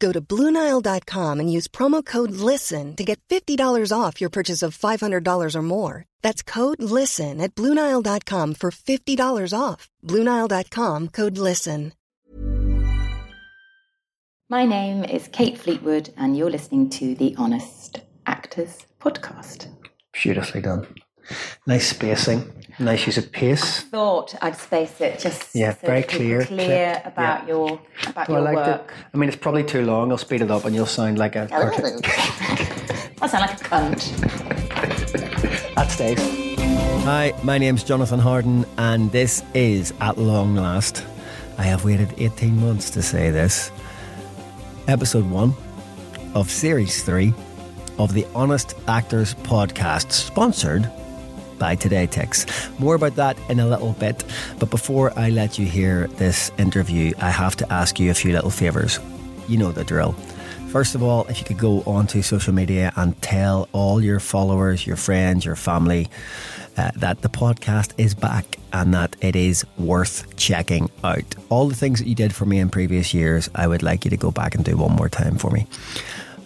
Go 0.00 0.12
to 0.12 0.20
Bluenile.com 0.20 1.40
and 1.40 1.52
use 1.52 1.68
promo 1.68 2.04
code 2.04 2.32
LISTEN 2.32 2.96
to 2.96 3.04
get 3.04 3.20
$50 3.28 3.92
off 3.92 4.20
your 4.20 4.30
purchase 4.30 4.62
of 4.62 4.76
$500 4.76 5.54
or 5.54 5.62
more. 5.62 6.04
That's 6.22 6.42
code 6.42 6.82
LISTEN 6.82 7.40
at 7.40 7.54
Bluenile.com 7.54 8.54
for 8.54 8.70
$50 8.70 9.52
off. 9.58 9.88
Bluenile.com 10.02 11.08
code 11.08 11.38
LISTEN. 11.38 11.92
My 14.48 14.66
name 14.66 15.04
is 15.04 15.28
Kate 15.28 15.56
Fleetwood, 15.56 16.12
and 16.16 16.36
you're 16.36 16.50
listening 16.50 16.90
to 16.90 17.14
the 17.14 17.36
Honest 17.38 18.00
Actors 18.26 18.84
Podcast. 19.00 19.68
Beautifully 20.12 20.60
done. 20.60 20.88
Nice 21.66 21.88
spacing, 21.90 22.50
nice 22.78 23.06
use 23.06 23.18
of 23.18 23.30
pace. 23.32 23.80
I 23.80 23.82
Thought 23.90 24.34
I'd 24.42 24.56
space 24.56 25.00
it 25.00 25.18
just 25.18 25.54
Yeah, 25.54 25.74
so 25.74 25.86
very 25.86 26.02
people 26.02 26.18
clear, 26.18 26.44
clear 26.44 26.92
clipped, 26.94 27.06
about 27.06 27.42
yeah. 27.42 27.48
your 27.48 27.80
about 28.06 28.28
Oh, 28.30 28.34
I 28.34 28.36
your 28.36 28.40
liked 28.44 28.56
work. 28.68 28.90
it. 28.90 28.94
I 29.14 29.16
mean, 29.16 29.28
it's 29.28 29.38
probably 29.38 29.64
too 29.64 29.82
long. 29.84 30.10
I'll 30.10 30.18
speed 30.18 30.42
it 30.42 30.50
up 30.50 30.64
and 30.64 30.74
you'll 30.74 30.86
sound 30.86 31.18
like 31.18 31.36
a. 31.36 31.48
Oh, 31.52 31.70
I 33.22 33.26
sound 33.28 33.42
like 33.46 33.60
a 33.60 33.64
cunt. 33.64 34.00
That 35.74 35.90
stays. 35.90 36.18
Hi, 37.04 37.32
my 37.42 37.58
name's 37.58 37.82
Jonathan 37.84 38.18
Harden, 38.20 38.64
and 38.78 39.10
this 39.12 39.42
is 39.54 39.92
At 40.00 40.18
Long 40.18 40.54
Last. 40.54 41.04
I 41.58 41.62
have 41.62 41.84
waited 41.84 42.12
18 42.18 42.60
months 42.60 42.90
to 42.90 43.02
say 43.02 43.30
this. 43.30 43.70
Episode 44.88 45.28
1 45.30 45.54
of 46.34 46.50
Series 46.50 47.02
3 47.04 47.32
of 47.98 48.14
the 48.14 48.26
Honest 48.34 48.74
Actors 48.88 49.34
podcast, 49.34 50.10
sponsored 50.12 50.90
by 51.60 51.76
TodayTix. 51.76 52.80
More 52.80 52.96
about 52.96 53.14
that 53.14 53.38
in 53.48 53.60
a 53.60 53.68
little 53.68 53.92
bit, 53.92 54.24
but 54.58 54.70
before 54.70 55.16
I 55.16 55.30
let 55.30 55.60
you 55.60 55.66
hear 55.66 56.08
this 56.16 56.50
interview, 56.58 57.12
I 57.20 57.30
have 57.30 57.54
to 57.56 57.72
ask 57.72 58.00
you 58.00 58.10
a 58.10 58.14
few 58.14 58.32
little 58.32 58.50
favours. 58.50 58.98
You 59.46 59.58
know 59.58 59.70
the 59.70 59.84
drill. 59.84 60.16
First 60.70 60.94
of 60.94 61.02
all, 61.02 61.26
if 61.26 61.38
you 61.38 61.44
could 61.44 61.58
go 61.58 61.82
onto 61.82 62.22
social 62.22 62.54
media 62.54 62.92
and 62.96 63.20
tell 63.22 63.68
all 63.72 64.00
your 64.00 64.20
followers, 64.20 64.86
your 64.86 64.96
friends, 64.96 65.44
your 65.44 65.56
family 65.56 66.08
uh, 66.76 66.92
that 66.96 67.22
the 67.22 67.28
podcast 67.28 67.92
is 67.98 68.14
back 68.14 68.56
and 68.72 68.94
that 68.94 69.16
it 69.20 69.34
is 69.34 69.66
worth 69.78 70.36
checking 70.36 70.88
out. 71.02 71.34
All 71.48 71.68
the 71.68 71.74
things 71.74 71.98
that 71.98 72.06
you 72.06 72.14
did 72.14 72.32
for 72.32 72.46
me 72.46 72.60
in 72.60 72.70
previous 72.70 73.12
years, 73.12 73.50
I 73.54 73.66
would 73.66 73.82
like 73.82 74.04
you 74.04 74.10
to 74.10 74.16
go 74.16 74.30
back 74.30 74.54
and 74.54 74.64
do 74.64 74.76
one 74.76 74.92
more 74.92 75.08
time 75.08 75.36
for 75.38 75.50
me. 75.50 75.66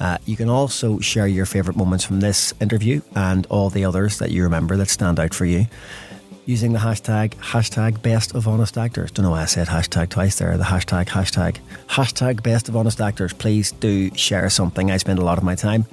Uh, 0.00 0.18
you 0.26 0.36
can 0.36 0.48
also 0.48 0.98
share 0.98 1.26
your 1.26 1.46
favourite 1.46 1.76
moments 1.76 2.04
from 2.04 2.20
this 2.20 2.52
interview 2.60 3.00
and 3.14 3.46
all 3.46 3.70
the 3.70 3.84
others 3.84 4.18
that 4.18 4.30
you 4.30 4.42
remember 4.42 4.76
that 4.76 4.88
stand 4.88 5.20
out 5.20 5.32
for 5.32 5.44
you 5.44 5.66
using 6.46 6.72
the 6.72 6.78
hashtag 6.78 7.30
hashtag 7.36 8.02
best 8.02 8.34
of 8.34 8.46
honest 8.46 8.76
actors. 8.76 9.10
Don't 9.10 9.24
know 9.24 9.30
why 9.30 9.42
I 9.42 9.46
said 9.46 9.68
hashtag 9.68 10.10
twice 10.10 10.38
there. 10.38 10.56
The 10.56 10.64
hashtag 10.64 11.06
hashtag 11.06 11.58
hashtag 11.88 12.42
best 12.42 12.68
of 12.68 12.76
honest 12.76 13.00
actors. 13.00 13.32
Please 13.32 13.72
do 13.72 14.14
share 14.14 14.50
something. 14.50 14.90
I 14.90 14.98
spend 14.98 15.18
a 15.18 15.24
lot 15.24 15.38
of 15.38 15.44
my 15.44 15.54
time 15.54 15.86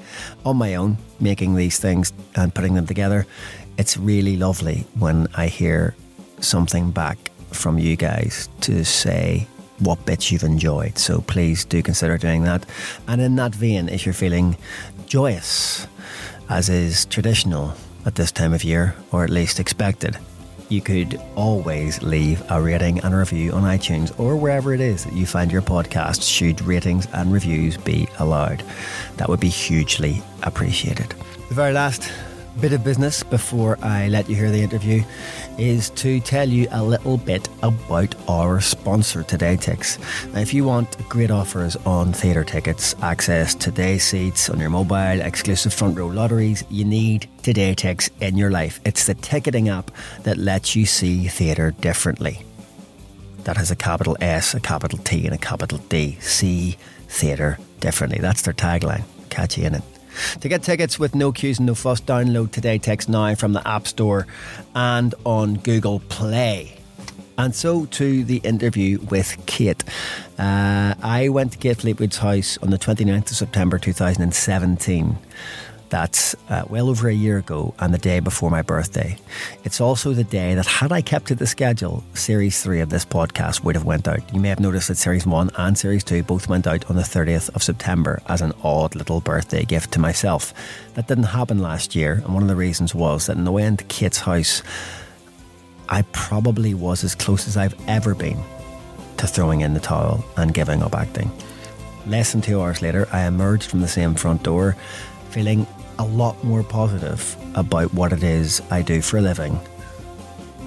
on 0.45 0.57
my 0.57 0.75
own 0.75 0.97
making 1.19 1.55
these 1.55 1.79
things 1.79 2.11
and 2.35 2.53
putting 2.53 2.73
them 2.73 2.85
together. 2.85 3.25
It's 3.77 3.97
really 3.97 4.37
lovely 4.37 4.85
when 4.99 5.27
I 5.35 5.47
hear 5.47 5.95
something 6.39 6.91
back 6.91 7.17
from 7.51 7.77
you 7.77 7.95
guys 7.95 8.49
to 8.61 8.83
say 8.83 9.47
what 9.81 10.05
bits 10.05 10.31
you've 10.31 10.43
enjoyed. 10.43 10.97
So 10.97 11.21
please 11.21 11.65
do 11.65 11.81
consider 11.81 12.17
doing 12.17 12.43
that. 12.43 12.65
And 13.07 13.19
in 13.19 13.35
that 13.35 13.53
vein, 13.53 13.89
if 13.89 14.05
you're 14.05 14.13
feeling 14.13 14.57
joyous, 15.07 15.87
as 16.49 16.69
is 16.69 17.05
traditional 17.05 17.73
at 18.05 18.15
this 18.15 18.31
time 18.31 18.53
of 18.53 18.63
year, 18.63 18.95
or 19.11 19.23
at 19.23 19.29
least 19.29 19.59
expected, 19.59 20.17
you 20.69 20.81
could 20.81 21.19
always 21.35 22.01
leave 22.01 22.41
a 22.49 22.61
rating 22.61 22.99
and 22.99 23.13
a 23.13 23.17
review 23.17 23.51
on 23.51 23.63
iTunes 23.63 24.17
or 24.17 24.37
wherever 24.37 24.73
it 24.73 24.79
is 24.79 25.03
that 25.03 25.13
you 25.13 25.25
find 25.25 25.51
your 25.51 25.61
podcast, 25.61 26.27
should 26.27 26.61
ratings 26.61 27.07
and 27.13 27.31
reviews 27.31 27.75
be 27.77 28.07
allowed. 28.19 28.63
That 29.17 29.27
would 29.27 29.41
be 29.41 29.49
hugely 29.49 30.21
appreciated. 30.43 31.13
The 31.49 31.55
very 31.55 31.73
last 31.73 32.09
bit 32.59 32.73
of 32.73 32.83
business 32.83 33.23
before 33.23 33.77
I 33.81 34.07
let 34.09 34.29
you 34.29 34.35
hear 34.35 34.51
the 34.51 34.61
interview 34.61 35.03
is 35.57 35.89
to 35.91 36.19
tell 36.19 36.47
you 36.47 36.67
a 36.71 36.83
little 36.83 37.17
bit 37.17 37.47
about 37.63 38.13
our 38.27 38.59
sponsor, 38.59 39.23
TodayTix. 39.23 40.33
Now, 40.33 40.39
if 40.41 40.53
you 40.53 40.65
want 40.65 40.97
great 41.09 41.31
offers 41.31 41.75
on 41.77 42.13
theatre 42.13 42.43
tickets, 42.43 42.95
access 43.01 43.55
to 43.55 43.71
day 43.71 43.97
seats 43.97 44.49
on 44.49 44.59
your 44.59 44.69
mobile, 44.69 45.21
exclusive 45.21 45.73
front 45.73 45.97
row 45.97 46.07
lotteries, 46.07 46.63
you 46.69 46.83
need 46.83 47.27
TodayTix 47.43 48.09
in 48.19 48.37
your 48.37 48.51
life. 48.51 48.79
It's 48.85 49.05
the 49.05 49.15
ticketing 49.15 49.69
app 49.69 49.91
that 50.23 50.37
lets 50.37 50.75
you 50.75 50.85
see 50.85 51.27
theatre 51.27 51.71
differently. 51.71 52.43
That 53.45 53.57
has 53.57 53.71
a 53.71 53.75
capital 53.75 54.17
S, 54.21 54.53
a 54.53 54.59
capital 54.59 54.99
T, 54.99 55.25
and 55.25 55.33
a 55.33 55.37
capital 55.37 55.79
D. 55.89 56.17
See 56.19 56.77
theatre 57.07 57.57
differently. 57.79 58.19
That's 58.19 58.43
their 58.43 58.53
tagline. 58.53 59.03
Catch 59.29 59.57
you 59.57 59.65
in 59.65 59.75
it. 59.75 59.83
To 60.39 60.49
get 60.49 60.63
tickets 60.63 60.99
with 60.99 61.15
no 61.15 61.31
queues 61.31 61.59
and 61.59 61.67
no 61.67 61.75
fuss, 61.75 62.01
download 62.01 62.49
TodayTix 62.49 63.07
now 63.07 63.35
from 63.35 63.53
the 63.53 63.67
App 63.67 63.87
Store 63.87 64.27
and 64.75 65.13
on 65.25 65.55
Google 65.55 65.99
Play. 66.09 66.77
And 67.37 67.55
so 67.55 67.85
to 67.85 68.23
the 68.23 68.37
interview 68.37 68.99
with 69.09 69.35
Kate. 69.45 69.83
Uh, 70.37 70.93
I 71.01 71.29
went 71.29 71.53
to 71.53 71.57
Kate 71.57 71.77
Fleetwood's 71.77 72.17
house 72.17 72.57
on 72.61 72.69
the 72.69 72.77
29th 72.77 73.31
of 73.31 73.37
September 73.37 73.79
2017. 73.79 75.17
That's 75.91 76.37
uh, 76.47 76.63
well 76.69 76.89
over 76.89 77.09
a 77.09 77.13
year 77.13 77.37
ago 77.37 77.73
and 77.79 77.93
the 77.93 77.97
day 77.97 78.21
before 78.21 78.49
my 78.49 78.61
birthday. 78.61 79.17
It's 79.65 79.81
also 79.81 80.13
the 80.13 80.23
day 80.23 80.55
that, 80.55 80.65
had 80.65 80.93
I 80.93 81.01
kept 81.01 81.27
to 81.27 81.35
the 81.35 81.45
schedule, 81.45 82.01
Series 82.13 82.63
3 82.63 82.79
of 82.79 82.89
this 82.89 83.03
podcast 83.03 83.65
would 83.65 83.75
have 83.75 83.83
went 83.83 84.07
out. 84.07 84.33
You 84.33 84.39
may 84.39 84.47
have 84.47 84.61
noticed 84.61 84.87
that 84.87 84.95
Series 84.95 85.27
1 85.27 85.51
and 85.57 85.77
Series 85.77 86.05
2 86.05 86.23
both 86.23 86.47
went 86.47 86.65
out 86.65 86.89
on 86.89 86.95
the 86.95 87.01
30th 87.01 87.53
of 87.55 87.61
September 87.61 88.21
as 88.27 88.39
an 88.41 88.53
odd 88.63 88.95
little 88.95 89.19
birthday 89.19 89.65
gift 89.65 89.91
to 89.91 89.99
myself. 89.99 90.53
That 90.93 91.09
didn't 91.09 91.25
happen 91.25 91.59
last 91.59 91.93
year, 91.93 92.21
and 92.23 92.33
one 92.33 92.43
of 92.43 92.49
the 92.49 92.55
reasons 92.55 92.95
was 92.95 93.27
that 93.27 93.35
in 93.35 93.43
the 93.43 93.51
way 93.51 93.63
into 93.63 93.83
Kate's 93.83 94.19
house, 94.19 94.63
I 95.89 96.03
probably 96.13 96.73
was 96.73 97.03
as 97.03 97.15
close 97.15 97.49
as 97.49 97.57
I've 97.57 97.75
ever 97.89 98.15
been 98.15 98.41
to 99.17 99.27
throwing 99.27 99.59
in 99.59 99.73
the 99.73 99.81
towel 99.81 100.23
and 100.37 100.53
giving 100.53 100.83
up 100.83 100.95
acting. 100.95 101.29
Less 102.07 102.31
than 102.31 102.39
two 102.39 102.61
hours 102.61 102.81
later, 102.81 103.09
I 103.11 103.27
emerged 103.27 103.69
from 103.69 103.81
the 103.81 103.89
same 103.89 104.15
front 104.15 104.43
door 104.43 104.77
feeling 105.31 105.67
a 106.01 106.05
lot 106.05 106.43
more 106.43 106.63
positive 106.63 107.37
about 107.53 107.93
what 107.93 108.11
it 108.11 108.23
is 108.23 108.59
I 108.71 108.81
do 108.81 109.03
for 109.03 109.19
a 109.19 109.21
living 109.21 109.53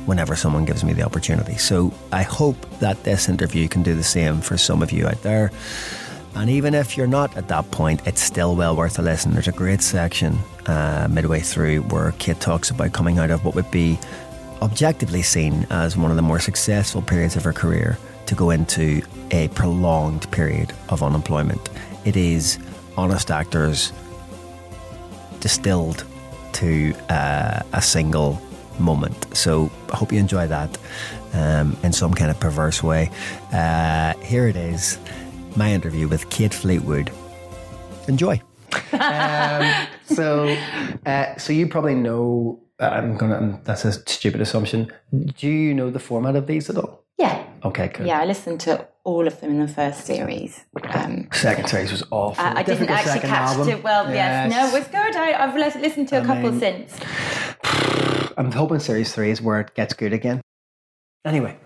whenever 0.07 0.37
someone 0.37 0.65
gives 0.65 0.85
me 0.85 0.93
the 0.93 1.03
opportunity. 1.03 1.57
So 1.57 1.93
I 2.13 2.23
hope 2.23 2.57
that 2.79 3.03
this 3.03 3.29
interview 3.29 3.67
can 3.67 3.83
do 3.83 3.97
the 3.97 4.05
same 4.05 4.41
for 4.41 4.57
some 4.57 4.81
of 4.81 4.93
you 4.93 5.09
out 5.09 5.21
there. 5.23 5.51
And 6.37 6.49
even 6.49 6.73
if 6.73 6.97
you're 6.97 7.09
not 7.09 7.37
at 7.37 7.49
that 7.49 7.69
point, 7.73 8.07
it's 8.07 8.21
still 8.21 8.55
well 8.55 8.77
worth 8.77 8.97
a 9.01 9.03
listen. 9.03 9.33
There's 9.33 9.49
a 9.49 9.53
great 9.53 9.83
section 9.83 10.39
uh, 10.67 11.09
midway 11.11 11.41
through 11.41 11.81
where 11.83 12.13
Kate 12.19 12.39
talks 12.39 12.71
about 12.71 12.93
coming 12.93 13.19
out 13.19 13.31
of 13.31 13.45
what 13.45 13.57
would 13.57 13.71
be 13.73 13.99
objectively 14.63 15.23
seen 15.23 15.67
as 15.71 15.97
one 15.97 16.11
of 16.11 16.17
the 16.17 16.23
more 16.23 16.39
successful 16.39 17.03
periods 17.03 17.35
of 17.35 17.43
her 17.43 17.53
career 17.53 17.99
to 18.27 18.37
go 18.37 18.51
into 18.51 19.03
a 19.33 19.49
prolonged 19.49 20.31
period 20.31 20.73
of 20.91 21.03
unemployment. 21.03 21.71
It 22.05 22.17
is 22.17 22.59
honest 22.97 23.33
actors 23.33 23.93
distilled 25.45 26.07
to 26.55 26.95
uh, 27.11 27.61
a 27.75 27.83
single 27.83 28.41
moment. 28.79 29.27
So 29.37 29.71
I 29.93 29.97
hope 29.97 30.11
you 30.11 30.19
enjoy 30.19 30.47
that 30.47 30.79
um, 31.35 31.77
in 31.83 31.93
some 31.93 32.15
kind 32.15 32.31
of 32.31 32.41
perverse 32.41 32.83
way. 32.83 33.11
Uh, 33.53 34.15
here 34.21 34.49
it 34.49 34.57
is 34.57 34.99
my 35.55 35.71
interview 35.71 36.09
with 36.09 36.31
Kate 36.31 36.55
Fleetwood. 36.55 37.11
Enjoy. 38.09 38.41
um, 38.93 39.87
so, 40.07 40.57
uh, 41.05 41.37
so 41.37 41.53
you 41.53 41.69
probably 41.69 41.95
know 41.95 42.59
I'm 42.81 43.19
gonna. 43.19 43.61
That's 43.65 43.85
a 43.85 43.93
stupid 43.93 44.41
assumption. 44.41 44.91
Do 45.13 45.47
you 45.47 45.75
know 45.75 45.91
the 45.91 46.01
format 46.01 46.37
of 46.37 46.47
these 46.47 46.71
at 46.71 46.79
all? 46.79 47.05
Yeah. 47.19 47.45
Okay, 47.65 47.89
good. 47.89 48.07
Yeah, 48.07 48.21
I 48.21 48.25
listened 48.25 48.61
to 48.61 48.89
all 49.05 49.27
of 49.27 49.41
them 49.41 49.51
in 49.51 49.61
the 49.61 49.69
first 49.69 50.05
series. 50.07 50.65
Um, 50.83 51.29
Second 51.33 51.69
series 51.69 51.93
was 51.93 52.03
awful. 52.11 52.43
I, 52.45 52.61
I 52.61 52.63
didn't 52.63 52.89
actually 52.89 53.21
catch 53.21 53.57
album. 53.57 53.69
it. 53.69 53.85
Well, 53.85 54.13
yes, 54.13 54.51
no, 54.51 54.67
it 54.69 54.73
was 54.81 54.89
good. 54.89 55.15
I, 55.17 55.45
I've 55.45 55.55
listened 55.55 56.09
to 56.09 56.19
a 56.19 56.23
I 56.23 56.27
couple 56.27 56.51
mean- 56.53 56.61
since. 56.61 56.99
I'm 58.37 58.51
hoping 58.51 58.81
series 58.81 59.15
three 59.15 59.31
is 59.31 59.41
where 59.41 59.61
it 59.61 59.75
gets 59.75 59.95
good 59.95 60.13
again. 60.13 60.41
Anyway, 61.25 61.57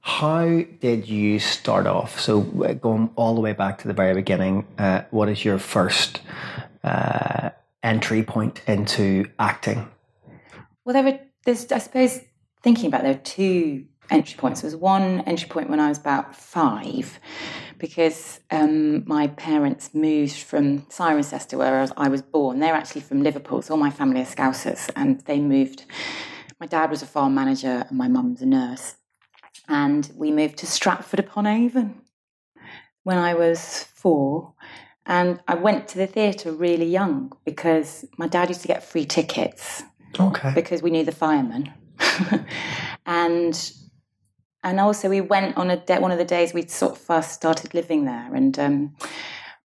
how 0.00 0.62
did 0.80 1.08
you 1.08 1.38
start 1.38 1.86
off? 1.86 2.20
So 2.20 2.40
uh, 2.64 2.74
going 2.74 3.10
all 3.16 3.34
the 3.34 3.40
way 3.40 3.52
back 3.52 3.78
to 3.78 3.88
the 3.88 3.94
very 3.94 4.14
beginning, 4.14 4.66
uh, 4.78 5.02
what 5.10 5.28
is 5.28 5.44
your 5.44 5.58
first 5.58 6.20
uh, 6.84 7.50
entry 7.82 8.22
point 8.22 8.62
into 8.66 9.26
acting? 9.38 9.88
Well, 10.84 10.94
there 10.94 11.02
were. 11.04 11.18
There's, 11.44 11.70
I 11.72 11.78
suppose, 11.78 12.20
thinking 12.62 12.86
about 12.86 13.02
there 13.02 13.12
are 13.14 13.18
two 13.18 13.86
entry 14.12 14.36
points. 14.38 14.60
There 14.60 14.68
was 14.68 14.76
one 14.76 15.20
entry 15.22 15.48
point 15.48 15.70
when 15.70 15.80
I 15.80 15.88
was 15.88 15.98
about 15.98 16.36
five, 16.36 17.18
because 17.78 18.40
um, 18.50 19.06
my 19.08 19.26
parents 19.28 19.94
moved 19.94 20.36
from 20.36 20.82
Cirencester, 20.82 21.58
where 21.58 21.78
I 21.78 21.80
was, 21.80 21.92
I 21.96 22.08
was 22.08 22.22
born. 22.22 22.60
They're 22.60 22.74
actually 22.74 23.00
from 23.00 23.22
Liverpool, 23.22 23.62
so 23.62 23.74
all 23.74 23.80
my 23.80 23.90
family 23.90 24.20
are 24.20 24.24
Scousers, 24.24 24.90
and 24.94 25.20
they 25.22 25.40
moved. 25.40 25.84
My 26.60 26.66
dad 26.66 26.90
was 26.90 27.02
a 27.02 27.06
farm 27.06 27.34
manager, 27.34 27.86
and 27.88 27.98
my 27.98 28.08
mum 28.08 28.32
was 28.32 28.42
a 28.42 28.46
nurse, 28.46 28.96
and 29.68 30.10
we 30.14 30.30
moved 30.30 30.58
to 30.58 30.66
Stratford 30.66 31.18
upon 31.18 31.46
Avon 31.46 32.02
when 33.02 33.18
I 33.18 33.34
was 33.34 33.84
four. 33.94 34.54
And 35.04 35.40
I 35.48 35.56
went 35.56 35.88
to 35.88 35.98
the 35.98 36.06
theatre 36.06 36.52
really 36.52 36.86
young 36.86 37.32
because 37.44 38.04
my 38.18 38.28
dad 38.28 38.48
used 38.48 38.62
to 38.62 38.68
get 38.68 38.84
free 38.84 39.04
tickets 39.04 39.82
Okay. 40.20 40.52
because 40.54 40.80
we 40.80 40.90
knew 40.90 41.04
the 41.04 41.10
firemen. 41.10 41.72
and 43.06 43.72
and 44.62 44.80
also 44.80 45.08
we 45.08 45.20
went 45.20 45.56
on 45.56 45.70
a 45.70 45.76
de- 45.76 46.00
one 46.00 46.12
of 46.12 46.18
the 46.18 46.24
days 46.24 46.54
we 46.54 46.66
sort 46.66 46.92
of 46.92 46.98
first 46.98 47.32
started 47.32 47.74
living 47.74 48.04
there. 48.04 48.34
And 48.34 48.58
um, 48.58 48.96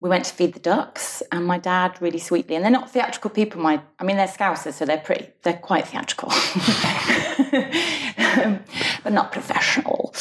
we 0.01 0.09
went 0.09 0.25
to 0.27 0.35
feed 0.35 0.55
the 0.55 0.61
ducks 0.61 1.23
and 1.33 1.45
my 1.45 1.59
dad 1.59 2.01
really 2.01 2.19
sweetly 2.19 2.55
and 2.55 2.65
they're 2.65 2.71
not 2.71 2.91
theatrical 2.91 3.31
people 3.31 3.61
my 3.61 3.81
i 3.99 4.05
mean 4.05 4.17
they're 4.17 4.29
scousers 4.29 4.75
so 4.75 4.85
they're 4.85 4.99
pretty 4.99 5.27
they're 5.43 5.55
quite 5.55 5.89
theatrical. 5.89 6.33
Um, 8.39 8.61
but 9.05 9.13
not 9.13 9.33
professional. 9.33 10.15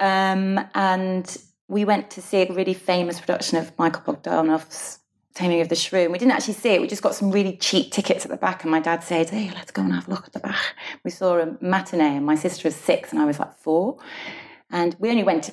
Um, 0.00 0.58
and 0.74 1.36
we 1.68 1.84
went 1.84 2.10
to 2.12 2.22
see 2.22 2.42
a 2.42 2.52
really 2.52 2.74
famous 2.74 3.20
production 3.20 3.58
of 3.58 3.78
michael 3.78 4.14
bogdanov's 4.14 4.98
Taming 5.34 5.62
of 5.62 5.68
the 5.70 5.74
Shrew. 5.74 6.10
We 6.10 6.18
didn't 6.18 6.32
actually 6.32 6.54
see 6.54 6.70
it. 6.70 6.80
We 6.80 6.86
just 6.86 7.02
got 7.02 7.14
some 7.14 7.30
really 7.30 7.56
cheap 7.56 7.90
tickets 7.90 8.24
at 8.24 8.30
the 8.30 8.36
back. 8.36 8.62
And 8.62 8.70
my 8.70 8.80
dad 8.80 9.02
said, 9.02 9.30
Hey, 9.30 9.50
let's 9.54 9.70
go 9.70 9.82
and 9.82 9.92
have 9.92 10.06
a 10.06 10.10
look 10.10 10.26
at 10.26 10.32
the 10.32 10.40
back. 10.40 10.74
We 11.04 11.10
saw 11.10 11.38
a 11.38 11.56
matinee, 11.60 12.16
and 12.16 12.26
my 12.26 12.34
sister 12.34 12.68
was 12.68 12.76
six, 12.76 13.12
and 13.12 13.20
I 13.20 13.24
was 13.24 13.38
like 13.38 13.56
four. 13.56 13.98
And 14.70 14.94
we 14.98 15.10
only 15.10 15.22
went, 15.22 15.50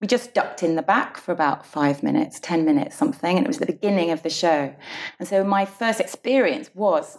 we 0.00 0.06
just 0.06 0.34
ducked 0.34 0.62
in 0.62 0.74
the 0.76 0.82
back 0.82 1.16
for 1.16 1.32
about 1.32 1.64
five 1.64 2.02
minutes, 2.02 2.38
10 2.40 2.64
minutes, 2.64 2.96
something. 2.96 3.36
And 3.36 3.46
it 3.46 3.48
was 3.48 3.58
the 3.58 3.66
beginning 3.66 4.10
of 4.10 4.22
the 4.22 4.30
show. 4.30 4.74
And 5.18 5.26
so 5.28 5.42
my 5.42 5.64
first 5.64 6.00
experience 6.00 6.70
was. 6.74 7.18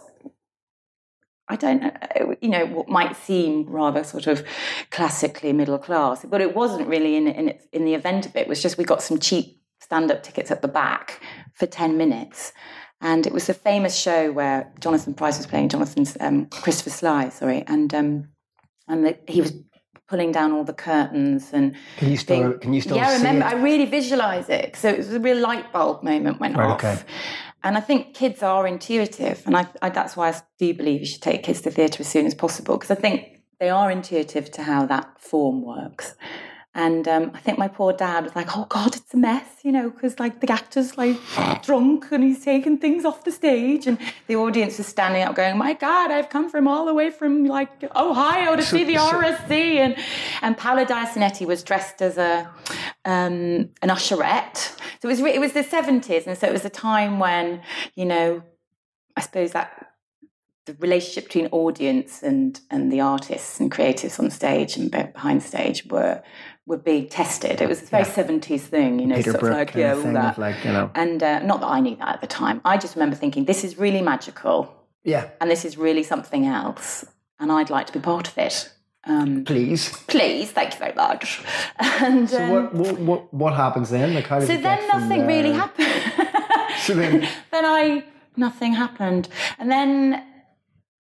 I 1.48 1.54
don't 1.54 1.80
know, 1.80 2.34
you 2.40 2.48
know, 2.48 2.66
what 2.66 2.88
might 2.88 3.14
seem 3.14 3.66
rather 3.70 4.02
sort 4.02 4.26
of 4.26 4.44
classically 4.90 5.52
middle 5.52 5.78
class, 5.78 6.24
but 6.24 6.40
it 6.40 6.56
wasn't 6.56 6.88
really 6.88 7.14
in 7.14 7.28
in, 7.28 7.56
in 7.70 7.84
the 7.84 7.94
event 7.94 8.26
of 8.26 8.34
it. 8.34 8.40
It 8.40 8.48
was 8.48 8.60
just 8.60 8.76
we 8.76 8.82
got 8.82 9.00
some 9.00 9.20
cheap 9.20 9.55
stand-up 9.86 10.22
tickets 10.22 10.50
at 10.50 10.60
the 10.62 10.68
back 10.82 11.20
for 11.54 11.66
10 11.66 11.96
minutes 11.96 12.52
and 13.00 13.26
it 13.26 13.32
was 13.32 13.48
a 13.48 13.54
famous 13.54 13.94
show 13.96 14.32
where 14.32 14.58
jonathan 14.80 15.14
pryce 15.14 15.36
was 15.38 15.46
playing 15.46 15.68
jonathan's 15.68 16.16
um, 16.20 16.46
christopher 16.46 16.90
sly 16.90 17.28
sorry 17.28 17.62
and 17.68 17.94
um, 17.94 18.28
and 18.88 19.04
the, 19.06 19.18
he 19.28 19.40
was 19.40 19.52
pulling 20.08 20.30
down 20.32 20.52
all 20.52 20.64
the 20.64 20.72
curtains 20.72 21.50
and 21.52 21.74
Can 21.98 22.10
you 22.10 22.16
still? 22.16 22.48
being- 22.48 22.58
Can 22.60 22.72
you 22.74 22.80
still? 22.80 22.96
yeah, 22.96 23.08
I 23.10 23.16
remember. 23.16 23.44
it? 23.46 23.54
I 23.54 23.54
really 23.70 23.86
visualize 23.86 24.48
it. 24.48 24.76
So 24.76 24.88
it 24.88 24.98
was 24.98 25.12
a 25.12 25.18
real 25.18 25.38
light 25.38 25.72
bulb 25.72 26.04
moment 26.04 26.38
went 26.38 26.56
Right, 26.56 26.70
off. 26.70 26.78
okay. 26.84 26.96
And 27.64 27.76
I 27.76 27.80
think 27.80 28.14
kids 28.14 28.40
are 28.44 28.64
intuitive, 28.68 29.42
and 29.46 29.56
I, 29.56 29.66
I, 29.82 29.88
that's 29.90 30.16
why 30.16 30.28
I 30.30 30.34
do 30.60 30.72
believe 30.74 31.00
you 31.00 31.06
should 31.06 31.22
take 31.22 31.42
kids 31.42 31.60
to 31.62 31.72
theatre 31.72 32.00
as 32.04 32.08
soon 32.08 32.24
as 32.24 32.34
possible 32.36 32.76
because 32.78 32.92
I 32.96 33.00
think 33.04 33.40
they 33.58 33.68
are 33.68 33.90
intuitive 33.90 34.48
to 34.52 34.62
how 34.62 34.86
that 34.86 35.20
form 35.20 35.62
works. 35.62 36.14
And 36.76 37.08
um, 37.08 37.30
I 37.32 37.40
think 37.40 37.56
my 37.56 37.68
poor 37.68 37.94
dad 37.94 38.24
was 38.24 38.36
like, 38.36 38.54
"Oh 38.54 38.66
God, 38.68 38.94
it's 38.94 39.14
a 39.14 39.16
mess," 39.16 39.46
you 39.62 39.72
know, 39.72 39.88
because 39.88 40.20
like 40.20 40.40
the 40.40 40.52
actor's 40.52 40.98
like 40.98 41.16
drunk 41.62 42.12
and 42.12 42.22
he's 42.22 42.44
taking 42.44 42.76
things 42.76 43.06
off 43.06 43.24
the 43.24 43.32
stage, 43.32 43.86
and 43.86 43.98
the 44.26 44.36
audience 44.36 44.78
is 44.78 44.86
standing 44.86 45.22
up 45.22 45.34
going, 45.34 45.56
"My 45.56 45.72
God, 45.72 46.10
I've 46.10 46.28
come 46.28 46.50
from 46.50 46.68
all 46.68 46.84
the 46.84 46.92
way 46.92 47.08
from 47.08 47.46
like 47.46 47.70
Ohio 47.96 48.56
to 48.56 48.62
see 48.62 48.84
the 48.84 48.94
RSC," 49.14 49.50
and 49.50 49.96
and 50.42 50.58
Paola 50.58 50.84
Dionisotti 50.84 51.46
was 51.46 51.62
dressed 51.62 52.02
as 52.02 52.18
a 52.18 52.50
um, 53.06 53.70
an 53.80 53.88
usherette. 53.88 54.76
So 55.00 55.08
it 55.08 55.12
was 55.12 55.20
it 55.20 55.40
was 55.40 55.54
the 55.54 55.64
seventies, 55.64 56.26
and 56.26 56.36
so 56.36 56.46
it 56.46 56.52
was 56.52 56.66
a 56.66 56.70
time 56.70 57.18
when 57.18 57.62
you 57.94 58.04
know, 58.04 58.42
I 59.16 59.22
suppose 59.22 59.52
that 59.52 59.92
the 60.66 60.74
relationship 60.74 61.24
between 61.24 61.46
audience 61.52 62.22
and 62.22 62.60
and 62.70 62.92
the 62.92 63.00
artists 63.00 63.60
and 63.60 63.72
creatives 63.72 64.20
on 64.20 64.30
stage 64.30 64.76
and 64.76 64.90
behind 64.90 65.42
stage 65.42 65.86
were 65.86 66.22
were 66.66 66.76
be 66.76 67.06
tested. 67.06 67.60
It 67.60 67.68
was 67.68 67.82
a 67.82 67.86
very 67.86 68.04
seventies 68.04 68.64
thing, 68.66 68.98
you 68.98 69.06
know, 69.06 69.16
Peter 69.16 69.30
sort 69.32 69.40
Brook 69.40 69.52
of 69.52 69.58
like 69.58 69.74
yeah, 69.74 69.94
all 69.94 70.12
that. 70.12 70.36
like 70.38 70.64
you 70.64 70.72
know. 70.72 70.90
and 70.94 71.22
uh, 71.22 71.38
not 71.40 71.60
that 71.60 71.68
I 71.68 71.80
knew 71.80 71.96
that 71.96 72.08
at 72.16 72.20
the 72.20 72.26
time. 72.26 72.60
I 72.64 72.76
just 72.76 72.96
remember 72.96 73.16
thinking, 73.16 73.44
this 73.44 73.62
is 73.64 73.78
really 73.78 74.02
magical, 74.02 74.74
Yeah. 75.04 75.30
and 75.40 75.50
this 75.50 75.64
is 75.64 75.78
really 75.78 76.02
something 76.02 76.46
else, 76.46 77.04
and 77.38 77.52
I'd 77.52 77.70
like 77.70 77.86
to 77.86 77.92
be 77.92 78.00
part 78.00 78.28
of 78.28 78.36
it. 78.38 78.72
Um, 79.08 79.44
Please. 79.44 79.96
please, 80.08 80.50
thank 80.50 80.72
you 80.72 80.80
very 80.80 80.94
much. 80.94 81.40
And 81.78 82.28
So 82.28 82.42
um, 82.42 82.50
what, 82.50 82.74
what 82.74 82.98
what 82.98 83.34
what 83.34 83.54
happens 83.54 83.90
then? 83.90 84.14
Like 84.14 84.26
how 84.26 84.40
so 84.40 84.56
then 84.56 84.78
from 84.90 85.00
nothing 85.00 85.26
really 85.28 85.52
there- 85.52 85.60
happened. 85.60 86.32
So 86.86 86.94
then- 86.94 87.28
then 87.52 87.64
I 87.64 88.04
nothing 88.36 88.74
happened, 88.74 89.28
and 89.58 89.70
then 89.70 90.22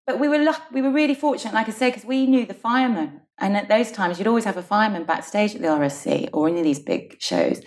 but 0.07 0.19
we 0.19 0.29
were 0.29 0.39
luck, 0.39 0.63
we 0.73 0.81
were 0.83 0.91
really 0.91 1.15
fortunate, 1.15 1.53
like 1.55 1.69
I 1.69 1.73
say, 1.73 1.89
because 1.91 2.05
we 2.05 2.27
knew 2.27 2.45
the 2.47 2.55
firemen, 2.55 3.20
and 3.41 3.57
at 3.57 3.69
those 3.69 3.91
times 3.93 4.19
you'd 4.19 4.29
always 4.29 4.45
have 4.45 4.57
a 4.57 4.63
fireman 4.63 5.05
backstage 5.05 5.55
at 5.55 5.61
the 5.63 5.69
RSC 5.69 6.29
or 6.33 6.49
any 6.49 6.59
of 6.59 6.65
these 6.65 6.79
big 6.79 7.21
shows. 7.21 7.61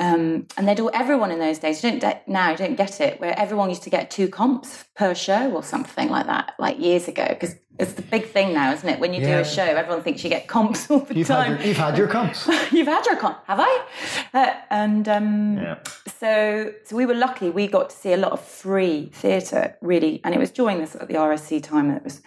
Um, 0.00 0.46
and 0.56 0.68
they'd 0.68 0.78
all, 0.78 0.92
everyone 0.94 1.32
in 1.32 1.40
those 1.40 1.58
days, 1.58 1.82
you 1.82 1.90
don't 1.90 1.98
de- 2.00 2.20
now, 2.28 2.52
you 2.52 2.56
don't 2.56 2.76
get 2.76 3.00
it, 3.00 3.20
where 3.20 3.36
everyone 3.36 3.68
used 3.68 3.82
to 3.82 3.90
get 3.90 4.12
two 4.12 4.28
comps 4.28 4.84
per 4.94 5.12
show 5.12 5.50
or 5.50 5.64
something 5.64 6.08
like 6.08 6.26
that, 6.26 6.52
like 6.60 6.78
years 6.78 7.08
ago, 7.08 7.26
because 7.28 7.56
it's 7.80 7.94
the 7.94 8.02
big 8.02 8.26
thing 8.28 8.52
now, 8.54 8.72
isn't 8.72 8.88
it? 8.88 9.00
When 9.00 9.12
you 9.12 9.20
do 9.20 9.32
a 9.32 9.44
show, 9.44 9.62
everyone 9.64 10.04
thinks 10.04 10.22
you 10.22 10.30
get 10.30 10.46
comps 10.46 10.88
all 10.88 11.00
the 11.00 11.16
You've 11.16 11.26
had 11.26 11.34
time. 11.46 11.56
your, 11.58 11.66
you've 11.66 11.76
had 11.76 11.98
your 11.98 12.06
comps. 12.06 12.46
You've 12.72 12.86
had 12.86 13.06
your 13.06 13.16
con, 13.16 13.34
have 13.48 13.58
I? 13.60 13.84
Uh, 14.34 14.54
and 14.70 15.08
um, 15.08 15.56
Yeah. 15.58 15.78
so, 16.20 16.72
so 16.84 16.94
we 16.96 17.04
were 17.04 17.14
lucky. 17.14 17.50
We 17.50 17.66
got 17.66 17.90
to 17.90 17.96
see 17.96 18.12
a 18.12 18.16
lot 18.16 18.30
of 18.30 18.40
free 18.40 19.10
theatre, 19.12 19.76
really, 19.80 20.20
and 20.24 20.32
it 20.32 20.38
was 20.38 20.52
during 20.52 20.78
this 20.78 20.94
at 20.94 21.08
the 21.08 21.14
RSC 21.14 21.60
time 21.62 21.88
that 21.88 21.96
it 21.98 22.04
was 22.04 22.20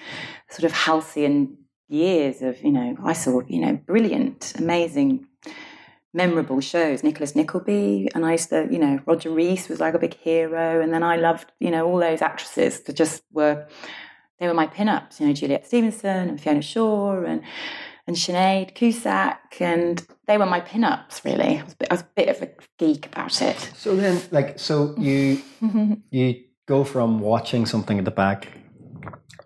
sort 0.49 0.65
of 0.65 0.73
halcyon 0.73 1.57
years 1.91 2.41
of 2.41 2.61
you 2.63 2.71
know 2.71 2.97
I 3.03 3.13
saw 3.13 3.41
you 3.47 3.59
know 3.59 3.73
brilliant, 3.75 4.53
amazing, 4.57 5.27
memorable 6.13 6.61
shows. 6.61 7.03
Nicholas 7.03 7.35
Nickleby, 7.35 8.09
and 8.15 8.25
I 8.25 8.33
used 8.33 8.49
to 8.49 8.67
you 8.71 8.79
know 8.79 8.99
Roger 9.05 9.29
Rees 9.31 9.67
was 9.69 9.79
like 9.79 9.93
a 9.93 9.99
big 9.99 10.15
hero, 10.15 10.81
and 10.81 10.93
then 10.93 11.03
I 11.03 11.17
loved 11.17 11.51
you 11.59 11.71
know 11.71 11.87
all 11.87 11.97
those 11.99 12.21
actresses 12.21 12.81
that 12.81 12.95
just 12.95 13.23
were 13.31 13.67
they 14.39 14.47
were 14.47 14.53
my 14.53 14.67
pin-ups. 14.67 15.19
You 15.19 15.27
know 15.27 15.33
Juliet 15.33 15.65
Stevenson 15.67 16.29
and 16.29 16.39
Fiona 16.41 16.61
Shaw 16.61 17.21
and 17.23 17.41
and 18.07 18.15
Sinead 18.15 18.73
Cusack, 18.73 19.61
and 19.61 20.05
they 20.27 20.37
were 20.37 20.47
my 20.47 20.59
pin-ups. 20.59 21.23
Really, 21.23 21.59
I 21.59 21.63
was, 21.63 21.73
a 21.73 21.77
bit- 21.77 21.91
I 21.91 21.93
was 21.93 22.01
a 22.01 22.07
bit 22.15 22.29
of 22.29 22.41
a 22.41 22.49
geek 22.79 23.05
about 23.05 23.41
it. 23.41 23.57
So 23.75 23.95
then, 23.95 24.21
like, 24.31 24.57
so 24.59 24.95
you 24.97 25.41
you 26.09 26.43
go 26.67 26.83
from 26.83 27.19
watching 27.19 27.65
something 27.65 27.99
at 27.99 28.05
the 28.05 28.11
back 28.11 28.47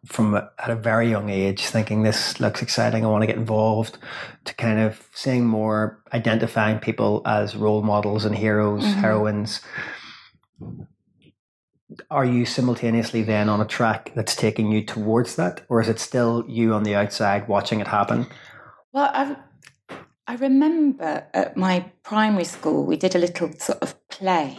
from 0.05 0.35
a, 0.35 0.49
at 0.59 0.69
a 0.69 0.75
very 0.75 1.09
young 1.09 1.29
age, 1.29 1.65
thinking 1.67 2.03
this 2.03 2.39
looks 2.39 2.61
exciting, 2.61 3.03
I 3.03 3.09
want 3.09 3.23
to 3.23 3.27
get 3.27 3.37
involved, 3.37 3.97
to 4.45 4.53
kind 4.53 4.79
of 4.79 5.07
seeing 5.13 5.45
more, 5.45 6.01
identifying 6.13 6.79
people 6.79 7.21
as 7.25 7.55
role 7.55 7.81
models 7.81 8.25
and 8.25 8.35
heroes, 8.35 8.83
mm-hmm. 8.83 8.99
heroines. 8.99 9.61
Are 12.11 12.25
you 12.25 12.45
simultaneously 12.45 13.23
then 13.23 13.49
on 13.49 13.61
a 13.61 13.65
track 13.65 14.11
that's 14.15 14.35
taking 14.35 14.71
you 14.71 14.83
towards 14.85 15.35
that, 15.35 15.61
or 15.69 15.81
is 15.81 15.89
it 15.89 15.99
still 15.99 16.45
you 16.47 16.73
on 16.73 16.83
the 16.83 16.95
outside 16.95 17.47
watching 17.47 17.79
it 17.79 17.87
happen? 17.87 18.27
Well, 18.91 19.09
I, 19.13 19.35
I 20.27 20.35
remember 20.35 21.27
at 21.33 21.57
my 21.57 21.91
primary 22.03 22.45
school, 22.45 22.85
we 22.85 22.97
did 22.97 23.15
a 23.15 23.19
little 23.19 23.51
sort 23.57 23.79
of 23.81 23.95
play, 24.07 24.57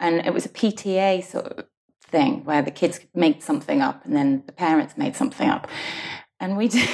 and 0.00 0.24
it 0.26 0.32
was 0.32 0.46
a 0.46 0.50
PTA 0.50 1.24
sort 1.24 1.46
of 1.46 1.66
thing 2.08 2.44
where 2.44 2.62
the 2.62 2.70
kids 2.70 3.00
made 3.14 3.42
something 3.42 3.82
up 3.82 4.04
and 4.04 4.14
then 4.16 4.42
the 4.46 4.52
parents 4.52 4.96
made 4.96 5.16
something 5.16 5.48
up. 5.48 5.68
And 6.40 6.56
we 6.56 6.68
did. 6.74 6.88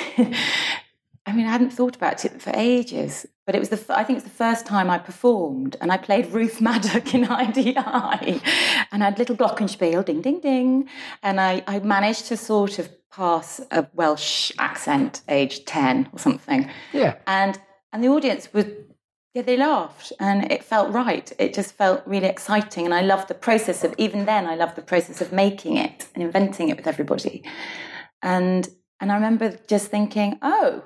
I 1.24 1.32
mean, 1.32 1.46
I 1.46 1.50
hadn't 1.50 1.70
thought 1.70 1.94
about 1.94 2.24
it 2.24 2.42
for 2.42 2.50
ages, 2.54 3.26
but 3.46 3.54
it 3.54 3.60
was 3.60 3.68
the 3.68 3.80
I 3.96 4.02
think 4.02 4.18
it's 4.18 4.26
the 4.28 4.34
first 4.34 4.66
time 4.66 4.90
I 4.90 4.98
performed, 4.98 5.76
and 5.80 5.92
I 5.92 5.96
played 5.96 6.26
Ruth 6.32 6.58
Madoc 6.66 7.14
in 7.14 7.22
Hi-de-Hi, 7.22 8.40
and 8.90 9.02
I 9.02 9.06
had 9.06 9.18
little 9.18 9.36
glockenspiel, 9.36 10.04
ding 10.04 10.20
ding 10.20 10.40
ding, 10.40 10.88
and 11.22 11.40
I, 11.40 11.62
I 11.68 11.78
managed 11.78 12.26
to 12.26 12.36
sort 12.36 12.78
of 12.80 12.88
pass 13.12 13.60
a 13.70 13.86
Welsh 13.94 14.50
accent, 14.58 15.22
age 15.28 15.64
ten 15.64 16.08
or 16.12 16.18
something, 16.18 16.68
Yeah. 16.92 17.14
and 17.28 17.56
and 17.92 18.02
the 18.02 18.08
audience 18.08 18.52
was 18.52 18.64
yeah 19.34 19.42
they 19.42 19.56
laughed 19.56 20.12
and 20.20 20.50
it 20.52 20.62
felt 20.62 20.92
right. 20.92 21.32
It 21.38 21.54
just 21.54 21.74
felt 21.74 22.02
really 22.06 22.26
exciting 22.26 22.84
and 22.84 22.94
i 22.94 23.00
loved 23.00 23.28
the 23.28 23.34
process 23.34 23.84
of 23.84 23.94
even 23.98 24.26
then 24.26 24.46
i 24.46 24.54
loved 24.54 24.76
the 24.76 24.82
process 24.82 25.20
of 25.20 25.32
making 25.32 25.76
it 25.76 26.06
and 26.14 26.22
inventing 26.22 26.68
it 26.68 26.76
with 26.76 26.86
everybody. 26.86 27.42
And 28.22 28.68
and 29.00 29.10
i 29.10 29.14
remember 29.14 29.58
just 29.68 29.88
thinking 29.88 30.38
oh 30.42 30.84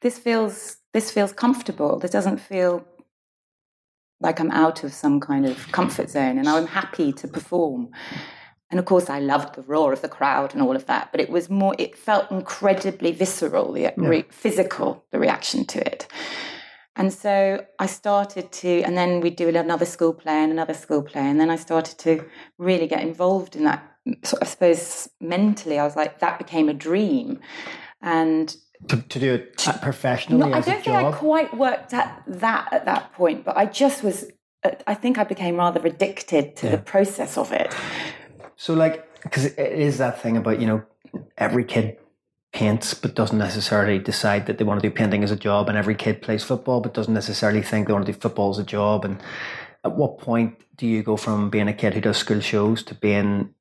this 0.00 0.18
feels 0.18 0.76
this 0.94 1.10
feels 1.10 1.32
comfortable. 1.32 1.98
This 1.98 2.10
doesn't 2.10 2.38
feel 2.38 2.84
like 4.20 4.40
i'm 4.40 4.50
out 4.50 4.82
of 4.84 4.92
some 4.92 5.20
kind 5.20 5.46
of 5.46 5.70
comfort 5.72 6.10
zone 6.10 6.38
and 6.38 6.48
i'm 6.48 6.66
happy 6.66 7.12
to 7.12 7.28
perform. 7.28 7.90
And 8.70 8.78
of 8.78 8.86
course 8.86 9.08
i 9.10 9.18
loved 9.18 9.54
the 9.54 9.62
roar 9.62 9.92
of 9.92 10.02
the 10.02 10.08
crowd 10.08 10.52
and 10.54 10.62
all 10.62 10.76
of 10.76 10.86
that 10.86 11.10
but 11.10 11.20
it 11.20 11.30
was 11.30 11.48
more 11.48 11.74
it 11.78 11.96
felt 11.96 12.30
incredibly 12.30 13.12
visceral 13.12 13.72
the 13.72 13.92
re- 13.96 14.26
physical 14.30 15.04
the 15.10 15.18
reaction 15.18 15.64
to 15.66 15.78
it 15.86 16.06
and 16.98 17.12
so 17.12 17.64
I 17.78 17.86
started 17.86 18.50
to, 18.50 18.82
and 18.82 18.96
then 18.96 19.20
we'd 19.20 19.36
do 19.36 19.48
another 19.48 19.86
school 19.86 20.12
play 20.12 20.42
and 20.42 20.50
another 20.50 20.74
school 20.74 21.02
play. 21.02 21.22
And 21.22 21.38
then 21.40 21.48
I 21.48 21.56
started 21.56 21.96
to 22.00 22.24
really 22.58 22.88
get 22.88 23.00
involved 23.02 23.54
in 23.54 23.62
that. 23.64 23.80
So 24.24 24.36
I 24.42 24.44
suppose 24.44 25.08
mentally, 25.20 25.78
I 25.78 25.84
was 25.84 25.94
like, 25.94 26.18
that 26.18 26.38
became 26.38 26.68
a 26.68 26.74
dream. 26.74 27.38
And 28.02 28.54
To, 28.88 28.96
to 28.96 29.18
do 29.20 29.34
it 29.34 29.56
professionally 29.80 30.50
no, 30.50 30.56
I 30.56 30.60
don't 30.60 30.82
think 30.82 30.96
I 30.96 31.12
quite 31.12 31.56
worked 31.56 31.94
at 31.94 32.22
that 32.26 32.72
at 32.72 32.84
that 32.84 33.12
point, 33.12 33.44
but 33.44 33.56
I 33.56 33.66
just 33.66 34.02
was, 34.02 34.24
uh, 34.64 34.70
I 34.86 34.94
think 34.94 35.18
I 35.18 35.24
became 35.24 35.56
rather 35.56 35.86
addicted 35.86 36.56
to 36.56 36.68
the 36.68 36.78
process 36.78 37.38
of 37.38 37.52
it. 37.52 37.72
So, 38.56 38.74
like, 38.74 39.04
because 39.22 39.46
it 39.46 39.72
is 39.72 39.98
that 39.98 40.20
thing 40.20 40.36
about, 40.36 40.60
you 40.60 40.66
know, 40.66 40.82
every 41.36 41.64
kid 41.64 41.98
paints 42.52 42.94
but 42.94 43.14
doesn't 43.14 43.38
necessarily 43.38 43.98
decide 43.98 44.46
that 44.46 44.58
they 44.58 44.64
want 44.64 44.80
to 44.82 44.88
do 44.88 44.94
painting 44.94 45.22
as 45.22 45.30
a 45.30 45.36
job, 45.36 45.68
and 45.68 45.76
every 45.76 45.94
kid 45.94 46.22
plays 46.22 46.42
football 46.42 46.80
but 46.80 46.94
doesn't 46.94 47.14
necessarily 47.14 47.62
think 47.62 47.86
they 47.86 47.92
want 47.92 48.06
to 48.06 48.12
do 48.12 48.18
football 48.18 48.50
as 48.50 48.58
a 48.58 48.64
job. 48.64 49.04
And 49.04 49.18
at 49.84 49.96
what 49.96 50.18
point 50.18 50.56
do 50.76 50.86
you 50.86 51.02
go 51.02 51.16
from 51.16 51.50
being 51.50 51.68
a 51.68 51.72
kid 51.72 51.94
who 51.94 52.00
does 52.00 52.16
school 52.16 52.40
shows 52.40 52.82
to 52.84 52.94
being 52.94 53.54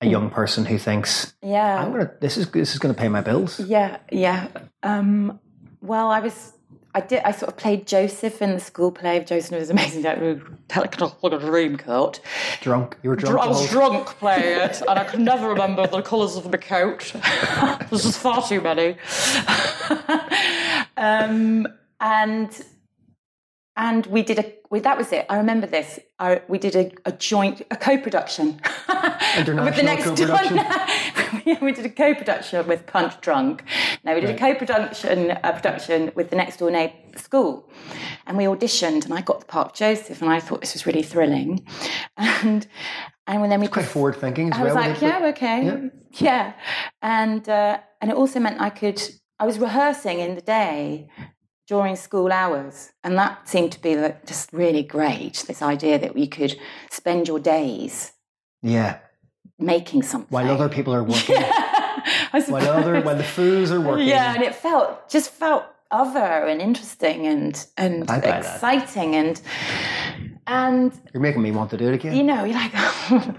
a 0.00 0.06
young 0.06 0.30
person 0.30 0.64
who 0.64 0.78
thinks, 0.78 1.34
Yeah. 1.42 1.84
I'm 1.84 1.92
gonna, 1.92 2.10
this 2.20 2.36
is 2.36 2.50
this 2.50 2.72
is 2.72 2.78
gonna 2.78 2.94
pay 2.94 3.08
my 3.08 3.20
bills? 3.20 3.60
Yeah, 3.60 3.98
yeah. 4.10 4.48
Um, 4.82 5.38
well, 5.80 6.10
I 6.10 6.20
was, 6.20 6.52
I 6.94 7.00
did, 7.00 7.22
I 7.24 7.32
sort 7.32 7.50
of 7.50 7.56
played 7.56 7.86
Joseph 7.86 8.42
in 8.42 8.52
the 8.52 8.60
school 8.60 8.92
play 8.92 9.16
of 9.16 9.24
Joseph. 9.24 9.52
And 9.52 9.56
it 9.56 9.60
was 9.60 9.70
amazing. 9.70 10.02
That 10.12 10.20
was 10.20 10.40
like 11.22 11.32
a 11.32 11.38
dream 11.38 11.76
coat. 11.76 12.20
Drunk, 12.60 12.96
you 13.02 13.10
were 13.10 13.16
drunk. 13.16 13.40
I 13.40 13.46
was 13.46 13.70
drunk 13.70 14.08
playing 14.18 14.60
it, 14.60 14.80
and 14.80 14.98
I 14.98 15.04
could 15.04 15.20
never 15.20 15.48
remember 15.48 15.86
the 15.86 16.02
colours 16.02 16.36
of 16.36 16.50
my 16.50 16.58
coat. 16.58 17.12
There's 17.90 18.02
just 18.02 18.18
far 18.18 18.42
too 18.42 18.60
many. 18.60 18.96
um, 20.96 21.66
and 22.00 22.64
and 23.76 24.06
we 24.06 24.22
did 24.22 24.38
a 24.38 24.52
we, 24.70 24.80
that 24.80 24.96
was 24.96 25.12
it. 25.12 25.26
I 25.28 25.36
remember 25.36 25.66
this. 25.66 25.98
I, 26.18 26.40
we 26.48 26.58
did 26.58 26.76
a, 26.76 26.90
a 27.04 27.12
joint 27.12 27.62
a 27.70 27.76
co-production 27.76 28.60
with 29.36 29.76
the 29.76 29.82
next 29.84 30.04
co-production? 30.04 30.56
one. 31.44 31.58
we 31.60 31.72
did 31.72 31.84
a 31.84 31.90
co-production 31.90 32.66
with 32.66 32.86
Punch 32.86 33.20
Drunk. 33.20 33.64
No, 34.04 34.14
we 34.14 34.20
did 34.20 34.30
a 34.30 34.38
co-production 34.38 35.30
a 35.30 35.52
production 35.52 36.12
with 36.14 36.30
the 36.30 36.36
next 36.36 36.58
door 36.58 36.70
neighbour 36.70 36.94
school, 37.16 37.70
and 38.26 38.36
we 38.36 38.44
auditioned, 38.44 39.04
and 39.04 39.14
I 39.14 39.20
got 39.20 39.40
the 39.40 39.46
part 39.46 39.68
of 39.68 39.74
Joseph, 39.74 40.20
and 40.22 40.30
I 40.30 40.40
thought 40.40 40.60
this 40.60 40.74
was 40.74 40.86
really 40.86 41.02
thrilling, 41.02 41.66
and 42.16 42.66
and 43.26 43.40
when 43.40 43.50
then 43.50 43.60
we 43.60 43.68
Quite 43.68 43.86
forward 43.86 44.16
thinking 44.16 44.52
as 44.52 44.58
I 44.58 44.64
was 44.64 44.74
well. 44.74 44.82
like, 44.82 45.02
wasn't 45.02 45.12
it? 45.12 45.20
yeah, 45.20 45.28
okay, 45.28 45.90
yeah, 46.12 46.52
and 47.00 47.48
uh, 47.48 47.78
and 48.00 48.10
it 48.10 48.16
also 48.16 48.38
meant 48.40 48.60
I 48.60 48.70
could. 48.70 49.02
I 49.38 49.46
was 49.46 49.58
rehearsing 49.58 50.20
in 50.20 50.36
the 50.36 50.40
day 50.40 51.08
during 51.72 51.96
school 51.96 52.30
hours, 52.30 52.92
and 53.02 53.16
that 53.16 53.48
seemed 53.48 53.72
to 53.72 53.80
be 53.80 53.96
like 53.96 54.26
just 54.26 54.52
really 54.52 54.82
great. 54.82 55.42
This 55.48 55.62
idea 55.62 55.98
that 55.98 56.18
you 56.18 56.28
could 56.28 56.54
spend 56.90 57.28
your 57.28 57.38
days 57.38 58.12
yeah. 58.60 58.98
making 59.58 60.02
something 60.02 60.28
While 60.28 60.50
other 60.50 60.68
people 60.68 60.92
are 60.92 61.02
working, 61.02 61.40
while 62.52 62.68
other 62.68 63.00
while 63.00 63.16
the 63.16 63.24
fools 63.24 63.70
are 63.70 63.80
working. 63.80 64.06
Yeah, 64.06 64.34
and 64.34 64.42
it 64.42 64.54
felt 64.54 65.08
just 65.08 65.30
felt 65.30 65.64
other 65.90 66.32
and 66.50 66.60
interesting 66.60 67.26
and 67.26 67.66
and 67.78 68.06
that. 68.06 68.40
exciting 68.40 69.14
and 69.14 69.40
and 70.46 70.92
You're 71.14 71.22
making 71.22 71.40
me 71.40 71.52
want 71.52 71.70
to 71.70 71.78
do 71.78 71.88
it 71.88 71.94
again. 71.94 72.14
you 72.14 72.22
know, 72.22 72.44
you're 72.44 72.60
like, 72.64 72.72
oh, 72.76 73.34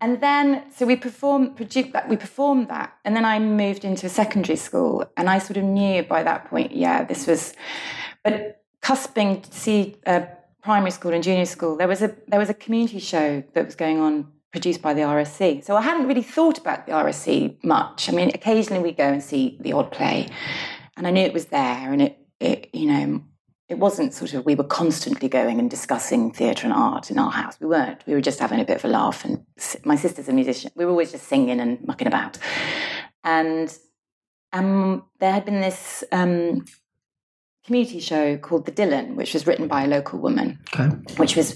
and 0.00 0.20
then 0.20 0.64
so 0.74 0.86
we 0.86 0.96
performed, 0.96 1.56
that, 1.58 2.08
we 2.08 2.16
performed 2.16 2.68
that, 2.68 2.96
and 3.04 3.14
then 3.14 3.24
I 3.24 3.38
moved 3.38 3.84
into 3.84 4.06
a 4.06 4.08
secondary 4.08 4.56
school, 4.56 5.04
and 5.16 5.28
I 5.28 5.38
sort 5.38 5.56
of 5.56 5.64
knew 5.64 6.02
by 6.02 6.22
that 6.22 6.48
point, 6.48 6.72
yeah, 6.72 7.04
this 7.04 7.26
was, 7.26 7.54
but 8.24 8.62
cusping 8.82 9.42
to 9.42 9.52
see 9.52 9.96
uh, 10.06 10.22
primary 10.62 10.90
school 10.90 11.12
and 11.12 11.22
junior 11.22 11.44
school, 11.44 11.76
there 11.76 11.88
was 11.88 12.02
a 12.02 12.14
there 12.28 12.38
was 12.38 12.50
a 12.50 12.54
community 12.54 12.98
show 12.98 13.42
that 13.54 13.64
was 13.64 13.74
going 13.74 14.00
on. 14.00 14.32
Produced 14.52 14.82
by 14.82 14.94
the 14.94 15.02
RSC. 15.02 15.64
So 15.64 15.76
I 15.76 15.80
hadn't 15.80 16.08
really 16.08 16.24
thought 16.24 16.58
about 16.58 16.84
the 16.84 16.90
RSC 16.90 17.62
much. 17.62 18.08
I 18.08 18.12
mean, 18.12 18.32
occasionally 18.34 18.82
we 18.82 18.90
go 18.90 19.04
and 19.04 19.22
see 19.22 19.56
the 19.60 19.72
odd 19.74 19.92
play, 19.92 20.28
and 20.96 21.06
I 21.06 21.12
knew 21.12 21.22
it 21.22 21.32
was 21.32 21.44
there, 21.44 21.92
and 21.92 22.02
it, 22.02 22.18
it 22.40 22.68
you 22.72 22.86
know, 22.86 23.22
it 23.70 23.78
wasn't 23.78 24.12
sort 24.12 24.34
of 24.34 24.44
we 24.44 24.56
were 24.56 24.64
constantly 24.64 25.28
going 25.28 25.60
and 25.60 25.70
discussing 25.70 26.32
theatre 26.32 26.66
and 26.66 26.74
art 26.74 27.08
in 27.10 27.18
our 27.18 27.30
house. 27.30 27.56
We 27.60 27.68
weren't. 27.68 28.04
We 28.04 28.14
were 28.14 28.20
just 28.20 28.40
having 28.40 28.58
a 28.60 28.64
bit 28.64 28.76
of 28.78 28.84
a 28.84 28.88
laugh. 28.88 29.24
And 29.24 29.44
my 29.84 29.94
sister's 29.94 30.28
a 30.28 30.32
musician. 30.32 30.72
We 30.74 30.84
were 30.84 30.90
always 30.90 31.12
just 31.12 31.28
singing 31.28 31.60
and 31.60 31.78
mucking 31.86 32.08
about. 32.08 32.36
And 33.22 33.72
um, 34.52 35.04
there 35.20 35.32
had 35.32 35.44
been 35.44 35.60
this 35.60 36.02
um, 36.10 36.64
community 37.64 38.00
show 38.00 38.36
called 38.38 38.66
The 38.66 38.72
Dillen, 38.72 39.14
which 39.14 39.34
was 39.34 39.46
written 39.46 39.68
by 39.68 39.84
a 39.84 39.86
local 39.86 40.18
woman, 40.18 40.58
Okay. 40.74 40.88
which 41.16 41.36
was 41.36 41.54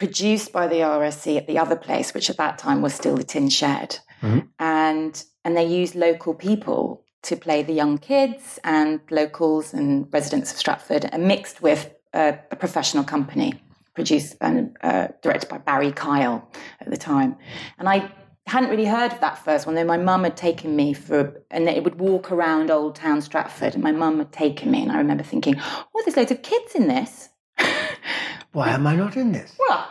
produced 0.00 0.52
by 0.52 0.66
the 0.66 0.80
RSC 0.80 1.36
at 1.36 1.46
the 1.46 1.58
other 1.58 1.76
place, 1.76 2.12
which 2.12 2.28
at 2.30 2.36
that 2.38 2.58
time 2.58 2.82
was 2.82 2.94
still 2.94 3.14
the 3.16 3.22
Tin 3.22 3.48
Shed, 3.48 3.98
Mhm. 4.22 4.48
and 4.58 5.24
and 5.44 5.56
they 5.56 5.64
used 5.66 5.94
local 5.94 6.34
people 6.34 7.03
to 7.24 7.36
play 7.36 7.62
the 7.62 7.72
young 7.72 7.98
kids 7.98 8.58
and 8.64 9.00
locals 9.10 9.74
and 9.74 10.08
residents 10.12 10.52
of 10.52 10.58
Stratford, 10.58 11.08
and 11.12 11.26
mixed 11.26 11.62
with 11.62 11.92
a, 12.12 12.38
a 12.50 12.56
professional 12.56 13.04
company, 13.04 13.54
produced 13.94 14.36
and 14.40 14.76
uh, 14.82 15.08
directed 15.22 15.48
by 15.48 15.58
Barry 15.58 15.92
Kyle 15.92 16.48
at 16.80 16.90
the 16.90 16.96
time, 16.96 17.36
and 17.78 17.88
I. 17.88 18.10
Hadn't 18.46 18.68
really 18.68 18.84
heard 18.84 19.10
of 19.10 19.20
that 19.20 19.42
first 19.42 19.64
one, 19.64 19.74
though 19.74 19.86
my 19.86 19.96
mum 19.96 20.22
had 20.22 20.36
taken 20.36 20.76
me 20.76 20.92
for, 20.92 21.42
and 21.50 21.66
it 21.66 21.82
would 21.82 21.98
walk 21.98 22.30
around 22.30 22.70
Old 22.70 22.94
Town 22.94 23.22
Stratford, 23.22 23.72
and 23.72 23.82
my 23.82 23.90
mum 23.90 24.18
had 24.18 24.32
taken 24.32 24.70
me, 24.70 24.82
and 24.82 24.92
I 24.92 24.98
remember 24.98 25.24
thinking, 25.24 25.54
"Oh, 25.58 26.02
there's 26.04 26.18
loads 26.18 26.30
of 26.30 26.42
kids 26.42 26.74
in 26.74 26.86
this." 26.86 27.30
Why 28.52 28.68
am 28.68 28.86
I 28.86 28.96
not 28.96 29.16
in 29.16 29.32
this? 29.32 29.56
Well, 29.58 29.88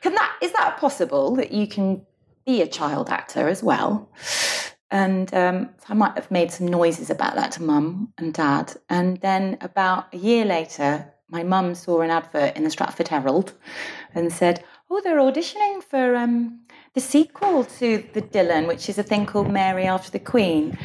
can 0.00 0.14
that 0.14 0.36
is 0.40 0.52
that 0.52 0.78
possible 0.78 1.36
that 1.36 1.52
you 1.52 1.66
can 1.66 2.06
be 2.46 2.62
a 2.62 2.66
child 2.66 3.10
actor 3.10 3.48
as 3.48 3.62
well? 3.62 4.08
And 4.90 5.32
um, 5.34 5.70
I 5.88 5.94
might 5.94 6.14
have 6.14 6.30
made 6.30 6.52
some 6.52 6.68
noises 6.68 7.10
about 7.10 7.34
that 7.34 7.52
to 7.52 7.62
mum 7.62 8.12
and 8.18 8.32
dad. 8.32 8.74
And 8.88 9.20
then 9.20 9.56
about 9.60 10.12
a 10.12 10.16
year 10.16 10.44
later, 10.44 11.14
my 11.28 11.42
mum 11.42 11.74
saw 11.74 12.00
an 12.00 12.10
advert 12.10 12.56
in 12.56 12.64
the 12.64 12.70
Stratford 12.70 13.08
Herald 13.08 13.54
and 14.14 14.32
said, 14.32 14.62
"Oh, 14.90 15.00
they're 15.00 15.18
auditioning 15.18 15.82
for 15.82 16.14
um, 16.14 16.60
the 16.92 17.00
sequel 17.00 17.64
to 17.64 18.04
the 18.12 18.22
Dillen, 18.22 18.68
which 18.68 18.88
is 18.88 18.98
a 18.98 19.02
thing 19.02 19.26
called 19.26 19.50
Mary 19.50 19.84
After 19.84 20.10
the 20.10 20.18
Queen." 20.20 20.78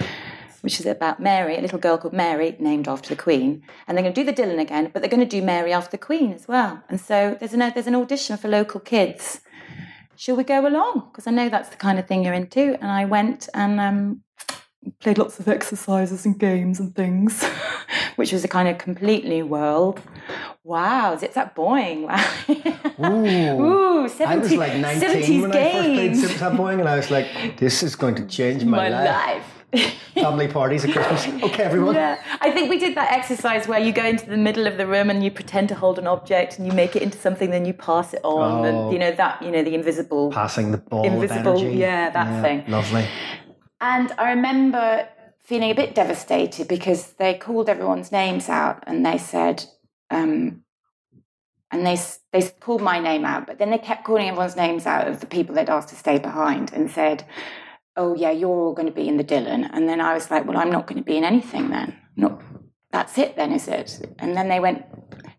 Which 0.62 0.82
is 0.82 0.86
about 0.86 1.22
Mary, 1.22 1.56
a 1.56 1.62
little 1.62 1.79
girl 1.79 1.98
called 1.98 2.13
Mary, 2.13 2.53
named 2.60 2.89
after 2.89 3.08
the 3.08 3.22
Queen, 3.22 3.63
and 3.88 3.96
they're 3.96 4.03
going 4.03 4.13
to 4.13 4.24
do 4.24 4.29
the 4.29 4.34
Dillen 4.34 4.60
again, 4.60 4.89
but 4.91 5.01
they're 5.01 5.10
going 5.10 5.29
to 5.29 5.38
do 5.38 5.41
Mary 5.41 5.72
after 5.72 5.91
the 5.91 5.98
Queen 5.98 6.34
as 6.34 6.50
well. 6.50 6.84
And 6.89 7.00
so 7.00 7.38
there's 7.39 7.53
an 7.53 7.60
there's 7.74 7.88
an 7.88 7.96
audition 7.96 8.36
for 8.36 8.50
local 8.50 8.82
kids. 8.82 9.39
Shall 10.19 10.35
we 10.35 10.43
go 10.43 10.67
along? 10.67 11.07
Because 11.09 11.27
I 11.27 11.31
know 11.31 11.47
that's 11.47 11.69
the 11.69 11.77
kind 11.77 11.97
of 11.97 12.05
thing 12.05 12.25
you're 12.25 12.33
into. 12.33 12.75
And 12.81 12.91
I 12.91 13.05
went 13.05 13.47
and 13.53 13.79
um, 13.79 14.21
played 14.99 15.17
lots 15.17 15.39
of 15.39 15.47
exercises 15.47 16.25
and 16.25 16.38
games 16.38 16.77
and 16.81 16.93
things, 16.93 17.41
which 18.17 18.33
was 18.33 18.43
a 18.43 18.49
kind 18.49 18.67
of 18.67 18.77
complete 18.77 19.23
new 19.23 19.45
world. 19.45 20.01
Wow, 20.65 21.13
is 21.13 21.23
it 21.23 21.35
that 21.35 21.55
boing? 21.55 22.03
Wow. 22.99 23.13
Ooh. 23.13 24.03
Ooh, 24.03 24.09
70, 24.09 24.25
I 24.25 24.35
was 24.35 24.51
like 24.55 24.75
19 24.75 25.09
70s 25.09 25.41
when 25.41 25.51
I 25.53 25.53
first 25.53 25.73
played 25.73 25.95
games. 25.95 26.23
Boing, 26.59 26.79
and 26.81 26.89
I 26.89 26.97
was 26.97 27.09
like, 27.09 27.55
this 27.55 27.81
is 27.81 27.95
going 27.95 28.15
to 28.15 28.25
change 28.25 28.65
my, 28.65 28.75
My 28.77 28.89
life. 28.89 29.07
life. 29.38 29.59
Family 30.15 30.47
parties 30.47 30.83
at 30.85 30.91
Christmas. 30.91 31.43
Okay, 31.49 31.63
everyone. 31.63 31.95
Yeah, 31.95 32.21
I 32.41 32.51
think 32.51 32.69
we 32.69 32.77
did 32.79 32.95
that 32.95 33.11
exercise 33.11 33.67
where 33.67 33.79
you 33.79 33.91
go 33.91 34.03
into 34.05 34.25
the 34.25 34.38
middle 34.38 34.67
of 34.67 34.77
the 34.77 34.85
room 34.88 35.09
and 35.09 35.23
you 35.23 35.31
pretend 35.31 35.69
to 35.69 35.75
hold 35.75 35.99
an 35.99 36.07
object 36.07 36.57
and 36.57 36.67
you 36.67 36.73
make 36.73 36.95
it 36.95 37.01
into 37.01 37.17
something, 37.17 37.49
then 37.51 37.65
you 37.65 37.73
pass 37.73 38.13
it 38.13 38.21
on, 38.23 38.65
Oh. 38.65 38.85
and 38.85 38.93
you 38.93 38.99
know 38.99 39.11
that 39.11 39.41
you 39.41 39.51
know 39.51 39.63
the 39.63 39.75
invisible. 39.75 40.31
Passing 40.31 40.71
the 40.71 40.77
ball 40.77 41.05
Invisible, 41.05 41.63
yeah, 41.63 42.09
that 42.09 42.41
thing. 42.43 42.63
Lovely. 42.67 43.07
And 43.81 44.11
I 44.17 44.31
remember 44.31 45.07
feeling 45.39 45.71
a 45.71 45.75
bit 45.75 45.95
devastated 45.95 46.67
because 46.67 47.13
they 47.13 47.33
called 47.33 47.69
everyone's 47.69 48.11
names 48.11 48.49
out 48.49 48.83
and 48.85 49.05
they 49.05 49.17
said, 49.17 49.65
um, 50.11 50.63
and 51.71 51.85
they 51.85 51.97
they 52.33 52.41
called 52.59 52.81
my 52.81 52.99
name 52.99 53.25
out, 53.25 53.47
but 53.47 53.57
then 53.59 53.69
they 53.69 53.77
kept 53.77 54.03
calling 54.03 54.27
everyone's 54.27 54.55
names 54.55 54.85
out 54.85 55.07
of 55.07 55.19
the 55.21 55.25
people 55.27 55.55
they'd 55.55 55.69
asked 55.69 55.89
to 55.89 55.95
stay 55.95 56.17
behind 56.17 56.73
and 56.73 56.89
said, 56.91 57.23
"Oh 58.01 58.12
yeah, 58.24 58.32
you're 58.39 58.60
all 58.63 58.74
going 58.79 58.88
to 58.94 58.98
be 59.01 59.08
in 59.12 59.18
the 59.18 59.24
Dillen." 59.34 59.63
And 59.74 59.84
then 59.89 60.00
I 60.10 60.12
was 60.18 60.25
like, 60.32 60.44
"Well, 60.48 60.58
I'm 60.62 60.72
not 60.77 60.86
going 60.88 61.01
to 61.03 61.08
be 61.12 61.18
in 61.18 61.24
anything 61.34 61.65
then. 61.70 61.89
Not 62.15 62.41
that's 62.96 63.18
it 63.24 63.32
then, 63.36 63.51
is 63.60 63.68
it?" 63.68 63.89
And 64.22 64.29
then 64.38 64.48
they 64.50 64.60
went. 64.60 64.79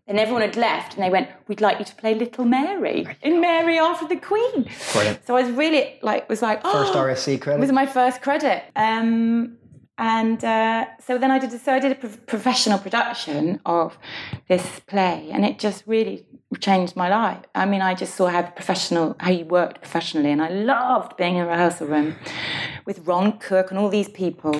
Then 0.07 0.19
everyone 0.19 0.41
had 0.49 0.57
left, 0.69 0.89
and 0.95 1.01
they 1.03 1.09
went, 1.17 1.27
"We'd 1.47 1.61
like 1.61 1.77
you 1.79 1.85
to 1.85 1.95
play 1.95 2.13
Little 2.15 2.45
Mary 2.45 2.99
in 3.21 3.39
Mary 3.39 3.77
after 3.79 4.05
the 4.07 4.17
Queen." 4.31 4.57
Brilliant. 4.93 5.25
So 5.25 5.35
I 5.37 5.41
was 5.43 5.51
really 5.63 5.99
like, 6.01 6.27
was 6.29 6.41
like, 6.41 6.59
"Oh, 6.65 6.71
First 6.73 6.93
RSC 6.93 7.35
it 7.35 7.41
credit. 7.41 7.59
was 7.61 7.71
my 7.71 7.85
first 7.85 8.21
credit. 8.21 8.63
Um, 8.75 9.57
and 9.97 10.43
uh, 10.43 10.85
so 10.99 11.17
then 11.17 11.31
I 11.31 11.39
did 11.39 11.51
so 11.51 11.73
I 11.73 11.79
did 11.79 11.91
a 11.91 11.95
pro- 11.95 12.09
professional 12.25 12.79
production 12.79 13.59
of 13.65 13.97
this 14.47 14.79
play, 14.87 15.29
and 15.31 15.45
it 15.45 15.59
just 15.59 15.83
really 15.85 16.25
changed 16.59 16.95
my 16.95 17.09
life. 17.09 17.39
I 17.53 17.65
mean, 17.65 17.81
I 17.81 17.93
just 17.93 18.15
saw 18.15 18.27
how 18.27 18.41
professional 18.43 19.15
how 19.19 19.31
you 19.31 19.45
worked 19.45 19.81
professionally, 19.81 20.31
and 20.31 20.41
I 20.41 20.49
loved 20.49 21.17
being 21.17 21.35
in 21.35 21.43
a 21.43 21.47
rehearsal 21.47 21.87
room 21.87 22.15
with 22.85 23.05
Ron 23.05 23.37
Cook 23.39 23.69
and 23.69 23.79
all 23.79 23.89
these 23.89 24.09
people, 24.09 24.59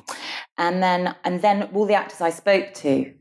and 0.58 0.82
then 0.82 1.14
and 1.24 1.42
then 1.42 1.70
all 1.74 1.86
the 1.86 1.94
actors 1.94 2.20
I 2.20 2.30
spoke 2.30 2.74
to, 2.74 3.12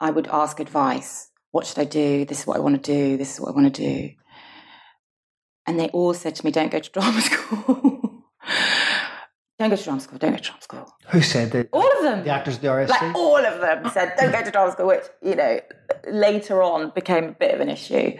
I 0.00 0.10
would 0.10 0.28
ask 0.28 0.60
advice. 0.60 1.30
What 1.50 1.66
should 1.66 1.78
I 1.78 1.84
do? 1.84 2.24
This 2.24 2.40
is 2.40 2.46
what 2.46 2.56
I 2.56 2.60
want 2.60 2.82
to 2.82 2.92
do. 2.92 3.16
This 3.16 3.34
is 3.34 3.40
what 3.40 3.50
I 3.50 3.54
want 3.54 3.72
to 3.74 3.82
do. 3.82 4.10
And 5.66 5.78
they 5.78 5.88
all 5.88 6.12
said 6.12 6.34
to 6.36 6.44
me, 6.44 6.50
"Don't 6.50 6.70
go 6.70 6.78
to 6.78 6.90
drama 6.90 7.20
school." 7.30 8.03
Don't 9.58 9.70
go 9.70 9.76
to 9.76 9.84
drama 9.84 10.00
school. 10.00 10.18
Don't 10.18 10.32
go 10.32 10.36
to 10.36 10.42
drama 10.42 10.62
school. 10.62 10.92
Who 11.10 11.20
said 11.22 11.52
that? 11.52 11.68
All 11.72 11.90
of 11.96 12.02
them. 12.02 12.24
The 12.24 12.30
actors 12.30 12.56
of 12.56 12.62
the 12.62 12.68
RSC? 12.68 12.88
Like 12.88 13.14
all 13.14 13.36
of 13.44 13.60
them 13.60 13.88
said, 13.92 14.14
"Don't 14.18 14.32
go 14.32 14.42
to 14.42 14.50
drama 14.50 14.72
school," 14.72 14.86
which 14.88 15.04
you 15.22 15.36
know 15.36 15.60
later 16.08 16.62
on 16.62 16.90
became 16.90 17.24
a 17.24 17.32
bit 17.32 17.54
of 17.54 17.60
an 17.60 17.68
issue. 17.68 18.16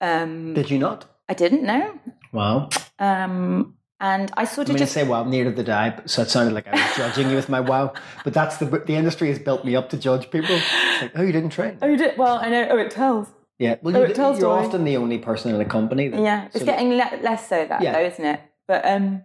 Um, 0.00 0.54
Did 0.54 0.70
you 0.70 0.78
not? 0.78 1.04
I 1.28 1.34
didn't 1.34 1.62
know, 1.62 1.98
Wow. 2.32 2.68
um, 2.98 3.74
and 4.00 4.30
I 4.36 4.44
sort 4.44 4.66
I 4.68 4.70
of 4.70 4.74
mean, 4.74 4.78
just 4.78 4.92
to 4.94 5.00
say 5.00 5.06
wow, 5.06 5.24
neither 5.24 5.52
did 5.52 5.68
I, 5.68 6.00
so 6.06 6.22
it 6.22 6.30
sounded 6.30 6.52
like 6.54 6.66
I 6.66 6.72
was 6.72 6.96
judging 6.96 7.30
you 7.30 7.36
with 7.36 7.48
my 7.48 7.60
wow. 7.60 7.92
But 8.24 8.34
that's 8.34 8.56
the 8.56 8.64
the 8.66 8.96
industry 8.96 9.28
has 9.28 9.38
built 9.38 9.64
me 9.64 9.76
up 9.76 9.90
to 9.90 9.96
judge 9.98 10.30
people. 10.30 10.56
It's 10.56 11.02
like, 11.02 11.12
oh, 11.14 11.22
you 11.22 11.32
didn't 11.32 11.50
train. 11.50 11.78
oh, 11.82 11.86
you 11.86 11.96
did 11.96 12.16
well. 12.18 12.38
I 12.38 12.48
know. 12.48 12.66
Oh, 12.70 12.78
it 12.78 12.90
tells. 12.90 13.28
Yeah, 13.58 13.76
well, 13.82 13.96
Oh, 13.96 14.00
you, 14.00 14.06
it 14.06 14.16
tells 14.16 14.40
you're 14.40 14.50
often 14.50 14.82
the 14.84 14.96
only 14.96 15.18
person 15.18 15.54
in 15.54 15.60
a 15.60 15.64
company. 15.64 16.08
That, 16.08 16.20
Yeah, 16.20 16.46
it's 16.46 16.60
so- 16.60 16.64
getting 16.64 16.90
le- 16.94 17.20
less 17.22 17.48
so 17.48 17.64
that 17.64 17.80
Yeah. 17.82 17.92
though, 17.92 18.06
isn't 18.06 18.24
it? 18.24 18.40
But 18.66 18.84
um, 18.84 19.24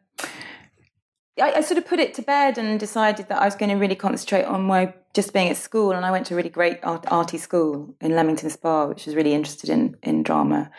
I, 1.39 1.53
I 1.57 1.61
sort 1.61 1.77
of 1.77 1.85
put 1.85 1.99
it 1.99 2.13
to 2.15 2.21
bed 2.21 2.57
and 2.57 2.79
decided 2.79 3.27
that 3.29 3.41
I 3.41 3.45
was 3.45 3.55
going 3.55 3.69
to 3.69 3.75
really 3.75 3.95
concentrate 3.95 4.43
on 4.43 4.63
my 4.63 4.93
just 5.13 5.33
being 5.33 5.49
at 5.49 5.57
school. 5.57 5.91
And 5.91 6.05
I 6.05 6.11
went 6.11 6.27
to 6.27 6.35
a 6.35 6.37
really 6.37 6.49
great 6.49 6.79
art, 6.83 7.05
arty 7.07 7.37
school 7.37 7.95
in 8.01 8.15
Leamington 8.15 8.49
Spa, 8.51 8.85
which 8.85 9.05
was 9.05 9.15
really 9.15 9.33
interested 9.33 9.69
in 9.69 9.97
in 10.03 10.23
drama. 10.23 10.69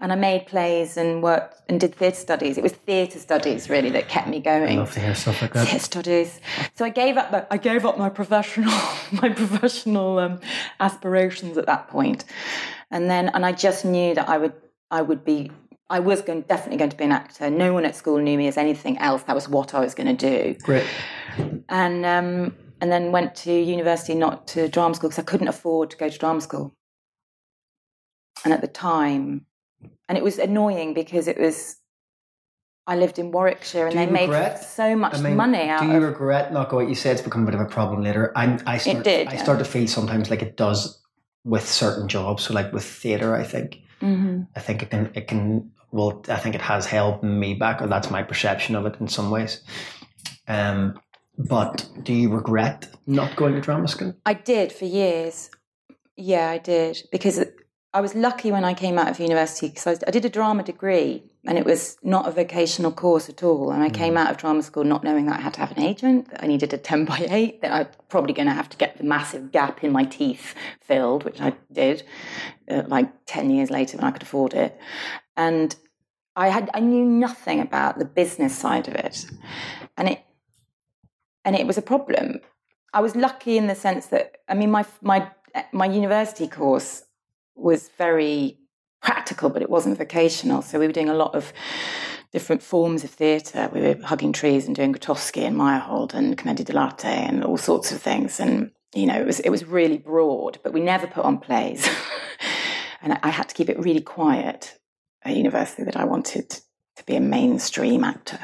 And 0.00 0.12
I 0.12 0.14
made 0.14 0.46
plays 0.46 0.96
and 0.96 1.22
worked 1.22 1.60
and 1.68 1.80
did 1.80 1.94
theatre 1.94 2.16
studies. 2.16 2.58
It 2.58 2.62
was 2.62 2.72
theatre 2.72 3.18
studies 3.18 3.68
really 3.68 3.90
that 3.90 4.08
kept 4.08 4.28
me 4.28 4.38
I 4.38 4.40
going. 4.40 4.78
love 4.78 4.92
to 4.92 5.00
hear 5.00 5.14
stuff 5.14 5.42
like 5.42 5.52
that. 5.54 5.66
Theatre 5.66 5.84
studies. 5.84 6.40
So 6.74 6.84
I 6.84 6.90
gave 6.90 7.16
up. 7.16 7.48
I 7.50 7.56
gave 7.56 7.84
up 7.84 7.98
my 7.98 8.08
professional, 8.08 8.70
my 9.12 9.30
professional 9.30 10.18
um, 10.18 10.40
aspirations 10.80 11.58
at 11.58 11.66
that 11.66 11.88
point, 11.88 12.24
and 12.90 13.10
then 13.10 13.28
and 13.30 13.44
I 13.44 13.52
just 13.52 13.84
knew 13.84 14.14
that 14.14 14.28
I 14.28 14.38
would, 14.38 14.54
I 14.90 15.02
would 15.02 15.24
be, 15.24 15.50
I 15.90 16.00
was 16.00 16.20
going 16.22 16.42
definitely 16.42 16.76
going 16.76 16.90
to 16.90 16.96
be 16.96 17.04
an 17.04 17.12
actor. 17.12 17.48
No 17.48 17.72
one 17.72 17.84
at 17.84 17.96
school 17.96 18.18
knew 18.18 18.36
me 18.36 18.46
as 18.46 18.56
anything 18.58 18.98
else. 18.98 19.22
That 19.22 19.34
was 19.34 19.48
what 19.48 19.74
I 19.74 19.80
was 19.80 19.94
going 19.94 20.14
to 20.16 20.30
do, 20.30 20.54
Great. 20.62 20.86
and 21.68 22.04
um, 22.04 22.54
and 22.80 22.92
then 22.92 23.10
went 23.10 23.34
to 23.36 23.52
university, 23.52 24.14
not 24.14 24.46
to 24.48 24.68
drama 24.68 24.94
school 24.94 25.08
because 25.08 25.22
I 25.22 25.26
couldn't 25.26 25.48
afford 25.48 25.90
to 25.90 25.96
go 25.96 26.08
to 26.08 26.18
drama 26.18 26.40
school. 26.40 26.74
And 28.44 28.52
at 28.52 28.60
the 28.60 28.68
time, 28.68 29.46
and 30.08 30.18
it 30.18 30.24
was 30.24 30.38
annoying 30.38 30.94
because 30.94 31.26
it 31.26 31.38
was. 31.38 31.76
I 32.86 32.96
lived 32.96 33.18
in 33.18 33.32
Warwickshire, 33.32 33.84
and 33.86 33.92
Do 33.92 33.98
they 33.98 34.06
made 34.06 34.30
regret? 34.30 34.64
so 34.64 34.96
much 34.96 35.14
I 35.14 35.20
mean, 35.20 35.36
money 35.36 35.68
out 35.68 35.82
do 35.82 35.88
you 35.88 35.96
of 35.96 36.02
regret 36.04 36.52
not 36.54 36.70
going? 36.70 36.88
You 36.88 36.94
said 36.94 37.12
it's 37.12 37.20
become 37.22 37.42
a 37.42 37.44
bit 37.46 37.54
of 37.54 37.60
a 37.60 37.66
problem 37.66 38.02
later. 38.02 38.32
I'm, 38.34 38.60
I 38.66 38.78
start, 38.78 39.04
did, 39.04 39.28
I 39.28 39.34
yeah. 39.34 39.42
start 39.42 39.58
to 39.58 39.66
feel 39.66 39.86
sometimes 39.86 40.30
like 40.30 40.40
it 40.40 40.56
does 40.56 40.98
with 41.44 41.68
certain 41.68 42.08
jobs. 42.08 42.44
So, 42.44 42.54
like 42.54 42.72
with 42.72 42.84
theatre, 42.84 43.34
I 43.34 43.42
think, 43.44 43.80
hmm 44.00 44.42
I 44.56 44.60
think 44.60 44.82
it 44.82 44.90
can, 44.90 45.10
it 45.14 45.28
can. 45.28 45.70
Well, 45.90 46.22
I 46.28 46.36
think 46.36 46.54
it 46.54 46.60
has 46.60 46.86
held 46.86 47.22
me 47.22 47.54
back, 47.54 47.80
or 47.80 47.86
that's 47.86 48.10
my 48.10 48.22
perception 48.22 48.74
of 48.76 48.86
it 48.86 48.96
in 49.00 49.08
some 49.08 49.30
ways. 49.30 49.62
Um, 50.46 51.00
but 51.38 51.88
do 52.02 52.12
you 52.12 52.30
regret 52.30 52.88
not 53.06 53.36
going 53.36 53.54
to 53.54 53.60
drama 53.60 53.88
school? 53.88 54.14
I 54.26 54.34
did 54.34 54.72
for 54.72 54.84
years. 54.84 55.50
Yeah, 56.16 56.50
I 56.50 56.58
did 56.58 57.02
because 57.12 57.44
I 57.94 58.00
was 58.00 58.14
lucky 58.14 58.52
when 58.52 58.64
I 58.64 58.74
came 58.74 58.98
out 58.98 59.08
of 59.08 59.18
university 59.18 59.68
because 59.68 59.86
I, 59.86 60.06
I 60.06 60.10
did 60.10 60.24
a 60.24 60.28
drama 60.28 60.62
degree 60.62 61.22
and 61.46 61.56
it 61.56 61.64
was 61.64 61.96
not 62.02 62.28
a 62.28 62.30
vocational 62.30 62.92
course 62.92 63.30
at 63.30 63.42
all. 63.42 63.70
And 63.70 63.82
I 63.82 63.88
came 63.88 64.16
out 64.18 64.30
of 64.30 64.36
drama 64.36 64.62
school 64.62 64.84
not 64.84 65.02
knowing 65.02 65.26
that 65.26 65.38
I 65.38 65.42
had 65.42 65.54
to 65.54 65.60
have 65.60 65.70
an 65.70 65.82
agent, 65.82 66.30
that 66.30 66.44
I 66.44 66.46
needed 66.46 66.74
a 66.74 66.78
10 66.78 67.06
by 67.06 67.26
8, 67.30 67.62
that 67.62 67.72
I'm 67.72 67.88
probably 68.10 68.34
going 68.34 68.48
to 68.48 68.54
have 68.54 68.68
to 68.70 68.76
get 68.76 68.98
the 68.98 69.04
massive 69.04 69.52
gap 69.52 69.82
in 69.82 69.90
my 69.90 70.04
teeth 70.04 70.54
filled, 70.82 71.24
which 71.24 71.40
I 71.40 71.54
did 71.72 72.02
uh, 72.68 72.82
like 72.88 73.08
10 73.26 73.50
years 73.50 73.70
later 73.70 73.96
when 73.96 74.06
I 74.06 74.10
could 74.10 74.22
afford 74.22 74.52
it. 74.52 74.78
And 75.38 75.74
I 76.36 76.48
had 76.48 76.68
I 76.74 76.80
knew 76.80 77.04
nothing 77.04 77.60
about 77.60 77.98
the 77.98 78.04
business 78.04 78.56
side 78.56 78.88
of 78.88 78.94
it. 78.94 79.24
And 79.96 80.08
it 80.08 80.20
and 81.44 81.56
it 81.56 81.66
was 81.66 81.78
a 81.78 81.82
problem. 81.82 82.40
I 82.92 83.00
was 83.00 83.16
lucky 83.16 83.56
in 83.56 83.68
the 83.68 83.74
sense 83.74 84.06
that 84.06 84.38
I 84.48 84.54
mean 84.54 84.70
my 84.70 84.84
my 85.00 85.30
my 85.72 85.86
university 85.86 86.48
course 86.48 87.04
was 87.54 87.88
very 87.96 88.58
practical, 89.00 89.48
but 89.48 89.62
it 89.62 89.70
wasn't 89.70 89.96
vocational. 89.96 90.60
So 90.60 90.78
we 90.78 90.86
were 90.86 90.92
doing 90.92 91.08
a 91.08 91.14
lot 91.14 91.34
of 91.34 91.52
different 92.32 92.62
forms 92.62 93.04
of 93.04 93.10
theatre. 93.10 93.70
We 93.72 93.80
were 93.80 93.96
hugging 94.02 94.32
trees 94.32 94.66
and 94.66 94.74
doing 94.76 94.92
Grotowski 94.92 95.42
and 95.46 95.56
Meyerhold 95.56 96.14
and 96.14 96.36
Commedia 96.36 96.66
dell'arte 96.66 97.04
and 97.04 97.44
all 97.44 97.56
sorts 97.56 97.92
of 97.92 98.02
things. 98.02 98.40
And 98.40 98.72
you 98.92 99.06
know, 99.06 99.20
it 99.20 99.26
was 99.26 99.38
it 99.40 99.50
was 99.50 99.64
really 99.64 99.98
broad, 99.98 100.58
but 100.64 100.72
we 100.72 100.80
never 100.80 101.06
put 101.06 101.24
on 101.24 101.38
plays. 101.38 101.88
and 103.02 103.12
I, 103.12 103.18
I 103.22 103.30
had 103.30 103.48
to 103.48 103.54
keep 103.54 103.70
it 103.70 103.78
really 103.78 104.02
quiet 104.02 104.78
at 105.24 105.36
university 105.36 105.84
that 105.84 105.96
I 105.96 106.04
wanted 106.04 106.48
to 106.96 107.04
be 107.06 107.16
a 107.16 107.20
mainstream 107.20 108.04
actor. 108.04 108.38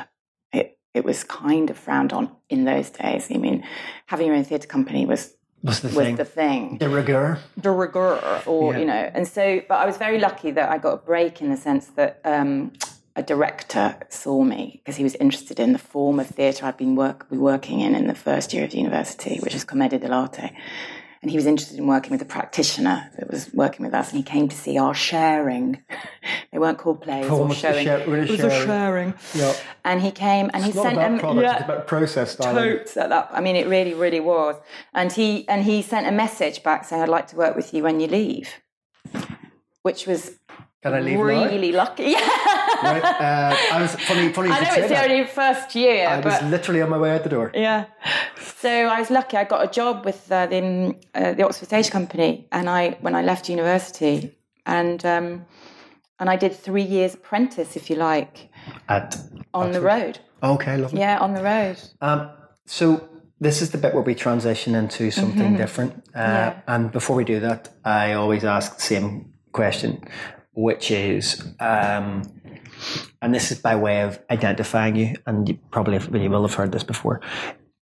It 0.53 0.79
it 0.95 1.05
was 1.05 1.25
kind 1.25 1.71
of 1.71 1.77
frowned 1.79 2.13
on 2.13 2.31
in 2.49 2.65
those 2.65 2.91
days. 2.91 3.31
I 3.31 3.37
mean, 3.39 3.65
having 4.07 4.27
your 4.29 4.37
own 4.37 4.45
theatre 4.45 4.69
company 4.69 5.07
was 5.07 5.35
Was 5.63 5.81
the 5.81 5.89
was 5.89 5.97
thing 6.07 6.17
the 6.17 6.25
thing 6.25 6.79
de 6.79 6.89
rigueur? 6.89 7.39
de 7.61 7.71
rigueur, 7.71 8.43
or 8.47 8.73
Yeah. 8.73 8.81
you 8.81 8.87
know, 8.87 9.11
and 9.15 9.27
so. 9.27 9.61
But 9.69 9.77
I 9.83 9.87
was 9.87 9.97
very 9.97 10.19
lucky 10.19 10.51
that 10.53 10.69
I 10.71 10.79
got 10.79 10.93
a 10.93 11.03
break 11.13 11.41
in 11.41 11.49
the 11.51 11.57
sense 11.57 11.87
that 11.97 12.21
um, 12.25 12.73
a 13.17 13.23
director 13.23 13.97
saw 14.11 14.43
me 14.45 14.63
because 14.81 14.97
he 14.97 15.05
was 15.05 15.15
interested 15.17 15.59
in 15.61 15.73
the 15.73 15.79
form 15.79 16.21
of 16.21 16.27
theatre 16.27 16.67
I'd 16.67 16.77
been 16.77 16.97
work, 16.97 17.27
working 17.31 17.81
in 17.81 17.95
in 17.95 18.07
the 18.09 18.15
first 18.15 18.53
year 18.53 18.65
of 18.65 18.75
university, 18.75 19.39
which 19.43 19.55
is 19.55 19.65
commedia 19.65 19.99
dell'arte. 19.99 20.51
And 21.25 21.31
he 21.31 21.39
was 21.39 21.47
interested 21.47 21.79
in 21.79 21.87
working 21.87 22.11
with 22.11 22.21
a 22.21 22.27
practitioner 22.27 23.11
that 23.17 23.31
was 23.31 23.51
working 23.55 23.87
with 23.87 23.95
us, 23.95 24.11
and 24.11 24.19
he 24.19 24.23
came 24.23 24.47
to 24.47 24.55
see 24.55 24.77
our 24.77 24.93
sharing. 24.93 25.83
they 26.53 26.59
weren't 26.59 26.77
called 26.77 27.01
plays 27.01 27.31
or 27.31 27.51
showing. 27.55 27.83
share- 27.83 28.07
we're 28.07 28.25
it 28.25 28.29
was 28.29 28.41
sharing. 28.41 28.53
a 28.53 28.67
sharing. 28.67 29.15
Yeah. 29.35 29.55
And 29.87 30.03
he 30.03 30.11
came 30.11 30.51
and 30.53 30.63
he 30.63 30.69
It's 30.69 30.77
not 30.77 30.83
sent 30.83 30.99
about 30.99 31.15
a 31.15 31.19
product, 31.19 31.43
yeah, 31.43 31.55
it's 31.55 31.65
about 31.65 31.87
process, 31.87 32.37
totes 32.37 32.99
at 32.99 33.09
that. 33.09 33.31
I 33.33 33.41
mean, 33.41 33.57
it 33.57 33.67
really, 33.69 33.95
really 33.95 34.21
was. 34.21 34.57
And 34.93 35.11
he 35.11 35.49
and 35.49 35.65
he 35.65 35.81
sent 35.81 36.07
a 36.07 36.13
message 36.13 36.63
back 36.63 36.85
saying, 36.85 37.01
"I'd 37.01 37.09
like 37.09 37.29
to 37.29 37.37
work 37.37 37.57
with 37.57 37.73
you 37.73 37.83
when 37.83 38.01
you 38.01 38.07
leave," 38.07 38.51
which 39.81 40.07
was 40.07 40.33
Can 40.85 40.93
I 40.95 41.01
leave 41.01 41.19
now? 41.19 41.25
really 41.25 41.73
lucky. 41.73 42.15
Right. 42.83 43.03
Uh, 43.03 43.57
I 43.73 43.81
was 43.81 43.95
funny. 43.97 44.31
Funny. 44.31 44.51
I 44.51 44.61
know 44.61 44.75
it's 44.77 44.89
the 44.89 45.03
only 45.03 45.25
first 45.27 45.75
year, 45.75 46.07
I 46.07 46.21
was 46.21 46.43
literally 46.43 46.83
on 46.83 46.91
my 46.91 46.99
way 46.99 47.15
out 47.15 47.23
the 47.23 47.31
door. 47.31 47.51
yeah. 47.55 47.85
So 48.61 48.69
I 48.69 48.99
was 49.01 49.11
lucky. 49.11 49.39
I 49.39 49.45
got 49.45 49.65
a 49.65 49.71
job 49.71 50.05
with 50.05 50.31
uh, 50.31 50.47
the 50.47 50.59
um, 50.59 50.97
uh, 51.15 51.33
the 51.33 51.45
Oxford 51.45 51.67
Stage 51.67 51.91
Company, 51.91 52.47
and 52.53 52.69
I 52.69 52.99
when 53.01 53.15
I 53.15 53.23
left 53.23 53.49
university, 53.49 54.37
and 54.67 55.03
um, 55.07 55.47
and 56.19 56.29
I 56.29 56.37
did 56.37 56.53
three 56.55 56.83
years 56.97 57.15
apprentice, 57.15 57.75
if 57.77 57.89
you 57.89 57.97
like, 57.97 58.51
At 58.89 59.17
on 59.55 59.73
the 59.73 59.81
road. 59.81 60.19
okay, 60.43 60.77
lovely. 60.77 61.01
Yeah, 61.01 61.19
on 61.21 61.33
the 61.33 61.43
road. 61.43 61.77
Um, 62.03 62.29
so 62.67 63.09
this 63.41 63.63
is 63.63 63.71
the 63.71 63.79
bit 63.79 63.95
where 63.95 64.03
we 64.03 64.15
transition 64.15 64.75
into 64.75 65.11
something 65.11 65.57
different. 65.57 65.93
Uh, 66.15 66.19
Mm-hmm. 66.19 66.33
Yeah. 66.33 66.61
And 66.75 66.93
before 66.93 67.17
we 67.17 67.25
do 67.25 67.41
that, 67.41 67.71
I 67.85 68.13
always 68.15 68.45
ask 68.45 68.77
the 68.77 68.83
same 68.83 69.33
question, 69.53 69.91
which 70.55 70.91
is, 70.91 71.43
um, 71.61 72.23
and 73.21 73.35
this 73.35 73.51
is 73.51 73.59
by 73.59 73.77
way 73.77 74.03
of 74.03 74.19
identifying 74.31 74.97
you, 74.97 75.15
and 75.27 75.49
you 75.49 75.59
probably 75.71 75.99
you 76.21 76.31
will 76.31 76.43
have 76.43 76.55
heard 76.55 76.73
this 76.73 76.85
before, 76.85 77.21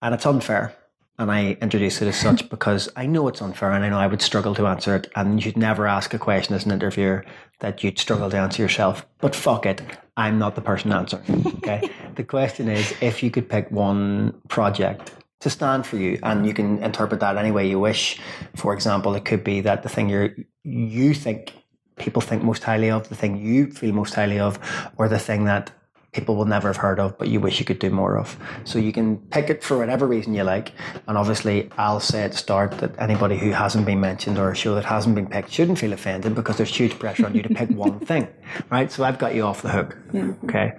and 0.03 0.15
it's 0.15 0.27
unfair. 0.27 0.75
And 1.21 1.33
I 1.33 1.59
introduce 1.61 2.01
it 2.01 2.07
as 2.07 2.17
such 2.17 2.49
because 2.51 2.89
I 2.95 3.07
know 3.07 3.27
it's 3.27 3.43
unfair, 3.43 3.73
and 3.73 3.85
I 3.85 3.89
know 3.89 3.99
I 3.99 4.07
would 4.07 4.23
struggle 4.23 4.55
to 4.55 4.67
answer 4.67 4.95
it. 4.95 5.11
And 5.17 5.45
you'd 5.45 5.57
never 5.57 5.87
ask 5.87 6.15
a 6.15 6.19
question 6.19 6.55
as 6.55 6.65
an 6.65 6.73
interviewer 6.73 7.25
that 7.61 7.83
you'd 7.83 7.99
struggle 7.99 8.31
to 8.31 8.37
answer 8.37 8.63
yourself. 8.63 9.05
But 9.21 9.35
fuck 9.35 9.67
it, 9.67 9.83
I'm 10.17 10.39
not 10.39 10.55
the 10.55 10.61
person 10.61 10.93
answering. 10.93 11.47
Okay. 11.59 11.91
the 12.15 12.25
question 12.25 12.69
is, 12.69 12.95
if 13.01 13.23
you 13.23 13.31
could 13.31 13.49
pick 13.49 13.71
one 13.71 14.41
project 14.49 15.13
to 15.41 15.51
stand 15.51 15.87
for 15.87 15.97
you, 15.97 16.19
and 16.23 16.47
you 16.47 16.55
can 16.55 16.83
interpret 16.83 17.21
that 17.21 17.37
any 17.37 17.51
way 17.51 17.69
you 17.69 17.79
wish. 17.79 18.19
For 18.57 18.75
example, 18.75 19.15
it 19.15 19.25
could 19.25 19.45
be 19.45 19.61
that 19.63 19.83
the 19.83 19.89
thing 19.89 20.09
you 20.09 20.45
you 20.65 21.15
think 21.15 21.53
people 21.99 22.23
think 22.23 22.43
most 22.43 22.63
highly 22.63 22.91
of, 22.91 23.09
the 23.09 23.15
thing 23.15 23.37
you 23.37 23.71
feel 23.71 23.95
most 23.95 24.15
highly 24.15 24.39
of, 24.39 24.59
or 24.97 25.09
the 25.09 25.19
thing 25.19 25.45
that 25.45 25.71
people 26.13 26.37
will 26.37 26.47
never 26.47 26.69
have 26.69 26.79
heard 26.79 26.99
of, 26.99 27.19
but 27.19 27.29
you 27.29 27.39
wish 27.39 27.59
you 27.59 27.65
could 27.65 27.79
do 27.79 27.91
more 27.91 28.17
of. 28.17 28.37
So 28.65 28.79
you 28.79 28.93
can 28.93 29.19
pick 29.19 29.51
it 29.51 29.63
for 29.63 29.77
whatever 29.79 30.07
reason 30.07 30.35
you 30.35 30.43
like. 30.43 30.73
And 31.07 31.19
obviously, 31.19 31.71
I'll 31.77 32.01
say 32.01 32.23
at 32.23 32.33
the 32.33 32.39
start 32.39 32.73
that 32.79 32.99
anybody 32.99 33.37
who 33.37 33.51
hasn't 33.51 33.85
been 33.85 34.01
mentioned 34.01 34.39
or 34.39 34.51
a 34.51 34.57
show 34.57 34.75
that 34.75 34.85
hasn't 34.87 35.15
been 35.15 35.29
picked 35.29 35.53
shouldn't 35.53 35.79
feel 35.79 35.93
offended 35.93 36.35
because 36.35 36.57
there's 36.57 36.75
huge 36.75 36.99
pressure 36.99 37.27
on 37.27 37.35
you 37.35 37.43
to 37.43 37.51
pick 37.51 37.71
one 37.71 38.01
thing, 38.01 38.27
right? 38.71 38.91
So 38.91 39.05
I've 39.05 39.19
got 39.19 39.35
you 39.35 39.45
off 39.45 39.63
the 39.63 39.69
hook. 39.69 39.97
Okay. 40.45 40.73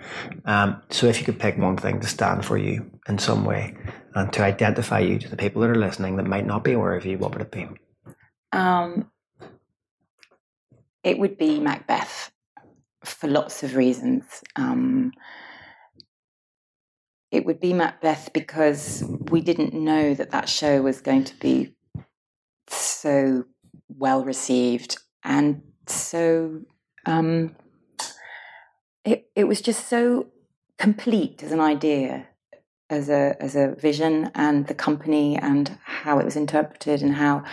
Um, 0.46 0.82
so 0.90 1.08
if 1.08 1.20
you 1.20 1.26
could 1.26 1.40
pick 1.40 1.58
one 1.58 1.78
thing 1.78 2.00
to 2.00 2.08
stand 2.08 2.44
for 2.44 2.58
you 2.58 2.90
in 3.08 3.20
some 3.20 3.46
way 3.46 3.76
and 4.16 4.34
to 4.34 4.44
identify 4.44 5.00
you 5.00 5.20
to 5.20 5.30
the 5.30 5.38
people 5.38 5.62
that 5.62 5.70
are 5.70 5.76
listening 5.76 6.18
that 6.18 6.26
might 6.26 6.46
not 6.46 6.64
be 6.64 6.74
aware 6.74 6.96
of 6.96 7.06
you, 7.06 7.18
what 7.18 7.32
would 7.32 7.42
it 7.42 7.52
be? 7.52 7.68
Um, 8.52 9.12
it 11.04 11.18
would 11.18 11.38
be 11.38 11.60
Macbeth 11.60 12.32
for 13.04 13.28
lots 13.28 13.64
of 13.64 13.76
reasons. 13.76 14.44
Um, 14.56 15.12
it 17.32 17.46
would 17.46 17.60
be 17.60 17.74
Macbeth 17.74 18.32
because 18.34 19.04
we 19.30 19.42
didn't 19.42 19.74
know 19.74 20.14
that 20.14 20.32
that 20.32 20.50
show 20.50 20.82
was 20.82 21.02
going 21.02 21.24
to 21.26 21.36
be 21.40 21.76
so 22.68 23.46
well 23.88 24.24
received 24.24 24.98
and 25.24 25.62
so 25.88 26.62
um, 27.06 27.56
it 29.04 29.30
it 29.36 29.46
was 29.46 29.62
just 29.62 29.88
so 29.88 30.28
complete 30.78 31.44
as 31.44 31.52
an 31.52 31.60
idea 31.60 32.28
as 32.90 33.10
a 33.10 33.36
as 33.40 33.56
a 33.56 33.76
vision 33.76 34.32
and 34.36 34.68
the 34.68 34.74
company 34.74 35.38
and 35.38 35.78
how 35.84 36.20
it 36.20 36.26
was 36.26 36.36
interpreted 36.36 37.02
and 37.02 37.16
how 37.16 37.44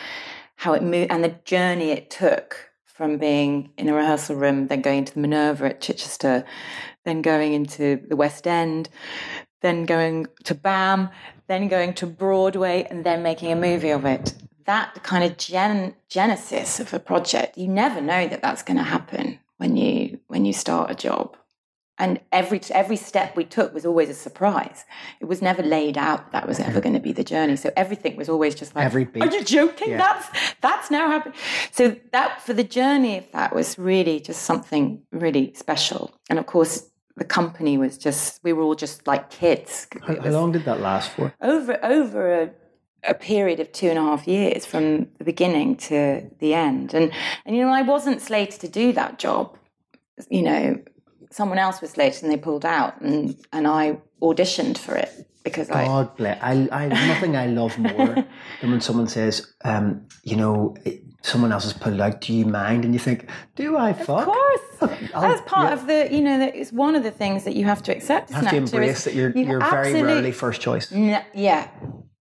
how 0.57 0.73
it 0.73 0.83
moved 0.83 1.11
and 1.11 1.25
the 1.25 1.35
journey 1.45 1.91
it 1.91 2.11
took 2.11 2.66
from 2.97 3.19
being 3.19 3.71
in 3.77 3.91
a 3.91 3.95
rehearsal 3.95 4.37
room, 4.37 4.69
then 4.69 4.81
going 4.81 5.05
to 5.05 5.13
the 5.13 5.21
Minerva 5.21 5.67
at 5.67 5.83
Chichester, 5.83 6.45
then 7.05 7.21
going 7.21 7.53
into 7.53 8.01
the 8.09 8.17
West 8.17 8.47
End, 8.47 8.89
then 9.61 9.85
going 9.85 10.27
to 10.45 10.55
BAM, 10.55 11.11
then 11.47 11.69
going 11.69 11.93
to 11.95 12.07
Broadway, 12.07 12.87
and 12.89 13.05
then 13.05 13.23
making 13.23 13.53
a 13.53 13.57
movie 13.57 13.91
of 13.91 14.07
it. 14.07 14.35
That 14.65 15.03
kind 15.03 15.25
of 15.25 15.37
gen- 15.37 15.95
genesis 16.09 16.81
of 16.81 16.95
a 16.95 16.99
project, 16.99 17.59
you 17.59 17.69
never 17.69 18.01
know 18.01 18.29
that 18.29 18.41
that's 18.41 18.63
going 18.63 18.79
to 18.79 18.83
happen 18.83 19.41
when 19.59 19.77
you 19.77 20.19
when 20.29 20.45
you 20.45 20.53
start 20.53 20.91
a 20.91 20.95
job 20.95 21.37
and 21.99 22.21
every 22.33 22.61
every 22.71 22.97
step 22.97 23.37
we 23.37 23.45
took 23.45 23.73
was 23.73 23.87
always 23.87 24.09
a 24.09 24.15
surprise. 24.15 24.85
It 25.21 25.27
was 25.27 25.41
never 25.41 25.63
laid 25.63 25.97
out 25.97 26.33
that 26.33 26.47
was 26.47 26.61
ever 26.61 26.81
going 26.81 26.95
to 26.95 27.01
be 27.01 27.13
the 27.13 27.25
journey. 27.25 27.57
So 27.57 27.73
everything 27.77 28.17
was 28.17 28.29
always 28.29 28.55
just 28.55 28.75
like, 28.75 28.85
Every 28.85 29.05
beat. 29.05 29.23
"Are 29.23 29.35
you 29.35 29.45
joking? 29.45 29.91
Yeah. 29.91 29.99
That's 29.99 30.55
that's 30.61 30.91
now 30.91 31.09
happening." 31.09 31.39
So 31.73 31.97
that 32.13 32.43
for 32.43 32.53
the 32.53 32.65
journey 32.65 33.19
of 33.19 33.33
that 33.33 33.55
was 33.55 33.79
really 33.79 34.21
just 34.21 34.43
something 34.43 35.03
really 35.11 35.55
special. 35.55 36.15
And 36.29 36.39
of 36.39 36.47
course, 36.47 36.91
the 37.17 37.25
company 37.25 37.79
was 37.79 37.97
just 37.97 38.41
we 38.45 38.53
were 38.53 38.63
all 38.63 38.75
just 38.75 39.07
like 39.07 39.31
kids. 39.31 39.87
How, 40.07 40.21
how 40.21 40.31
long 40.31 40.53
did 40.53 40.65
that 40.67 40.81
last 40.81 41.11
for? 41.13 41.35
over 41.41 41.83
over 41.85 42.43
a 42.43 42.51
a 43.05 43.15
period 43.15 43.61
of 43.61 43.71
two 43.73 43.89
and 43.89 43.99
a 43.99 44.03
half 44.03 44.27
years 44.27 44.67
from 44.67 45.07
the 45.19 45.25
beginning 45.25 45.77
to 45.77 46.29
the 46.41 46.55
end. 46.55 46.93
And 46.93 47.11
and 47.47 47.57
you 47.57 47.65
know, 47.65 47.71
I 47.73 47.83
wasn't 47.83 48.21
slated 48.21 48.61
to 48.61 48.69
do 48.69 48.93
that 48.93 49.19
job. 49.19 49.57
You 50.29 50.43
know, 50.43 50.83
someone 51.37 51.59
else 51.59 51.81
was 51.83 51.91
slated 51.91 52.23
and 52.23 52.33
they 52.33 52.37
pulled 52.49 52.65
out 52.65 52.93
and 53.01 53.37
and 53.53 53.67
I 53.67 53.99
auditioned 54.23 54.79
for 54.79 54.95
it 54.97 55.11
because 55.45 55.69
I 55.71 55.85
God 55.85 56.17
bless. 56.17 56.39
I, 56.43 56.53
I 56.73 56.87
nothing 56.89 57.37
I 57.37 57.47
love 57.47 57.79
more 57.79 58.15
than 58.61 58.71
when 58.73 58.81
someone 58.81 59.07
says, 59.07 59.35
um, 59.65 59.87
you 60.25 60.37
know, 60.37 60.75
it- 60.85 61.03
someone 61.23 61.51
else 61.51 61.65
has 61.65 61.73
pulled 61.73 62.01
out. 62.01 62.21
Do 62.21 62.33
you 62.33 62.45
mind? 62.47 62.85
And 62.85 62.95
you 62.95 63.01
think, 63.01 63.29
do 63.57 63.77
I? 63.77 63.93
Fuck. 63.93 64.29
Of 64.29 64.33
course. 64.33 64.61
I'll- 65.15 65.23
That's 65.23 65.41
part 65.51 65.71
yeah. 65.71 65.75
of 65.77 65.87
the, 65.89 66.15
you 66.15 66.23
know, 66.23 66.39
that 66.39 66.55
it's 66.55 66.73
one 66.73 66.95
of 66.95 67.03
the 67.03 67.11
things 67.11 67.43
that 67.47 67.57
you 67.57 67.65
have 67.65 67.83
to 67.85 67.93
accept 67.97 68.31
You 68.31 68.37
have 68.37 68.51
to 68.51 68.57
embrace 68.57 69.03
that 69.05 69.15
you're, 69.15 69.31
you 69.31 69.45
you're 69.45 69.61
very 69.61 69.93
rarely 70.03 70.31
first 70.31 70.61
choice. 70.61 70.93
N- 70.93 71.25
yeah. 71.35 71.69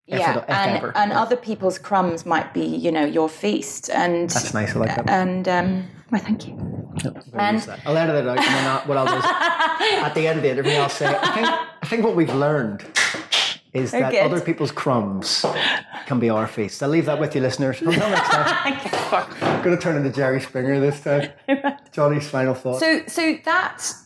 Yeah, 0.07 0.45
and 0.49 0.93
and 0.95 1.11
Yeah. 1.12 1.21
other 1.23 1.37
people's 1.37 1.79
crumbs 1.79 2.27
might 2.27 2.53
be, 2.53 2.64
you 2.64 2.93
know, 2.93 3.05
your 3.07 3.29
feast, 3.29 3.88
and 3.90 4.29
That's 4.31 4.53
nice. 4.53 4.77
I 4.77 4.79
like 4.79 4.97
that. 4.97 5.09
and 5.11 5.49
um, 5.49 5.85
well, 6.11 6.21
thank 6.21 6.47
you. 6.47 6.55
I'll 7.05 7.40
and-. 7.40 7.69
I'll 7.87 7.97
edit 7.97 8.17
it 8.17 8.29
out, 8.29 8.37
and 8.38 8.47
then 8.47 8.67
I'll, 8.67 8.81
what 8.83 8.99
I'll 8.99 9.07
do 9.07 9.17
is 9.17 9.25
at 10.05 10.14
the 10.14 10.27
end 10.29 10.37
of 10.38 10.43
the 10.43 10.51
interview, 10.51 10.73
I'll 10.75 10.88
say, 10.90 11.07
I 11.07 11.29
think, 11.35 11.47
I 11.47 11.87
think 11.87 12.05
what 12.05 12.14
we've 12.17 12.35
learned 12.35 12.85
is 13.73 13.90
that 13.93 14.12
good. 14.12 14.21
other 14.23 14.40
people's 14.40 14.71
crumbs 14.71 15.45
can 16.07 16.21
be 16.21 16.29
our 16.31 16.47
feast. 16.47 16.83
I'll 16.83 16.90
leave 16.90 17.07
that 17.07 17.19
with 17.19 17.35
you, 17.35 17.40
listeners. 17.40 17.81
Until 17.81 18.09
next 18.11 18.29
time. 18.29 19.27
I'm 19.40 19.64
going 19.64 19.75
to 19.77 19.83
turn 19.83 19.97
into 19.97 20.11
Jerry 20.11 20.40
Springer 20.40 20.79
this 20.81 21.01
time. 21.01 21.31
Johnny's 21.93 22.29
final 22.29 22.55
thought. 22.55 22.79
So 22.79 23.03
so 23.09 23.38
that's 23.45 24.05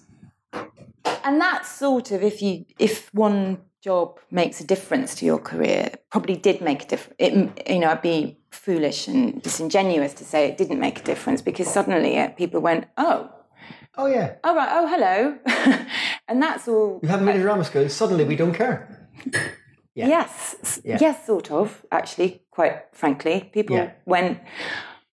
and 1.25 1.41
that's 1.41 1.69
sort 1.71 2.11
of 2.13 2.23
if 2.23 2.41
you 2.41 2.65
if 2.79 3.13
one 3.13 3.59
job 3.83 4.19
makes 4.31 4.61
a 4.61 4.65
difference 4.65 5.15
to 5.17 5.25
your 5.27 5.39
career, 5.39 5.91
probably 6.11 6.37
did 6.37 6.61
make 6.61 6.83
a 6.85 6.87
difference. 6.87 7.15
It 7.19 7.69
you 7.71 7.79
know, 7.79 7.91
I'd 7.91 8.03
be 8.03 8.39
foolish 8.51 9.09
and 9.09 9.41
disingenuous 9.43 10.15
to 10.15 10.25
say 10.25 10.49
it 10.49 10.57
didn't 10.59 10.81
make 10.81 11.01
a 11.01 11.03
difference 11.03 11.43
because 11.43 11.69
suddenly 11.69 12.19
uh, 12.19 12.29
people 12.31 12.61
went, 12.61 12.87
oh, 12.97 13.31
oh 13.97 14.07
yeah, 14.07 14.35
all 14.45 14.55
right, 14.57 14.69
oh 14.73 14.87
hello, 14.87 15.39
and 16.29 16.43
that's 16.43 16.67
all. 16.69 16.99
you 17.03 17.09
haven't 17.09 17.27
been 17.27 17.37
to 17.37 17.43
drama 17.43 17.65
school. 17.65 17.89
Suddenly, 17.89 18.25
we 18.25 18.37
don't 18.37 18.55
care. 18.55 19.09
Yeah. 19.95 20.07
Yes, 20.07 20.81
Yeah. 20.85 20.99
yes, 21.01 21.27
sort 21.27 21.51
of. 21.51 21.85
Actually, 21.91 22.43
quite 22.53 22.85
frankly, 22.93 23.51
people 23.53 23.75
Yeah. 23.75 23.91
went, 24.07 24.39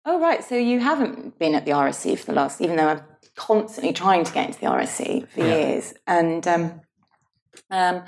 "Oh 0.05 0.19
right, 0.19 0.43
so 0.43 0.57
you 0.57 0.81
haven't 0.81 1.39
been 1.39 1.55
at 1.55 1.65
the 1.65 1.71
RSC 1.71 2.17
for 2.19 2.27
the 2.27 2.33
last," 2.33 2.61
even 2.61 2.75
though 2.77 2.89
I'm 2.89 3.03
constantly 3.37 3.93
trying 3.93 4.25
to 4.25 4.33
get 4.33 4.49
into 4.49 4.59
the 4.59 4.67
RSC 4.67 5.29
for 5.33 5.41
years, 5.41 5.95
and 6.09 6.49
um, 6.49 6.81
um, 7.71 8.03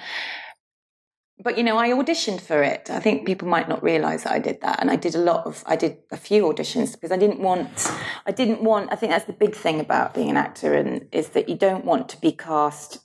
but 1.43 1.59
you 1.59 1.65
know, 1.65 1.77
I 1.77 1.91
auditioned 1.91 2.41
for 2.41 2.63
it. 2.63 2.91
I 2.91 3.01
think 3.01 3.27
people 3.27 3.49
might 3.49 3.69
not 3.69 3.83
realise 3.83 4.23
that 4.25 4.33
I 4.33 4.39
did 4.39 4.61
that, 4.61 4.81
and 4.81 4.91
I 4.91 4.97
did 4.97 5.15
a 5.15 5.19
lot 5.19 5.47
of, 5.47 5.65
I 5.67 5.77
did 5.77 5.99
a 6.13 6.17
few 6.17 6.45
auditions 6.45 6.93
because 6.93 7.11
I 7.11 7.17
didn't 7.17 7.41
want, 7.41 7.91
I 8.27 8.33
didn't 8.33 8.63
want. 8.63 8.93
I 8.93 8.97
think 8.97 9.11
that's 9.11 9.25
the 9.25 9.33
big 9.33 9.55
thing 9.55 9.81
about 9.81 10.15
being 10.15 10.31
an 10.31 10.37
actor, 10.37 10.75
and 10.75 11.09
is 11.11 11.31
that 11.31 11.49
you 11.49 11.57
don't 11.57 11.85
want 11.85 12.09
to 12.11 12.21
be 12.21 12.33
cast. 12.33 13.01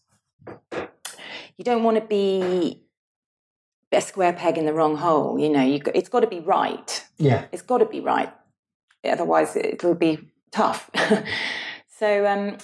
You 0.72 1.64
don't 1.66 1.84
want 1.84 1.98
to 1.98 2.06
be 2.06 2.84
a 3.92 4.02
square 4.02 4.34
peg 4.34 4.58
in 4.58 4.66
the 4.66 4.74
wrong 4.74 4.96
hole. 4.96 5.40
You 5.40 5.50
know, 5.50 5.64
you 5.64 5.82
it's 5.96 6.10
got 6.10 6.20
to 6.22 6.28
be 6.28 6.40
right. 6.40 7.06
Yeah. 7.18 7.46
It's 7.52 7.64
got 7.64 7.80
to 7.80 7.86
be 7.86 8.00
right. 8.00 8.32
Otherwise, 9.04 9.56
it'll 9.56 9.96
be 9.96 10.20
tough. 10.52 10.90
so, 11.88 12.26
um, 12.28 12.58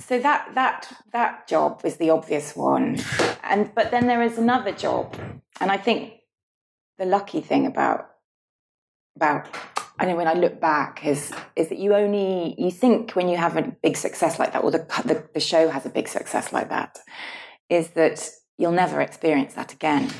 so 0.00 0.18
that 0.18 0.54
that 0.54 0.92
that 1.12 1.46
job 1.46 1.82
is 1.84 1.96
the 1.96 2.10
obvious 2.10 2.56
one, 2.56 2.98
and 3.44 3.74
but 3.74 3.90
then 3.90 4.06
there 4.06 4.22
is 4.22 4.38
another 4.38 4.72
job, 4.72 5.16
and 5.60 5.70
I 5.70 5.76
think 5.76 6.14
the 6.98 7.06
lucky 7.06 7.40
thing 7.40 7.66
about 7.66 8.10
about 9.16 9.48
I 9.98 10.06
know 10.06 10.16
when 10.16 10.28
I 10.28 10.34
look 10.34 10.60
back 10.60 11.06
is 11.06 11.32
is 11.56 11.68
that 11.68 11.78
you 11.78 11.94
only 11.94 12.54
you 12.58 12.70
think 12.70 13.12
when 13.12 13.28
you 13.28 13.36
have 13.36 13.56
a 13.56 13.62
big 13.82 13.96
success 13.96 14.38
like 14.38 14.52
that, 14.52 14.64
or 14.64 14.70
the 14.70 14.86
the, 15.04 15.28
the 15.34 15.40
show 15.40 15.68
has 15.68 15.86
a 15.86 15.90
big 15.90 16.08
success 16.08 16.52
like 16.52 16.70
that, 16.70 16.98
is 17.68 17.88
that 17.90 18.28
you'll 18.58 18.72
never 18.72 19.00
experience 19.00 19.54
that 19.54 19.72
again. 19.72 20.10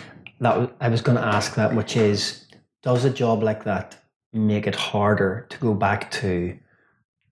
That 0.41 0.73
I 0.81 0.89
was 0.89 1.03
going 1.03 1.19
to 1.19 1.25
ask 1.25 1.55
that, 1.57 1.75
which 1.75 1.97
is, 1.97 2.47
does 2.83 3.05
a 3.05 3.11
job 3.11 3.43
like 3.43 3.65
that 3.65 3.97
make 4.33 4.67
it 4.67 4.75
harder 4.75 5.47
to 5.51 5.59
go 5.59 5.75
back 5.75 6.11
to 6.13 6.59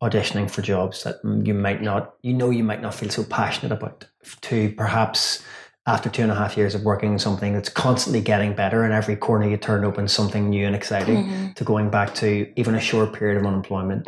auditioning 0.03 0.51
for 0.51 0.63
jobs 0.63 1.05
that 1.05 1.17
you 1.45 1.55
might 1.55 1.83
not, 1.83 2.15
you 2.23 2.33
know, 2.33 2.51
you 2.51 2.65
might 2.65 2.83
not 2.83 2.95
feel 2.95 3.11
so 3.11 3.25
passionate 3.25 3.73
about, 3.73 4.07
to 4.43 4.73
perhaps 4.73 5.43
after 5.87 6.11
two 6.11 6.23
and 6.23 6.31
a 6.31 6.35
half 6.35 6.57
years 6.57 6.75
of 6.75 6.83
working 6.83 7.13
in 7.13 7.19
something 7.19 7.55
that's 7.55 7.71
constantly 7.71 8.21
getting 8.21 8.55
better 8.55 8.85
and 8.85 8.93
every 8.93 9.17
corner 9.17 9.49
you 9.49 9.57
turn 9.57 9.85
opens 9.85 10.13
something 10.13 10.51
new 10.51 10.67
and 10.67 10.77
exciting, 10.77 11.53
to 11.55 11.65
going 11.65 11.89
back 11.91 12.15
to 12.15 12.53
even 12.57 12.75
a 12.75 12.81
short 12.81 13.13
period 13.15 13.39
of 13.39 13.47
unemployment. 13.47 14.07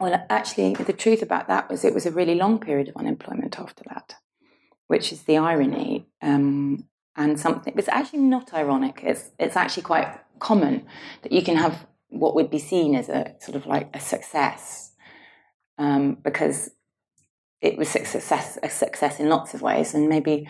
Well, 0.00 0.26
actually, 0.28 0.74
the 0.74 0.92
truth 0.92 1.22
about 1.22 1.46
that 1.48 1.70
was 1.70 1.84
it 1.84 1.94
was 1.94 2.06
a 2.06 2.10
really 2.10 2.34
long 2.34 2.58
period 2.58 2.88
of 2.88 2.96
unemployment 2.96 3.60
after 3.60 3.84
that, 3.90 4.16
which 4.88 5.12
is 5.12 5.22
the 5.22 5.36
irony. 5.36 6.08
Um, 6.20 6.88
and 7.16 7.38
something 7.38 7.74
it's 7.76 7.88
actually 7.88 8.20
not 8.20 8.54
ironic. 8.54 9.00
It's 9.04 9.30
it's 9.38 9.56
actually 9.56 9.82
quite 9.82 10.08
common 10.38 10.86
that 11.22 11.32
you 11.32 11.42
can 11.42 11.56
have 11.56 11.86
what 12.08 12.34
would 12.34 12.50
be 12.50 12.58
seen 12.58 12.94
as 12.94 13.08
a 13.08 13.34
sort 13.40 13.56
of 13.56 13.66
like 13.66 13.88
a 13.94 14.00
success, 14.00 14.89
um, 15.80 16.18
because 16.22 16.70
it 17.62 17.76
was 17.76 17.88
success 17.88 18.58
a 18.62 18.68
success 18.68 19.18
in 19.18 19.28
lots 19.28 19.54
of 19.54 19.62
ways, 19.62 19.94
and 19.94 20.08
maybe 20.08 20.48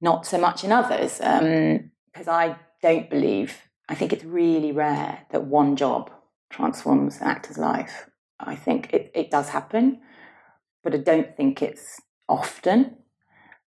not 0.00 0.24
so 0.24 0.38
much 0.38 0.64
in 0.64 0.72
others. 0.72 1.18
Because 1.18 2.28
I 2.28 2.56
don't 2.80 3.10
believe. 3.10 3.56
I 3.88 3.94
think 3.94 4.12
it's 4.12 4.24
really 4.24 4.72
rare 4.72 5.26
that 5.30 5.44
one 5.44 5.76
job 5.76 6.10
transforms 6.48 7.20
an 7.20 7.26
actor's 7.26 7.58
life. 7.58 8.08
I 8.38 8.54
think 8.54 8.92
it, 8.92 9.10
it 9.14 9.30
does 9.30 9.48
happen, 9.48 10.00
but 10.82 10.94
I 10.94 10.98
don't 10.98 11.36
think 11.36 11.60
it's 11.60 12.00
often. 12.28 12.96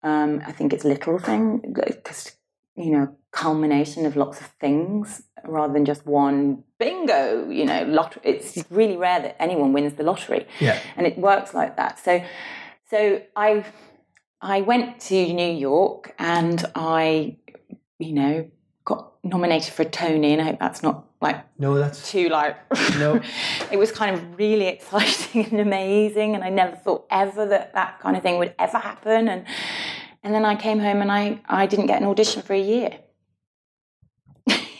Um, 0.03 0.43
I 0.45 0.53
think 0.53 0.73
it's 0.73 0.85
little 0.85 1.19
thing 1.19 1.73
because 1.73 2.33
you 2.77 2.91
know 2.91 3.17
culmination 3.33 4.07
of 4.07 4.17
lots 4.17 4.41
of 4.41 4.47
things 4.61 5.23
rather 5.45 5.73
than 5.73 5.85
just 5.85 6.07
one 6.07 6.65
bingo. 6.79 7.49
You 7.49 7.65
know, 7.65 7.85
lottery. 7.85 8.23
It's 8.25 8.65
really 8.71 8.97
rare 8.97 9.21
that 9.21 9.41
anyone 9.43 9.73
wins 9.73 9.95
the 9.95 10.03
lottery, 10.03 10.47
Yeah. 10.61 10.79
and 10.97 11.07
it 11.07 11.19
works 11.19 11.55
like 11.55 11.77
that. 11.77 11.99
So, 11.99 12.23
so 12.91 13.23
I, 13.37 13.65
I 14.41 14.63
went 14.63 15.01
to 15.03 15.33
New 15.33 15.53
York 15.53 16.15
and 16.19 16.65
I, 16.75 17.37
you 17.99 18.13
know, 18.13 18.51
got 18.85 19.13
nominated 19.23 19.73
for 19.73 19.83
a 19.83 19.87
Tony, 19.87 20.33
and 20.33 20.43
I 20.43 20.45
hope 20.47 20.59
that's 20.59 20.83
not 20.83 21.05
like 21.23 21.45
No, 21.59 21.75
that's 21.79 22.11
too 22.11 22.31
like 22.31 22.57
No. 22.99 23.21
it 23.71 23.79
was 23.79 23.93
kind 23.93 24.15
of 24.17 24.39
really 24.39 24.67
exciting 24.67 25.45
and 25.51 25.61
amazing 25.61 26.35
and 26.35 26.43
i 26.43 26.49
never 26.49 26.75
thought 26.75 27.07
ever 27.11 27.45
that 27.45 27.75
that 27.75 28.01
kind 28.01 28.17
of 28.17 28.23
thing 28.23 28.39
would 28.39 28.55
ever 28.59 28.79
happen 28.79 29.29
and 29.29 29.45
and 30.23 30.35
then 30.35 30.47
i 30.47 30.55
came 30.57 30.79
home 30.79 31.03
and 31.03 31.13
i 31.13 31.39
i 31.45 31.67
didn't 31.67 31.89
get 31.89 32.01
an 32.01 32.09
audition 32.09 32.41
for 32.41 32.55
a 32.55 32.59
year 32.75 33.01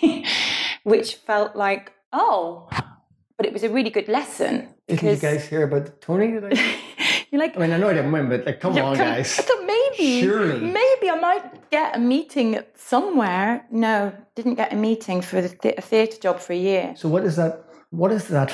which 0.85 1.15
felt 1.15 1.57
like 1.57 1.93
oh 2.13 2.69
but 3.37 3.47
it 3.47 3.53
was 3.53 3.63
a 3.63 3.69
really 3.69 3.91
good 3.91 4.09
lesson 4.09 4.69
Didn't 4.89 5.09
you 5.09 5.17
guys 5.17 5.47
hear 5.47 5.63
about 5.65 6.01
Tony? 6.01 6.29
You're 7.31 7.41
like 7.41 7.57
I 7.57 7.61
mean, 7.61 7.73
I 7.73 7.77
know 7.77 7.89
I 7.89 7.95
didn't 7.95 8.11
win, 8.11 8.29
but 8.29 8.45
like, 8.45 8.61
come 8.61 8.73
on, 8.77 8.97
come- 8.97 9.07
guys. 9.07 9.39
I 9.39 9.43
thought 9.43 9.65
maybe, 9.65 10.21
Surely. 10.21 10.59
maybe 10.61 11.09
I 11.11 11.19
might 11.21 11.71
get 11.71 11.97
a 11.97 12.01
meeting 12.01 12.59
somewhere. 12.75 13.65
No, 13.71 14.13
didn't 14.35 14.57
get 14.57 14.73
a 14.73 14.77
meeting 14.77 15.21
for 15.23 15.41
the 15.41 15.49
th- 15.49 15.77
a 15.79 15.81
theatre 15.81 16.19
job 16.19 16.41
for 16.41 16.53
a 16.55 16.57
year. 16.57 16.95
So 16.97 17.09
what 17.09 17.25
is 17.25 17.37
that? 17.37 17.65
What 17.91 18.09
does 18.09 18.27
that 18.29 18.53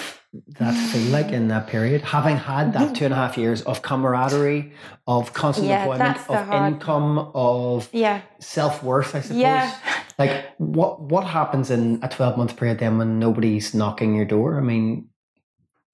that 0.59 0.75
feel 0.93 1.11
like 1.19 1.29
in 1.33 1.49
that 1.49 1.69
period? 1.69 2.03
Having 2.03 2.37
had 2.37 2.75
that 2.75 2.91
mm. 2.91 2.95
two 2.95 3.07
and 3.07 3.15
a 3.15 3.17
half 3.17 3.39
years 3.39 3.63
of 3.63 3.81
camaraderie, 3.81 4.73
of 5.07 5.33
constant 5.33 5.69
Yeah, 5.69 5.81
employment, 5.85 6.19
of 6.29 6.47
hard- 6.47 6.73
income, 6.75 7.31
of 7.35 7.89
Yeah, 7.93 8.21
self 8.41 8.83
worth, 8.83 9.15
I 9.15 9.21
suppose. 9.23 9.39
Yeah. 9.39 9.75
Like 10.19 10.47
what 10.59 11.01
what 11.01 11.25
happens 11.25 11.71
in 11.71 11.99
a 12.03 12.09
twelve 12.09 12.39
month 12.39 12.57
period 12.57 12.79
then 12.79 12.99
when 12.99 13.19
nobody's 13.19 13.75
knocking 13.75 14.15
your 14.15 14.25
door? 14.25 14.59
I 14.59 14.63
mean, 14.63 15.09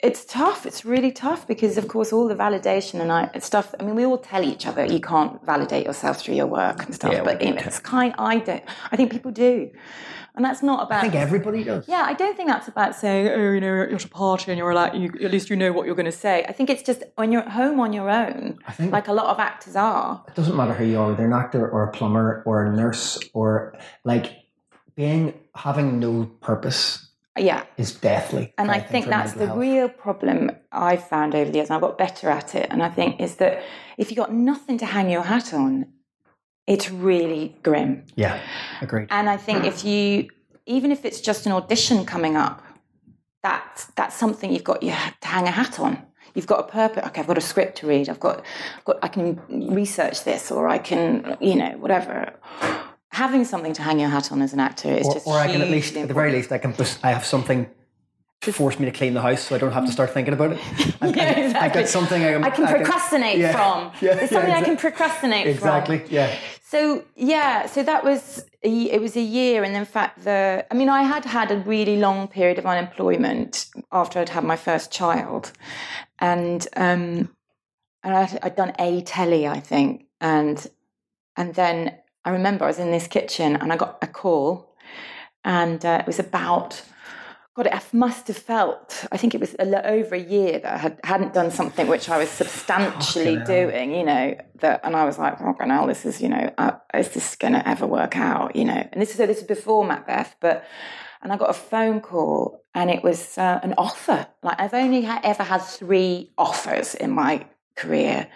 it's 0.03 0.25
tough. 0.25 0.67
It's 0.67 0.85
really 0.85 1.13
tough 1.13 1.47
because, 1.47 1.79
of 1.79 1.87
course, 1.87 2.13
all 2.13 2.27
the 2.27 2.35
validation 2.35 3.01
and 3.01 3.13
I, 3.13 3.31
stuff. 3.39 3.73
I 3.79 3.85
mean, 3.85 3.95
we 3.95 4.05
all 4.05 4.19
tell 4.19 4.43
each 4.43 4.67
other 4.67 4.85
you 4.85 5.01
can't 5.01 5.45
validate 5.47 5.87
yourself 5.87 6.21
through 6.21 6.35
your 6.35 6.49
work 6.49 6.85
and 6.85 6.95
stuff. 6.95 7.13
Yeah, 7.13 7.23
but 7.23 7.39
do 7.39 7.47
you 7.47 7.55
know, 7.55 7.63
it's 7.65 7.79
kind. 7.79 8.13
I 8.19 8.39
don't. 8.39 8.65
I 8.91 8.97
think 8.97 9.13
people 9.13 9.31
do, 9.31 9.71
and 10.35 10.45
that's 10.45 10.63
not 10.63 10.83
about. 10.87 10.99
I 10.99 11.03
think 11.03 11.15
everybody 11.15 11.63
does. 11.65 11.87
Yeah, 11.87 12.03
I 12.07 12.15
don't 12.15 12.37
think 12.37 12.49
that's 12.49 12.67
about 12.69 12.95
saying, 12.97 13.29
oh, 13.29 13.53
you 13.53 13.61
know, 13.61 13.67
you're 13.67 13.95
at 13.95 14.05
a 14.05 14.09
party 14.09 14.51
and 14.51 14.59
you're 14.59 14.73
like, 14.75 14.95
you, 14.95 15.11
at 15.23 15.31
least 15.31 15.51
you 15.51 15.57
know 15.57 15.73
what 15.73 15.85
you're 15.87 15.95
going 15.95 16.07
to 16.07 16.13
say. 16.13 16.45
I 16.49 16.53
think 16.53 16.71
it's 16.71 16.83
just 16.83 17.03
when 17.17 17.33
you're 17.33 17.43
at 17.43 17.51
home 17.53 17.79
on 17.81 17.93
your 17.93 18.09
own, 18.11 18.59
I 18.67 18.73
think 18.73 18.93
like 18.93 19.09
a 19.09 19.13
lot 19.13 19.27
of 19.27 19.39
actors 19.39 19.77
are. 19.77 20.25
it 20.29 20.35
doesn't 20.35 20.57
matter 20.57 20.73
who 20.75 20.85
you 20.87 20.99
are, 20.99 21.09
whether 21.09 21.23
you're 21.23 21.33
an 21.35 21.39
actor 21.39 21.69
or 21.69 21.83
a 21.85 21.93
plumber 21.93 22.43
or 22.47 22.65
a 22.65 22.75
nurse 22.75 23.19
or 23.35 23.77
like 24.05 24.33
being 24.95 25.35
having 25.55 25.99
no 26.01 26.25
purpose 26.41 27.09
Yeah, 27.37 27.65
is 27.77 27.95
deathly. 27.95 28.53
and 28.59 28.71
I 28.71 28.75
frightening 28.81 28.91
think 28.93 29.05
for 29.05 29.11
that's 29.11 29.33
the 29.35 29.47
health. 29.47 29.59
real 29.59 29.89
problem 29.89 30.51
I've 30.71 31.07
found 31.09 31.35
over 31.35 31.51
the 31.51 31.57
years, 31.59 31.69
and 31.69 31.75
I've 31.77 31.81
got 31.83 31.99
better 31.99 32.29
at 32.31 32.55
it. 32.55 32.69
And 32.71 32.83
I 32.83 32.89
think 32.89 33.21
is 33.21 33.37
that 33.37 33.63
if 33.99 34.11
you've 34.11 34.17
got 34.19 34.33
nothing 34.33 34.79
to 34.79 34.87
hang 34.87 35.11
your 35.11 35.23
hat 35.23 35.53
on, 35.55 35.87
it's 36.73 36.91
really 36.91 37.55
grim. 37.63 38.05
Yeah, 38.17 38.41
agreed. 38.81 39.09
And 39.11 39.29
I 39.29 39.37
think 39.37 39.65
if 39.65 39.85
you, 39.85 40.29
even 40.67 40.91
if 40.93 41.05
it's 41.05 41.21
just 41.21 41.47
an 41.47 41.53
audition 41.53 42.05
coming 42.05 42.37
up, 42.37 42.63
that's 43.43 43.87
that's 43.99 44.17
something 44.17 44.53
you've 44.53 44.65
got 44.73 44.83
you 44.83 44.93
to 45.21 45.29
hang 45.29 45.47
a 45.49 45.51
hat 45.51 45.79
on. 45.81 45.99
You've 46.35 46.47
got 46.47 46.61
a 46.61 46.69
purpose. 46.73 47.05
Okay, 47.09 47.21
I've 47.21 47.27
got 47.27 47.37
a 47.39 47.43
script 47.43 47.79
to 47.79 47.87
read. 47.87 48.09
I've 48.09 48.21
got, 48.21 48.43
I've 48.79 48.85
got 48.85 48.97
I 49.03 49.09
can 49.09 49.41
research 49.75 50.25
this, 50.25 50.51
or 50.51 50.67
I 50.69 50.79
can, 50.79 51.37
you 51.41 51.57
know, 51.57 51.73
whatever. 51.79 52.33
Having 53.11 53.45
something 53.45 53.75
to 53.75 53.83
hang 53.83 54.01
your 54.01 54.09
hat 54.09 54.33
on 54.33 54.41
as 54.41 54.55
an 54.55 54.61
actor 54.61 54.89
is 54.89 55.07
or, 55.07 55.13
just. 55.15 55.27
or 55.27 55.37
I 55.39 55.49
can 55.53 55.61
at 55.61 55.69
least, 55.69 55.95
at 55.97 56.09
the 56.09 56.15
very 56.15 56.33
least, 56.33 56.51
I 56.51 56.59
can. 56.59 56.75
I 57.03 57.11
have 57.11 57.27
something 57.27 57.69
to 58.43 58.53
force 58.53 58.79
me 58.79 58.87
to 58.87 58.91
clean 58.93 59.15
the 59.15 59.21
house, 59.21 59.43
so 59.43 59.55
I 59.55 59.59
don't 59.59 59.73
have 59.73 59.87
to 59.87 59.93
start 59.93 60.11
thinking 60.15 60.35
about 60.35 60.53
it. 60.53 60.59
I've, 61.03 61.15
Yeah, 61.15 61.31
I've- 61.31 61.55
I've 61.59 61.73
got 61.73 61.89
something 61.89 62.23
I, 62.25 62.41
I 62.41 62.51
can 62.51 62.67
procrastinate 62.67 63.39
yeah, 63.39 63.53
from. 63.53 63.93
yeah, 64.01 64.15
There's 64.15 64.33
yeah, 64.33 64.39
something 64.39 64.55
I 64.55 64.63
can 64.63 64.77
exa- 64.77 64.81
procrastinate 64.81 65.45
from. 65.45 65.53
Exactly. 65.55 66.03
Yeah. 66.09 66.35
So 66.73 67.05
yeah, 67.17 67.67
so 67.67 67.83
that 67.83 68.03
was 68.03 68.47
a, 68.65 68.71
it 68.71 68.99
was 68.99 69.15
a 69.15 69.21
year, 69.21 69.63
and 69.63 69.77
in 69.77 69.85
fact, 69.85 70.25
the 70.25 70.65
I 70.71 70.75
mean, 70.75 70.89
I 70.89 71.03
had 71.03 71.27
had 71.27 71.51
a 71.51 71.59
really 71.59 71.99
long 71.99 72.29
period 72.29 72.59
of 72.59 72.65
unemployment 72.65 73.67
after 73.93 74.21
I'd 74.21 74.31
had 74.31 74.43
my 74.43 74.57
first 74.57 74.91
child, 74.91 75.53
and 76.19 76.67
um, 76.75 77.29
and 78.03 78.15
I'd, 78.15 78.39
I'd 78.43 78.57
done 78.57 78.73
a 78.79 79.03
telly, 79.03 79.47
I 79.47 79.61
think, 79.61 80.07
and 80.19 80.67
and 81.37 81.55
then 81.55 81.95
I 82.25 82.31
remember 82.31 82.65
I 82.65 82.69
was 82.69 82.79
in 82.79 82.91
this 82.91 83.07
kitchen 83.07 83.55
and 83.57 83.71
I 83.71 83.77
got 83.77 83.99
a 84.01 84.07
call, 84.07 84.75
and 85.45 85.85
uh, 85.85 85.99
it 86.01 86.07
was 86.07 86.19
about. 86.19 86.83
God, 87.55 87.67
it 87.67 87.83
must 87.93 88.29
have 88.29 88.37
felt. 88.37 89.07
I 89.13 89.19
think 89.19 89.35
it 89.35 89.41
was 89.41 89.55
a 89.59 89.87
over 89.87 90.15
a 90.15 90.19
year 90.19 90.59
that 90.61 90.73
I 90.73 90.79
had, 90.79 91.01
hadn't 91.05 91.35
done 91.35 91.51
something 91.51 91.87
which 91.87 92.09
I 92.09 92.17
was 92.17 92.31
substantially 92.31 93.37
doing. 93.45 93.95
You 93.95 94.05
know 94.05 94.37
that, 94.61 94.81
and 94.85 94.97
I 94.97 95.05
was 95.05 95.19
like, 95.19 95.39
"Fucking 95.39 95.69
hell, 95.69 95.87
this 95.87 96.07
is 96.07 96.23
you 96.23 96.31
know, 96.31 96.51
uh, 96.57 96.73
is 96.95 97.11
this 97.11 97.37
going 97.37 97.53
to 97.53 97.69
ever 97.69 97.87
work 97.87 98.17
out?" 98.17 98.57
You 98.57 98.65
know, 98.65 98.89
and 98.91 99.03
this 99.03 99.11
is 99.11 99.17
so 99.17 99.27
this 99.27 99.39
is 99.39 99.45
before 99.45 99.85
Macbeth, 99.85 100.35
but 100.41 100.65
and 101.23 101.31
I 101.31 101.37
got 101.37 101.51
a 101.51 101.55
phone 101.55 102.01
call, 102.01 102.65
and 102.75 102.91
it 102.91 103.03
was 103.03 103.37
uh, 103.37 103.61
an 103.63 103.75
offer. 103.77 104.27
Like 104.43 104.59
I've 104.59 104.75
only 104.75 105.03
ha- 105.03 105.21
ever 105.23 105.43
had 105.43 105.61
three 105.61 106.33
offers 106.39 106.95
in 106.95 107.11
my 107.11 107.45
career. 107.77 108.29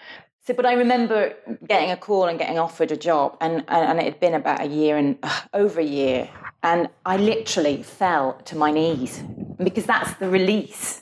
So, 0.46 0.55
but 0.55 0.64
I 0.64 0.74
remember 0.74 1.35
getting 1.66 1.90
a 1.90 1.96
call 1.96 2.24
and 2.24 2.38
getting 2.38 2.59
offered 2.59 2.92
a 2.92 2.96
job, 2.96 3.38
and 3.40 3.64
and 3.68 3.98
it 3.98 4.05
had 4.05 4.20
been 4.20 4.35
about 4.35 4.61
a 4.61 4.66
year 4.66 4.98
and 4.98 5.18
uh, 5.22 5.40
over 5.55 5.81
a 5.81 5.85
year, 5.85 6.29
and 6.66 6.88
I 7.05 7.16
literally 7.16 7.85
fell 7.85 8.33
to 8.46 8.57
my 8.57 8.72
knees 8.72 9.22
because 9.62 9.87
that's 9.87 10.14
the 10.14 10.29
release. 10.29 11.00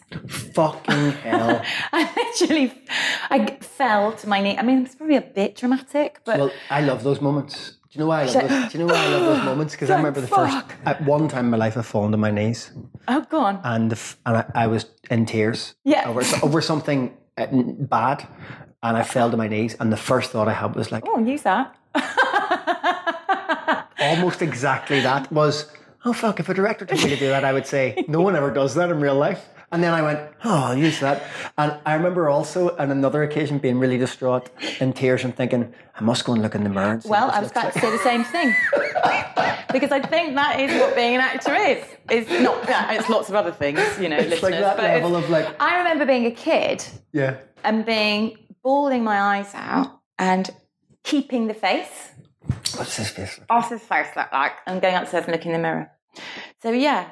Fucking 0.55 1.13
hell. 1.25 1.63
I 1.93 2.03
literally, 2.17 2.83
I 3.31 3.57
fell 3.63 4.13
to 4.13 4.29
my 4.29 4.43
knee. 4.43 4.59
I 4.59 4.63
mean, 4.63 4.85
it's 4.85 4.95
probably 4.95 5.17
a 5.17 5.23
bit 5.23 5.57
dramatic, 5.57 6.21
but 6.27 6.39
Well, 6.39 6.53
I 6.69 6.83
love 6.83 7.03
those 7.03 7.23
moments. 7.23 7.55
Do 7.71 7.99
you 7.99 8.01
know 8.01 8.09
why 8.09 8.23
I 8.23 8.27
love 8.27 8.49
those? 8.49 8.73
Do 8.73 8.79
you 8.79 8.85
know 8.85 8.93
why 8.93 9.05
I 9.07 9.09
love 9.09 9.25
those 9.25 9.45
moments? 9.53 9.73
Because 9.75 9.89
I 9.89 9.97
remember 9.97 10.21
the 10.21 10.27
first 10.27 10.67
at 10.85 11.03
one 11.03 11.29
time 11.29 11.47
in 11.47 11.51
my 11.51 11.57
life 11.57 11.79
I've 11.79 11.87
fallen 11.87 12.13
to 12.13 12.19
my 12.19 12.31
knees 12.31 12.73
oh, 13.09 13.25
go 13.31 13.39
on. 13.39 13.61
and 13.65 13.91
the 13.91 13.99
and 14.27 14.37
I, 14.37 14.45
I 14.55 14.67
was 14.67 14.85
in 15.11 15.25
tears. 15.25 15.77
Yeah. 15.85 16.11
Over 16.11 16.23
over 16.43 16.61
something 16.61 17.17
uh, 17.39 17.47
bad, 17.97 18.29
and 18.83 18.99
I 18.99 19.03
fell 19.03 19.31
to 19.31 19.37
my 19.39 19.49
knees. 19.49 19.77
And 19.81 19.91
the 19.91 20.03
first 20.11 20.31
thought 20.33 20.49
I 20.49 20.53
had 20.53 20.75
was 20.75 20.93
like, 20.93 21.05
Oh, 21.07 21.19
use 21.25 21.43
that. 21.43 21.75
almost 24.05 24.43
exactly 24.43 25.01
that 25.01 25.31
was, 25.33 25.71
oh 26.05 26.13
fuck, 26.13 26.41
if 26.41 26.49
a 26.49 26.55
director 26.55 26.85
told 26.87 27.03
me 27.03 27.11
to 27.11 27.17
do 27.17 27.29
that, 27.29 27.45
I 27.45 27.53
would 27.53 27.67
say, 27.67 28.05
no 28.09 28.21
one 28.21 28.37
ever 28.37 28.51
does 28.51 28.75
that 28.75 28.91
in 28.91 29.01
real 29.01 29.17
life. 29.17 29.49
And 29.73 29.83
then 29.83 29.93
I 29.93 30.03
went, 30.03 30.21
oh, 30.45 30.65
I'll 30.67 30.79
use 30.79 31.01
that. 31.01 31.25
And 31.59 31.77
I 31.85 31.95
remember 31.95 32.29
also 32.29 32.77
on 32.77 32.93
another 32.93 33.25
occasion 33.25 33.59
being 33.59 33.79
really 33.81 33.99
distraught 33.99 34.49
in 34.81 34.93
tears 34.93 35.25
and 35.25 35.35
thinking, 35.35 35.75
I 35.99 36.05
must 36.05 36.25
go 36.25 36.33
and 36.33 36.43
look 36.43 36.55
in 36.55 36.63
the 36.63 36.71
mirror. 36.71 37.01
Well, 37.05 37.31
I 37.31 37.41
was 37.41 37.51
about 37.51 37.73
to 37.73 37.81
say 37.81 37.91
the 37.91 37.99
same 37.99 38.23
thing. 38.23 38.55
because 39.73 39.91
I 39.91 40.01
think 40.01 40.37
that 40.37 40.61
is 40.61 40.81
what 40.81 40.95
being 40.95 41.17
an 41.17 41.21
actor 41.21 41.55
is. 41.55 41.85
It's 42.09 42.31
not 42.41 42.69
yeah, 42.69 42.93
it's 42.93 43.09
lots 43.09 43.29
of 43.29 43.35
other 43.35 43.51
things, 43.51 43.81
you 44.01 44.09
know, 44.09 44.17
It's 44.17 44.43
like 44.43 44.53
that 44.53 44.77
but 44.77 44.85
level 44.85 45.17
of 45.17 45.29
like, 45.29 45.61
I 45.61 45.79
remember 45.79 46.07
being 46.07 46.27
a 46.27 46.31
kid 46.31 46.85
yeah. 47.13 47.39
and 47.65 47.85
being 47.85 48.39
bawling 48.63 49.03
my 49.03 49.21
eyes 49.21 49.51
out 49.55 50.01
and 50.19 50.49
keeping 51.03 51.49
the 51.49 51.55
face. 51.55 52.13
What's 52.77 52.97
this 52.97 53.11
face? 53.11 53.39
like? 53.39 53.51
What's 53.51 53.69
his 53.71 53.83
face 53.83 54.09
look 54.17 54.33
like? 54.33 54.53
And 54.67 54.81
going 54.81 54.95
upstairs 54.95 55.25
and 55.25 55.33
looking 55.33 55.53
in 55.53 55.61
the 55.61 55.63
mirror. 55.63 55.91
So 56.63 56.71
yeah, 56.71 57.09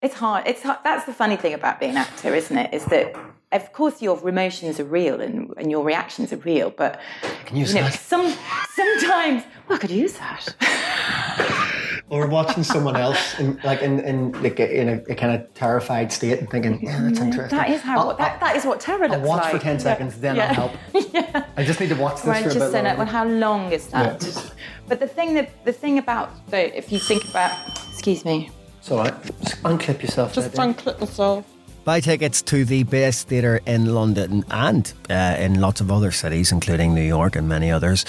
it's 0.00 0.14
hard. 0.14 0.46
It's 0.46 0.62
hard. 0.62 0.78
That's 0.84 1.04
the 1.06 1.12
funny 1.12 1.36
thing 1.36 1.54
about 1.54 1.80
being 1.80 1.92
an 1.92 1.98
actor, 1.98 2.34
isn't 2.34 2.56
it? 2.56 2.74
Is 2.74 2.84
that 2.86 3.14
of 3.52 3.72
course 3.72 4.00
your 4.02 4.28
emotions 4.28 4.80
are 4.80 4.84
real 4.84 5.20
and, 5.20 5.52
and 5.56 5.70
your 5.70 5.84
reactions 5.84 6.32
are 6.32 6.38
real, 6.38 6.70
but 6.70 7.00
Can 7.46 7.56
you 7.56 7.60
use 7.62 7.74
you 7.74 7.80
know, 7.80 7.88
that? 7.88 7.98
some 7.98 8.34
sometimes 8.70 9.44
well, 9.68 9.76
I 9.76 9.80
could 9.80 9.90
use 9.90 10.14
that. 10.14 11.68
Or 12.12 12.26
watching 12.26 12.62
someone 12.62 12.94
else 12.94 13.38
in 13.40 13.58
like 13.64 13.80
in, 13.80 13.98
in 14.00 14.32
like 14.42 14.60
in 14.60 14.88
a, 14.90 14.96
a 15.08 15.14
kind 15.14 15.32
of 15.34 15.52
terrified 15.54 16.12
state 16.12 16.38
and 16.40 16.50
thinking, 16.50 16.78
yeah, 16.84 17.00
that's 17.02 17.18
interesting. 17.20 17.56
That 17.58 17.70
is 17.70 17.80
how 17.80 17.98
I'll, 18.10 18.16
that, 18.18 18.38
that 18.40 18.54
is 18.54 18.66
what 18.66 18.80
terror 18.80 19.04
I'll 19.04 19.10
looks 19.12 19.26
watch 19.26 19.42
like. 19.44 19.52
for 19.52 19.58
ten 19.58 19.76
Yeah. 19.76 19.82
seconds, 19.82 20.20
then 20.20 20.36
Yeah. 20.36 20.48
I'll 20.48 20.54
help. 20.54 20.72
yeah. 21.14 21.46
I 21.56 21.64
just 21.64 21.80
need 21.80 21.88
to 21.88 21.94
watch 21.96 22.16
this 22.16 22.26
Right, 22.26 22.42
for 22.42 22.50
a 22.50 22.52
just 22.52 22.58
bit 22.66 22.72
so 22.72 22.82
longer. 22.82 22.98
well, 22.98 23.06
how 23.06 23.24
long 23.24 23.72
is 23.72 23.86
that? 23.88 24.22
Yeah. 24.22 24.42
But 24.88 25.00
the 25.00 25.06
thing 25.08 25.32
that 25.34 25.64
the 25.64 25.72
thing 25.72 25.96
about 25.96 26.28
the 26.50 26.76
if 26.76 26.92
you 26.92 26.98
think 26.98 27.24
about 27.30 27.50
excuse 27.90 28.26
me. 28.26 28.50
So 28.82 28.98
all 28.98 29.04
right, 29.04 29.14
just 29.42 29.62
unclip 29.62 30.02
yourself. 30.02 30.34
there, 30.34 30.48
dear. 30.50 30.64
unclip 30.66 31.00
myself. 31.00 31.46
Buy 31.84 32.00
tickets 32.00 32.42
to 32.42 32.66
the 32.66 32.82
best 32.82 33.26
theatre 33.28 33.60
in 33.64 33.94
London 33.94 34.44
and 34.50 34.92
uh, 35.08 35.36
in 35.38 35.60
lots 35.62 35.80
of 35.80 35.90
other 35.90 36.12
cities, 36.12 36.52
including 36.52 36.94
New 36.94 37.00
York 37.16 37.36
and 37.36 37.48
many 37.48 37.70
others. 37.72 38.04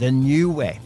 The 0.00 0.10
new 0.10 0.50
way. 0.50 0.80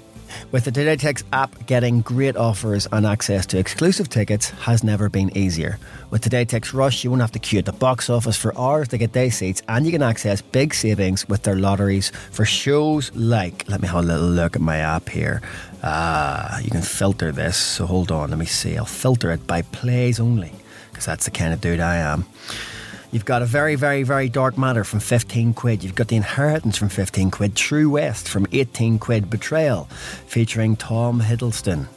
With 0.53 0.65
the 0.65 0.73
Today 0.73 0.97
app, 1.33 1.67
getting 1.67 2.01
great 2.01 2.37
offers 2.37 2.87
and 2.93 3.07
access 3.07 3.47
to 3.47 3.59
exclusive 3.59 4.09
tickets 4.09 4.51
has 4.51 4.83
never 4.83 5.09
been 5.09 5.37
easier. 5.37 5.79
With 6.11 6.23
Today 6.23 6.47
Rush, 6.73 7.05
you 7.05 7.11
won't 7.11 7.23
have 7.23 7.33
to 7.33 7.39
queue 7.39 7.61
at 7.61 7.65
the 7.67 7.73
box 7.73 8.11
office 8.11 8.37
for 8.37 8.57
hours 8.59 8.89
to 8.89 8.99
get 8.99 9.13
day 9.13 9.31
seats, 9.31 9.63
and 9.69 9.87
you 9.87 9.93
can 9.93 10.03
access 10.03 10.43
big 10.43 10.75
savings 10.75 11.29
with 11.29 11.43
their 11.43 11.57
lotteries 11.57 12.11
for 12.31 12.45
shows 12.45 13.15
like, 13.15 13.69
let 13.69 13.81
me 13.81 13.89
have 13.89 14.05
a 14.05 14.07
little 14.07 14.29
look 14.29 14.57
at 14.57 14.63
my 14.63 14.79
app 14.79 15.09
here. 15.09 15.41
Ah, 15.83 16.59
you 16.61 16.71
can 16.71 16.83
filter 16.83 17.33
this. 17.33 17.57
So 17.57 17.87
hold 17.87 18.11
on, 18.11 18.31
let 18.31 18.39
me 18.39 18.47
see. 18.47 18.77
I'll 18.77 18.85
filter 18.85 19.31
it 19.31 19.47
by 19.47 19.63
plays 19.63 20.21
only, 20.21 20.53
because 20.91 21.07
that's 21.07 21.25
the 21.25 21.31
kind 21.31 21.53
of 21.53 21.61
dude 21.61 21.81
I 21.81 21.97
am. 21.97 22.27
You've 23.13 23.25
got 23.25 23.43
a 23.43 23.47
very, 23.47 23.75
very, 23.75 24.05
very 24.05 24.29
dark 24.29 24.57
matter 24.57 24.85
from 24.85 25.01
15 25.01 25.55
quid. 25.55 25.83
You've 25.83 25.97
got 25.97 26.09
the 26.09 26.17
inheritance 26.17 26.77
from 26.77 26.89
15 26.89 27.31
quid. 27.31 27.57
True 27.57 27.91
West 27.91 28.29
from 28.29 28.47
18 28.53 28.99
quid. 28.99 29.29
Betrayal 29.29 29.85
featuring 30.27 30.77
Tom 30.77 31.21
Hiddleston 31.21 31.89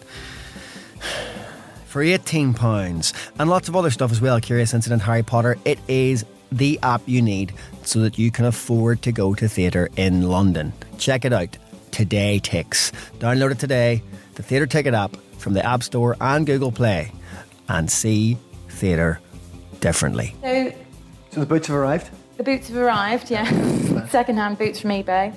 for 1.86 2.02
18 2.02 2.56
pounds 2.56 3.13
and 3.38 3.49
lots 3.49 3.69
of 3.69 3.76
other 3.76 3.91
stuff 3.91 4.12
as 4.12 4.19
well. 4.19 4.39
Curious 4.41 4.73
Incident 4.73 5.04
Harry 5.04 5.21
Potter. 5.21 5.58
It 5.65 5.78
is 5.88 6.26
the 6.52 6.80
app 6.82 7.02
you 7.06 7.21
need 7.21 7.54
so 7.84 7.99
that 7.99 8.17
you 8.17 8.32
can 8.32 8.45
afford 8.45 9.04
to 9.04 9.12
go 9.12 9.36
to 9.36 9.47
theatre 9.47 9.89
in 9.95 10.23
London. 10.23 10.73
Check 10.97 11.26
it 11.26 11.34
out. 11.34 11.56
TodayTix. 11.91 12.91
Download 13.19 13.52
it 13.52 13.60
today. 13.60 14.02
The 14.34 14.41
Theatre 14.41 14.65
Ticket 14.65 14.95
app 14.95 15.15
from 15.38 15.54
the 15.54 15.63
App 15.63 15.84
Store 15.84 16.17
and 16.19 16.47
Google 16.47 16.71
Play 16.71 17.12
and 17.69 17.91
see 17.91 18.38
theatre 18.69 19.19
differently. 19.80 20.34
So 20.41 20.73
So 21.34 21.39
the 21.39 21.46
boots 21.46 21.67
have 21.67 21.76
arrived. 21.78 22.10
the 22.38 22.43
boots 22.43 22.67
have 22.69 22.78
arrived, 22.78 23.32
yeah. 23.32 23.46
Second-hand 24.10 24.58
boots 24.58 24.80
from 24.80 24.91
eBay. 24.91 25.34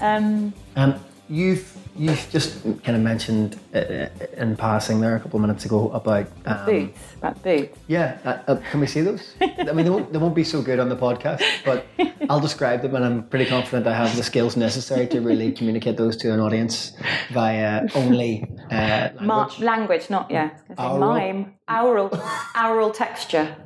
Um, 0.00 0.52
Um, 0.76 0.94
you've 1.28 1.76
you've 1.98 2.26
just 2.30 2.62
kind 2.84 2.94
of 2.96 3.00
mentioned 3.02 3.58
uh, 3.74 4.08
in 4.36 4.54
passing 4.56 5.00
there 5.00 5.16
a 5.16 5.20
couple 5.20 5.38
of 5.38 5.42
minutes 5.42 5.64
ago 5.64 5.90
about 5.92 6.26
um, 6.44 6.66
boots, 6.66 6.98
about 7.18 7.42
boots. 7.42 7.78
Yeah, 7.88 8.18
uh, 8.24 8.38
uh, 8.52 8.56
can 8.70 8.80
we 8.80 8.86
see 8.86 9.00
those? 9.00 9.34
I 9.40 9.72
mean, 9.72 9.84
they 9.86 9.90
won't, 9.90 10.12
they 10.12 10.18
won't 10.18 10.34
be 10.34 10.44
so 10.44 10.60
good 10.62 10.78
on 10.78 10.88
the 10.90 10.96
podcast, 10.96 11.42
but 11.64 11.86
I'll 12.28 12.40
describe 12.40 12.82
them, 12.82 12.94
and 12.96 13.04
I'm 13.04 13.22
pretty 13.28 13.46
confident 13.46 13.86
I 13.86 13.94
have 13.94 14.14
the 14.16 14.22
skills 14.22 14.56
necessary 14.56 15.06
to 15.08 15.20
really 15.20 15.52
communicate 15.52 15.96
those 15.96 16.16
to 16.18 16.32
an 16.34 16.40
audience 16.40 16.92
via 17.32 17.86
only 17.94 18.44
uh, 18.70 19.08
Ma- 19.20 19.36
language. 19.46 19.60
language, 19.60 20.10
not 20.10 20.30
yeah. 20.30 20.50
Aural. 20.78 20.98
mime, 21.00 21.54
aural, 21.68 22.10
aural 22.54 22.90
texture. 22.94 23.56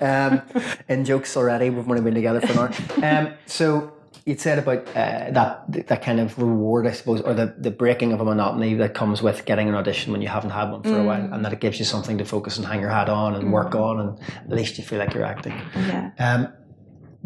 Um, 0.00 0.42
in 0.88 1.04
jokes 1.04 1.36
already. 1.36 1.70
We've 1.70 1.88
only 1.88 2.02
been 2.02 2.14
together 2.14 2.40
for 2.40 2.52
an 2.52 2.58
hour. 2.58 3.26
Um, 3.26 3.34
so 3.46 3.92
you'd 4.24 4.40
said 4.40 4.58
about 4.58 4.86
uh, 4.88 5.30
that 5.30 5.86
that 5.88 6.02
kind 6.02 6.20
of 6.20 6.38
reward, 6.38 6.86
I 6.86 6.92
suppose, 6.92 7.20
or 7.20 7.34
the, 7.34 7.54
the 7.58 7.70
breaking 7.70 8.12
of 8.12 8.20
a 8.20 8.24
monotony 8.24 8.74
that 8.74 8.94
comes 8.94 9.22
with 9.22 9.44
getting 9.44 9.68
an 9.68 9.74
audition 9.74 10.12
when 10.12 10.22
you 10.22 10.28
haven't 10.28 10.50
had 10.50 10.70
one 10.70 10.82
for 10.82 10.98
a 10.98 11.04
while, 11.04 11.32
and 11.32 11.44
that 11.44 11.52
it 11.52 11.60
gives 11.60 11.78
you 11.78 11.84
something 11.84 12.18
to 12.18 12.24
focus 12.24 12.56
and 12.56 12.66
hang 12.66 12.80
your 12.80 12.90
hat 12.90 13.08
on 13.08 13.34
and 13.34 13.52
work 13.52 13.74
on, 13.74 14.00
and 14.00 14.20
at 14.20 14.50
least 14.50 14.78
you 14.78 14.84
feel 14.84 14.98
like 14.98 15.14
you're 15.14 15.24
acting. 15.24 15.52
Yeah. 15.74 16.10
Um, 16.18 16.52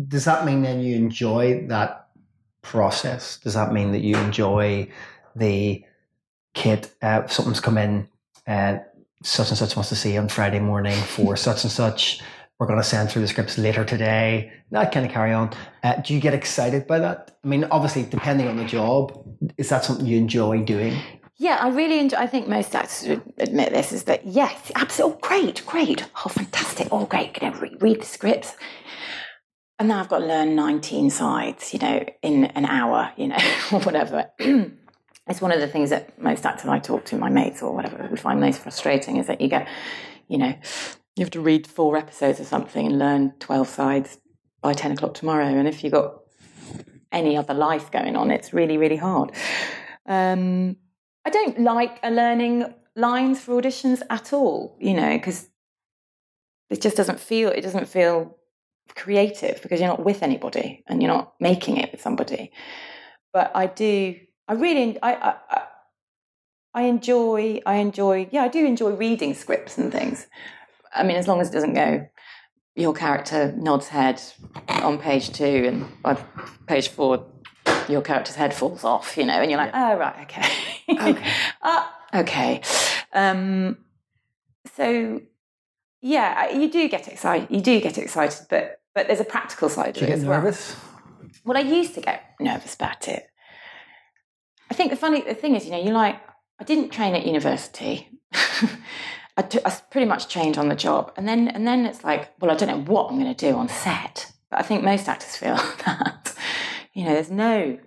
does 0.09 0.25
that 0.25 0.45
mean 0.45 0.63
then 0.63 0.81
you 0.81 0.97
enjoy 0.97 1.67
that 1.69 2.09
process? 2.63 3.39
Does 3.39 3.55
that 3.55 3.73
mean 3.73 3.93
that 3.93 4.01
you 4.01 4.17
enjoy 4.17 4.89
the 5.37 5.85
kit? 6.55 6.93
Uh, 7.01 7.27
something's 7.27 7.61
come 7.61 7.79
in, 7.79 8.09
uh, 8.47 8.79
such 9.23 9.49
and 9.49 9.59
such 9.59 9.77
wants 9.77 9.89
to 9.91 9.97
see 9.97 10.15
you 10.15 10.21
on 10.21 10.29
Friday 10.29 10.61
morning 10.61 10.97
for 11.01 11.37
such 11.49 11.65
and 11.65 11.73
such. 11.73 12.21
We're 12.59 12.67
going 12.69 12.79
to 12.79 12.85
send 12.85 13.11
through 13.11 13.23
the 13.23 13.29
scripts 13.29 13.59
later 13.59 13.85
today. 13.85 14.53
That 14.71 14.93
kind 14.93 15.05
of 15.05 15.11
carry 15.11 15.33
on. 15.33 15.51
Uh, 15.83 15.97
do 15.97 16.15
you 16.15 16.21
get 16.21 16.35
excited 16.35 16.87
by 16.87 17.01
that? 17.01 17.37
I 17.43 17.49
mean, 17.49 17.65
obviously, 17.65 18.05
depending 18.05 18.47
on 18.47 18.57
the 18.57 18.65
job, 18.65 19.27
is 19.59 19.69
that 19.71 19.85
something 19.85 20.07
you 20.07 20.19
enjoy 20.19 20.63
doing? 20.63 20.97
Yeah, 21.37 21.59
I 21.61 21.69
really 21.71 21.99
enjoy. 21.99 22.17
I 22.17 22.29
think 22.29 22.47
most 22.47 22.75
actors 22.77 23.09
would 23.09 23.23
admit 23.39 23.73
this 23.73 23.91
is 23.91 24.05
that 24.05 24.25
yes, 24.25 24.71
absolutely, 24.77 25.17
oh, 25.17 25.21
great, 25.21 25.67
great, 25.67 26.09
oh, 26.25 26.29
fantastic, 26.29 26.89
oh, 26.93 27.07
great. 27.07 27.35
Can 27.35 27.53
I 27.53 27.59
read, 27.81 28.01
the 28.01 28.07
scripts? 28.07 28.55
And 29.81 29.89
now 29.89 29.99
I've 29.99 30.09
got 30.09 30.21
to 30.21 30.27
learn 30.27 30.55
19 30.55 31.11
sides, 31.11 31.73
you 31.73 31.81
know, 31.81 32.05
in 32.23 32.45
an 32.45 32.67
hour, 32.67 33.13
you 33.17 33.29
know, 33.29 33.37
or 33.73 33.81
whatever. 33.81 34.31
it's 34.39 35.41
one 35.41 35.51
of 35.51 35.59
the 35.59 35.67
things 35.67 35.91
that 35.91 36.17
most 36.23 36.47
actors 36.47 36.69
I 36.69 36.79
talk 36.79 37.05
to, 37.07 37.17
my 37.17 37.31
mates 37.31 37.63
or 37.63 37.75
whatever, 37.75 38.07
would 38.09 38.21
find 38.21 38.39
most 38.39 38.61
frustrating 38.61 39.17
is 39.17 39.27
that 39.27 39.41
you 39.41 39.49
get, 39.49 39.67
you 40.29 40.39
know, 40.39 40.55
you 41.17 41.25
have 41.25 41.31
to 41.33 41.41
read 41.41 41.67
four 41.67 41.97
episodes 41.97 42.41
of 42.41 42.47
something 42.47 42.87
and 42.87 42.99
learn 42.99 43.33
12 43.39 43.69
sides 43.69 44.19
by 44.63 44.73
10 44.73 44.93
o'clock 44.93 45.15
tomorrow. 45.15 45.47
And 45.47 45.69
if 45.69 45.85
you've 45.85 45.93
got 45.93 46.21
any 47.13 47.37
other 47.37 47.55
life 47.55 47.91
going 47.91 48.17
on, 48.17 48.31
it's 48.31 48.53
really, 48.53 48.79
really 48.79 48.97
hard. 48.97 49.31
Um, 50.07 50.77
I 51.25 51.31
don't 51.31 51.61
like 51.61 52.03
learning 52.05 52.75
lines 52.97 53.41
for 53.41 53.61
auditions 53.61 54.03
at 54.11 54.33
all, 54.33 54.77
you 54.81 54.95
know, 54.95 55.17
because 55.17 55.49
it 56.71 56.81
just 56.81 56.97
doesn't 56.97 57.21
feel 57.21 57.51
it 57.51 57.61
doesn't 57.61 57.87
feel 57.89 58.37
creative 58.95 59.63
because 59.63 59.81
you're 59.81 59.89
not 59.89 60.05
with 60.05 60.23
anybody 60.23 60.83
and 60.89 61.03
you're 61.03 61.13
not 61.13 61.35
making 61.41 61.77
it 61.77 61.93
with 61.93 62.01
somebody. 62.01 62.51
But 63.33 63.53
I 63.55 63.67
do, 63.67 64.17
I 64.49 64.55
really, 64.55 64.99
I, 65.03 65.15
I- 65.51 65.63
I 66.77 66.83
enjoy, 66.83 67.61
I 67.65 67.77
enjoy, 67.77 68.29
yeah, 68.33 68.43
I 68.43 68.49
do 68.49 68.67
enjoy 68.67 68.91
reading 68.97 69.33
scripts 69.35 69.79
and 69.79 69.93
things. 69.93 70.27
I 70.95 71.03
mean, 71.03 71.17
as 71.17 71.29
long 71.29 71.41
as 71.41 71.51
it 71.51 71.53
doesn't 71.53 71.75
go, 71.75 72.07
your 72.77 72.93
character 72.93 73.53
nods 73.57 73.89
head 73.89 74.23
on 74.69 74.99
page 74.99 75.31
two, 75.33 75.45
and 75.45 76.03
by 76.03 76.15
page 76.67 76.89
four, 76.89 77.27
your 77.89 78.03
character's 78.03 78.35
head 78.35 78.55
falls 78.55 78.85
off, 78.85 79.17
you 79.17 79.25
know, 79.25 79.35
and 79.35 79.51
you're 79.51 79.59
like, 79.59 79.73
oh, 79.75 79.97
right, 79.97 80.23
okay. 80.23 80.49
Okay. 80.89 81.33
uh, 81.63 81.89
okay. 82.15 82.63
Um, 83.13 83.79
so, 84.75 85.21
yeah, 86.01 86.51
you 86.51 86.71
do 86.71 86.89
get 86.89 87.09
excited. 87.09 87.49
You 87.51 87.61
do 87.61 87.81
get 87.81 87.99
excited, 87.99 88.47
but 88.51 88.81
but 88.95 89.09
there's 89.09 89.21
a 89.21 89.25
practical 89.25 89.69
side 89.69 89.97
to 89.97 90.05
it 90.05 90.11
as 90.11 90.25
well. 90.25 90.41
nervous? 90.41 90.77
Well, 91.45 91.57
I 91.57 91.61
used 91.61 91.95
to 91.95 92.01
get 92.01 92.23
nervous 92.41 92.75
about 92.75 93.09
it. 93.09 93.27
I 94.71 94.75
think 94.75 94.91
the 94.91 94.97
funny 94.97 95.21
the 95.23 95.35
thing 95.35 95.57
is, 95.57 95.65
you 95.65 95.73
know, 95.73 95.83
you 95.83 95.91
like 95.91 96.21
I 96.59 96.65
didn't 96.65 96.91
train 96.91 97.15
at 97.15 97.27
university. 97.27 98.09
I, 99.37 99.43
t- 99.43 99.59
I 99.65 99.71
pretty 99.91 100.07
much 100.07 100.29
trained 100.29 100.59
on 100.59 100.69
the 100.69 100.77
job, 100.77 101.13
and 101.17 101.27
then 101.27 101.49
and 101.49 101.67
then 101.67 101.87
it's 101.87 102.05
like, 102.05 102.33
well, 102.41 102.51
I 102.51 102.55
don't 102.55 102.69
know 102.69 102.93
what 102.93 103.11
I'm 103.11 103.19
going 103.19 103.35
to 103.35 103.51
do 103.51 103.57
on 103.57 103.69
set. 103.69 104.33
But 104.51 104.61
I 104.61 104.63
think 104.63 104.85
most 104.85 105.09
actors 105.09 105.37
feel 105.37 105.57
that. 105.87 106.35
You 106.93 107.05
know, 107.05 107.15
there's 107.15 107.31
no. 107.31 107.79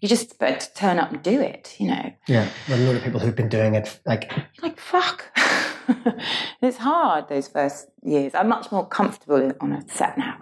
You 0.00 0.08
just 0.08 0.38
better 0.38 0.66
turn 0.74 0.98
up 0.98 1.10
and 1.12 1.22
do 1.22 1.40
it. 1.40 1.74
You 1.78 1.88
know, 1.88 2.12
Yeah, 2.26 2.48
well, 2.68 2.78
a 2.78 2.84
lot 2.84 2.96
of 2.96 3.02
people 3.02 3.18
who've 3.20 3.34
been 3.34 3.48
doing 3.48 3.74
it, 3.74 3.98
like 4.04 4.30
you're 4.30 4.68
like 4.68 4.78
fuck. 4.78 5.24
it's 6.62 6.76
hard 6.78 7.28
those 7.28 7.48
first 7.48 7.88
years. 8.02 8.34
I'm 8.34 8.48
much 8.48 8.70
more 8.72 8.86
comfortable 8.86 9.52
on 9.60 9.72
a 9.72 9.88
set 9.88 10.18
now, 10.18 10.36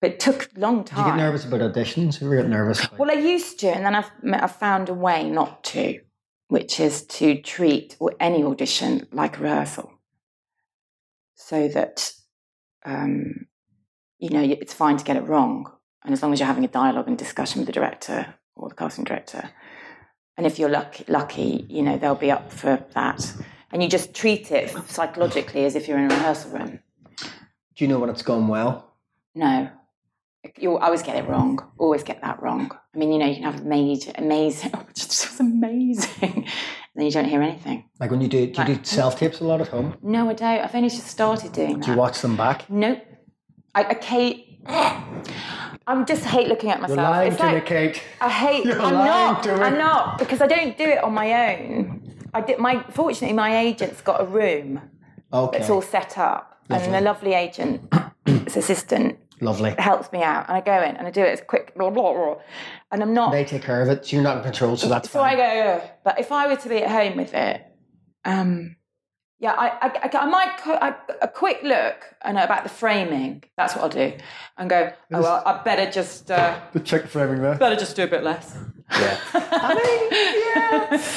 but 0.00 0.12
it 0.12 0.20
took 0.20 0.50
a 0.56 0.60
long 0.60 0.82
time. 0.82 1.04
you 1.06 1.12
get 1.12 1.16
nervous 1.16 1.44
about 1.44 1.60
auditions? 1.60 2.18
Have 2.18 2.28
you 2.30 2.36
get 2.36 2.48
nervous? 2.48 2.84
About 2.84 2.98
Well, 2.98 3.10
I 3.10 3.14
used 3.14 3.60
to, 3.60 3.68
and 3.68 3.84
then 3.84 3.94
I've, 3.94 4.10
I've 4.32 4.56
found 4.56 4.88
a 4.88 4.94
way 4.94 5.28
not 5.28 5.62
to, 5.64 6.00
which 6.48 6.80
is 6.80 7.04
to 7.06 7.40
treat 7.40 7.96
any 8.18 8.42
audition 8.42 9.06
like 9.12 9.38
a 9.38 9.42
rehearsal. 9.42 9.92
So 11.34 11.68
that, 11.68 12.12
um, 12.84 13.46
you 14.18 14.30
know, 14.30 14.42
it's 14.42 14.74
fine 14.74 14.96
to 14.96 15.04
get 15.04 15.16
it 15.16 15.26
wrong. 15.26 15.70
And 16.04 16.12
as 16.12 16.22
long 16.22 16.32
as 16.32 16.40
you're 16.40 16.46
having 16.46 16.64
a 16.64 16.68
dialogue 16.68 17.06
and 17.06 17.16
discussion 17.16 17.60
with 17.60 17.66
the 17.66 17.72
director 17.72 18.34
or 18.56 18.68
the 18.68 18.74
casting 18.74 19.04
director. 19.04 19.50
And 20.36 20.46
if 20.46 20.58
you're 20.58 20.70
lucky, 20.70 21.04
lucky, 21.08 21.66
you 21.68 21.82
know, 21.82 21.98
they'll 21.98 22.14
be 22.14 22.30
up 22.30 22.52
for 22.52 22.84
that. 22.94 23.32
And 23.70 23.82
you 23.82 23.88
just 23.88 24.14
treat 24.14 24.50
it 24.50 24.70
psychologically 24.88 25.64
as 25.64 25.76
if 25.76 25.86
you're 25.86 25.98
in 25.98 26.10
a 26.10 26.14
rehearsal 26.14 26.52
room. 26.52 26.80
Do 27.18 27.84
you 27.84 27.88
know 27.88 27.98
when 27.98 28.10
it's 28.10 28.22
gone 28.22 28.48
well? 28.48 28.94
No. 29.34 29.70
You 30.60 30.78
always 30.78 31.02
get 31.02 31.16
it 31.16 31.28
wrong. 31.28 31.58
Always 31.78 32.02
get 32.02 32.20
that 32.22 32.42
wrong. 32.42 32.70
I 32.94 32.98
mean, 32.98 33.12
you 33.12 33.18
know, 33.18 33.26
you 33.26 33.34
can 33.34 33.44
have 33.44 33.64
major, 33.64 34.12
amazing, 34.16 34.72
it's 34.90 35.06
just 35.06 35.40
amazing. 35.40 36.34
and 36.34 36.44
then 36.94 37.06
you 37.06 37.10
don't 37.10 37.26
hear 37.26 37.42
anything. 37.42 37.88
Like 38.00 38.10
when 38.10 38.20
you 38.20 38.28
do, 38.28 38.46
do 38.46 38.62
you 38.62 38.76
do 38.76 38.84
self 38.84 39.18
tapes 39.18 39.40
a 39.40 39.44
lot 39.44 39.60
at 39.60 39.68
home? 39.68 39.96
No, 40.02 40.28
I 40.28 40.34
don't. 40.34 40.60
I've 40.60 40.74
only 40.74 40.88
just 40.88 41.06
started 41.06 41.52
doing 41.52 41.78
that. 41.80 41.86
Do 41.86 41.92
you 41.92 41.98
watch 41.98 42.20
them 42.20 42.36
back? 42.36 42.68
Nope. 42.68 43.02
I, 43.74 43.84
I 43.84 43.94
Kate. 43.94 44.60
I 44.66 46.04
just 46.06 46.24
hate 46.24 46.48
looking 46.48 46.70
at 46.70 46.80
myself. 46.80 46.98
lying 46.98 47.32
it's 47.32 47.40
like, 47.40 47.64
Kate. 47.64 48.02
I 48.20 48.28
hate. 48.28 48.64
You're 48.64 48.80
I'm 48.80 48.94
lying 48.94 49.32
not. 49.32 49.42
to 49.44 49.56
me. 49.56 49.62
I'm 49.62 49.78
not 49.78 50.18
because 50.18 50.40
I 50.42 50.46
don't 50.46 50.76
do 50.76 50.84
it 50.84 51.02
on 51.02 51.14
my 51.14 51.52
own. 51.54 52.02
I 52.34 52.40
did 52.42 52.58
my. 52.58 52.82
Fortunately, 52.90 53.34
my 53.34 53.56
agent's 53.58 54.02
got 54.02 54.20
a 54.20 54.24
room 54.26 54.82
Okay, 55.32 55.58
that's 55.58 55.70
all 55.70 55.82
set 55.82 56.16
up, 56.16 56.58
and 56.70 56.94
a 56.94 57.00
lovely 57.00 57.34
agent, 57.34 57.92
his 58.26 58.56
assistant, 58.56 59.18
lovely. 59.40 59.70
It 59.70 59.80
helps 59.80 60.10
me 60.12 60.22
out, 60.22 60.48
and 60.48 60.56
I 60.56 60.60
go 60.60 60.82
in 60.82 60.96
and 60.96 61.06
I 61.06 61.10
do 61.10 61.22
it 61.22 61.28
as 61.32 61.40
quick, 61.40 61.74
blah, 61.74 61.90
blah, 61.90 62.12
blah, 62.12 62.36
and 62.92 63.02
I'm 63.02 63.14
not. 63.14 63.32
They 63.32 63.44
take 63.44 63.62
care 63.62 63.82
of 63.82 63.88
it, 63.88 64.06
so 64.06 64.16
you're 64.16 64.22
not 64.22 64.38
in 64.38 64.42
control, 64.42 64.76
so 64.76 64.88
that's 64.88 65.10
so 65.10 65.20
I 65.22 65.36
go, 65.36 65.42
Ugh. 65.82 65.90
but 66.04 66.18
if 66.18 66.32
I 66.32 66.46
were 66.48 66.56
to 66.56 66.68
be 66.68 66.78
at 66.82 66.90
home 66.90 67.16
with 67.16 67.34
it, 67.34 67.62
um, 68.24 68.76
yeah, 69.40 69.52
I, 69.52 69.68
I, 69.86 70.08
I, 70.12 70.18
I 70.22 70.26
might 70.26 70.56
co- 70.58 70.78
I, 70.80 70.94
a 71.22 71.28
quick 71.28 71.60
look 71.62 71.96
and 72.22 72.36
know 72.36 72.42
about 72.44 72.64
the 72.64 72.68
framing. 72.68 73.44
That's 73.56 73.74
what 73.76 73.84
I'll 73.84 73.88
do, 73.90 74.12
and 74.56 74.68
go. 74.68 74.92
Oh, 75.12 75.22
well, 75.22 75.42
I 75.46 75.62
better 75.62 75.90
just 75.90 76.30
uh, 76.30 76.58
The 76.72 76.80
check 76.80 77.06
framing 77.06 77.40
there. 77.42 77.54
better 77.54 77.76
just 77.76 77.94
do 77.96 78.02
a 78.04 78.08
bit 78.08 78.24
less. 78.24 78.56
Yeah. 78.90 79.20
I 79.34 80.88
mean, 80.90 80.98
yeah. 81.00 81.02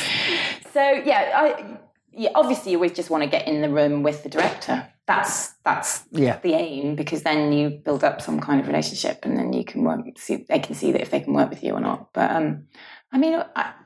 So 0.73 0.81
yeah, 0.81 1.31
I, 1.35 1.77
yeah, 2.13 2.29
obviously 2.33 2.71
you 2.71 2.77
always 2.77 2.93
just 2.93 3.09
want 3.09 3.23
to 3.23 3.29
get 3.29 3.45
in 3.45 3.61
the 3.61 3.67
room 3.69 4.03
with 4.03 4.23
the 4.23 4.29
director. 4.29 4.87
That's 5.07 5.53
that's 5.65 6.03
Yeah. 6.11 6.39
the 6.39 6.53
aim 6.53 6.95
because 6.95 7.23
then 7.23 7.51
you 7.51 7.69
build 7.69 8.03
up 8.03 8.21
some 8.21 8.39
kind 8.39 8.59
of 8.61 8.67
relationship, 8.67 9.19
and 9.23 9.35
then 9.37 9.51
you 9.53 9.65
can 9.65 9.83
work. 9.83 9.99
See, 10.17 10.45
they 10.47 10.59
can 10.59 10.75
see 10.75 10.91
that 10.91 11.01
if 11.01 11.09
they 11.09 11.19
can 11.21 11.33
work 11.33 11.49
with 11.49 11.63
you 11.63 11.73
or 11.73 11.79
not. 11.81 12.13
But 12.13 12.31
um, 12.31 12.67
I 13.11 13.17
mean, 13.17 13.41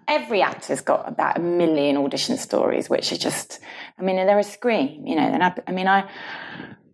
every 0.08 0.42
actor's 0.42 0.82
got 0.82 1.08
about 1.08 1.38
a 1.38 1.42
million 1.42 1.98
audition 1.98 2.38
stories, 2.38 2.90
which 2.90 3.12
are 3.12 3.18
just, 3.18 3.60
I 3.98 4.04
mean, 4.04 4.18
they're 4.18 4.38
a 4.38 4.44
scream, 4.44 5.08
you 5.08 5.16
know. 5.16 5.24
And 5.24 5.42
I, 5.44 5.56
I 5.68 5.72
mean, 5.72 5.88
I, 5.88 6.08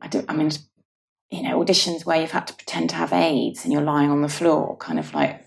I 0.01 0.07
do, 0.07 0.23
I 0.29 0.33
mean, 0.33 0.49
you 1.29 1.43
know, 1.43 1.59
auditions 1.61 2.05
where 2.05 2.21
you've 2.21 2.31
had 2.31 2.47
to 2.47 2.53
pretend 2.53 2.89
to 2.91 2.95
have 2.97 3.11
AIDS 3.11 3.65
and 3.65 3.73
you're 3.73 3.81
lying 3.81 4.11
on 4.11 4.21
the 4.21 4.29
floor, 4.29 4.77
kind 4.77 4.99
of 4.99 5.13
like 5.13 5.43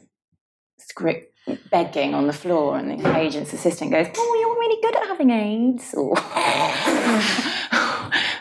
script 0.79 1.31
begging 1.71 2.13
on 2.15 2.27
the 2.27 2.33
floor, 2.33 2.77
and 2.77 3.01
the 3.01 3.17
agent's 3.17 3.53
assistant 3.53 3.91
goes, 3.93 4.09
"Oh, 4.17 4.37
you're 4.41 4.59
really 4.59 4.81
good 4.83 4.97
at 4.97 5.07
having 5.07 5.31
AIDS," 5.31 5.95
or 5.95 6.15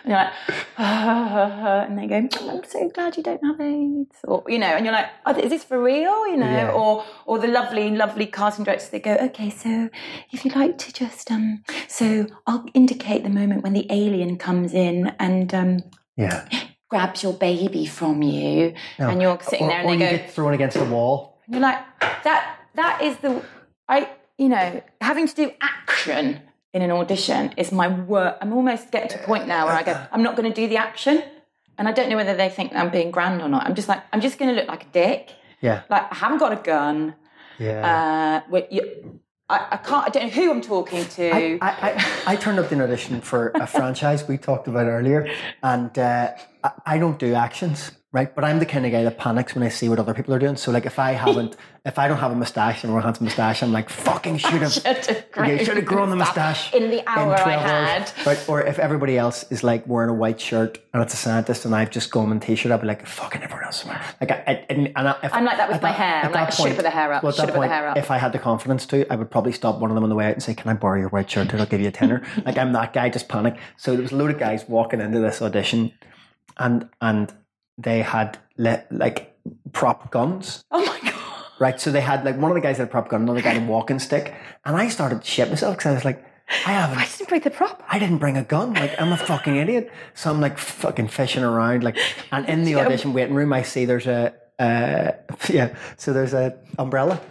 and 0.03 0.11
you're 0.11 0.17
like, 0.19 0.33
"Ah," 0.77 1.85
and 1.87 1.97
they 1.97 2.07
go, 2.07 2.15
"I'm 2.17 2.63
so 2.65 2.89
glad 2.89 3.17
you 3.17 3.23
don't 3.23 3.43
have 3.43 3.59
AIDS," 3.61 4.17
or 4.25 4.43
you 4.47 4.59
know, 4.59 4.67
and 4.67 4.85
you're 4.85 4.93
like, 4.93 5.09
oh, 5.25 5.35
"Is 5.37 5.49
this 5.49 5.63
for 5.63 5.81
real?" 5.81 6.27
You 6.27 6.37
know, 6.37 6.45
Yeah. 6.49 6.71
or 6.71 7.03
or 7.25 7.39
the 7.39 7.47
lovely, 7.47 7.89
lovely 7.91 8.25
casting 8.25 8.65
directors 8.65 8.89
they 8.89 8.99
go, 8.99 9.13
"Okay, 9.27 9.49
so 9.49 9.89
if 10.31 10.43
you'd 10.45 10.55
like 10.55 10.77
to 10.79 10.93
just 10.93 11.31
um, 11.31 11.63
so 11.87 12.25
I'll 12.47 12.65
indicate 12.73 13.23
the 13.23 13.29
moment 13.29 13.63
when 13.63 13.73
the 13.73 13.87
alien 13.89 14.37
comes 14.37 14.73
in 14.73 15.13
and 15.19 15.53
um." 15.53 15.77
Yeah. 16.15 16.47
grabs 16.89 17.23
your 17.23 17.33
baby 17.33 17.87
from 17.87 18.21
you 18.21 18.71
No. 18.99 19.09
and 19.09 19.19
you're 19.19 19.39
sitting 19.41 19.65
or, 19.65 19.69
there 19.69 19.79
and 19.79 19.87
or 19.89 19.97
they 19.97 20.05
you 20.05 20.11
go 20.11 20.17
get 20.17 20.31
thrown 20.31 20.53
against 20.53 20.77
the 20.77 20.85
wall. 20.85 21.39
and 21.47 21.55
you're 21.55 21.61
like 21.61 21.79
that 22.23 22.55
that 22.75 23.01
is 23.01 23.17
the 23.17 23.41
i 23.89 24.07
you 24.37 24.47
know 24.47 24.79
having 25.01 25.27
to 25.27 25.33
do 25.33 25.49
action 25.59 26.39
in 26.73 26.81
an 26.81 26.91
audition 26.91 27.53
is 27.55 27.71
my 27.71 27.87
work 27.87 28.37
i'm 28.41 28.53
almost 28.53 28.91
getting 28.91 29.09
to 29.09 29.21
a 29.21 29.25
point 29.25 29.47
now 29.47 29.65
where 29.65 29.75
i 29.75 29.83
go 29.83 30.05
i'm 30.11 30.23
not 30.23 30.35
going 30.35 30.51
to 30.51 30.61
do 30.61 30.67
the 30.67 30.77
action. 30.77 31.23
And 31.77 31.87
i 31.87 31.91
don't 31.91 32.09
know 32.09 32.15
whether 32.15 32.35
they 32.35 32.49
think 32.49 32.73
i'm 32.75 32.89
being 32.89 33.11
grand 33.11 33.41
or 33.41 33.49
not. 33.49 33.65
I'm 33.65 33.75
just 33.75 33.87
like 33.87 34.01
i'm 34.11 34.21
just 34.21 34.37
going 34.37 34.49
to 34.53 34.55
look 34.59 34.67
like 34.67 34.83
a 34.83 34.91
dick. 34.91 35.31
Yeah. 35.61 35.83
like 35.89 36.11
i 36.11 36.15
haven't 36.15 36.39
got 36.39 36.51
a 36.53 36.61
gun. 36.61 37.15
Yeah. 37.59 38.43
uh 38.51 38.57
you, 38.69 39.21
I, 39.49 39.67
I 39.71 39.77
can't 39.77 40.05
i 40.07 40.09
don't 40.09 40.23
know 40.23 40.29
who 40.29 40.51
i'm 40.51 40.61
talking 40.61 41.05
to. 41.05 41.29
I, 41.31 41.57
I, 41.61 42.33
I, 42.33 42.35
turned 42.35 42.59
up 42.59 42.69
the 42.69 42.81
audition 42.81 43.21
for 43.21 43.51
a 43.55 43.67
franchise 43.75 44.27
we 44.27 44.37
talked 44.37 44.67
about 44.67 44.87
earlier, 44.87 45.29
and 45.61 45.97
uh, 45.99 46.31
I 46.85 46.97
don't 46.97 47.19
do 47.19 47.33
actions, 47.33 47.91
right? 48.13 48.33
But 48.33 48.45
I'm 48.45 48.59
the 48.59 48.65
kind 48.65 48.85
of 48.85 48.91
guy 48.91 49.03
that 49.03 49.17
panics 49.17 49.55
when 49.55 49.63
I 49.63 49.69
see 49.69 49.89
what 49.89 49.99
other 49.99 50.13
people 50.13 50.33
are 50.35 50.39
doing. 50.39 50.55
So, 50.55 50.71
like, 50.71 50.85
if 50.85 50.99
I 50.99 51.11
haven't, 51.25 51.57
if 51.83 51.99
I 51.99 52.07
don't 52.07 52.19
have 52.19 52.31
a 52.31 52.35
mustache 52.35 52.83
and 52.85 52.93
a 52.93 52.95
mustache, 53.21 53.61
I'm 53.63 53.73
like, 53.73 53.89
fucking 53.89 54.37
should 54.45 54.61
have, 54.61 54.71
Should 54.73 55.75
have 55.77 55.85
grown 55.85 56.11
the 56.11 56.15
mustache 56.15 56.73
in 56.73 56.89
the 56.91 57.05
hour 57.09 57.33
I 57.33 57.43
12 57.43 57.47
hours. 57.63 58.11
had. 58.11 58.25
Right? 58.25 58.45
Or 58.47 58.61
if 58.61 58.79
everybody 58.79 59.17
else 59.17 59.43
is 59.49 59.63
like 59.63 59.85
wearing 59.87 60.09
a 60.09 60.13
white 60.13 60.39
shirt 60.39 60.77
and 60.93 61.01
it's 61.03 61.13
a 61.13 61.17
scientist, 61.17 61.65
and 61.65 61.75
I've 61.75 61.89
just 61.89 62.11
gone 62.11 62.31
in 62.31 62.39
t-shirt, 62.39 62.71
I'd 62.71 62.81
be 62.81 62.87
like, 62.87 63.05
fucking 63.05 63.41
everyone 63.41 63.65
else. 63.65 63.83
Like, 64.21 64.31
I, 64.31 64.43
I, 64.47 64.65
and, 64.69 64.91
I, 64.95 65.15
if, 65.23 65.33
I'm 65.33 65.43
like 65.43 65.57
that 65.57 65.69
with 65.69 65.81
my 65.81 65.91
hair. 65.91 66.23
I'm 66.23 66.31
like, 66.31 66.33
that 66.33 66.53
I 66.53 66.55
should 66.55 66.67
have 66.67 66.75
put 66.77 66.83
the 66.83 66.89
hair 66.91 67.11
up, 67.11 67.23
Well, 67.23 67.31
at 67.31 67.35
should 67.35 67.49
that 67.49 67.59
the 67.59 67.67
hair 67.67 67.89
up. 67.89 67.97
if 67.97 68.11
I 68.11 68.17
had 68.19 68.31
the 68.31 68.39
confidence 68.39 68.85
to, 68.87 69.11
I 69.11 69.15
would 69.15 69.31
probably 69.31 69.51
stop 69.51 69.79
one 69.79 69.89
of 69.89 69.95
them 69.95 70.03
on 70.03 70.09
the 70.09 70.15
way 70.15 70.27
out 70.27 70.33
and 70.33 70.43
say, 70.43 70.53
"Can 70.53 70.69
I 70.69 70.73
borrow 70.75 70.99
your 70.99 71.09
white 71.09 71.29
shirt? 71.29 71.53
I'll 71.53 71.65
give 71.65 71.81
you 71.81 71.87
a 71.87 71.91
tenner." 71.91 72.21
like 72.45 72.57
I'm 72.57 72.71
that 72.73 72.93
guy, 72.93 73.09
just 73.09 73.27
panic. 73.27 73.57
So 73.77 73.93
there 73.93 74.03
was 74.03 74.11
a 74.11 74.15
load 74.15 74.29
of 74.31 74.37
guys 74.39 74.65
walking 74.69 75.01
into 75.01 75.19
this 75.19 75.41
audition, 75.41 75.91
and 76.57 76.87
and 77.01 77.33
they 77.77 78.01
had 78.01 78.37
le- 78.57 78.83
like 78.91 79.35
prop 79.71 80.11
guns. 80.11 80.63
oh 80.71 80.85
my 80.85 80.99
god 81.09 81.19
Right, 81.59 81.79
so 81.79 81.91
they 81.91 82.01
had 82.01 82.25
like 82.25 82.37
one 82.37 82.51
of 82.51 82.55
the 82.55 82.61
guys 82.61 82.77
had 82.77 82.87
a 82.87 82.89
prop 82.89 83.09
gun, 83.09 83.21
another 83.21 83.41
guy 83.41 83.53
had 83.53 83.63
a 83.63 83.65
walking 83.65 83.99
stick, 83.99 84.33
and 84.65 84.75
I 84.75 84.89
started 84.89 85.21
to 85.21 85.27
shit 85.27 85.49
myself 85.49 85.77
because 85.77 85.91
I 85.91 85.93
was 85.93 86.03
like, 86.03 86.25
I 86.65 86.73
haven't 86.73 86.97
i 86.97 87.05
didn't 87.05 87.29
break 87.29 87.43
the 87.43 87.51
prop 87.51 87.81
I 87.87 87.99
didn't 87.99 88.17
bring 88.17 88.35
a 88.37 88.43
gun. 88.43 88.73
Like 88.73 88.99
I'm 88.99 89.13
a 89.13 89.17
fucking 89.17 89.55
idiot. 89.55 89.89
So 90.13 90.29
I'm 90.29 90.41
like 90.41 90.57
fucking 90.57 91.07
fishing 91.07 91.43
around. 91.43 91.83
Like, 91.83 91.97
and 92.31 92.45
in 92.49 92.65
the 92.65 92.75
audition 92.79 93.13
waiting 93.13 93.33
room, 93.33 93.53
I 93.53 93.61
see 93.61 93.85
there's 93.85 94.07
a 94.07 94.33
uh, 94.59 95.11
yeah. 95.49 95.75
So 95.97 96.13
there's 96.13 96.33
a 96.33 96.57
umbrella. 96.77 97.21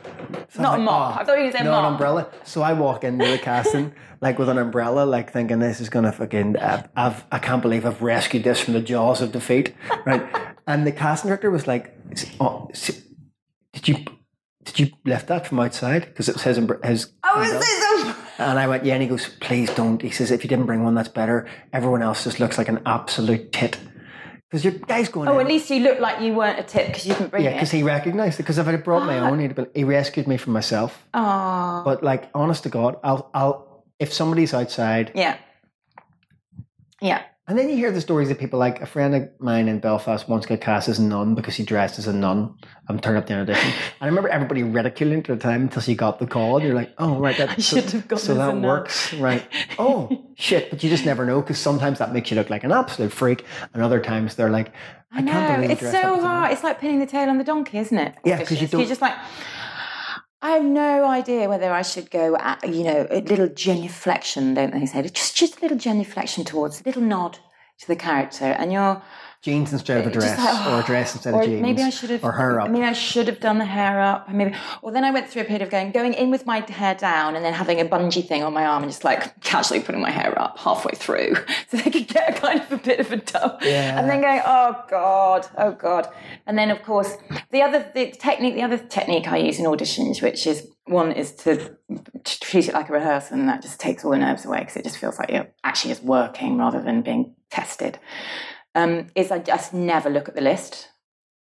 So 0.50 0.62
Not 0.62 0.74
a 0.74 0.76
like, 0.78 0.84
mop. 0.84 1.16
"Oh, 1.16 1.20
I 1.20 1.24
thought 1.24 1.38
you 1.38 1.44
were 1.44 1.52
saying 1.52 1.64
no, 1.64 1.78
an 1.78 1.84
umbrella. 1.84 2.30
So 2.44 2.62
I 2.62 2.72
walk 2.72 3.04
into 3.04 3.26
the 3.26 3.38
casting 3.38 3.92
like 4.20 4.38
with 4.38 4.48
an 4.48 4.58
umbrella, 4.58 5.04
like 5.04 5.32
thinking 5.32 5.58
this 5.58 5.80
is 5.80 5.88
gonna 5.88 6.12
fucking. 6.12 6.56
Uh, 6.56 6.86
I've 6.96 7.24
I 7.32 7.38
can't 7.38 7.62
believe 7.62 7.84
I've 7.86 8.02
rescued 8.02 8.44
this 8.44 8.60
from 8.60 8.74
the 8.74 8.80
jaws 8.80 9.20
of 9.20 9.32
defeat, 9.32 9.74
right? 10.06 10.24
and 10.66 10.86
the 10.86 10.92
casting 10.92 11.28
director 11.28 11.50
was 11.50 11.66
like, 11.66 11.96
oh, 12.40 12.70
"Did 13.72 13.88
you?" 13.88 13.96
Did 14.64 14.78
you 14.78 14.90
lift 15.04 15.26
that 15.26 15.44
from 15.44 15.58
outside? 15.58 16.04
Because 16.04 16.28
it 16.28 16.36
was 16.36 16.44
his, 16.44 16.56
umbr- 16.56 16.84
his 16.84 17.10
oh 17.24 17.42
is 17.42 17.50
umbrella. 17.50 18.16
a 18.38 18.42
And 18.50 18.58
I 18.60 18.68
went, 18.68 18.84
yeah. 18.84 18.94
And 18.94 19.02
he 19.02 19.08
goes, 19.08 19.28
please 19.40 19.68
don't. 19.74 20.00
He 20.00 20.10
says, 20.10 20.30
if 20.30 20.44
you 20.44 20.48
didn't 20.48 20.66
bring 20.66 20.84
one, 20.84 20.94
that's 20.94 21.08
better. 21.08 21.48
Everyone 21.72 22.00
else 22.00 22.22
just 22.22 22.38
looks 22.38 22.58
like 22.58 22.68
an 22.68 22.80
absolute 22.86 23.50
tit. 23.50 23.76
Because 24.52 24.64
your 24.66 24.74
guy's 24.74 25.08
going 25.08 25.28
Oh, 25.30 25.38
in. 25.38 25.46
at 25.46 25.48
least 25.50 25.70
you 25.70 25.80
look 25.80 25.98
like 25.98 26.20
you 26.20 26.34
weren't 26.34 26.58
a 26.58 26.62
tip 26.62 26.88
because 26.88 27.06
you 27.06 27.14
didn't 27.14 27.30
bring 27.30 27.42
yeah, 27.42 27.48
it. 27.48 27.52
Yeah, 27.52 27.56
because 27.60 27.70
he 27.70 27.82
recognised 27.82 28.38
it. 28.38 28.42
Because 28.42 28.58
if 28.58 28.68
I 28.68 28.72
had 28.72 28.84
brought 28.84 29.06
my 29.06 29.18
own, 29.18 29.38
he'd 29.38 29.54
be, 29.54 29.64
he 29.74 29.82
rescued 29.84 30.26
me 30.28 30.36
from 30.36 30.52
myself. 30.52 31.06
Oh, 31.14 31.80
But 31.86 32.02
like, 32.02 32.28
honest 32.34 32.64
to 32.64 32.68
God, 32.68 32.96
I'll, 33.02 33.30
I'll, 33.32 33.86
if 33.98 34.12
somebody's 34.12 34.52
outside, 34.52 35.10
yeah, 35.14 35.38
yeah. 37.00 37.22
And 37.52 37.58
then 37.58 37.68
you 37.68 37.76
hear 37.76 37.92
the 37.92 38.00
stories 38.00 38.30
of 38.30 38.38
people 38.38 38.58
like 38.58 38.80
a 38.80 38.86
friend 38.86 39.14
of 39.14 39.28
mine 39.38 39.68
in 39.68 39.78
Belfast 39.78 40.26
once 40.26 40.46
got 40.46 40.62
cast 40.62 40.88
as 40.88 40.98
a 40.98 41.02
nun 41.02 41.34
because 41.34 41.54
he 41.54 41.62
dressed 41.64 41.98
as 41.98 42.06
a 42.06 42.12
nun 42.14 42.54
and 42.88 43.02
turned 43.02 43.18
up 43.18 43.26
the 43.26 43.34
audition. 43.38 43.70
And 44.00 44.00
I 44.00 44.06
remember 44.06 44.30
everybody 44.30 44.62
ridiculing 44.62 45.18
it 45.18 45.28
at 45.28 45.38
the 45.38 45.42
time 45.42 45.60
until 45.64 45.82
she 45.82 45.94
got 45.94 46.18
the 46.18 46.26
call. 46.26 46.56
And 46.56 46.64
you're 46.64 46.74
like, 46.74 46.94
oh, 46.96 47.18
right, 47.20 47.36
that, 47.36 47.60
so, 47.60 47.76
should 47.76 47.90
have 47.90 48.08
gone 48.08 48.18
so 48.18 48.34
that 48.36 48.56
works, 48.56 49.12
right? 49.12 49.44
Oh, 49.78 50.30
shit, 50.34 50.70
but 50.70 50.82
you 50.82 50.88
just 50.88 51.04
never 51.04 51.26
know 51.26 51.42
because 51.42 51.58
sometimes 51.58 51.98
that 51.98 52.14
makes 52.14 52.30
you 52.30 52.38
look 52.38 52.48
like 52.48 52.64
an 52.64 52.72
absolute 52.72 53.12
freak, 53.12 53.44
and 53.74 53.82
other 53.82 54.00
times 54.00 54.34
they're 54.36 54.48
like, 54.48 54.72
I, 55.12 55.18
I 55.18 55.20
know 55.20 55.32
can't 55.32 55.62
believe 55.62 55.70
it's 55.72 55.80
so 55.82 55.88
as 55.88 55.94
a 55.94 56.06
nun." 56.06 56.20
hard. 56.20 56.52
It's 56.52 56.64
like 56.64 56.80
pinning 56.80 57.00
the 57.00 57.06
tail 57.06 57.28
on 57.28 57.36
the 57.36 57.44
donkey, 57.44 57.76
isn't 57.76 57.98
it? 57.98 58.14
Yeah, 58.24 58.42
'cause 58.42 58.62
you 58.62 58.66
don't- 58.66 58.80
You're 58.80 58.88
just 58.88 59.02
like. 59.02 59.14
I 60.44 60.50
have 60.50 60.64
no 60.64 61.04
idea 61.04 61.48
whether 61.48 61.72
I 61.72 61.82
should 61.82 62.10
go, 62.10 62.36
at, 62.36 62.68
you 62.68 62.82
know, 62.82 63.06
a 63.10 63.20
little 63.20 63.46
genuflection, 63.46 64.54
don't 64.54 64.72
they 64.72 64.86
say? 64.86 65.02
Just, 65.02 65.36
just 65.36 65.58
a 65.58 65.60
little 65.60 65.78
genuflection 65.78 66.44
towards, 66.44 66.80
a 66.80 66.84
little 66.84 67.00
nod 67.00 67.38
to 67.78 67.86
the 67.86 67.94
character, 67.94 68.46
and 68.46 68.72
you're 68.72 69.00
Jeans 69.42 69.72
instead 69.72 69.98
of 69.98 70.06
a 70.06 70.10
dress, 70.10 70.38
like, 70.38 70.66
or 70.68 70.76
a 70.76 70.78
oh, 70.78 70.86
dress 70.86 71.14
instead 71.14 71.34
of 71.34 71.42
jeans. 71.42 71.60
Maybe 71.60 71.82
I 71.82 71.90
should 71.90 72.10
have, 72.10 72.22
Or 72.22 72.30
hair 72.30 72.60
up. 72.60 72.70
Maybe 72.70 72.84
I 72.84 72.92
should 72.92 73.26
have 73.26 73.40
done 73.40 73.58
the 73.58 73.64
hair 73.64 74.00
up. 74.00 74.30
Maybe, 74.30 74.54
Well, 74.82 74.94
then 74.94 75.02
I 75.02 75.10
went 75.10 75.28
through 75.28 75.42
a 75.42 75.44
period 75.44 75.62
of 75.62 75.70
going, 75.70 75.90
going 75.90 76.14
in 76.14 76.30
with 76.30 76.46
my 76.46 76.60
hair 76.60 76.94
down, 76.94 77.34
and 77.34 77.44
then 77.44 77.52
having 77.52 77.80
a 77.80 77.84
bungee 77.84 78.24
thing 78.24 78.44
on 78.44 78.52
my 78.52 78.64
arm, 78.64 78.84
and 78.84 78.92
just 78.92 79.02
like 79.02 79.40
casually 79.40 79.80
putting 79.80 80.00
my 80.00 80.12
hair 80.12 80.40
up 80.40 80.60
halfway 80.60 80.92
through, 80.92 81.34
so 81.68 81.76
they 81.76 81.90
could 81.90 82.06
get 82.06 82.36
a 82.36 82.40
kind 82.40 82.60
of 82.60 82.70
a 82.70 82.76
bit 82.76 83.00
of 83.00 83.10
a 83.10 83.16
dub. 83.16 83.58
Yeah. 83.62 83.98
And 83.98 84.08
then 84.08 84.20
going, 84.20 84.42
oh 84.46 84.84
god, 84.88 85.48
oh 85.58 85.72
god. 85.72 86.08
And 86.46 86.56
then 86.56 86.70
of 86.70 86.80
course 86.84 87.16
the 87.50 87.62
other 87.62 87.90
the 87.96 88.12
technique, 88.12 88.54
the 88.54 88.62
other 88.62 88.78
technique 88.78 89.26
I 89.26 89.38
use 89.38 89.58
in 89.58 89.64
auditions, 89.64 90.22
which 90.22 90.46
is 90.46 90.68
one 90.84 91.10
is 91.10 91.32
to 91.32 91.76
treat 92.22 92.68
it 92.68 92.74
like 92.74 92.88
a 92.88 92.92
rehearsal, 92.92 93.40
and 93.40 93.48
that 93.48 93.60
just 93.60 93.80
takes 93.80 94.04
all 94.04 94.12
the 94.12 94.18
nerves 94.18 94.44
away 94.44 94.60
because 94.60 94.76
it 94.76 94.84
just 94.84 94.98
feels 94.98 95.18
like 95.18 95.30
you're 95.30 95.48
actually 95.64 95.90
just 95.90 96.04
working 96.04 96.58
rather 96.58 96.80
than 96.80 97.02
being 97.02 97.34
tested 97.50 97.98
um, 98.74 99.06
is 99.14 99.30
I 99.30 99.38
just 99.38 99.72
never 99.74 100.08
look 100.10 100.28
at 100.28 100.34
the 100.34 100.40
list. 100.40 100.88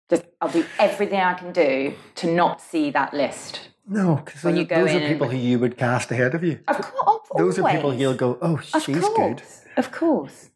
Just 0.08 0.24
I'll 0.40 0.48
do 0.50 0.64
everything 0.78 1.20
I 1.20 1.34
can 1.34 1.52
do 1.52 1.94
to 2.16 2.32
not 2.32 2.60
see 2.60 2.90
that 2.90 3.14
list. 3.14 3.68
no, 3.86 4.16
because 4.16 4.42
when 4.44 4.56
you 4.56 4.64
go 4.64 4.84
those 4.84 4.90
in 4.94 5.02
are 5.04 5.08
people 5.08 5.28
who 5.28 5.36
you 5.36 5.58
would 5.58 5.76
cast 5.76 6.10
ahead 6.10 6.34
of 6.34 6.42
you. 6.42 6.58
Of 6.68 6.80
course, 6.80 7.28
Those 7.36 7.58
are 7.58 7.70
people 7.70 7.94
you'll 7.94 8.14
go, 8.14 8.38
oh, 8.42 8.56
Of 8.74 8.82
she's 8.84 9.00
course, 9.00 9.16
good. 9.16 9.42
of 9.76 9.92
course. 9.92 10.50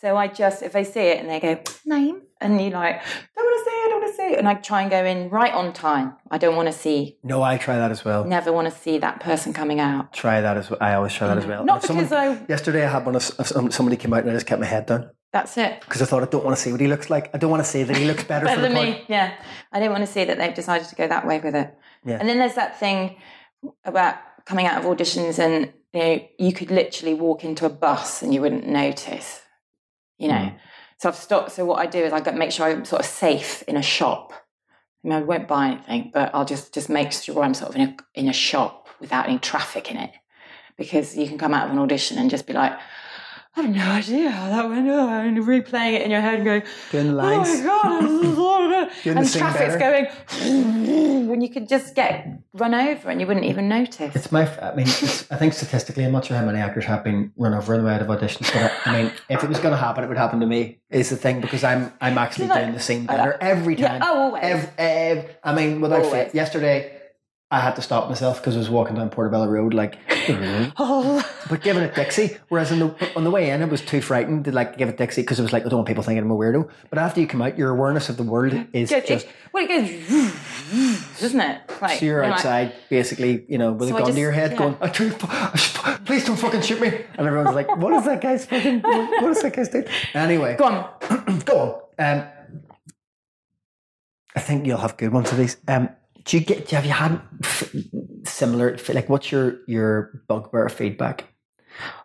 So 0.00 0.16
I 0.16 0.28
just 0.28 0.62
if 0.62 0.72
they 0.72 0.84
see 0.84 1.00
it 1.12 1.18
and 1.20 1.28
they 1.30 1.40
go 1.40 1.60
name 1.86 2.22
and 2.40 2.60
you're 2.60 2.70
like 2.70 3.00
don't 3.34 3.44
want 3.46 3.58
to 3.58 3.70
see 3.70 3.76
it, 3.76 3.84
I 3.84 3.88
don't 3.90 4.00
want 4.02 4.12
to 4.12 4.16
see 4.16 4.32
it, 4.34 4.38
and 4.38 4.48
I 4.48 4.54
try 4.54 4.82
and 4.82 4.90
go 4.90 5.04
in 5.04 5.30
right 5.30 5.52
on 5.52 5.72
time. 5.72 6.14
I 6.30 6.38
don't 6.38 6.54
want 6.56 6.68
to 6.68 6.72
see, 6.72 7.18
No, 7.24 7.42
I 7.42 7.56
try 7.56 7.76
that 7.76 7.90
as 7.90 8.04
well. 8.04 8.24
never 8.24 8.52
want 8.52 8.72
to 8.72 8.78
see 8.78 8.98
that 8.98 9.18
person 9.20 9.52
coming 9.52 9.80
out. 9.80 10.12
Try 10.12 10.40
that 10.40 10.56
as 10.56 10.68
well. 10.70 10.78
I 10.80 10.94
always 10.94 11.12
try 11.14 11.26
that 11.28 11.38
as 11.38 11.46
well. 11.46 11.64
Not 11.64 11.78
If 11.78 11.86
someone- 11.86 12.04
because 12.04 12.38
I- 12.42 12.44
Yesterday 12.48 12.84
I 12.86 12.90
had 12.90 13.04
one 13.06 13.16
of 13.16 13.24
of 13.40 13.74
somebody 13.74 13.96
came 13.96 14.12
out 14.14 14.20
and 14.20 14.30
I 14.30 14.34
just 14.34 14.46
kept 14.46 14.60
my 14.60 14.66
head 14.66 14.86
down 14.86 15.10
That's 15.34 15.58
it. 15.58 15.80
because 15.80 16.00
I 16.00 16.04
thought 16.06 16.22
I 16.22 16.26
don't 16.26 16.44
want 16.44 16.56
to 16.56 16.62
see 16.62 16.70
what 16.70 16.80
he 16.80 16.86
looks 16.86 17.10
like. 17.10 17.34
I 17.34 17.38
don't 17.38 17.50
want 17.50 17.62
to 17.64 17.68
say 17.68 17.82
that 17.82 17.96
he 17.96 18.04
looks 18.06 18.22
better, 18.24 18.46
better 18.50 18.60
for 18.62 18.68
the 18.68 18.74
than 18.74 18.76
part. 18.76 18.98
me. 19.00 19.04
Yeah, 19.08 19.34
I 19.72 19.80
don't 19.80 19.90
want 19.90 20.06
to 20.06 20.12
see 20.16 20.24
that 20.24 20.38
they've 20.38 20.54
decided 20.54 20.86
to 20.88 20.94
go 20.94 21.08
that 21.08 21.26
way 21.26 21.40
with 21.40 21.56
it. 21.56 21.76
Yeah. 22.06 22.18
And 22.20 22.28
then 22.28 22.38
there's 22.38 22.54
that 22.54 22.78
thing 22.78 23.16
about 23.84 24.14
coming 24.46 24.66
out 24.66 24.78
of 24.78 24.84
auditions, 24.90 25.38
and 25.40 25.72
you 25.92 26.00
know, 26.00 26.20
you 26.38 26.52
could 26.52 26.70
literally 26.70 27.14
walk 27.14 27.44
into 27.44 27.66
a 27.66 27.68
bus 27.70 28.22
and 28.22 28.32
you 28.32 28.40
wouldn't 28.40 28.66
notice. 28.66 29.42
You 30.18 30.28
know, 30.28 30.34
Mm. 30.34 30.58
so 30.98 31.08
I've 31.08 31.16
stopped. 31.16 31.50
So 31.52 31.64
what 31.64 31.80
I 31.80 31.86
do 31.86 31.98
is 31.98 32.12
I 32.12 32.20
got 32.20 32.36
make 32.36 32.52
sure 32.52 32.66
I'm 32.66 32.84
sort 32.84 33.00
of 33.00 33.06
safe 33.06 33.62
in 33.66 33.76
a 33.76 33.82
shop. 33.82 34.32
I 35.04 35.08
mean, 35.08 35.18
I 35.18 35.22
won't 35.22 35.48
buy 35.48 35.66
anything, 35.72 36.10
but 36.14 36.30
I'll 36.32 36.44
just 36.44 36.72
just 36.72 36.88
make 36.88 37.10
sure 37.12 37.42
I'm 37.42 37.54
sort 37.54 37.70
of 37.70 37.76
in 37.76 37.82
a 37.88 37.96
in 38.14 38.28
a 38.28 38.32
shop 38.32 38.86
without 39.00 39.28
any 39.28 39.38
traffic 39.40 39.90
in 39.90 39.96
it, 39.96 40.12
because 40.78 41.16
you 41.16 41.26
can 41.26 41.38
come 41.38 41.52
out 41.52 41.66
of 41.66 41.72
an 41.72 41.78
audition 41.80 42.18
and 42.18 42.30
just 42.30 42.46
be 42.46 42.52
like. 42.52 42.74
I 43.56 43.62
have 43.62 43.70
no 43.70 43.84
idea 43.88 44.30
how 44.30 44.48
that 44.48 44.68
went. 44.68 44.88
Oh, 44.88 45.08
and 45.08 45.38
replaying 45.38 45.92
it 45.92 46.02
in 46.02 46.10
your 46.10 46.20
head 46.20 46.34
and 46.34 46.44
going, 46.44 46.62
Doing 46.90 47.14
the 47.14 47.22
Oh 47.22 47.38
my 47.38 47.62
god! 47.62 48.02
this 48.02 48.28
is 48.32 48.38
all 48.38 48.68
good." 48.68 48.88
Doing 49.04 49.18
and 49.18 49.28
sing 49.28 49.40
traffic's 49.42 49.76
better. 49.76 50.10
going, 50.40 51.28
when 51.28 51.40
you 51.40 51.48
could 51.48 51.68
just 51.68 51.94
get 51.94 52.26
run 52.52 52.74
over 52.74 53.10
and 53.10 53.20
you 53.20 53.26
wouldn't 53.28 53.46
even 53.46 53.68
notice. 53.68 54.14
It's 54.16 54.32
my. 54.32 54.42
I 54.60 54.74
mean, 54.74 54.86
it's, 54.88 55.30
I 55.30 55.36
think 55.36 55.52
statistically, 55.52 56.04
I'm 56.04 56.10
not 56.12 56.24
sure 56.24 56.36
how 56.36 56.44
many 56.44 56.58
actors 56.58 56.84
have 56.86 57.04
been 57.04 57.32
run 57.36 57.54
over 57.54 57.74
in 57.74 57.80
the 57.82 57.86
way 57.86 57.94
out 57.94 58.02
of 58.02 58.08
auditions. 58.08 58.52
But 58.52 58.72
I, 58.86 59.02
mean, 59.02 59.12
if 59.28 59.44
it 59.44 59.48
was 59.48 59.58
going 59.60 59.70
to 59.72 59.78
happen, 59.78 60.02
it 60.02 60.08
would 60.08 60.16
happen 60.18 60.40
to 60.40 60.46
me. 60.46 60.80
Is 60.90 61.10
the 61.10 61.16
thing 61.16 61.40
because 61.40 61.62
I'm 61.64 61.92
I'm 62.00 62.18
actually 62.18 62.48
like- 62.48 62.60
doing 62.62 62.74
the 62.74 62.80
scene 62.80 63.06
better 63.06 63.36
every 63.40 63.76
Yeah, 63.76 63.98
time. 63.98 64.02
oh, 64.04 64.18
always. 64.22 64.42
Ev- 64.44 64.70
ev- 64.78 65.36
I 65.44 65.54
mean, 65.54 65.80
without 65.80 66.02
Always. 66.04 66.34
yesterday 66.34 66.93
I 67.54 67.60
had 67.60 67.76
to 67.76 67.82
stop 67.82 68.08
myself 68.08 68.40
because 68.40 68.56
I 68.56 68.58
was 68.58 68.68
walking 68.68 68.96
down 68.96 69.10
Portobello 69.10 69.46
Road, 69.46 69.74
like, 69.74 69.96
Oh, 70.76 71.24
but 71.48 71.62
giving 71.62 71.84
it 71.84 71.94
Dixie. 71.94 72.36
Whereas 72.48 72.72
on 72.72 72.80
the, 72.80 73.10
on 73.14 73.22
the 73.22 73.30
way 73.30 73.50
in, 73.50 73.62
I 73.62 73.66
was 73.66 73.80
too 73.80 74.00
frightened 74.00 74.46
to 74.46 74.50
like 74.52 74.76
give 74.76 74.88
it 74.88 74.96
Dixie 74.96 75.22
because 75.22 75.38
it 75.38 75.42
was 75.42 75.52
like, 75.52 75.64
I 75.64 75.68
don't 75.68 75.78
want 75.78 75.86
people 75.86 76.02
thinking 76.02 76.24
I'm 76.24 76.30
a 76.32 76.34
weirdo. 76.34 76.68
But 76.90 76.98
after 76.98 77.20
you 77.20 77.28
come 77.28 77.40
out, 77.42 77.56
your 77.56 77.70
awareness 77.70 78.08
of 78.08 78.16
the 78.16 78.24
world 78.24 78.52
is 78.72 78.90
Good. 78.90 79.06
just, 79.06 79.26
It, 79.26 79.32
well, 79.52 79.64
it 79.64 79.68
goes, 79.68 81.20
doesn't 81.20 81.40
it? 81.40 81.60
Like, 81.80 82.00
so 82.00 82.04
you're 82.06 82.22
like- 82.22 82.32
outside, 82.32 82.72
basically, 82.90 83.44
you 83.48 83.58
know, 83.58 83.70
with 83.72 83.88
So 83.90 83.94
a 83.94 83.98
I 83.98 84.00
gun 84.00 84.06
just- 84.08 84.16
to 84.16 84.20
your 84.20 84.32
head 84.32 84.50
yeah. 84.50 84.58
going, 84.58 84.76
I 84.80 84.88
try, 84.88 85.96
please 86.04 86.24
don't 86.24 86.36
fucking 86.36 86.62
shoot 86.62 86.80
me. 86.80 86.88
And 86.88 87.26
everyone's 87.26 87.54
like, 87.54 87.68
what 87.76 87.92
is 87.94 88.04
that 88.06 88.20
guy's 88.20 88.46
fucking, 88.46 88.80
what 88.80 89.30
is 89.30 89.42
that 89.42 89.54
guy's 89.54 89.68
doing? 89.68 89.86
Anyway. 90.12 90.56
Go 90.58 90.64
on. 90.64 91.42
Go 91.44 91.84
on. 92.00 92.04
Um, 92.18 92.26
I 94.34 94.40
think 94.40 94.66
you'll 94.66 94.78
have 94.78 94.96
good 94.96 95.12
ones 95.12 95.30
of 95.30 95.38
these. 95.38 95.56
Um, 95.68 95.90
do 96.24 96.38
you 96.38 96.44
get? 96.44 96.70
Have 96.70 96.84
you 96.86 96.92
had 96.92 97.20
f- 97.42 97.74
similar? 98.24 98.76
Like, 98.92 99.08
what's 99.08 99.30
your 99.30 99.58
your 99.66 100.22
bugbear 100.28 100.68
feedback? 100.68 101.24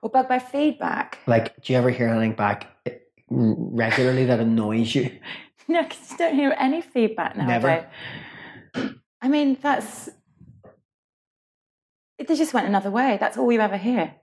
Or 0.01 0.09
bugbear 0.09 0.39
feedback. 0.39 1.19
Like, 1.27 1.61
do 1.63 1.73
you 1.73 1.79
ever 1.79 1.89
hear 1.89 2.09
anything 2.09 2.33
back 2.33 2.67
eh, 2.85 2.95
regularly 3.29 4.25
that 4.25 4.39
annoys 4.39 4.93
you? 4.95 5.11
No, 5.71 5.83
because 5.83 6.09
you 6.09 6.17
don't 6.17 6.33
hear 6.33 6.55
any 6.57 6.81
feedback 6.81 7.37
now. 7.37 7.45
Never. 7.45 7.87
I 9.21 9.27
mean, 9.27 9.55
that's. 9.61 10.09
They 12.17 12.35
just 12.35 12.55
went 12.55 12.65
another 12.65 12.89
way. 12.89 13.17
That's 13.19 13.37
all 13.37 13.51
you 13.51 13.59
ever 13.59 13.77
hear, 13.77 14.15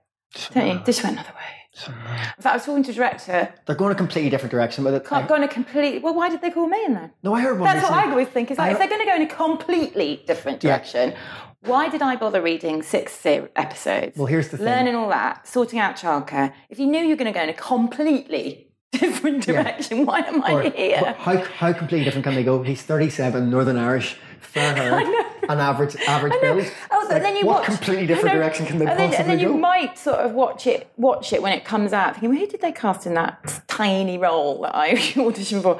don't 0.53 0.67
you? 0.67 0.73
They 0.79 0.83
just 0.83 1.03
went 1.05 1.13
another 1.15 1.33
way. 1.33 1.56
In 1.85 1.93
fact, 1.93 2.45
I 2.45 2.53
was 2.53 2.65
talking 2.65 2.83
to 2.83 2.91
a 2.91 2.93
director, 2.93 3.53
They're 3.65 3.75
going 3.75 3.91
a 3.91 3.95
completely 3.95 4.29
different 4.29 4.51
direction 4.51 4.83
with 4.83 4.95
it. 4.95 5.05
can't 5.05 5.27
go 5.27 5.35
in 5.35 5.43
a 5.43 5.47
complete. 5.47 6.01
Well, 6.01 6.13
why 6.15 6.29
did 6.29 6.41
they 6.41 6.49
call 6.49 6.67
me 6.67 6.83
in 6.85 6.93
then? 6.95 7.11
no, 7.23 7.33
I 7.35 7.41
heard 7.41 7.59
one. 7.59 7.67
That's 7.73 7.83
what 7.87 7.93
I 7.93 8.09
always 8.09 8.27
think. 8.29 8.49
Is 8.51 8.57
like, 8.57 8.71
if 8.71 8.77
they're 8.79 8.87
going 8.87 9.01
to 9.01 9.05
go 9.07 9.15
in 9.15 9.21
a 9.21 9.27
completely 9.27 10.23
different 10.25 10.63
Yeah. 10.63 10.71
direction, 10.77 11.13
why 11.61 11.89
did 11.89 12.01
I 12.01 12.15
bother 12.15 12.41
reading 12.41 12.81
six 12.83 13.25
episodes? 13.25 14.17
Well, 14.17 14.25
here's 14.27 14.49
the 14.49 14.57
thing. 14.57 14.65
Learning 14.65 14.95
all 14.95 15.09
that, 15.09 15.47
sorting 15.47 15.79
out 15.79 15.95
childcare. 15.97 16.53
If 16.69 16.79
you 16.79 16.87
knew 16.87 16.99
you 17.01 17.09
were 17.09 17.15
going 17.15 17.31
to 17.31 17.37
go 17.37 17.43
in 17.43 17.49
a 17.49 17.53
completely 17.53 18.71
different 18.93 19.43
direction, 19.45 20.05
why 20.05 20.19
am 20.21 20.43
I 20.43 20.53
Or- 20.53 20.61
here? 20.69 21.15
how 21.19 21.37
how 21.37 21.73
completely 21.73 22.05
different 22.05 22.23
can 22.23 22.35
they 22.35 22.43
go? 22.43 22.63
He's 22.63 22.81
thirty 22.81 23.09
seven, 23.09 23.49
Northern 23.49 23.77
Irish, 23.77 24.15
fair 24.39 24.73
hair, 24.79 24.91
an 25.49 25.59
average 25.59 25.95
average 26.07 26.33
build. 26.41 26.71
Oh, 26.91 27.03
so 27.07 27.13
Like, 27.13 27.21
then 27.23 27.35
you 27.35 27.45
what 27.45 27.59
watch, 27.61 27.65
completely 27.67 28.05
different 28.07 28.35
know. 28.35 28.41
direction 28.41 28.65
can 28.65 28.79
they 28.79 28.85
and 28.85 28.99
then, 28.99 29.09
possibly 29.09 29.31
and 29.33 29.39
then 29.41 29.47
go? 29.47 29.53
you 29.53 29.59
might 29.59 29.97
sort 29.97 30.19
of 30.19 30.31
watch 30.33 30.67
it, 30.67 30.91
watch 30.97 31.33
it 31.33 31.41
when 31.41 31.53
it 31.53 31.65
comes 31.65 31.93
out, 31.93 32.13
thinking, 32.13 32.29
well, 32.29 32.39
who 32.39 32.47
did 32.47 32.61
they 32.61 32.71
cast 32.71 33.05
in 33.05 33.13
that 33.15 33.61
tiny 33.67 34.17
role 34.17 34.61
that 34.61 34.75
I 34.75 34.91
auditioned 34.95 35.63
for? 35.63 35.79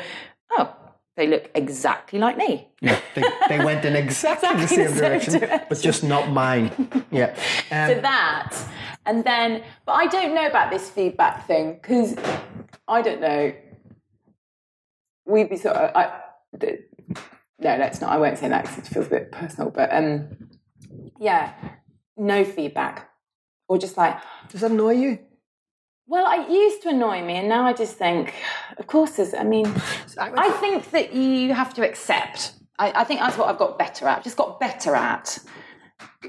Oh, 0.58 0.74
they 1.16 1.28
look 1.28 1.50
exactly 1.56 2.20
like 2.20 2.38
me. 2.38 2.68
Yeah, 2.82 3.00
they, 3.16 3.24
they 3.50 3.64
went 3.66 3.84
in 3.86 3.96
exactly, 4.04 4.50
the 4.62 4.68
same, 4.68 4.80
the 4.80 4.88
same 4.90 4.98
direction, 4.98 5.40
direction. 5.40 5.66
but 5.70 5.80
just 5.80 6.04
not 6.04 6.30
mine. 6.30 6.72
Yeah. 7.12 7.36
Um, 7.72 7.90
to 7.96 8.02
that. 8.02 8.56
And 9.06 9.24
then, 9.26 9.64
but 9.86 9.94
I 9.94 10.08
don't 10.08 10.34
know 10.36 10.46
about 10.48 10.70
this 10.72 10.90
feedback 10.90 11.46
thing 11.48 11.74
because 11.82 12.16
I 12.88 13.02
don't 13.02 13.20
know. 13.22 13.54
We'd 15.26 15.50
be 15.50 15.58
sort 15.58 15.76
of. 15.76 15.94
I, 15.96 16.22
no, 17.60 17.76
let's 17.78 18.02
not. 18.02 18.12
I 18.12 18.18
won't 18.18 18.38
say 18.38 18.50
that 18.50 18.64
because 18.64 18.78
it 18.80 18.88
feels 18.88 19.08
a 19.08 19.10
bit 19.10 19.32
personal. 19.32 19.72
But 19.72 19.94
um, 19.94 20.50
yeah, 21.20 21.54
no 22.16 22.44
feedback, 22.46 23.10
or 23.68 23.78
just 23.78 23.98
like, 23.98 24.18
does 24.50 24.62
that 24.62 24.72
annoy 24.72 24.92
you? 24.94 25.20
Well, 26.10 26.42
it 26.42 26.50
used 26.50 26.84
to 26.84 26.90
annoy 26.90 27.22
me, 27.26 27.34
and 27.36 27.50
now 27.50 27.66
I 27.66 27.74
just 27.74 27.98
think, 27.98 28.34
of 28.78 28.88
course, 28.88 29.18
there's, 29.18 29.34
I 29.34 29.44
mean, 29.44 29.66
I 30.18 30.50
think 30.62 30.92
that 30.92 31.14
you 31.14 31.54
have 31.54 31.74
to 31.74 31.86
accept. 31.86 32.54
I, 32.80 33.02
I 33.02 33.04
think 33.04 33.20
that's 33.20 33.38
what 33.38 33.50
I've 33.50 33.58
got 33.58 33.78
better 33.78 34.08
at. 34.08 34.24
Just 34.24 34.38
got 34.38 34.58
better 34.58 34.96
at 34.96 35.38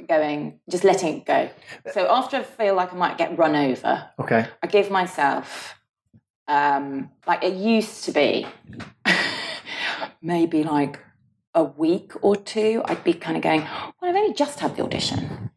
going, 0.08 0.58
just 0.68 0.82
letting 0.82 1.18
it 1.18 1.26
go. 1.26 1.48
So 1.92 2.10
after 2.10 2.38
I 2.38 2.42
feel 2.42 2.74
like 2.74 2.92
I 2.92 2.96
might 2.96 3.18
get 3.18 3.38
run 3.38 3.54
over, 3.54 4.10
Okay. 4.18 4.48
I 4.62 4.66
give 4.66 4.90
myself, 4.90 5.76
um, 6.48 7.10
like 7.26 7.44
it 7.44 7.54
used 7.54 8.02
to 8.04 8.12
be, 8.12 8.46
maybe 10.22 10.64
like 10.64 10.98
a 11.59 11.64
week 11.64 12.12
or 12.22 12.36
two, 12.36 12.82
I'd 12.84 13.02
be 13.02 13.12
kind 13.12 13.36
of 13.36 13.42
going, 13.42 13.62
well, 13.62 14.11
I've 14.11 14.14
only 14.16 14.32
just 14.32 14.61
had 14.61 14.76
the 14.76 14.84
audition. 14.84 15.50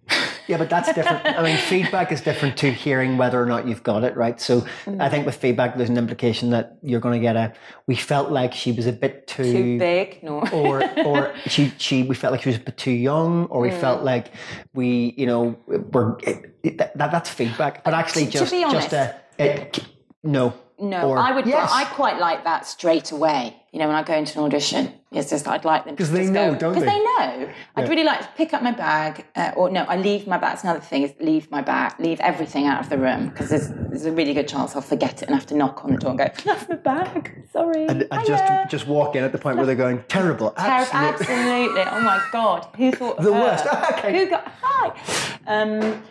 Yeah, 0.48 0.58
but 0.58 0.70
that's 0.70 0.92
different. 0.92 1.26
I 1.26 1.42
mean, 1.44 1.58
feedback 1.58 2.12
is 2.12 2.20
different 2.20 2.58
to 2.58 2.72
hearing 2.72 3.18
whether 3.18 3.42
or 3.42 3.46
not 3.46 3.68
you've 3.68 3.84
got 3.84 4.04
it 4.04 4.18
right. 4.18 4.42
So 4.42 4.66
I 5.00 5.08
think 5.08 5.26
with 5.28 5.36
feedback, 5.36 5.78
there's 5.78 5.90
an 5.90 5.98
implication 5.98 6.50
that 6.50 6.80
you're 6.82 7.00
going 7.00 7.14
to 7.14 7.22
get 7.22 7.36
a. 7.38 7.54
We 7.88 7.96
felt 7.96 8.32
like 8.32 8.52
she 8.54 8.72
was 8.74 8.88
a 8.88 8.92
bit 8.92 9.28
too. 9.28 9.44
Too 9.44 9.80
big, 9.80 10.22
no. 10.24 10.42
or 10.52 10.84
or 11.06 11.34
she 11.48 11.72
she 11.78 12.04
we 12.04 12.16
felt 12.16 12.32
like 12.34 12.42
she 12.42 12.50
was 12.50 12.58
a 12.58 12.62
bit 12.62 12.78
too 12.78 12.92
young, 12.92 13.46
or 13.46 13.62
we 13.62 13.70
Mm. 13.70 13.80
felt 13.80 14.04
like 14.04 14.32
we 14.74 15.14
you 15.16 15.28
know 15.28 15.56
were 15.68 16.18
that 16.64 16.94
that's 16.98 17.30
feedback. 17.30 17.84
But 17.86 17.94
actually, 17.94 18.26
To- 18.26 18.32
to 18.32 18.38
just 18.40 18.52
be 18.52 18.62
just 18.64 18.92
a 18.94 19.16
it, 19.38 19.80
no 20.24 20.54
No, 20.80 21.10
Or- 21.12 21.18
I 21.20 21.32
would. 21.32 21.46
Yes. 21.46 21.70
I 21.72 21.86
quite 21.86 22.18
like 22.20 22.44
that 22.44 22.66
straight 22.66 23.12
away. 23.12 23.61
You 23.72 23.80
know, 23.80 23.88
when 23.88 23.96
I 23.96 24.04
go 24.04 24.14
into 24.16 24.38
an 24.40 24.46
audition, 24.46 24.92
it's 25.14 25.30
just 25.30 25.48
I'd 25.48 25.64
like 25.64 25.86
them 25.86 25.96
'Cause 25.96 26.10
to 26.10 26.14
they 26.16 26.26
know, 26.30 26.52
go, 26.54 26.60
don't 26.60 26.74
they? 26.74 26.80
Because 26.82 26.94
they? 26.94 27.00
know. 27.46 27.50
I'd 27.78 27.88
really 27.88 28.04
like 28.04 28.20
to 28.20 28.28
pick 28.36 28.54
up 28.54 28.62
my 28.62 28.74
bag, 28.74 29.26
uh, 29.34 29.54
or 29.56 29.70
no, 29.70 29.84
I 29.84 29.96
leave 29.96 30.28
my 30.28 30.38
bag. 30.38 30.52
That's 30.52 30.64
another 30.64 30.82
thing 30.82 31.04
is 31.04 31.14
leave 31.22 31.50
my 31.50 31.62
bag, 31.62 31.94
leave 31.98 32.20
everything 32.20 32.66
out 32.68 32.82
of 32.82 32.90
the 32.90 32.98
room 32.98 33.28
because 33.28 33.48
there's, 33.48 33.72
there's 33.90 34.04
a 34.04 34.12
really 34.12 34.34
good 34.34 34.50
chance 34.50 34.76
I'll 34.76 34.82
forget 34.82 35.22
it 35.24 35.28
and 35.30 35.36
have 35.36 35.46
to 35.48 35.56
knock 35.56 35.86
on 35.86 35.92
the 35.92 35.98
door 35.98 36.10
and 36.10 36.20
go, 36.20 36.28
"That's 36.44 36.68
my 36.68 36.76
bag. 36.76 37.32
Sorry." 37.54 37.88
and, 37.88 38.06
and 38.12 38.26
just 38.26 38.44
just 38.70 38.88
walk 38.88 39.16
in 39.16 39.24
at 39.24 39.32
the 39.32 39.38
point 39.38 39.56
where 39.56 39.66
they're 39.66 39.76
going 39.76 40.04
terrible, 40.10 40.52
Ter- 40.58 40.64
absolutely. 40.64 41.26
Absolutely. 41.38 41.82
Oh 41.92 42.02
my 42.02 42.22
God. 42.34 42.68
Who 42.76 42.92
thought 42.92 43.18
The 43.22 43.34
her? 43.34 43.40
worst. 43.42 43.66
Okay. 44.00 44.18
Who 44.26 44.30
got 44.30 44.52
hi? 44.62 45.32
Um, 45.48 46.04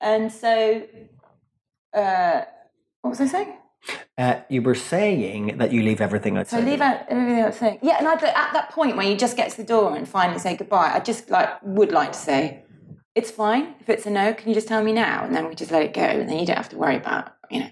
and 0.00 0.30
so, 0.32 0.82
uh, 1.92 2.42
what 3.00 3.10
was 3.10 3.20
I 3.20 3.26
saying? 3.26 3.54
Uh, 4.18 4.40
you 4.50 4.60
were 4.60 4.74
saying 4.74 5.56
that 5.58 5.72
you 5.72 5.82
leave 5.82 6.00
everything 6.00 6.34
So 6.34 6.40
outside. 6.40 6.64
leave 6.64 6.80
out 6.80 7.06
everything 7.08 7.50
thing. 7.52 7.78
Yeah, 7.82 7.96
and 7.98 8.06
I'd, 8.06 8.22
at 8.22 8.52
that 8.52 8.70
point 8.70 8.96
when 8.96 9.08
you 9.08 9.16
just 9.16 9.36
get 9.36 9.50
to 9.52 9.56
the 9.56 9.64
door 9.64 9.96
and 9.96 10.06
finally 10.06 10.38
say 10.38 10.56
goodbye, 10.56 10.92
I 10.94 11.00
just 11.00 11.30
like 11.30 11.48
would 11.62 11.90
like 11.90 12.12
to 12.12 12.18
say, 12.18 12.64
it's 13.14 13.30
fine 13.30 13.74
if 13.80 13.88
it's 13.88 14.06
a 14.06 14.10
no. 14.10 14.34
Can 14.34 14.48
you 14.48 14.54
just 14.54 14.68
tell 14.68 14.82
me 14.84 14.92
now, 14.92 15.24
and 15.24 15.34
then 15.34 15.48
we 15.48 15.54
just 15.54 15.70
let 15.70 15.82
it 15.82 15.94
go, 15.94 16.02
and 16.02 16.28
then 16.28 16.38
you 16.38 16.46
don't 16.46 16.56
have 16.56 16.68
to 16.68 16.76
worry 16.76 16.96
about 16.96 17.32
you 17.50 17.60
know. 17.60 17.70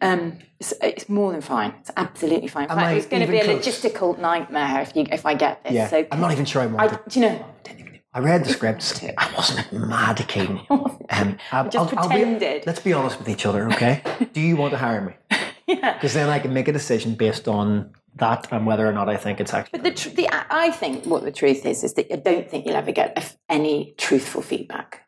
Um, 0.00 0.38
it's, 0.60 0.74
it's 0.82 1.08
more 1.08 1.30
than 1.32 1.40
fine. 1.40 1.74
It's 1.80 1.90
absolutely 1.96 2.48
fine. 2.48 2.64
In 2.64 2.70
fact, 2.70 2.96
it's 2.96 3.06
going 3.06 3.24
to 3.24 3.30
be 3.30 3.38
a 3.38 3.44
close? 3.44 3.64
logistical 3.64 4.18
nightmare 4.18 4.80
if 4.80 4.96
you 4.96 5.06
if 5.10 5.24
I 5.24 5.34
get 5.34 5.62
this. 5.64 5.72
yeah, 5.72 5.88
so 5.88 6.06
I'm 6.10 6.20
not 6.20 6.32
even 6.32 6.44
sure 6.44 6.62
I 6.62 6.64
I, 6.64 6.68
wanted. 6.68 7.00
do 7.08 7.20
you 7.20 7.26
know? 7.26 7.44
I 8.12 8.20
don't 8.20 8.28
think 8.28 8.28
I 8.28 8.30
read 8.30 8.44
the 8.44 8.52
scripts. 8.52 9.04
I 9.18 9.32
wasn't 9.36 9.72
mad 9.72 10.24
keen. 10.28 10.60
Um, 11.10 11.38
I, 11.52 11.66
just 11.66 11.90
be- 11.90 11.96
pretended. 11.96 12.66
let's 12.66 12.80
be 12.80 12.92
honest 12.92 13.18
with 13.18 13.30
each 13.30 13.46
other, 13.46 13.66
okay? 13.72 14.02
Do 14.34 14.42
you 14.42 14.56
want 14.56 14.72
to 14.72 14.78
hire 14.78 15.00
me? 15.00 15.14
Yeah. 15.66 15.94
Because 15.94 16.14
then 16.14 16.28
I 16.30 16.38
can 16.38 16.54
make 16.54 16.66
a 16.68 16.72
decision 16.72 17.14
based 17.14 17.46
on 17.48 17.92
that 18.16 18.46
and 18.50 18.66
whether 18.66 18.86
or 18.88 18.92
not 18.92 19.08
I 19.10 19.16
think 19.18 19.38
it's 19.38 19.52
actually. 19.52 19.80
But 19.80 19.84
the, 19.84 19.94
tr- 19.94 20.08
the 20.16 20.28
I 20.32 20.70
think 20.70 21.04
what 21.04 21.24
the 21.24 21.32
truth 21.32 21.66
is 21.66 21.84
is 21.84 21.92
that 21.94 22.10
I 22.12 22.16
don't 22.16 22.48
think 22.50 22.64
you'll 22.64 22.76
ever 22.76 22.90
get 22.92 23.36
any 23.50 23.94
truthful 23.98 24.40
feedback 24.40 25.02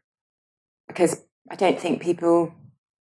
because 0.86 1.22
I 1.50 1.54
don't 1.56 1.80
think 1.80 2.02
people. 2.02 2.52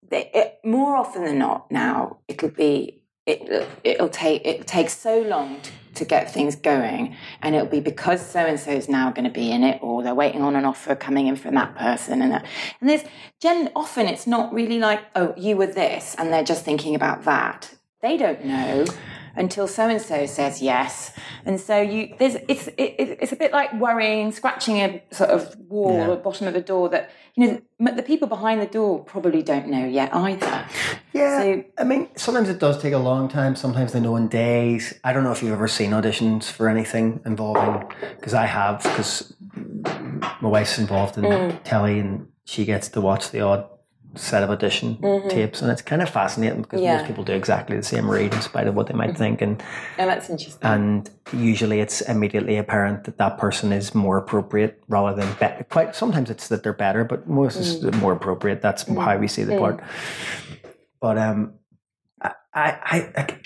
They, 0.08 0.30
it, 0.32 0.58
more 0.64 0.96
often 0.96 1.24
than 1.24 1.38
not, 1.38 1.70
now 1.70 2.20
it'll 2.26 2.48
be 2.50 3.01
it, 3.26 3.68
it'll 3.84 4.08
take 4.08 4.44
it 4.44 4.66
takes 4.66 4.96
so 4.96 5.20
long 5.22 5.60
to, 5.60 5.70
to 5.94 6.04
get 6.04 6.32
things 6.32 6.56
going, 6.56 7.16
and 7.40 7.54
it'll 7.54 7.68
be 7.68 7.80
because 7.80 8.24
so 8.24 8.40
and 8.40 8.58
so 8.58 8.70
is 8.70 8.88
now 8.88 9.10
going 9.10 9.24
to 9.24 9.30
be 9.30 9.50
in 9.52 9.62
it, 9.62 9.78
or 9.82 10.02
they're 10.02 10.14
waiting 10.14 10.42
on 10.42 10.56
an 10.56 10.64
offer 10.64 10.94
coming 10.94 11.26
in 11.26 11.36
from 11.36 11.54
that 11.54 11.76
person, 11.76 12.22
and 12.22 12.32
that, 12.32 12.46
and 12.80 12.90
there's 12.90 13.04
gen 13.40 13.70
often 13.76 14.06
it's 14.06 14.26
not 14.26 14.52
really 14.52 14.78
like 14.78 15.00
oh 15.14 15.34
you 15.36 15.56
were 15.56 15.66
this, 15.66 16.14
and 16.18 16.32
they're 16.32 16.44
just 16.44 16.64
thinking 16.64 16.94
about 16.94 17.24
that. 17.24 17.74
They 18.00 18.16
don't 18.16 18.44
know 18.44 18.84
until 19.36 19.66
so 19.66 19.88
and 19.88 20.00
so 20.00 20.26
says 20.26 20.60
yes, 20.62 21.12
and 21.44 21.60
so 21.60 21.80
you 21.80 22.14
there's 22.18 22.36
it's 22.48 22.68
it, 22.68 22.94
it- 22.98 23.18
it's 23.22 23.32
a 23.32 23.36
bit 23.36 23.52
like 23.52 23.72
worrying, 23.74 24.32
scratching 24.32 24.76
a 24.80 25.02
sort 25.10 25.30
of 25.30 25.56
wall 25.68 25.92
Yeah. 25.94 26.08
or 26.08 26.16
bottom 26.16 26.46
of 26.48 26.54
a 26.54 26.60
door 26.60 26.88
that 26.90 27.10
you 27.34 27.46
know 27.80 27.92
the 27.94 28.02
people 28.02 28.28
behind 28.28 28.60
the 28.60 28.66
door 28.66 29.02
probably 29.04 29.42
don't 29.42 29.68
know 29.68 29.86
yet 29.86 30.14
either. 30.14 30.66
Yeah, 31.12 31.42
So- 31.42 31.64
I 31.78 31.84
mean, 31.84 32.08
sometimes 32.16 32.48
it 32.48 32.58
does 32.58 32.80
take 32.80 32.92
a 32.94 32.98
long 32.98 33.28
time. 33.28 33.56
Sometimes 33.56 33.92
they 33.92 34.00
know 34.00 34.16
in 34.16 34.28
days. 34.28 34.98
I 35.04 35.12
don't 35.12 35.24
know 35.24 35.32
if 35.32 35.42
you've 35.42 35.52
ever 35.52 35.68
seen 35.68 35.90
auditions 35.92 36.44
for 36.44 36.68
anything 36.68 37.20
involving, 37.24 37.88
because 38.16 38.34
I 38.34 38.46
have, 38.46 38.82
because 38.82 39.32
my 40.40 40.48
wife's 40.48 40.78
involved 40.78 41.16
in 41.18 41.24
Mm. 41.24 41.58
telly 41.64 41.98
and 42.00 42.26
she 42.44 42.64
gets 42.64 42.88
to 42.88 43.00
watch 43.00 43.30
the 43.30 43.40
odd 43.40 43.64
set 44.14 44.42
of 44.42 44.50
audition 44.50 44.96
tapes, 45.28 45.62
and 45.62 45.70
it's 45.70 45.82
kind 45.82 46.02
of 46.02 46.08
fascinating 46.10 46.62
because 46.62 46.80
Mm-hmm. 46.80 46.86
Yeah. 46.86 46.96
most 46.98 47.06
people 47.06 47.24
do 47.24 47.32
exactly 47.32 47.76
the 47.76 47.82
same 47.82 48.10
read 48.10 48.34
in 48.34 48.40
spite 48.42 48.66
of 48.66 48.74
what 48.74 48.86
they 48.86 48.94
might 48.94 49.16
think, 49.16 49.40
and 49.42 49.62
Oh, 49.98 50.06
that's 50.06 50.28
interesting. 50.28 50.60
and 50.62 51.10
usually 51.32 51.80
it's 51.80 52.00
immediately 52.02 52.56
apparent 52.58 53.04
that 53.04 53.16
that 53.18 53.38
person 53.38 53.72
is 53.72 53.94
more 53.94 54.18
appropriate 54.18 54.82
rather 54.88 55.14
than 55.20 55.32
better. 55.40 55.64
Quite 55.64 55.94
sometimes 55.96 56.28
it's 56.30 56.48
that 56.48 56.62
they're 56.62 56.72
better, 56.72 57.04
but 57.04 57.28
most 57.28 57.56
is 57.56 57.82
more 58.00 58.12
appropriate. 58.12 58.60
That's 58.62 58.82
how 58.86 59.16
we 59.16 59.28
see 59.28 59.44
the 59.44 59.56
part. 59.58 59.80
But 61.00 61.18
um, 61.18 61.54
I, 62.22 62.32
I, 62.54 63.12
I, 63.16 63.36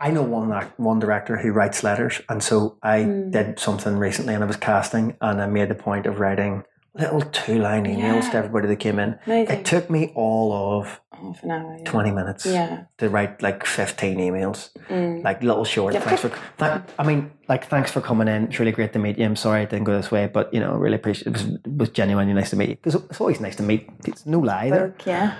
I 0.00 0.10
know 0.10 0.22
one 0.22 0.52
act- 0.52 0.78
one 0.78 0.98
director 0.98 1.36
who 1.36 1.52
writes 1.52 1.82
letters, 1.84 2.20
and 2.28 2.42
so 2.42 2.78
I 2.82 3.02
Hmm. 3.04 3.30
did 3.30 3.58
something 3.58 3.96
recently, 3.96 4.34
and 4.34 4.42
I 4.42 4.46
was 4.46 4.56
casting, 4.56 5.16
and 5.20 5.40
I 5.40 5.46
made 5.46 5.68
the 5.68 5.74
point 5.76 6.06
of 6.06 6.18
writing 6.20 6.64
little 6.94 7.20
two 7.20 7.58
line 7.58 7.84
emails 7.86 8.22
Yeah. 8.24 8.30
to 8.30 8.36
everybody 8.38 8.68
that 8.68 8.76
came 8.76 8.98
in. 8.98 9.18
Amazing. 9.26 9.56
It 9.58 9.64
took 9.64 9.90
me 9.90 10.12
all 10.14 10.52
of 10.52 11.00
Half 11.12 11.42
an 11.44 11.50
hour. 11.52 11.76
Yeah. 11.78 11.84
twenty 11.84 12.10
minutes 12.10 12.44
Yeah. 12.46 12.82
to 12.98 13.08
write 13.08 13.40
like 13.42 13.64
fifteen 13.66 14.18
emails, 14.18 14.70
Mm. 14.88 15.22
like 15.24 15.42
little 15.42 15.64
short. 15.64 15.94
Thanks 15.94 16.22
for, 16.22 16.30
th- 16.58 16.82
I 16.98 17.04
mean, 17.04 17.30
like 17.48 17.66
thanks 17.68 17.90
for 17.90 18.00
coming 18.00 18.28
in. 18.28 18.44
It's 18.44 18.58
really 18.58 18.72
great 18.72 18.92
to 18.92 18.98
meet 18.98 19.18
you. 19.18 19.24
I'm 19.24 19.36
sorry 19.36 19.62
it 19.62 19.70
didn't 19.70 19.84
go 19.84 19.96
this 19.96 20.10
way, 20.10 20.26
but 20.32 20.52
you 20.54 20.60
know, 20.60 20.74
really 20.74 20.96
appreciate 20.96 21.28
it. 21.28 21.32
Was, 21.32 21.42
it 21.44 21.60
was 21.76 21.88
genuinely 21.90 22.34
nice 22.34 22.50
to 22.50 22.56
meet 22.56 22.68
you 22.68 22.76
because 22.76 22.94
it's 22.96 23.20
always 23.20 23.40
nice 23.40 23.56
to 23.56 23.62
meet. 23.62 23.88
It's 24.06 24.26
no 24.26 24.38
lie 24.40 24.70
there. 24.70 24.94
Yeah. 25.06 25.34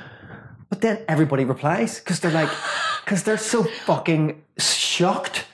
But 0.71 0.81
then 0.81 0.99
everybody 1.09 1.45
replies 1.45 1.99
because 2.01 2.19
they're 2.21 2.33
like, 2.33 2.51
because 3.05 3.23
they're 3.25 3.37
so 3.39 3.63
fucking 3.85 4.43
shocked. 4.59 5.45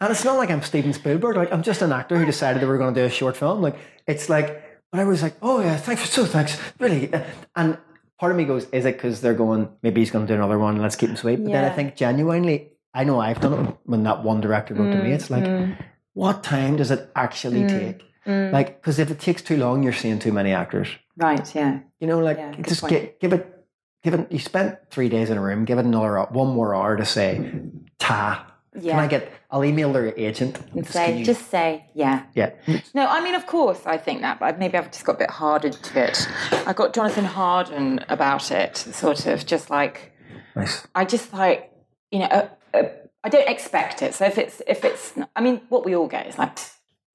And 0.00 0.10
it's 0.10 0.24
not 0.24 0.36
like 0.36 0.50
I'm 0.50 0.62
Steven 0.62 0.92
Spielberg. 0.92 1.36
Like 1.36 1.52
I'm 1.52 1.62
just 1.62 1.82
an 1.82 1.92
actor 1.92 2.16
who 2.16 2.24
decided 2.24 2.62
they 2.62 2.66
were 2.66 2.78
going 2.78 2.94
to 2.94 3.00
do 3.00 3.06
a 3.06 3.10
short 3.10 3.36
film. 3.36 3.62
Like 3.62 3.76
it's 4.06 4.28
like, 4.28 4.62
but 4.90 5.00
I 5.00 5.04
was 5.04 5.22
like, 5.22 5.34
oh 5.42 5.60
yeah, 5.60 5.76
thanks 5.76 6.02
for 6.02 6.08
so 6.08 6.24
thanks, 6.24 6.58
really. 6.78 7.12
Uh, 7.12 7.24
and 7.56 7.78
part 8.18 8.32
of 8.32 8.38
me 8.38 8.44
goes, 8.44 8.66
is 8.70 8.84
it 8.84 8.94
because 8.94 9.20
they're 9.20 9.34
going, 9.34 9.68
maybe 9.82 10.00
he's 10.00 10.10
going 10.10 10.26
to 10.26 10.32
do 10.32 10.36
another 10.36 10.58
one. 10.58 10.80
Let's 10.80 10.96
keep 10.96 11.10
him 11.10 11.16
sweet. 11.16 11.42
But 11.42 11.52
then 11.52 11.64
I 11.64 11.74
think 11.74 11.96
genuinely, 11.96 12.72
I 12.94 13.04
know 13.04 13.20
I've 13.20 13.40
done 13.40 13.66
it 13.66 13.76
when 13.84 14.02
that 14.04 14.22
one 14.22 14.40
director 14.40 14.74
wrote 14.74 14.92
to 14.92 15.02
me. 15.02 15.12
It's 15.12 15.30
like, 15.30 15.44
mm, 15.44 15.68
mm. 15.68 15.84
what 16.14 16.42
time 16.42 16.76
does 16.76 16.90
it 16.90 17.10
actually 17.14 17.62
mm, 17.62 17.68
take? 17.68 18.04
Like, 18.52 18.80
because 18.80 18.98
if 18.98 19.10
it 19.10 19.20
takes 19.20 19.40
too 19.40 19.56
long, 19.56 19.82
you're 19.82 19.94
seeing 19.94 20.18
too 20.18 20.32
many 20.32 20.52
actors. 20.52 20.88
Right. 21.16 21.54
Yeah. 21.54 21.80
You 21.98 22.06
know, 22.06 22.18
like 22.18 22.36
Yeah, 22.36 22.52
just 22.60 22.86
gi- 22.86 23.12
give 23.20 23.32
it, 23.32 23.64
give 24.02 24.14
it. 24.14 24.30
You 24.30 24.38
spent 24.38 24.78
three 24.90 25.08
days 25.08 25.30
in 25.30 25.38
a 25.38 25.40
room. 25.40 25.64
Give 25.64 25.78
it 25.78 25.86
another 25.86 26.26
one 26.30 26.48
more 26.48 26.74
hour 26.74 26.96
to 26.96 27.06
say, 27.06 27.52
"Ta." 27.98 28.57
Can 28.72 28.82
Yeah. 28.84 29.00
I 29.00 29.06
get? 29.06 29.32
I'll 29.50 29.64
email 29.64 29.92
their 29.92 30.12
agent. 30.18 30.58
And 30.74 30.82
Just, 30.84 30.92
say, 30.92 31.18
you- 31.18 31.24
just 31.24 31.50
say, 31.50 31.86
yeah. 31.94 32.22
yeah. 32.34 32.50
No, 32.94 33.06
I 33.06 33.20
mean, 33.20 33.34
of 33.34 33.46
course, 33.46 33.80
I 33.86 33.96
think 33.96 34.20
that, 34.20 34.38
but 34.38 34.58
maybe 34.58 34.76
I've 34.76 34.90
just 34.90 35.04
got 35.04 35.16
a 35.16 35.18
bit 35.18 35.30
hardened 35.30 35.74
to 35.82 36.04
it. 36.08 36.28
I 36.66 36.72
got 36.74 36.92
Jonathan 36.94 37.24
Harden 37.24 38.04
about 38.08 38.50
it, 38.50 38.76
sort 38.76 39.26
of 39.26 39.46
just 39.46 39.70
like, 39.70 40.12
Nice. 40.54 40.86
I 40.94 41.04
just 41.04 41.32
like, 41.32 41.72
you 42.10 42.18
know, 42.20 42.26
uh, 42.26 42.48
uh, 42.74 42.82
I 43.24 43.28
don't 43.28 43.48
expect 43.48 44.02
it. 44.02 44.14
So 44.14 44.24
if 44.26 44.36
it's, 44.38 44.60
if 44.66 44.84
it's, 44.84 45.14
I 45.34 45.40
mean, 45.40 45.62
what 45.70 45.84
we 45.84 45.94
all 45.96 46.08
get 46.08 46.26
is 46.26 46.36
like, 46.38 46.58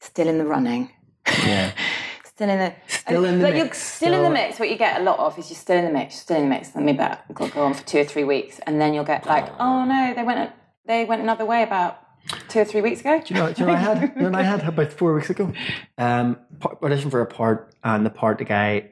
still 0.01 0.27
in 0.27 0.37
the 0.37 0.45
running, 0.45 0.89
Yeah. 1.45 1.71
still 2.25 2.49
in 2.49 2.57
the, 2.59 2.73
Still 2.87 3.25
in 3.25 3.39
the 3.39 3.45
But 3.45 3.55
you're 3.55 3.65
mix. 3.65 3.77
still 3.81 4.13
in 4.13 4.23
the 4.23 4.29
mix. 4.29 4.59
What 4.59 4.69
you 4.69 4.77
get 4.77 4.99
a 4.99 5.03
lot 5.03 5.19
of 5.19 5.37
is 5.37 5.49
you're 5.51 5.57
still 5.57 5.77
in 5.77 5.85
the 5.85 5.91
mix, 5.91 6.15
still 6.15 6.37
in 6.37 6.43
the 6.43 6.49
mix. 6.49 6.73
Let 6.73 6.83
me 6.83 6.93
bet 6.93 7.23
we've 7.27 7.35
got 7.35 7.49
to 7.49 7.53
go 7.53 7.63
on 7.63 7.73
for 7.73 7.85
two 7.85 7.99
or 7.99 8.03
three 8.05 8.23
weeks, 8.23 8.59
and 8.65 8.79
then 8.81 8.93
you'll 8.93 9.03
get 9.03 9.25
like, 9.27 9.47
oh 9.59 9.83
no, 9.85 10.13
they 10.15 10.23
went 10.23 10.51
they 10.85 11.05
went 11.05 11.21
another 11.21 11.45
way 11.45 11.63
about 11.63 11.99
two 12.49 12.59
or 12.59 12.65
three 12.65 12.81
weeks 12.81 13.01
ago. 13.01 13.21
Do 13.23 13.33
you 13.33 13.39
know? 13.39 13.53
Do 13.53 13.61
you 13.61 13.67
know 13.67 13.73
what 13.73 13.81
I 13.81 13.81
had? 13.81 14.13
You 14.15 14.21
know 14.21 14.29
what 14.29 14.39
I 14.39 14.43
had 14.43 14.67
about 14.67 14.93
four 14.93 15.13
weeks 15.13 15.29
ago? 15.29 15.51
Um, 15.97 16.37
audition 16.81 17.09
for 17.09 17.21
a 17.21 17.25
part, 17.25 17.73
and 17.83 18.05
the 18.05 18.09
part 18.09 18.37
the 18.37 18.45
guy 18.45 18.91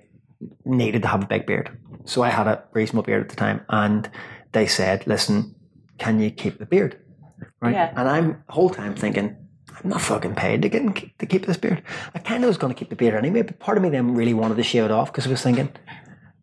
needed 0.66 1.04
to 1.04 1.08
have 1.08 1.24
a 1.24 1.28
big 1.28 1.46
beard. 1.46 1.78
So 2.06 2.24
I 2.24 2.30
had 2.30 2.48
a 2.48 2.64
reasonable 2.74 3.04
beard 3.04 3.22
at 3.22 3.30
the 3.30 3.36
time, 3.36 3.66
and 3.70 4.10
they 4.52 4.68
said, 4.68 5.08
"Listen, 5.08 5.56
can 5.98 6.20
you 6.20 6.32
keep 6.32 6.60
the 6.60 6.66
beard?" 6.66 7.00
Right? 7.62 7.74
Yeah. 7.74 7.94
And 7.96 8.08
I'm 8.08 8.44
the 8.48 8.54
whole 8.54 8.70
time 8.70 8.96
thinking, 8.96 9.36
I'm 9.84 9.90
not 9.90 10.02
fucking 10.02 10.36
paid 10.36 10.62
to 10.62 10.70
get 10.70 10.84
to 11.20 11.26
keep 11.26 11.46
this 11.46 11.58
beard. 11.58 11.82
I 12.14 12.20
kind 12.20 12.44
of 12.44 12.48
was 12.48 12.58
going 12.58 12.74
to 12.74 12.78
keep 12.78 12.90
the 12.90 12.96
beard 12.96 13.16
anyway, 13.16 13.42
but 13.42 13.60
part 13.60 13.78
of 13.78 13.84
me 13.84 13.90
then 13.90 14.16
really 14.16 14.34
wanted 14.34 14.58
to 14.58 14.64
shave 14.64 14.84
it 14.84 14.92
off 14.92 15.12
because 15.12 15.28
I 15.28 15.30
was 15.30 15.42
thinking. 15.42 15.70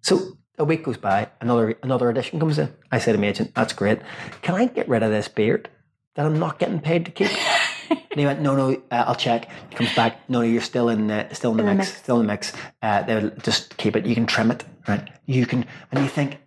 So 0.02 0.38
a 0.58 0.64
week 0.64 0.84
goes 0.84 0.96
by, 0.96 1.28
another 1.40 1.78
another 1.82 2.08
audition 2.08 2.40
comes 2.40 2.58
in. 2.58 2.72
I 2.90 2.98
say 2.98 3.12
to 3.12 3.18
my 3.18 3.28
agent, 3.28 3.54
"That's 3.54 3.72
great. 3.72 4.00
Can 4.42 4.54
I 4.54 4.66
get 4.66 4.88
rid 4.88 5.02
of 5.02 5.10
this 5.10 5.28
beard 5.28 5.68
that 6.14 6.26
I'm 6.26 6.38
not 6.38 6.58
getting 6.58 6.80
paid 6.80 7.04
to 7.06 7.10
keep?" 7.10 7.30
and 7.90 8.20
he 8.20 8.26
went, 8.26 8.40
"No, 8.40 8.56
no, 8.56 8.72
uh, 8.90 9.04
I'll 9.06 9.14
check." 9.14 9.48
He 9.70 9.76
comes 9.76 9.94
back, 9.94 10.28
"No, 10.28 10.40
no, 10.40 10.46
you're 10.46 10.60
still 10.60 10.88
in 10.88 11.10
uh, 11.10 11.32
still 11.32 11.52
in 11.52 11.58
the 11.58 11.74
mix, 11.74 11.96
still 11.96 12.20
in 12.20 12.26
the 12.26 12.32
mix. 12.32 12.52
Uh, 12.82 13.02
they'll 13.02 13.30
just 13.42 13.76
keep 13.76 13.96
it. 13.96 14.06
You 14.06 14.14
can 14.14 14.26
trim 14.26 14.50
it, 14.50 14.64
right? 14.86 15.08
You 15.26 15.46
can." 15.46 15.64
And 15.92 16.02
you 16.02 16.08
think, 16.08 16.38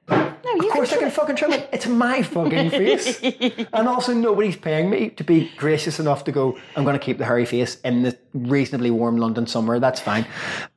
of 0.66 0.70
course 0.70 0.93
I 0.93 0.97
can 0.97 1.12
fucking 1.12 1.36
trim 1.36 1.53
it. 1.53 1.70
It's 1.72 1.88
my 1.88 2.22
fucking 2.22 2.70
face. 2.82 3.22
and 3.22 3.88
also 3.88 4.14
nobody's 4.14 4.55
paying 4.55 4.89
me 4.89 5.09
to 5.12 5.24
be 5.24 5.51
gracious 5.57 5.99
enough 5.99 6.24
to 6.26 6.32
go, 6.32 6.57
I'm 6.76 6.84
going 6.84 6.97
to 6.97 7.03
keep 7.03 7.18
the 7.18 7.26
hairy 7.26 7.45
face 7.45 7.80
in 7.82 8.03
the 8.03 8.18
reasonably 8.34 8.91
warm 8.91 9.18
London 9.18 9.47
summer. 9.47 9.80
That's 9.80 9.99
fine. 9.99 10.26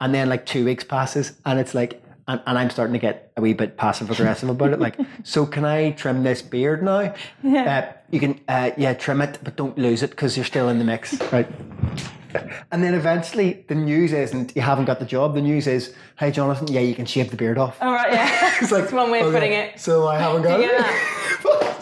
And 0.01 0.15
then 0.15 0.29
like 0.29 0.47
two 0.47 0.65
weeks 0.65 0.85
passes 0.85 1.39
and 1.45 1.59
it's 1.59 1.75
like, 1.75 2.03
and, 2.29 2.41
and 2.47 2.59
I'm 2.59 2.71
starting 2.71 2.95
to 2.95 2.99
get 2.99 3.33
a 3.37 3.41
wee 3.41 3.53
bit 3.53 3.77
passive 3.77 4.11
aggressive 4.11 4.49
about 4.49 4.73
it. 4.73 4.81
Like, 4.81 4.97
so 5.23 5.47
can 5.47 5.65
I 5.65 5.93
trim 5.93 6.23
this 6.23 6.43
beard 6.43 6.83
now? 6.83 7.15
Uh, 7.45 7.93
you 8.11 8.21
can, 8.21 8.41
uh, 8.49 8.71
yeah, 8.77 8.95
trim 8.95 9.21
it, 9.21 9.39
but 9.43 9.57
don't 9.57 9.77
lose 9.79 10.03
it 10.03 10.11
because 10.11 10.37
you're 10.37 10.45
still 10.47 10.69
in 10.69 10.79
the 10.79 10.85
mix, 10.85 11.21
right? 11.33 11.49
And 12.73 12.83
then 12.83 12.95
eventually 12.95 13.65
the 13.69 13.75
news 13.75 14.13
isn't 14.13 14.57
you 14.57 14.63
haven't 14.63 14.87
got 14.87 14.99
the 14.99 15.05
job. 15.05 15.35
The 15.35 15.43
news 15.43 15.67
is, 15.67 15.95
hey 16.19 16.31
Jonathan, 16.31 16.67
yeah, 16.69 16.81
you 16.81 16.95
can 16.95 17.07
shave 17.07 17.31
the 17.31 17.37
beard 17.37 17.59
off. 17.59 17.81
All 17.81 17.93
right, 17.93 18.13
yeah. 18.13 18.59
It's 18.61 18.73
like 18.73 18.83
That's 18.83 18.93
one 18.93 19.11
way 19.11 19.21
of 19.21 19.33
putting 19.33 19.53
it. 19.53 19.79
So 19.79 20.09
I 20.09 20.19
haven't 20.19 20.43
got 20.43 20.61
it. 20.61 21.71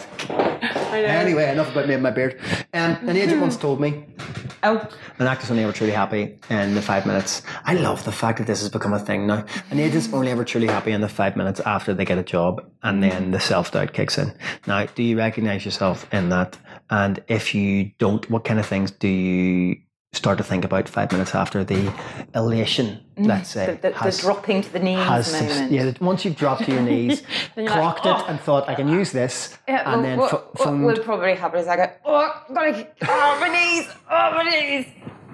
get 1.01 1.09
I 1.09 1.13
know. 1.13 1.19
Anyway, 1.19 1.51
enough 1.51 1.71
about 1.71 1.87
me 1.87 1.93
and 1.93 2.03
my 2.03 2.11
beard. 2.11 2.39
Um, 2.73 2.97
an 3.07 3.17
agent 3.17 3.41
once 3.41 3.57
told 3.57 3.79
me 3.79 4.05
Oh, 4.65 4.87
an 5.19 5.27
actor's 5.27 5.51
only 5.51 5.63
ever 5.63 5.73
truly 5.73 5.91
happy 5.91 6.39
in 6.49 6.73
the 6.73 6.81
five 6.81 7.05
minutes. 7.05 7.41
I 7.65 7.73
love 7.73 8.05
the 8.05 8.13
fact 8.13 8.37
that 8.37 8.47
this 8.47 8.61
has 8.61 8.69
become 8.69 8.93
a 8.93 8.99
thing 8.99 9.27
now. 9.27 9.43
An 9.71 9.79
agent's 9.79 10.13
only 10.13 10.31
ever 10.31 10.45
truly 10.45 10.67
happy 10.67 10.93
in 10.93 11.01
the 11.01 11.09
five 11.09 11.35
minutes 11.35 11.59
after 11.59 11.93
they 11.93 12.05
get 12.05 12.17
a 12.17 12.23
job, 12.23 12.65
and 12.81 13.03
then 13.03 13.31
the 13.31 13.41
self 13.41 13.73
doubt 13.73 13.91
kicks 13.91 14.17
in. 14.17 14.33
Now, 14.65 14.85
do 14.85 15.03
you 15.03 15.17
recognize 15.17 15.65
yourself 15.65 16.07
in 16.13 16.29
that? 16.29 16.57
And 16.89 17.21
if 17.27 17.53
you 17.53 17.91
don't, 17.97 18.29
what 18.29 18.45
kind 18.45 18.57
of 18.57 18.65
things 18.65 18.89
do 18.89 19.09
you 19.09 19.81
start 20.13 20.37
to 20.37 20.43
think 20.43 20.63
about 20.63 20.87
five 20.87 21.11
minutes 21.11 21.35
after 21.35 21.63
the 21.63 21.93
elation, 22.35 22.99
mm. 23.17 23.27
let's 23.27 23.49
say, 23.49 23.65
the, 23.65 23.71
the, 23.73 23.89
the 23.89 23.95
has- 23.95 24.19
dropping 24.21 24.61
to 24.61 24.71
the 24.71 24.79
knees 24.79 24.99
has 24.99 25.71
yeah. 25.71 25.91
Once 25.99 26.23
you've 26.23 26.35
dropped 26.35 26.63
to 26.65 26.71
your 26.71 26.81
knees, 26.89 27.23
you're 27.57 27.65
like, 27.65 27.73
clocked 27.73 28.05
"Oh." 28.05 28.19
it, 28.23 28.29
and 28.29 28.39
thought 28.39 28.69
I 28.69 28.75
can 28.75 28.87
use 28.87 29.11
this, 29.11 29.57
Yeah, 29.67 29.91
and 29.91 30.01
well, 30.01 30.01
then 30.01 30.19
what, 30.19 30.29
pho- 30.57 30.77
what 30.77 30.97
will 30.97 31.03
probably 31.03 31.35
happen 31.35 31.59
is 31.59 31.67
I 31.67 31.75
go, 31.75 31.91
oh, 32.05 32.43
gotta, 32.53 32.87
oh, 33.07 33.37
my 33.41 33.49
knees, 33.49 33.89
oh, 34.09 34.31
my 34.35 34.43
knees. 34.49 34.85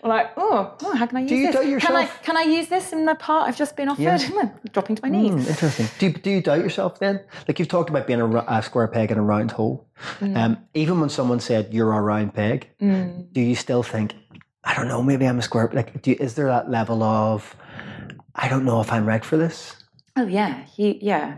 Like, 0.01 0.32
oh, 0.38 0.76
oh, 0.82 0.95
how 0.95 1.05
can 1.05 1.18
I 1.18 1.22
use 1.22 1.32
you 1.32 1.51
this? 1.51 1.55
doubt 1.55 1.82
Can 1.82 1.95
I, 1.95 2.05
can 2.05 2.38
I 2.38 2.43
use 2.43 2.68
this 2.68 2.93
in 2.93 3.05
the 3.05 3.16
part 3.16 3.47
I've 3.47 3.57
just 3.57 3.76
been 3.76 3.89
offered? 3.89 4.01
Yeah. 4.01 4.49
Dropping 4.72 4.95
to 4.95 5.01
my 5.03 5.10
knees. 5.10 5.32
Hmm, 5.32 5.49
interesting. 5.49 5.88
Do 5.99 6.07
you, 6.07 6.14
do 6.14 6.30
you 6.32 6.41
doubt 6.41 6.60
yourself 6.60 6.99
then? 6.99 7.20
Like 7.47 7.60
you've 7.60 7.68
talked 7.68 7.89
about 7.89 8.07
being 8.07 8.22
a, 8.22 8.45
a 8.47 8.64
square 8.64 8.88
peg 8.88 9.12
in 9.12 9.18
a 9.18 9.22
round 9.22 9.51
hole. 9.51 9.88
Mm. 10.20 10.38
Um, 10.38 10.57
even 10.74 10.99
when 11.01 11.10
someone 11.10 11.41
said 11.41 11.74
you're 11.74 11.91
a 11.91 12.01
round 12.01 12.34
peg, 12.34 12.70
do 12.80 13.41
you 13.41 13.55
still 13.55 13.84
think, 13.84 14.14
I 14.64 14.74
don't 14.74 14.88
know, 14.88 15.03
maybe 15.03 15.28
I'm 15.28 15.38
a 15.38 15.41
square? 15.41 15.70
Like, 15.74 16.01
do 16.01 16.12
you, 16.12 16.18
is 16.20 16.36
there 16.36 16.47
that 16.47 16.72
level 16.72 17.03
of, 17.03 17.55
I 18.36 18.47
don't 18.47 18.64
know 18.64 18.80
if 18.80 18.91
I'm 18.91 19.05
right 19.05 19.24
for 19.24 19.36
this? 19.36 19.76
Oh 20.16 20.28
yeah, 20.28 20.64
he 20.66 20.99
yeah, 21.01 21.38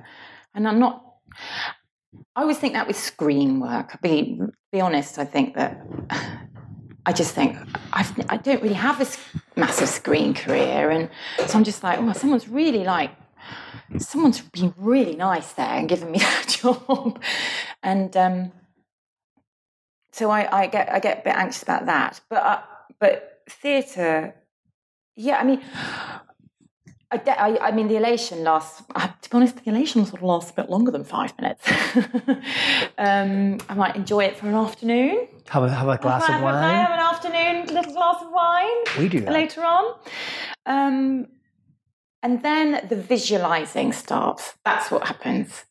and 0.55 0.67
I'm 0.67 0.79
not. 0.79 1.05
I 2.35 2.41
always 2.41 2.57
think 2.57 2.73
that 2.73 2.87
with 2.87 2.97
screen 2.97 3.59
work. 3.59 4.01
Be 4.01 4.39
be 4.71 4.81
honest. 4.81 5.19
I 5.19 5.25
think 5.25 5.55
that 5.55 5.85
I 7.05 7.13
just 7.13 7.33
think 7.33 7.57
I've, 7.93 8.13
I 8.29 8.37
don't 8.37 8.61
really 8.61 8.75
have 8.75 8.99
this 8.99 9.17
massive 9.55 9.89
screen 9.89 10.33
career, 10.33 10.91
and 10.91 11.09
so 11.47 11.57
I'm 11.57 11.63
just 11.63 11.83
like, 11.83 11.99
oh, 11.99 12.13
someone's 12.13 12.47
really 12.47 12.83
like, 12.83 13.11
someone's 13.97 14.41
been 14.41 14.73
really 14.77 15.15
nice 15.15 15.53
there 15.53 15.65
and 15.65 15.89
given 15.89 16.11
me 16.11 16.19
that 16.19 16.47
job, 16.47 17.21
and 17.81 18.15
um, 18.15 18.51
so 20.11 20.29
I, 20.29 20.63
I 20.63 20.67
get 20.67 20.91
I 20.91 20.99
get 20.99 21.19
a 21.19 21.23
bit 21.23 21.35
anxious 21.35 21.63
about 21.63 21.85
that. 21.87 22.21
But 22.29 22.43
uh, 22.43 22.61
but 22.99 23.41
theatre, 23.49 24.35
yeah, 25.15 25.37
I 25.37 25.43
mean. 25.43 25.61
I, 27.11 27.21
I, 27.27 27.67
I 27.67 27.71
mean, 27.71 27.87
the 27.87 27.97
elation 27.97 28.43
lasts. 28.43 28.81
Uh, 28.95 29.07
to 29.21 29.29
be 29.29 29.35
honest, 29.37 29.63
the 29.63 29.69
elation 29.69 30.05
sort 30.05 30.21
of 30.21 30.23
lasts 30.23 30.51
a 30.51 30.53
bit 30.53 30.69
longer 30.69 30.91
than 30.91 31.03
five 31.03 31.33
minutes. 31.39 31.67
um, 32.97 33.57
I 33.69 33.73
might 33.75 33.95
enjoy 33.95 34.23
it 34.25 34.37
for 34.37 34.47
an 34.47 34.55
afternoon. 34.55 35.27
Have 35.49 35.63
a, 35.63 35.69
have 35.69 35.87
a 35.89 35.97
glass 35.97 36.23
I 36.23 36.27
of 36.27 36.31
have, 36.33 36.43
I 36.43 36.45
wine? 36.45 36.75
have 36.75 36.91
an 36.91 36.99
afternoon 36.99 37.75
little 37.75 37.93
glass 37.93 38.21
of 38.21 38.31
wine 38.31 38.77
We 38.97 39.09
do 39.09 39.19
that. 39.21 39.33
later 39.33 39.63
on, 39.63 39.93
um, 40.65 41.27
and 42.23 42.41
then 42.43 42.87
the 42.87 42.95
visualizing 42.95 43.91
starts. 43.91 44.53
That's 44.63 44.89
what 44.91 45.07
happens. 45.07 45.65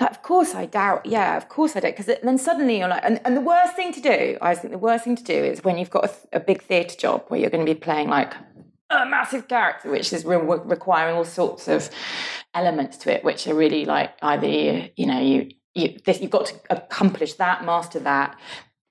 Like, 0.00 0.10
of 0.10 0.22
course 0.22 0.54
I 0.54 0.66
doubt. 0.66 1.06
Yeah, 1.06 1.36
of 1.36 1.48
course 1.48 1.74
I 1.76 1.80
don't. 1.80 1.96
Because 1.96 2.14
then 2.22 2.38
suddenly 2.38 2.78
you're 2.78 2.88
like, 2.88 3.04
and, 3.04 3.20
and 3.24 3.36
the 3.36 3.40
worst 3.40 3.74
thing 3.74 3.92
to 3.94 4.00
do, 4.00 4.38
I 4.42 4.54
think 4.54 4.72
the 4.72 4.78
worst 4.78 5.04
thing 5.04 5.16
to 5.16 5.24
do 5.24 5.34
is 5.34 5.64
when 5.64 5.78
you've 5.78 5.90
got 5.90 6.04
a, 6.04 6.36
a 6.36 6.40
big 6.40 6.62
theatre 6.62 6.96
job 6.96 7.24
where 7.28 7.40
you're 7.40 7.50
going 7.50 7.64
to 7.66 7.72
be 7.74 7.78
playing 7.78 8.08
like 8.08 8.34
a 8.90 9.06
massive 9.06 9.48
character, 9.48 9.90
which 9.90 10.12
is 10.12 10.24
re- 10.24 10.36
requiring 10.36 11.16
all 11.16 11.24
sorts 11.24 11.68
of 11.68 11.90
elements 12.54 12.96
to 12.98 13.14
it, 13.14 13.24
which 13.24 13.46
are 13.46 13.54
really 13.54 13.84
like 13.84 14.12
either 14.22 14.46
you 14.96 15.06
know 15.06 15.20
you 15.20 15.50
you 15.74 15.98
this, 16.04 16.20
you've 16.20 16.30
got 16.30 16.46
to 16.46 16.54
accomplish 16.70 17.34
that, 17.34 17.64
master 17.64 18.00
that, 18.00 18.38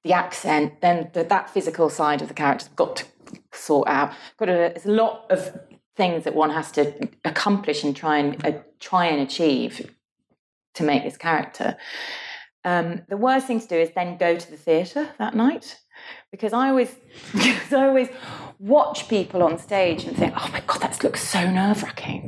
the 0.04 0.14
accent, 0.14 0.82
then 0.82 1.10
the, 1.14 1.24
that 1.24 1.50
physical 1.50 1.90
side 1.90 2.22
of 2.22 2.28
the 2.28 2.34
character's 2.34 2.70
got 2.70 2.98
to 2.98 3.06
sort 3.52 3.88
out. 3.88 4.14
Got 4.38 4.48
there's 4.48 4.86
a 4.86 4.92
lot 4.92 5.26
of 5.30 5.60
things 5.96 6.24
that 6.24 6.36
one 6.36 6.52
has 6.52 6.72
to 6.74 7.10
accomplish 7.26 7.84
and 7.84 7.96
try 7.96 8.18
and 8.18 8.46
uh, 8.46 8.52
try 8.80 9.06
and 9.06 9.22
achieve 9.22 9.92
to 10.76 10.84
make 10.84 11.04
this 11.04 11.18
character. 11.18 11.76
Um, 12.64 13.02
the 13.10 13.18
worst 13.18 13.48
thing 13.48 13.60
to 13.60 13.68
do 13.68 13.76
is 13.76 13.92
then 13.96 14.18
go 14.18 14.38
to 14.38 14.52
the 14.52 14.58
theatre 14.58 15.10
that 15.18 15.36
night 15.36 15.78
because 16.32 16.54
I 16.54 16.70
always, 16.70 16.94
because 17.34 17.74
I 17.74 17.88
always 17.88 18.10
watch 18.60 19.08
people 19.08 19.44
on 19.44 19.58
stage 19.60 20.04
and 20.06 20.18
think, 20.18 20.34
oh 20.36 20.50
my 20.52 20.62
god, 20.66 20.82
that 20.82 21.04
looks 21.04 21.28
so 21.28 21.50
nerve 21.50 21.84
wracking. 21.84 22.27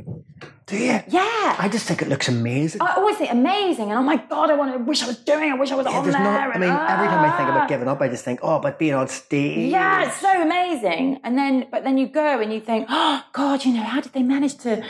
Do 0.70 0.76
you? 0.78 1.00
Yeah. 1.08 1.56
I 1.58 1.68
just 1.68 1.86
think 1.86 2.00
it 2.00 2.08
looks 2.08 2.28
amazing. 2.28 2.80
I 2.80 2.94
always 2.94 3.16
think 3.16 3.32
amazing, 3.32 3.90
and 3.90 3.98
oh 3.98 4.02
my 4.02 4.16
god, 4.16 4.50
I 4.50 4.54
want 4.54 4.72
to 4.72 4.78
wish 4.84 5.02
I 5.02 5.08
was 5.08 5.18
doing. 5.18 5.48
it, 5.50 5.54
I 5.54 5.58
wish 5.62 5.72
I 5.72 5.74
was 5.74 5.86
Yeah, 5.86 5.98
on 5.98 6.04
there. 6.04 6.12
not. 6.22 6.54
I 6.56 6.58
mean, 6.58 6.70
every 6.70 7.08
time 7.08 7.24
I 7.24 7.36
think 7.36 7.48
ah. 7.48 7.56
about 7.56 7.68
giving 7.68 7.88
up, 7.88 8.00
I 8.00 8.08
just 8.08 8.24
think, 8.24 8.38
oh, 8.44 8.60
but 8.60 8.78
being 8.78 8.94
on 8.94 9.08
stage. 9.08 9.72
Yeah, 9.72 10.06
it's 10.06 10.20
so 10.20 10.30
amazing. 10.40 11.20
And 11.24 11.36
then, 11.36 11.66
but 11.72 11.82
then 11.82 11.98
you 11.98 12.06
go 12.06 12.40
and 12.40 12.52
you 12.52 12.60
think, 12.60 12.86
oh 12.88 13.24
God, 13.32 13.64
you 13.64 13.72
know, 13.74 13.82
how 13.82 14.00
did 14.00 14.12
they 14.12 14.22
manage 14.22 14.58
to, 14.58 14.84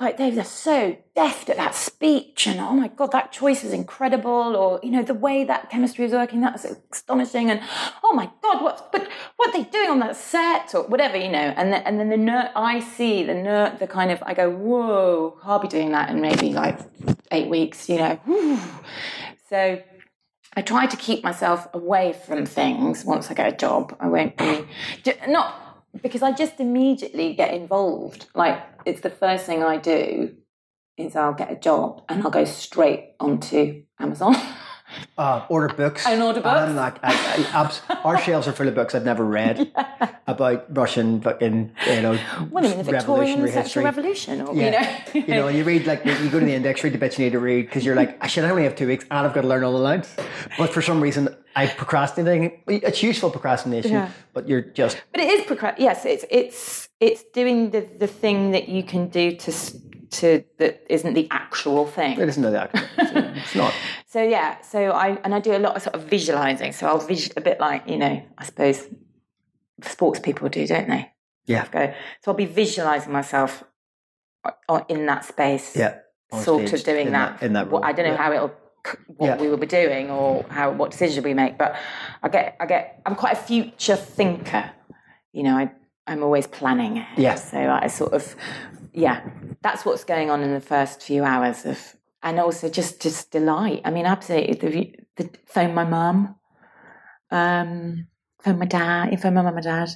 like, 0.00 0.16
they- 0.16 0.30
they're 0.30 0.44
so 0.44 0.96
deft 1.14 1.48
at 1.48 1.56
that 1.56 1.74
speech, 1.74 2.46
and 2.46 2.58
oh 2.60 2.72
my 2.72 2.88
God, 2.88 3.10
that 3.12 3.32
choice 3.32 3.64
is 3.64 3.72
incredible, 3.72 4.54
or 4.56 4.80
you 4.82 4.90
know, 4.90 5.02
the 5.02 5.14
way 5.14 5.44
that 5.44 5.70
chemistry 5.70 6.04
is 6.04 6.12
working, 6.12 6.40
that's 6.42 6.64
astonishing, 6.92 7.50
and 7.50 7.60
oh 8.04 8.12
my 8.12 8.30
God, 8.42 8.62
what, 8.62 8.92
but 8.92 9.08
what 9.36 9.48
are 9.48 9.52
they 9.52 9.64
doing 9.64 9.88
on 9.90 9.98
that 10.00 10.14
set, 10.16 10.74
or 10.74 10.82
whatever, 10.86 11.16
you 11.16 11.30
know, 11.30 11.38
and 11.58 11.72
then 11.72 11.82
and 11.86 11.98
then 11.98 12.08
the 12.10 12.16
ner- 12.18 12.50
I 12.54 12.80
see 12.80 13.22
the 13.22 13.32
ner- 13.34 13.74
the 13.78 13.86
kind 13.86 14.10
of, 14.10 14.22
I 14.26 14.34
go, 14.34 14.50
whoa, 14.50 15.25
I'll 15.42 15.58
be 15.58 15.68
doing 15.68 15.92
that 15.92 16.10
in 16.10 16.20
maybe 16.20 16.52
like 16.52 16.78
eight 17.30 17.48
weeks, 17.48 17.88
you 17.88 17.98
know, 17.98 18.20
so. 19.50 19.82
I 20.58 20.62
try 20.62 20.86
to 20.86 20.96
keep 20.96 21.22
myself 21.22 21.68
away 21.74 22.14
from 22.14 22.46
things 22.46 23.04
once 23.04 23.30
I 23.30 23.34
get 23.34 23.52
a 23.52 23.54
job. 23.54 23.94
I 24.00 24.08
won't 24.08 24.38
be 24.38 24.64
not 25.28 25.84
because 26.02 26.22
I 26.22 26.32
just 26.32 26.60
immediately 26.60 27.34
get 27.34 27.52
involved. 27.52 28.26
Like 28.34 28.62
it's 28.86 29.02
the 29.02 29.10
first 29.10 29.44
thing 29.46 29.62
I 29.62 29.76
do 29.76 30.34
is 30.96 31.14
I'll 31.14 31.34
get 31.34 31.52
a 31.52 31.56
job 31.56 32.02
and 32.08 32.22
I'll 32.22 32.30
go 32.30 32.44
straight 32.44 33.14
onto 33.20 33.82
Amazon. 33.98 34.34
Uh, 35.18 35.46
order 35.48 35.72
books. 35.74 36.04
And 36.06 36.22
order 36.22 36.42
books. 36.42 36.60
I'm 36.60 36.76
like, 36.76 36.98
I, 37.02 37.12
I, 37.14 37.60
abs- 37.62 37.80
our 38.04 38.18
shelves 38.20 38.46
are 38.48 38.52
full 38.52 38.68
of 38.68 38.74
books 38.74 38.94
I've 38.94 39.04
never 39.04 39.24
read 39.24 39.72
about 40.26 40.66
Russian 40.76 41.22
fucking, 41.22 41.72
you 41.88 42.02
know, 42.02 42.18
well, 42.50 42.66
I 42.66 42.68
mean, 42.76 42.84
the 42.84 42.92
revolutionary 42.92 43.50
history. 43.50 43.82
revolution, 43.82 44.42
or 44.42 44.54
Yeah. 44.54 45.02
you 45.14 45.20
know, 45.22 45.26
you 45.26 45.34
know, 45.34 45.48
you 45.48 45.64
read 45.64 45.86
like 45.86 46.04
you 46.04 46.28
go 46.28 46.38
to 46.38 46.44
the 46.44 46.52
index, 46.52 46.84
read 46.84 46.92
the 46.92 46.98
bits 46.98 47.18
you 47.18 47.24
need 47.24 47.32
to 47.32 47.38
read 47.38 47.62
because 47.62 47.82
you're 47.82 47.94
like, 47.96 48.22
I 48.22 48.26
should 48.26 48.44
I 48.44 48.50
only 48.50 48.64
have 48.64 48.76
two 48.76 48.86
weeks, 48.88 49.04
and 49.10 49.26
I've 49.26 49.32
got 49.32 49.40
to 49.40 49.48
learn 49.48 49.64
all 49.64 49.72
the 49.72 49.78
lines. 49.78 50.14
But 50.58 50.68
for 50.74 50.82
some 50.82 51.00
reason, 51.00 51.34
I 51.54 51.66
procrastinate. 51.66 52.60
It's 52.66 53.02
useful 53.02 53.30
procrastination, 53.30 53.92
Yeah. 53.92 54.10
but 54.34 54.46
you're 54.46 54.60
just 54.60 55.00
But 55.12 55.22
it 55.22 55.30
is 55.30 55.46
procrast. 55.46 55.76
Yes, 55.78 56.04
it's 56.04 56.26
it's 56.30 56.88
it's 57.00 57.22
doing 57.32 57.70
the 57.70 57.88
the 57.98 58.06
thing 58.06 58.50
that 58.50 58.68
you 58.68 58.82
can 58.82 59.08
do 59.08 59.32
to 59.34 59.52
to 60.08 60.44
that 60.58 60.84
isn't 60.88 61.14
the 61.14 61.26
actual 61.30 61.86
thing. 61.86 62.20
it 62.20 62.28
isn't 62.28 62.42
that. 62.42 62.70
It's 62.98 63.54
not. 63.54 63.72
So 64.16 64.22
yeah, 64.22 64.62
so 64.62 64.92
I 64.92 65.18
and 65.24 65.34
I 65.34 65.40
do 65.40 65.54
a 65.54 65.58
lot 65.58 65.76
of 65.76 65.82
sort 65.82 65.94
of 65.94 66.04
visualizing. 66.04 66.72
So 66.72 66.86
I'll 66.86 67.00
vis- 67.00 67.34
a 67.36 67.42
bit 67.42 67.60
like 67.60 67.86
you 67.86 67.98
know, 67.98 68.22
I 68.38 68.44
suppose 68.46 68.82
sports 69.82 70.20
people 70.20 70.48
do, 70.48 70.66
don't 70.66 70.88
they? 70.88 71.12
Yeah, 71.44 71.66
Go. 71.70 71.92
So 72.24 72.30
I'll 72.30 72.34
be 72.34 72.46
visualizing 72.46 73.12
myself 73.12 73.62
uh, 74.70 74.80
in 74.88 75.04
that 75.04 75.26
space. 75.26 75.76
yeah. 75.76 75.98
On 76.32 76.42
sort 76.42 76.66
stage, 76.66 76.80
of 76.80 76.86
doing 76.86 77.06
in 77.08 77.12
that. 77.12 77.42
in 77.42 77.52
that. 77.52 77.70
Role. 77.70 77.84
I 77.84 77.92
don't 77.92 78.06
know 78.06 78.12
Yeah. 78.12 78.16
how 78.16 78.32
it'll 78.32 78.54
what 79.18 79.26
Yeah. 79.26 79.36
we 79.36 79.48
will 79.48 79.58
be 79.58 79.66
doing 79.66 80.10
or 80.10 80.46
how 80.48 80.70
what 80.70 80.92
decision 80.92 81.22
we 81.22 81.34
make, 81.34 81.58
but 81.58 81.76
I 82.22 82.30
get 82.30 82.56
I 82.58 82.64
get 82.64 83.02
I'm 83.04 83.16
quite 83.16 83.34
a 83.34 83.42
future 83.52 83.96
thinker. 83.96 84.70
You 85.34 85.42
know, 85.42 85.58
I 85.58 85.70
I'm 86.06 86.22
always 86.22 86.46
planning. 86.46 87.04
Yeah. 87.18 87.34
So 87.34 87.58
I 87.58 87.88
sort 87.88 88.14
of 88.14 88.34
yeah, 88.94 89.20
that's 89.60 89.84
what's 89.84 90.04
going 90.04 90.30
on 90.30 90.42
in 90.42 90.54
the 90.54 90.66
first 90.74 91.02
few 91.02 91.22
hours 91.22 91.66
of 91.66 91.78
and 92.26 92.40
also 92.40 92.68
just 92.68 93.00
just 93.00 93.30
delight. 93.30 93.82
I 93.84 93.90
mean, 93.92 94.04
absolutely 94.04 94.96
the, 95.16 95.24
the 95.24 95.30
phone 95.46 95.74
my 95.74 95.84
mum, 95.84 96.34
um, 97.30 98.08
phone 98.42 98.58
my 98.58 98.66
dad, 98.66 99.18
phone 99.20 99.34
my 99.34 99.42
mum 99.42 99.56
and 99.56 99.64
dad. 99.64 99.90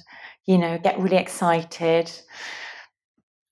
You 0.45 0.57
know, 0.57 0.77
get 0.77 0.97
really 0.97 1.17
excited. 1.17 2.09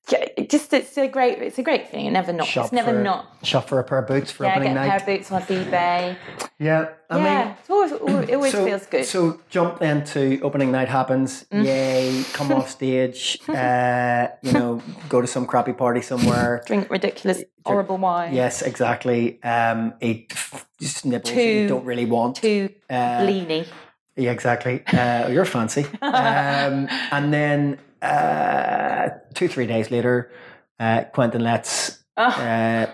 Yeah, 0.09 0.25
it 0.37 0.49
just 0.49 0.73
it's 0.73 0.97
a 0.97 1.07
great 1.07 1.39
it's 1.39 1.59
a 1.59 1.63
great 1.63 1.89
thing. 1.89 2.05
It 2.05 2.11
never 2.11 2.33
not 2.33 2.47
Shop 2.47 2.65
it's 2.65 2.73
never 2.73 2.93
for, 2.93 3.03
not 3.03 3.27
shop 3.43 3.67
for 3.67 3.79
a 3.79 3.83
pair 3.83 3.99
of 3.99 4.07
boots 4.07 4.31
for 4.31 4.45
yeah, 4.45 4.55
opening 4.55 4.73
get 4.73 4.85
a 4.85 4.89
pair 4.89 4.97
of 4.97 5.05
boots 5.05 5.31
on 5.31 5.41
eBay. 5.43 6.17
Yeah, 6.57 6.89
I 7.09 7.17
yeah, 7.17 7.43
mean, 7.45 7.55
it's 7.59 7.69
always, 7.69 7.91
it 8.29 8.35
always 8.35 8.51
so, 8.57 8.65
feels 8.65 8.85
good. 8.85 9.05
So 9.05 9.39
jump 9.49 9.81
into 9.81 10.39
opening 10.41 10.71
night 10.71 10.89
happens. 10.89 11.45
Mm. 11.51 11.65
Yay! 11.65 12.23
Come 12.33 12.51
off 12.51 12.69
stage. 12.69 13.39
uh, 13.47 14.27
you 14.41 14.51
know, 14.51 14.81
go 15.07 15.21
to 15.21 15.27
some 15.27 15.45
crappy 15.45 15.73
party 15.73 16.01
somewhere. 16.01 16.63
Drink 16.65 16.89
ridiculous, 16.89 17.43
horrible 17.65 17.97
wine. 17.97 18.33
Yes, 18.33 18.61
exactly. 18.61 19.41
Um, 19.43 19.93
eat 20.01 20.33
just 20.79 21.05
nipples 21.05 21.33
Too- 21.33 21.41
you 21.41 21.67
don't 21.67 21.85
really 21.85 22.05
want. 22.05 22.37
Too 22.37 22.69
Uh, 22.89 23.21
leany. 23.21 23.67
Yeah, 24.15 24.31
exactly. 24.31 24.83
Uh, 24.87 25.29
you're 25.29 25.45
fancy. 25.45 25.85
Um, 26.01 26.87
and 27.11 27.33
then 27.33 27.79
uh, 28.01 29.09
two, 29.33 29.47
three 29.47 29.67
days 29.67 29.91
later, 29.91 30.31
uh, 30.79 31.03
Quentin 31.13 31.43
Letts, 31.43 32.03
uh, 32.17 32.85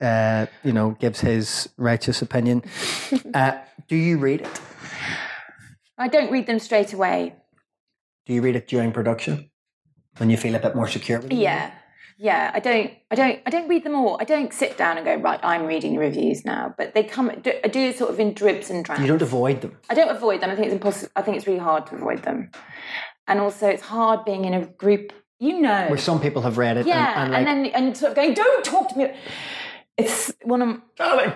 uh, 0.00 0.46
you 0.62 0.72
know, 0.72 0.90
gives 1.00 1.20
his 1.20 1.68
righteous 1.76 2.22
opinion. 2.22 2.62
Uh, 3.34 3.58
do 3.88 3.96
you 3.96 4.16
read 4.18 4.42
it? 4.42 4.60
I 5.98 6.06
don't 6.08 6.30
read 6.30 6.46
them 6.46 6.58
straight 6.60 6.92
away. 6.92 7.34
Do 8.26 8.32
you 8.32 8.42
read 8.42 8.54
it 8.56 8.68
during 8.68 8.92
production 8.92 9.50
when 10.18 10.30
you 10.30 10.36
feel 10.36 10.54
a 10.54 10.58
bit 10.60 10.74
more 10.76 10.86
secure? 10.88 11.18
With 11.20 11.32
it? 11.32 11.36
Yeah. 11.36 11.72
Yeah, 12.16 12.52
I 12.54 12.60
don't, 12.60 12.92
I 13.10 13.16
don't, 13.16 13.40
I 13.44 13.50
don't 13.50 13.68
read 13.68 13.82
them 13.82 13.96
all. 13.96 14.16
I 14.20 14.24
don't 14.24 14.52
sit 14.52 14.78
down 14.78 14.96
and 14.98 15.04
go 15.04 15.16
right. 15.16 15.40
I'm 15.42 15.66
reading 15.66 15.94
the 15.94 15.98
reviews 15.98 16.44
now, 16.44 16.72
but 16.78 16.94
they 16.94 17.02
come. 17.02 17.28
do- 17.42 17.58
I 17.64 17.66
do 17.68 17.92
sort 17.92 18.10
of 18.10 18.20
in 18.20 18.34
dribs 18.34 18.70
and 18.70 18.84
drabs. 18.84 19.00
You 19.00 19.08
don't 19.08 19.20
avoid 19.20 19.60
them. 19.62 19.76
I 19.90 19.94
don't 19.94 20.10
avoid 20.10 20.40
them. 20.40 20.48
I 20.50 20.54
think 20.54 20.66
it's 20.66 20.74
impossible. 20.74 21.10
I 21.16 21.22
think 21.22 21.36
it's 21.36 21.46
really 21.48 21.58
hard 21.58 21.86
to 21.88 21.96
avoid 21.96 22.22
them, 22.22 22.52
and 23.26 23.40
also 23.40 23.68
it's 23.68 23.82
hard 23.82 24.24
being 24.24 24.44
in 24.44 24.54
a 24.54 24.66
group. 24.66 25.12
You 25.40 25.60
know, 25.60 25.86
Where 25.88 25.98
some 25.98 26.20
people 26.20 26.42
have 26.42 26.56
read 26.58 26.76
it 26.76 26.86
yeah, 26.86 27.22
and, 27.24 27.34
and, 27.34 27.48
and 27.48 27.64
then 27.64 27.72
and 27.86 27.96
sort 27.96 28.10
of 28.10 28.16
going, 28.16 28.34
"Don't 28.34 28.64
talk 28.64 28.88
to 28.90 28.98
me." 28.98 29.12
It's 29.96 30.32
one 30.42 30.62
of 30.62 30.80
darling. 30.96 31.32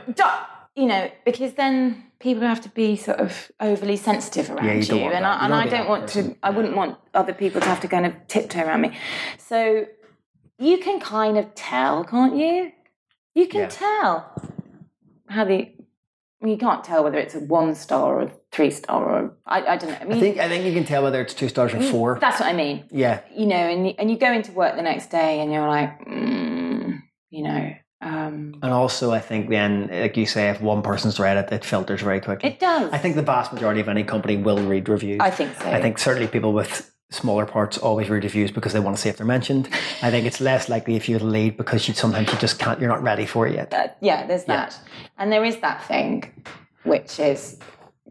You 0.74 0.86
know, 0.86 1.10
because 1.24 1.54
then 1.54 2.04
people 2.20 2.42
have 2.44 2.60
to 2.62 2.68
be 2.70 2.96
sort 2.96 3.18
of 3.18 3.50
overly 3.60 3.96
sensitive 3.96 4.48
around 4.50 4.66
Yeah, 4.66 4.72
you 4.74 4.96
you, 4.96 5.10
and. 5.12 5.26
I, 5.26 5.34
You 5.34 5.40
and 5.42 5.52
don't 5.52 5.62
I 5.62 5.66
don't 5.66 5.88
want 5.88 6.02
person. 6.02 6.30
to. 6.34 6.36
I 6.42 6.50
wouldn't 6.50 6.76
want 6.76 6.96
other 7.14 7.34
people 7.34 7.60
to 7.60 7.66
have 7.66 7.80
to 7.80 7.88
kind 7.88 8.06
of 8.06 8.12
tiptoe 8.28 8.64
around 8.64 8.80
me. 8.82 8.96
So 9.38 9.86
you 10.58 10.78
can 10.78 11.00
kind 11.00 11.36
of 11.36 11.52
tell, 11.54 12.04
can't 12.04 12.36
you? 12.36 12.72
You 13.34 13.46
can 13.48 13.62
Yeah. 13.62 13.68
tell 13.68 14.32
how 15.28 15.44
the. 15.44 15.72
You 16.40 16.56
can't 16.56 16.84
tell 16.84 17.02
whether 17.02 17.18
it's 17.18 17.34
a 17.34 17.40
one 17.40 17.74
star 17.74 18.14
or 18.16 18.22
a 18.22 18.30
three 18.58 18.72
star 18.72 19.04
or 19.08 19.36
I, 19.46 19.64
I 19.64 19.76
don't 19.76 19.90
know. 19.90 19.98
I 20.00 20.04
mean, 20.04 20.16
I 20.18 20.20
think 20.20 20.38
I 20.38 20.48
think 20.48 20.64
you 20.64 20.72
can 20.72 20.84
tell 20.84 21.04
whether 21.04 21.20
it's 21.20 21.32
two 21.32 21.48
stars 21.48 21.72
or 21.72 21.80
four. 21.80 22.18
that's 22.20 22.40
what 22.40 22.48
I 22.48 22.52
mean 22.52 22.84
Yeah, 22.90 23.20
you 23.32 23.46
know, 23.46 23.54
and 23.54 23.86
you, 23.86 23.94
and 23.98 24.10
you 24.10 24.18
go 24.18 24.32
into 24.32 24.50
work 24.50 24.74
the 24.74 24.82
next 24.82 25.12
day 25.12 25.38
and 25.40 25.52
you're 25.52 25.68
like, 25.68 26.04
mm, 26.04 27.00
you 27.30 27.42
know, 27.44 27.72
um, 28.00 28.58
and 28.60 28.72
also 28.72 29.12
I 29.12 29.20
think 29.20 29.48
then, 29.48 29.88
like 29.92 30.16
you 30.16 30.26
say, 30.26 30.50
if 30.50 30.60
one 30.60 30.82
person's 30.82 31.20
read 31.20 31.36
it, 31.36 31.52
it 31.52 31.64
filters 31.64 32.02
very 32.02 32.20
quickly. 32.20 32.50
it 32.50 32.58
does. 32.58 32.90
I 32.92 32.98
think 32.98 33.14
the 33.14 33.22
vast 33.22 33.52
majority 33.52 33.80
of 33.80 33.88
any 33.88 34.02
company 34.02 34.36
will 34.36 34.58
read 34.58 34.88
reviews. 34.88 35.20
I 35.20 35.30
think 35.30 35.54
so. 35.56 35.70
I 35.70 35.80
think 35.80 35.98
certainly 35.98 36.26
people 36.26 36.52
with 36.52 36.92
smaller 37.10 37.46
parts 37.46 37.78
always 37.78 38.10
read 38.10 38.24
reviews 38.24 38.50
because 38.50 38.72
they 38.72 38.80
want 38.80 38.96
to 38.96 39.02
see 39.02 39.08
if 39.08 39.16
they're 39.18 39.26
mentioned. 39.38 39.68
I 40.02 40.10
think 40.10 40.26
it's 40.26 40.40
less 40.40 40.68
likely 40.68 40.96
if 40.96 41.08
you're 41.08 41.20
the 41.20 41.26
lead 41.26 41.56
because 41.56 41.86
you 41.86 41.94
sometimes 41.94 42.32
you 42.32 42.38
just 42.38 42.58
can't. 42.58 42.80
You're 42.80 42.90
not 42.90 43.04
ready 43.04 43.26
for 43.26 43.46
it 43.46 43.54
yet. 43.54 43.72
Uh, 43.72 43.88
yeah, 44.00 44.26
there's 44.26 44.44
that. 44.44 44.78
And 45.16 45.30
there 45.32 45.44
is 45.44 45.58
that 45.60 45.84
thing, 45.84 46.32
which 46.82 47.20
is, 47.20 47.58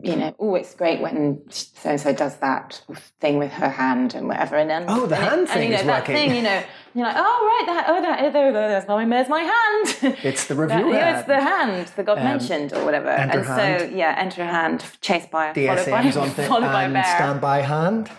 you 0.03 0.15
know, 0.15 0.35
oh, 0.39 0.55
it's 0.55 0.75
great 0.75 1.01
when 1.01 1.41
so 1.49 1.89
and 1.89 1.99
so 1.99 2.13
does 2.13 2.37
that 2.37 2.81
thing 3.19 3.37
with 3.39 3.51
her 3.53 3.69
hand 3.69 4.13
and 4.15 4.27
whatever. 4.27 4.55
And 4.55 4.69
then 4.69 4.85
Oh, 4.87 5.05
the 5.07 5.15
and 5.15 5.23
it- 5.23 5.29
hand 5.29 5.39
and, 5.41 5.49
thing 5.49 5.63
you 5.63 5.69
know, 5.69 5.79
is 5.79 5.85
that 5.87 6.01
working. 6.01 6.15
thing, 6.15 6.35
you 6.35 6.41
know, 6.43 6.63
you're 6.93 7.05
like, 7.05 7.15
oh 7.17 7.21
right, 7.45 7.63
that, 7.73 7.85
oh 7.89 8.01
that, 8.01 8.33
there, 8.33 8.51
there, 8.53 8.67
there's 8.69 8.87
my, 8.87 9.05
there's 9.05 9.29
my 9.29 9.41
hand. 9.41 10.17
It's 10.23 10.45
the 10.47 10.53
That- 10.55 10.77
review. 10.77 10.93
yeah, 10.93 11.17
it's 11.19 11.27
the 11.27 11.41
hand 11.41 11.87
that 11.95 12.05
got 12.05 12.17
mentioned 12.17 12.73
or 12.73 12.85
whatever. 12.85 13.09
enter 13.09 13.37
and 13.39 13.47
so 13.47 13.53
hand. 13.53 13.95
yeah, 13.97 14.15
enter 14.17 14.43
a 14.43 14.47
hand, 14.47 14.85
chased 15.01 15.31
by 15.31 15.47
a 15.49 15.53
followed 15.53 15.85
by, 15.89 16.21
on 16.21 16.29
thing 16.29 16.47
followed 16.47 16.61
by 16.71 16.83
and 16.83 16.93
bear. 16.93 17.03
stand 17.03 17.41
by 17.41 17.61
hand. 17.61 18.09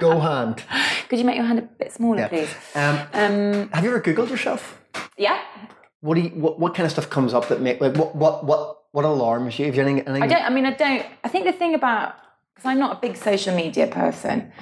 Go 0.00 0.18
hand. 0.30 0.62
Could 1.08 1.18
you 1.18 1.24
make 1.24 1.36
your 1.36 1.44
hand 1.44 1.58
a 1.58 1.62
bit 1.62 1.92
smaller, 1.92 2.20
Yeah. 2.20 2.28
please? 2.28 2.54
Um, 2.74 2.98
Um, 3.12 3.68
have 3.72 3.84
you 3.84 3.90
ever 3.90 4.00
Googled 4.00 4.30
yourself? 4.30 4.80
yeah. 5.18 5.40
What 6.00 6.14
do 6.14 6.22
you? 6.22 6.30
What, 6.30 6.58
what 6.58 6.74
kind 6.74 6.86
of 6.86 6.92
stuff 6.92 7.10
comes 7.10 7.34
up 7.34 7.48
that 7.48 7.60
make 7.60 7.80
like 7.80 7.96
what 7.96 8.14
what 8.16 8.44
what 8.44 8.84
what 8.92 9.04
alarms 9.04 9.58
you? 9.58 9.66
Have 9.66 9.74
you 9.76 9.82
anything? 9.82 10.06
anything 10.06 10.22
I 10.22 10.26
don't. 10.26 10.44
I 10.44 10.50
mean, 10.50 10.66
I 10.66 10.72
don't. 10.72 11.06
I 11.24 11.28
think 11.28 11.44
the 11.44 11.52
thing 11.52 11.74
about 11.74 12.14
because 12.54 12.68
I'm 12.68 12.78
not 12.78 12.96
a 12.96 13.00
big 13.00 13.16
social 13.16 13.54
media 13.54 13.86
person, 13.86 14.52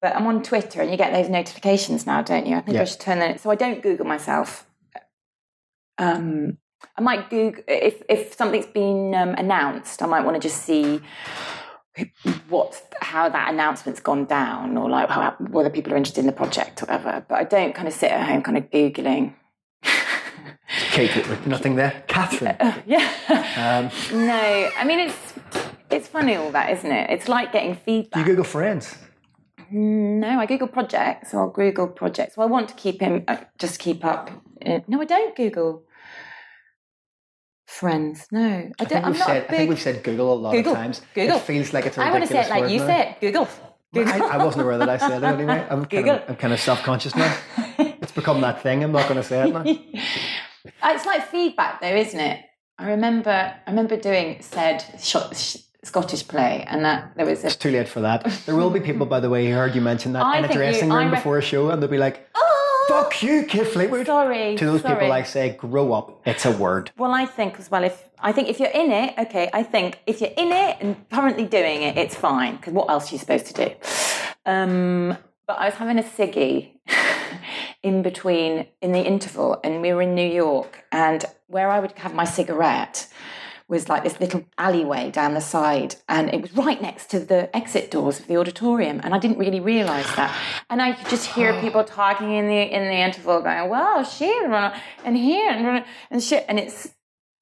but 0.00 0.14
I'm 0.14 0.26
on 0.26 0.42
Twitter 0.42 0.80
and 0.80 0.90
you 0.90 0.96
get 0.96 1.12
those 1.12 1.28
notifications 1.28 2.06
now, 2.06 2.22
don't 2.22 2.46
you? 2.46 2.56
I 2.56 2.60
think 2.60 2.76
Yeah. 2.76 2.82
I 2.82 2.84
should 2.84 3.00
turn 3.00 3.18
that. 3.20 3.40
So 3.40 3.50
I 3.50 3.54
don't 3.54 3.82
Google 3.82 4.06
myself. 4.06 4.66
Um, 5.98 6.58
I 6.96 7.00
might 7.00 7.30
Google 7.30 7.62
if 7.68 8.02
if 8.08 8.34
something's 8.34 8.66
been 8.66 9.14
um, 9.14 9.30
announced. 9.30 10.02
I 10.02 10.06
might 10.06 10.24
want 10.24 10.40
to 10.40 10.48
just 10.48 10.62
see 10.62 11.00
what 12.48 12.80
how 13.00 13.28
that 13.28 13.52
announcement's 13.52 14.00
gone 14.00 14.24
down, 14.26 14.76
or 14.76 14.88
like 14.88 15.08
how, 15.08 15.34
whether 15.38 15.70
people 15.70 15.92
are 15.92 15.96
interested 15.96 16.20
in 16.20 16.26
the 16.26 16.32
project 16.32 16.82
or 16.82 16.86
whatever. 16.86 17.24
But 17.28 17.36
I 17.36 17.44
don't 17.44 17.74
kind 17.74 17.88
of 17.88 17.94
sit 17.94 18.10
at 18.10 18.26
home 18.28 18.42
kind 18.42 18.58
of 18.58 18.70
googling. 18.70 19.34
Kate, 20.68 21.46
nothing 21.46 21.76
there. 21.76 22.02
Catherine. 22.08 22.56
Yeah. 22.86 23.08
Um, 23.56 23.90
no, 24.26 24.70
I 24.76 24.84
mean 24.84 25.00
it's 25.00 25.34
it's 25.90 26.08
funny 26.08 26.34
all 26.34 26.50
that, 26.50 26.70
isn't 26.72 26.90
it? 26.90 27.10
It's 27.10 27.28
like 27.28 27.52
getting 27.52 27.74
do 27.74 27.80
feedback. 27.84 28.20
you 28.20 28.32
Google 28.32 28.44
friends? 28.44 28.96
No, 29.70 30.38
I 30.40 30.46
Google 30.46 30.68
projects 30.68 31.34
or 31.34 31.52
Google 31.52 31.88
projects. 31.88 32.36
Well, 32.36 32.46
I 32.48 32.50
want 32.50 32.68
to 32.68 32.74
keep 32.74 33.00
him, 33.00 33.24
uh, 33.28 33.36
just 33.58 33.78
keep 33.80 34.04
up. 34.04 34.30
Uh, 34.64 34.80
No, 34.86 35.00
I 35.00 35.04
don't 35.04 35.34
Google 35.36 35.82
friends. 37.66 38.26
No, 38.30 38.40
I 38.40 38.72
I 38.78 38.84
don't. 38.84 38.88
think, 38.88 39.04
I'm 39.04 39.12
we've 39.12 39.18
not 39.18 39.26
said, 39.26 39.42
a 39.42 39.52
I 39.52 39.56
think 39.56 39.68
we've 39.70 39.80
said 39.80 40.02
Google 40.04 40.32
a 40.32 40.34
lot 40.34 40.52
Google. 40.52 40.72
of 40.72 40.78
times. 40.78 41.02
Google. 41.14 41.36
It 41.36 41.42
feels 41.42 41.72
like 41.72 41.86
it's 41.86 41.98
a 41.98 42.02
I 42.02 42.10
want 42.10 42.22
to 42.24 42.28
say 42.28 42.40
it 42.42 42.50
like 42.50 42.70
you 42.70 42.78
now. 42.80 42.86
say 42.86 43.08
it. 43.10 43.20
Google. 43.20 43.48
Google. 43.94 44.12
I, 44.14 44.18
I 44.36 44.44
wasn't 44.44 44.62
aware 44.64 44.78
that 44.78 44.88
I 44.88 44.98
said 44.98 45.22
it 45.22 45.26
anyway. 45.26 45.66
I'm 45.70 45.84
kind, 45.94 46.08
of, 46.10 46.22
I'm 46.28 46.36
kind 46.36 46.52
of 46.52 46.60
self-conscious 46.60 47.14
now. 47.16 47.36
It's 47.78 48.12
become 48.12 48.40
that 48.42 48.62
thing. 48.62 48.82
I'm 48.84 48.92
not 48.92 49.08
going 49.08 49.20
to 49.20 49.26
say 49.26 49.48
it 49.48 49.52
now. 49.52 49.64
Uh, 50.82 50.92
it's 50.94 51.06
like 51.06 51.26
feedback, 51.28 51.80
though, 51.80 51.94
isn't 51.94 52.18
it? 52.20 52.40
I 52.78 52.90
remember. 52.90 53.30
I 53.66 53.70
remember 53.70 53.96
doing 53.96 54.38
said 54.40 54.84
sh- 55.00 55.16
sh- 55.32 55.56
Scottish 55.84 56.26
play, 56.28 56.64
and 56.68 56.84
that 56.84 57.12
there 57.16 57.24
was 57.26 57.42
a. 57.44 57.46
It's 57.46 57.56
too 57.56 57.70
late 57.70 57.88
for 57.88 58.00
that. 58.00 58.24
There 58.46 58.56
will 58.56 58.70
be 58.70 58.80
people, 58.80 59.06
by 59.06 59.20
the 59.20 59.30
way, 59.30 59.46
who 59.46 59.54
heard 59.54 59.74
you 59.76 59.80
mention 59.80 60.12
that 60.14 60.24
I 60.24 60.38
in 60.38 60.44
a 60.44 60.48
think 60.48 60.58
you- 60.58 60.64
dressing 60.64 60.90
room 60.90 61.10
rec- 61.10 61.20
before 61.20 61.38
a 61.38 61.42
show, 61.42 61.70
and 61.70 61.80
they'll 61.82 61.88
be 61.90 61.96
like, 61.98 62.28
Oh, 62.34 62.86
"Fuck 62.88 63.22
you, 63.22 63.44
Kate 63.44 63.66
Fleetwood." 63.66 64.06
sorry. 64.06 64.56
To 64.56 64.66
those 64.66 64.82
sorry. 64.82 64.96
people, 64.96 65.12
I 65.12 65.22
say, 65.22 65.50
"Grow 65.56 65.92
up. 65.92 66.20
It's 66.26 66.44
a 66.44 66.50
word." 66.52 66.90
Well, 66.98 67.12
I 67.14 67.24
think 67.24 67.58
as 67.58 67.70
well. 67.70 67.84
If 67.84 68.10
I 68.18 68.32
think 68.32 68.48
if 68.48 68.58
you're 68.60 68.68
in 68.70 68.90
it, 68.92 69.14
okay. 69.18 69.48
I 69.54 69.62
think 69.62 70.00
if 70.06 70.20
you're 70.20 70.34
in 70.36 70.50
it 70.52 70.76
and 70.80 71.08
currently 71.10 71.44
doing 71.46 71.82
it, 71.82 71.96
it's 71.96 72.14
fine. 72.16 72.56
Because 72.56 72.72
what 72.74 72.90
else 72.90 73.10
are 73.10 73.14
you 73.14 73.18
supposed 73.18 73.46
to 73.46 73.54
do? 73.54 73.70
Um, 74.44 75.16
but 75.46 75.58
I 75.58 75.66
was 75.66 75.74
having 75.74 75.98
a 75.98 76.02
ciggy 76.02 76.72
in 77.86 78.02
between 78.02 78.66
in 78.82 78.90
the 78.90 79.04
interval, 79.04 79.60
and 79.62 79.80
we 79.80 79.92
were 79.92 80.02
in 80.02 80.14
New 80.14 80.28
York, 80.28 80.84
and 80.90 81.24
where 81.46 81.70
I 81.70 81.78
would 81.78 81.92
have 81.92 82.12
my 82.14 82.24
cigarette 82.24 83.08
was 83.68 83.88
like 83.88 84.04
this 84.04 84.20
little 84.20 84.44
alleyway 84.58 85.10
down 85.10 85.34
the 85.34 85.40
side, 85.40 85.94
and 86.08 86.32
it 86.34 86.40
was 86.42 86.52
right 86.54 86.80
next 86.82 87.10
to 87.10 87.20
the 87.20 87.54
exit 87.56 87.90
doors 87.90 88.18
of 88.18 88.26
the 88.26 88.36
auditorium, 88.36 89.00
and 89.04 89.14
I 89.14 89.18
didn't 89.18 89.38
really 89.38 89.60
realise 89.60 90.10
that. 90.16 90.36
And 90.68 90.82
I 90.82 90.92
could 90.92 91.08
just 91.08 91.26
hear 91.26 91.60
people 91.64 91.84
talking 91.84 92.32
in 92.32 92.48
the 92.48 92.62
in 92.76 92.82
the 92.84 93.00
interval, 93.08 93.40
going, 93.40 93.68
"Well, 93.68 94.02
she 94.04 94.30
and 95.04 95.16
here 95.16 95.50
and 95.50 95.84
and 96.10 96.22
shit," 96.22 96.44
and 96.48 96.58
it's 96.58 96.95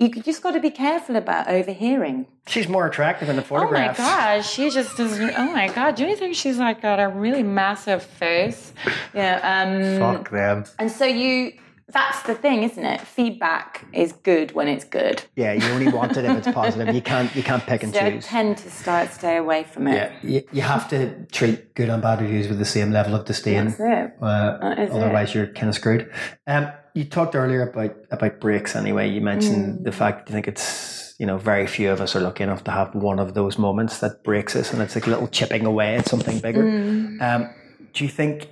you 0.09 0.23
just 0.23 0.43
got 0.43 0.53
to 0.53 0.61
be 0.61 0.71
careful 0.71 1.17
about 1.17 1.49
overhearing. 1.49 2.27
She's 2.47 2.69
more 2.69 2.87
attractive 2.87 3.29
in 3.29 3.37
the 3.37 3.43
photographs. 3.43 3.99
Oh 3.99 4.03
my 4.03 4.09
god, 4.09 4.45
she 4.45 4.71
just 4.71 4.97
does. 4.97 5.19
Oh 5.19 5.53
my 5.53 5.69
god, 5.69 5.95
do 5.97 6.07
you 6.07 6.17
think 6.17 6.35
she's 6.35 6.59
like 6.59 6.83
got 6.83 7.01
a 7.01 7.09
really 7.09 7.43
massive 7.43 8.03
face? 8.03 8.73
Yeah. 9.15 9.39
Um, 9.43 9.99
Fuck 10.01 10.31
them. 10.31 10.65
and 10.79 10.91
so 10.91 11.05
you. 11.07 11.53
That's 11.93 12.23
the 12.23 12.35
thing, 12.35 12.63
isn't 12.63 12.83
it? 12.85 13.01
Feedback 13.03 13.85
is 13.93 14.13
good 14.13 14.53
when 14.53 14.69
it's 14.69 14.85
good. 14.85 15.23
Yeah, 15.37 15.53
you 15.53 15.65
only 15.75 15.93
want 15.93 16.17
it 16.17 16.25
if 16.25 16.39
it's 16.39 16.53
positive. 16.63 16.95
You 16.95 17.03
can't. 17.03 17.33
You 17.37 17.43
can't 17.43 17.63
pick 17.63 17.83
and 17.83 17.95
So 17.95 18.01
I 18.01 18.11
choose. 18.13 18.25
tend 18.27 18.57
to 18.59 18.71
start 18.71 19.13
stay 19.13 19.37
away 19.37 19.65
from 19.65 19.87
it. 19.89 19.95
Yeah, 19.95 20.13
you, 20.31 20.43
you 20.51 20.63
have 20.63 20.89
to 20.89 21.27
treat 21.27 21.75
good 21.75 21.91
and 21.91 22.03
bad 22.03 22.23
reviews 22.23 22.49
with 22.49 22.59
the 22.59 22.65
same 22.65 22.91
level 22.91 23.15
of 23.15 23.27
disdain. 23.27 23.67
That's 23.67 23.81
it. 23.81 24.17
Uh, 24.21 24.59
That 24.61 24.79
is 24.79 24.91
otherwise, 24.93 25.35
you're 25.35 25.47
kind 25.49 25.69
of 25.69 25.75
screwed. 25.75 26.11
Um, 26.47 26.73
you 26.95 27.05
talked 27.05 27.35
earlier 27.35 27.69
about 27.69 27.95
about 28.11 28.41
breaks. 28.41 28.77
Anyway, 28.77 29.09
you 29.09 29.21
mentioned 29.21 29.81
Mm. 29.81 29.85
the 29.85 29.93
fact 29.93 30.27
that 30.27 30.31
you 30.31 30.35
think 30.35 30.49
it's 30.49 31.15
you 31.19 31.27
know 31.27 31.39
very 31.39 31.67
few 31.67 31.91
of 31.91 32.01
us 32.01 32.17
are 32.17 32.21
lucky 32.21 32.45
enough 32.45 32.65
to 32.65 32.71
have 32.71 32.95
one 32.95 33.19
of 33.19 33.35
those 33.35 33.59
moments 33.59 33.99
that 34.01 34.23
breaks 34.25 34.57
us, 34.57 34.73
and 34.73 34.81
it's 34.81 34.95
like 34.95 35.07
a 35.07 35.11
little 35.11 35.29
chipping 35.29 35.67
away 35.67 35.97
at 35.97 36.09
something 36.09 36.39
bigger. 36.41 36.65
Mm. 36.65 37.21
Um, 37.21 37.51
do 37.93 38.05
you 38.05 38.11
think 38.11 38.49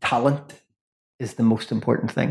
talent 0.00 0.60
is 1.18 1.34
the 1.34 1.42
most 1.42 1.72
important 1.72 2.10
thing? 2.12 2.30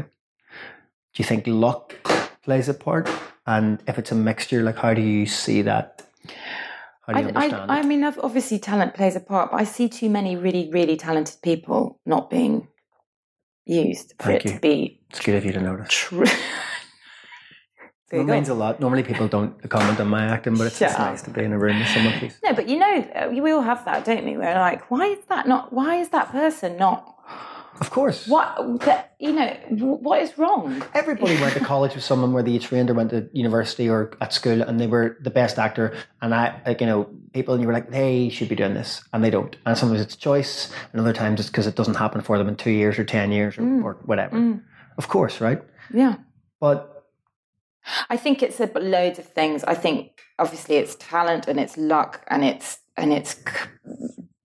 Do 1.13 1.21
you 1.21 1.25
think 1.25 1.45
luck 1.47 1.95
plays 2.43 2.69
a 2.69 2.73
part? 2.73 3.09
And 3.45 3.81
if 3.87 3.97
it's 3.97 4.11
a 4.11 4.15
mixture, 4.15 4.63
like 4.63 4.77
how 4.77 4.93
do 4.93 5.01
you 5.01 5.25
see 5.25 5.61
that? 5.63 6.01
How 7.05 7.13
do 7.13 7.19
you 7.19 7.25
I, 7.25 7.27
understand 7.27 7.71
I, 7.71 7.79
I 7.79 7.83
mean, 7.83 8.03
obviously, 8.03 8.59
talent 8.59 8.93
plays 8.93 9.15
a 9.15 9.19
part, 9.19 9.51
but 9.51 9.59
I 9.59 9.65
see 9.65 9.89
too 9.89 10.09
many 10.09 10.35
really, 10.37 10.69
really 10.71 10.95
talented 10.95 11.37
people 11.41 11.99
not 12.05 12.29
being 12.29 12.67
used 13.65 14.13
for 14.19 14.25
Thank 14.27 14.45
it 14.45 14.49
you. 14.49 14.53
to 14.55 14.59
be 14.59 15.01
It's 15.09 15.19
good 15.19 15.35
of 15.35 15.45
you 15.45 15.51
to 15.53 15.61
notice. 15.61 15.87
true. 15.91 16.25
It 18.11 18.25
means 18.27 18.47
a 18.47 18.53
lot. 18.53 18.79
Normally, 18.79 19.01
people 19.01 19.27
don't 19.27 19.57
comment 19.71 19.99
on 19.99 20.07
my 20.07 20.25
acting, 20.25 20.53
but 20.55 20.67
it's 20.67 20.77
Shut 20.77 20.89
just 20.89 20.99
up. 20.99 21.07
nice 21.11 21.21
to 21.23 21.31
be 21.31 21.43
in 21.43 21.51
a 21.51 21.57
room 21.57 21.79
with 21.79 21.87
someone. 21.87 22.13
Please. 22.19 22.37
No, 22.43 22.53
but 22.53 22.69
you 22.69 22.77
know, 22.77 22.95
uh, 23.15 23.29
we 23.31 23.51
all 23.51 23.61
have 23.61 23.83
that, 23.85 24.05
don't 24.05 24.23
we? 24.23 24.37
We're 24.37 24.53
like, 24.53 24.91
why 24.91 25.07
is 25.07 25.25
that 25.29 25.47
not? 25.47 25.73
Why 25.73 25.95
is 25.95 26.09
that 26.09 26.29
person 26.31 26.77
not? 26.77 27.15
Of 27.79 27.89
course. 27.89 28.27
What? 28.27 28.81
That, 28.81 29.15
you 29.19 29.33
know, 29.33 29.57
what 29.79 30.21
is 30.21 30.37
wrong? 30.37 30.83
Everybody 30.93 31.39
went 31.41 31.53
to 31.53 31.59
college 31.73 31.95
with 31.95 32.03
someone 32.03 32.33
where 32.33 32.43
they 32.43 32.57
trained 32.59 32.89
or 32.89 32.93
went 32.93 33.09
to 33.09 33.29
university 33.33 33.89
or 33.89 34.15
at 34.21 34.31
school 34.31 34.61
and 34.61 34.79
they 34.79 34.87
were 34.87 35.17
the 35.21 35.31
best 35.31 35.57
actor. 35.57 35.95
And 36.21 36.33
I, 36.35 36.61
like, 36.65 36.81
you 36.81 36.87
know, 36.87 37.09
people, 37.33 37.53
and 37.53 37.61
you 37.61 37.67
were 37.67 37.73
like, 37.73 37.89
they 37.89 38.29
should 38.29 38.49
be 38.49 38.55
doing 38.55 38.73
this. 38.73 39.03
And 39.11 39.23
they 39.23 39.29
don't. 39.29 39.55
And 39.65 39.77
sometimes 39.77 40.01
it's 40.01 40.15
choice, 40.15 40.71
and 40.91 41.01
other 41.01 41.13
times 41.13 41.39
it's 41.39 41.49
because 41.49 41.67
it 41.67 41.75
doesn't 41.75 41.95
happen 41.95 42.21
for 42.21 42.37
them 42.37 42.47
in 42.47 42.55
two 42.55 42.71
years 42.71 42.99
or 42.99 43.03
10 43.03 43.31
years 43.31 43.57
or, 43.57 43.63
or 43.83 43.97
whatever. 44.05 44.37
Mm. 44.37 44.61
Of 44.97 45.07
course, 45.07 45.41
right? 45.41 45.61
Yeah. 45.93 46.17
But 46.59 46.93
I 48.09 48.17
think 48.17 48.43
it's 48.43 48.59
a, 48.59 48.67
loads 48.75 49.19
of 49.19 49.25
things. 49.25 49.63
I 49.63 49.73
think 49.73 50.21
obviously 50.39 50.75
it's 50.75 50.95
talent 50.95 51.47
and 51.47 51.59
it's 51.59 51.77
luck 51.77 52.23
and 52.27 52.43
it's 52.43 52.79
and 52.95 53.11
it's 53.11 53.35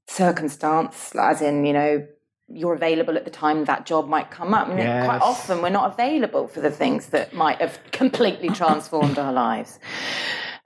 circumstance, 0.08 1.14
as 1.14 1.42
in 1.42 1.64
you 1.64 1.72
know 1.72 2.06
you're 2.48 2.74
available 2.74 3.16
at 3.16 3.24
the 3.24 3.30
time 3.30 3.64
that 3.66 3.86
job 3.86 4.08
might 4.08 4.30
come 4.30 4.54
up. 4.54 4.68
Mean, 4.68 4.78
Yes. 4.78 5.04
quite 5.06 5.20
often 5.20 5.62
we're 5.62 5.68
not 5.68 5.92
available 5.92 6.48
for 6.48 6.60
the 6.60 6.70
things 6.70 7.06
that 7.08 7.32
might 7.32 7.60
have 7.60 7.78
completely 7.92 8.48
transformed 8.48 9.18
our 9.18 9.32
lives. 9.32 9.78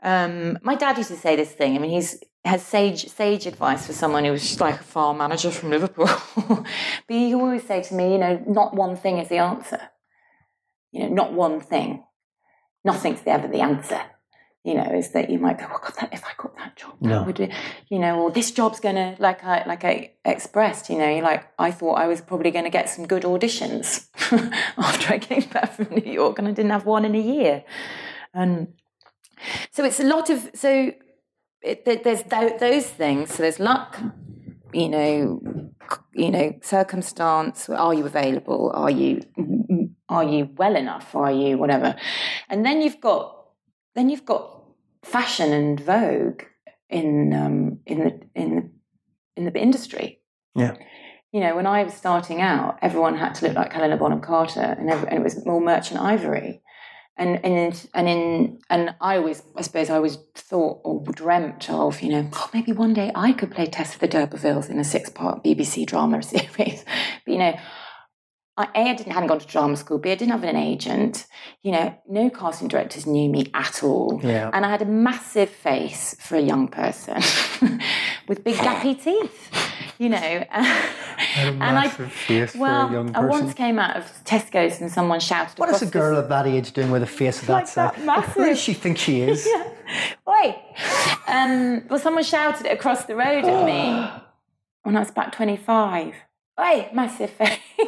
Um, 0.02 0.58
my 0.62 0.74
dad 0.74 0.96
used 0.98 1.10
to 1.10 1.16
say 1.16 1.36
this 1.36 1.52
thing. 1.52 1.76
I 1.76 1.78
mean, 1.78 1.90
he's 1.90 2.22
has 2.44 2.64
sage 2.64 3.08
sage 3.08 3.46
advice 3.46 3.86
for 3.86 3.92
someone 3.92 4.24
who 4.24 4.32
was 4.32 4.42
just 4.42 4.60
like 4.60 4.80
a 4.80 4.84
farm 4.84 5.18
manager 5.18 5.50
from 5.50 5.70
Liverpool. 5.70 6.08
but 6.48 6.66
he 7.08 7.34
always 7.34 7.62
say 7.64 7.82
to 7.82 7.94
me, 7.94 8.12
you 8.12 8.18
know, 8.18 8.42
not 8.46 8.74
one 8.74 8.96
thing 8.96 9.18
is 9.18 9.28
the 9.28 9.38
answer. 9.38 9.80
You 10.90 11.04
know, 11.04 11.14
not 11.14 11.32
one 11.32 11.60
thing 11.60 12.04
nothing's 12.84 13.20
ever 13.26 13.48
the 13.48 13.60
answer. 13.60 14.00
You 14.64 14.74
know, 14.74 14.92
is 14.94 15.10
that 15.10 15.28
you 15.28 15.40
might 15.40 15.58
go, 15.58 15.66
oh 15.68 15.78
God, 15.82 15.92
that, 16.00 16.14
if 16.14 16.22
I 16.24 16.30
got 16.40 16.56
that 16.56 16.76
job, 16.76 16.92
that 17.00 17.08
No. 17.08 17.22
would 17.24 17.36
be, 17.36 17.50
you 17.88 17.98
know, 17.98 18.20
or 18.20 18.30
this 18.30 18.52
job's 18.52 18.78
gonna, 18.78 19.16
like 19.18 19.42
I 19.42 19.64
like 19.66 19.84
I 19.84 20.12
expressed, 20.24 20.88
you 20.88 20.98
know, 20.98 21.18
like 21.18 21.48
I 21.58 21.72
thought 21.72 21.94
I 21.94 22.06
was 22.06 22.20
probably 22.20 22.52
going 22.52 22.64
to 22.66 22.70
get 22.70 22.88
some 22.88 23.04
good 23.08 23.24
auditions 23.24 24.06
after 24.78 25.14
I 25.14 25.18
came 25.18 25.48
back 25.50 25.72
from 25.72 25.88
New 25.90 26.12
York, 26.12 26.38
and 26.38 26.46
I 26.46 26.52
didn't 26.52 26.70
have 26.70 26.86
one 26.86 27.04
in 27.04 27.16
a 27.16 27.20
year, 27.20 27.64
and 28.32 28.68
so 29.72 29.84
it's 29.84 29.98
a 29.98 30.04
lot 30.04 30.30
of 30.30 30.48
so 30.54 30.92
it, 31.62 31.84
there's 31.84 32.22
tho- 32.22 32.56
those 32.58 32.86
things. 32.86 33.34
So 33.34 33.42
there's 33.42 33.58
luck, 33.58 33.98
you 34.72 34.88
know, 34.88 35.40
you 36.14 36.30
know, 36.30 36.52
circumstance. 36.62 37.68
Are 37.68 37.94
you 37.94 38.06
available? 38.06 38.70
Are 38.74 38.90
you 38.90 39.22
are 40.08 40.22
you 40.24 40.50
well 40.56 40.76
enough? 40.76 41.16
Are 41.16 41.32
you 41.32 41.58
whatever? 41.58 41.96
And 42.48 42.64
then 42.64 42.80
you've 42.80 43.00
got 43.00 43.38
then 43.94 44.08
you've 44.08 44.24
got 44.24 44.62
fashion 45.04 45.52
and 45.52 45.80
Vogue 45.80 46.42
in 46.88 47.32
um, 47.32 47.80
in 47.86 47.98
the 47.98 48.20
in 48.34 48.56
the 48.56 48.70
in 49.36 49.44
the 49.44 49.60
industry. 49.60 50.20
Yeah. 50.54 50.76
You 51.32 51.40
know, 51.40 51.56
when 51.56 51.66
I 51.66 51.82
was 51.82 51.94
starting 51.94 52.42
out, 52.42 52.78
everyone 52.82 53.16
had 53.16 53.34
to 53.36 53.46
look 53.46 53.56
like 53.56 53.72
Helena 53.72 53.96
Bonham 53.96 54.20
Carter, 54.20 54.60
and, 54.60 54.90
every, 54.90 55.08
and 55.08 55.18
it 55.18 55.22
was 55.22 55.42
all 55.46 55.60
merchant 55.60 56.00
ivory. 56.00 56.60
And 57.16 57.44
and 57.44 57.88
and 57.94 58.08
in 58.08 58.58
and 58.70 58.94
I 59.00 59.16
always, 59.16 59.42
I 59.56 59.62
suppose, 59.62 59.90
I 59.90 59.96
always 59.96 60.16
thought 60.34 60.80
or 60.84 61.02
dreamt 61.12 61.70
of, 61.70 62.00
you 62.00 62.10
know, 62.10 62.28
oh, 62.32 62.50
maybe 62.54 62.72
one 62.72 62.94
day 62.94 63.12
I 63.14 63.32
could 63.32 63.50
play 63.50 63.66
Tess 63.66 63.94
of 63.94 64.00
the 64.00 64.08
D'Urbervilles 64.08 64.70
in 64.70 64.78
a 64.78 64.84
six-part 64.84 65.44
BBC 65.44 65.86
drama 65.86 66.22
series. 66.22 66.84
But 67.24 67.32
you 67.32 67.38
know, 67.38 67.54
I, 68.62 68.68
A, 68.74 68.90
I 68.90 68.94
didn't 68.94 69.12
hadn't 69.12 69.28
gone 69.28 69.38
to 69.40 69.46
drama 69.46 69.76
school. 69.76 69.98
B, 69.98 70.10
I 70.10 70.14
didn't 70.14 70.32
have 70.32 70.44
an 70.44 70.56
agent. 70.56 71.26
You 71.62 71.72
know, 71.72 71.94
no 72.08 72.30
casting 72.30 72.68
directors 72.68 73.06
knew 73.06 73.28
me 73.28 73.50
at 73.54 73.82
all. 73.82 74.20
Yeah. 74.22 74.50
And 74.52 74.64
I 74.64 74.70
had 74.70 74.82
a 74.82 74.86
massive 74.86 75.50
face 75.50 76.16
for 76.20 76.36
a 76.36 76.40
young 76.40 76.68
person 76.68 77.16
with 78.28 78.44
big 78.44 78.54
gappy 78.66 79.02
teeth. 79.02 79.50
You 79.98 80.08
know, 80.08 80.16
and 81.36 81.62
I 81.62 81.88
face 81.88 82.56
well, 82.56 83.10
I 83.14 83.24
once 83.24 83.54
came 83.54 83.78
out 83.78 83.96
of 83.96 84.04
Tesco's 84.24 84.80
and 84.80 84.90
someone 84.90 85.20
shouted. 85.20 85.58
What 85.58 85.68
is 85.68 85.82
a 85.82 85.86
girl 85.86 86.16
of 86.18 86.28
that 86.28 86.46
age 86.46 86.72
doing 86.72 86.90
with 86.90 87.02
a 87.04 87.06
face 87.06 87.40
of 87.40 87.46
that 87.48 87.52
Like 87.52 87.66
size? 87.68 87.92
that 87.94 88.04
massive. 88.04 88.32
Who 88.34 88.46
does 88.46 88.58
she 88.60 88.74
think 88.74 88.98
she 88.98 89.20
is? 89.20 89.46
yeah. 89.46 89.68
Wait. 90.26 90.56
Um, 91.28 91.84
well, 91.88 91.98
someone 92.00 92.24
shouted 92.24 92.66
it 92.66 92.72
across 92.72 93.04
the 93.04 93.14
road 93.14 93.44
at 93.44 93.64
me 93.66 94.10
when 94.82 94.96
I 94.96 95.00
was 95.00 95.10
about 95.10 95.32
25. 95.34 96.14
Oi, 96.62 96.88
massive 96.92 97.30
face. 97.30 97.58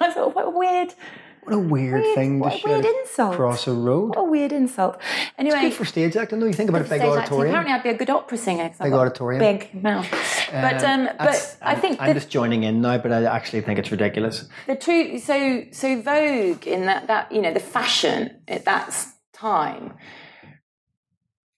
I 0.00 0.12
thought, 0.12 0.34
what 0.34 0.46
a 0.46 0.50
weird, 0.50 0.94
What 1.42 1.54
a 1.54 1.58
weird, 1.58 2.02
weird 2.02 2.14
thing 2.14 2.38
what 2.38 2.52
to 2.60 2.68
a 2.68 2.70
weird 2.70 2.84
shout 2.84 2.94
insult. 3.02 3.34
across 3.34 3.66
a 3.66 3.72
road. 3.72 4.10
What 4.10 4.18
a 4.18 4.24
weird 4.24 4.52
insult. 4.52 5.00
Anyway, 5.36 5.60
Good 5.62 5.74
for 5.74 5.84
stage 5.84 6.16
acting, 6.16 6.38
though. 6.38 6.46
You 6.46 6.52
think 6.52 6.68
about 6.68 6.82
a 6.82 6.84
big 6.84 7.00
stage 7.00 7.02
acting. 7.02 7.18
auditorium. 7.18 7.54
Apparently, 7.54 7.74
I'd 7.74 7.82
be 7.82 7.88
a 7.88 7.98
good 7.98 8.10
opera 8.10 8.38
singer. 8.38 8.70
Big 8.80 8.92
auditorium. 8.92 9.40
Big 9.40 9.82
mouth. 9.82 10.08
but 10.52 10.84
um, 10.84 11.08
but 11.18 11.56
I 11.60 11.74
think 11.74 12.00
I'm 12.00 12.08
the, 12.08 12.14
just 12.14 12.30
joining 12.30 12.62
in 12.62 12.80
now, 12.80 12.98
but 12.98 13.10
I 13.10 13.24
actually 13.24 13.62
think 13.62 13.78
it's 13.80 13.90
ridiculous. 13.90 14.48
the 14.68 14.76
truth. 14.76 15.24
So 15.24 15.64
so 15.72 16.00
Vogue 16.00 16.66
in 16.66 16.86
that 16.86 17.08
that 17.08 17.32
you 17.32 17.42
know 17.42 17.52
the 17.52 17.60
fashion 17.60 18.36
at 18.46 18.64
that 18.64 18.96
time. 19.32 19.94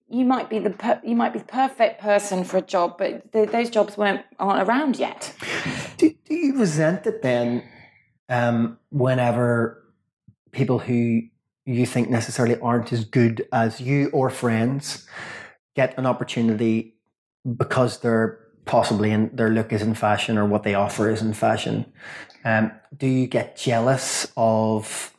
You 0.09 0.25
might 0.25 0.49
be 0.49 0.59
the 0.59 0.71
per, 0.71 1.01
you 1.05 1.15
might 1.15 1.33
be 1.33 1.39
the 1.39 1.45
perfect 1.45 2.01
person 2.01 2.45
for 2.45 2.57
a 2.57 2.63
job, 2.63 2.97
but 2.99 3.33
th 3.33 3.51
those 3.51 3.71
jobs 3.71 3.97
weren't 3.97 4.23
aren't 4.39 4.67
around 4.67 4.99
yet. 4.99 5.35
Do, 5.99 6.15
do 6.25 6.35
you 6.35 6.59
resent 6.59 7.07
it 7.07 7.23
then 7.23 7.63
um, 8.29 8.79
whenever 8.91 9.85
people 10.53 10.79
who 10.79 11.23
you 11.67 11.85
think 11.85 12.09
necessarily 12.09 12.59
aren't 12.61 12.93
as 12.93 13.05
good 13.05 13.47
as 13.53 13.81
you 13.81 14.09
or 14.13 14.31
friends 14.31 15.07
get 15.77 15.97
an 15.99 16.07
opportunity 16.07 16.95
because 17.57 18.01
they're 18.01 18.39
possibly 18.65 19.11
in 19.11 19.31
their 19.35 19.51
look 19.51 19.73
is 19.73 19.83
in 19.83 19.95
fashion 19.95 20.39
or 20.39 20.47
what 20.47 20.63
they 20.63 20.75
offer 20.75 21.11
is 21.11 21.21
in 21.21 21.35
fashion? 21.35 21.85
Um, 22.45 22.73
do 22.97 23.07
you 23.07 23.27
get 23.27 23.57
jealous 23.57 24.33
of 24.37 25.15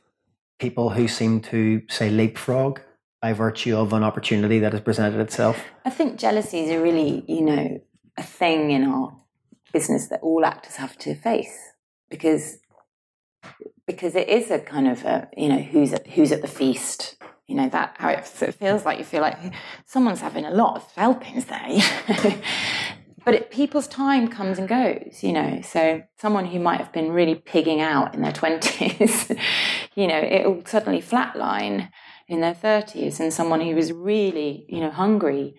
people 0.59 0.89
who 0.89 1.07
seem 1.07 1.41
to 1.41 1.81
say 1.89 2.09
leapfrog 2.09 2.79
by 3.21 3.33
virtue 3.33 3.75
of 3.75 3.93
an 3.93 4.03
opportunity 4.03 4.59
that 4.59 4.71
has 4.71 4.81
presented 4.81 5.19
itself? 5.19 5.63
I 5.85 5.89
think 5.89 6.17
jealousy 6.17 6.61
is 6.61 6.71
a 6.71 6.81
really, 6.81 7.23
you 7.27 7.41
know, 7.41 7.81
a 8.17 8.23
thing 8.23 8.71
in 8.71 8.83
our 8.83 9.15
business 9.71 10.07
that 10.07 10.21
all 10.21 10.45
actors 10.45 10.77
have 10.77 10.97
to 10.99 11.15
face 11.15 11.57
because 12.09 12.57
because 13.85 14.15
it 14.15 14.29
is 14.29 14.51
a 14.51 14.59
kind 14.59 14.87
of 14.87 15.03
a, 15.03 15.27
you 15.35 15.49
know, 15.49 15.59
who's 15.59 15.93
at 15.93 16.07
who's 16.07 16.31
at 16.31 16.41
the 16.41 16.47
feast. 16.47 17.15
You 17.47 17.55
know 17.55 17.69
that 17.69 17.95
how 17.97 18.09
it 18.09 18.27
sort 18.27 18.49
of 18.49 18.55
feels 18.55 18.85
like 18.85 18.99
you 18.99 19.03
feel 19.03 19.21
like 19.21 19.37
someone's 19.87 20.21
having 20.21 20.45
a 20.45 20.51
lot 20.51 20.75
of 20.75 20.91
helpings 20.95 21.45
there. 21.45 22.41
But 23.25 23.35
it, 23.35 23.51
people's 23.51 23.87
time 23.87 24.27
comes 24.29 24.57
and 24.57 24.67
goes. 24.67 25.19
You 25.21 25.33
know, 25.33 25.61
so 25.61 26.01
someone 26.17 26.45
who 26.45 26.59
might 26.59 26.79
have 26.79 26.91
been 26.91 27.11
really 27.11 27.35
pigging 27.35 27.81
out 27.81 28.15
in 28.15 28.21
their 28.21 28.31
twenties, 28.31 29.29
you 29.95 30.07
know, 30.07 30.17
it 30.17 30.45
will 30.47 30.65
suddenly 30.65 31.01
flatline 31.01 31.89
in 32.29 32.41
their 32.41 32.53
30s 32.53 33.19
and 33.19 33.33
someone 33.33 33.59
who 33.59 33.75
was 33.75 33.91
really 33.91 34.65
you 34.69 34.79
know 34.79 34.91
hungry 34.91 35.55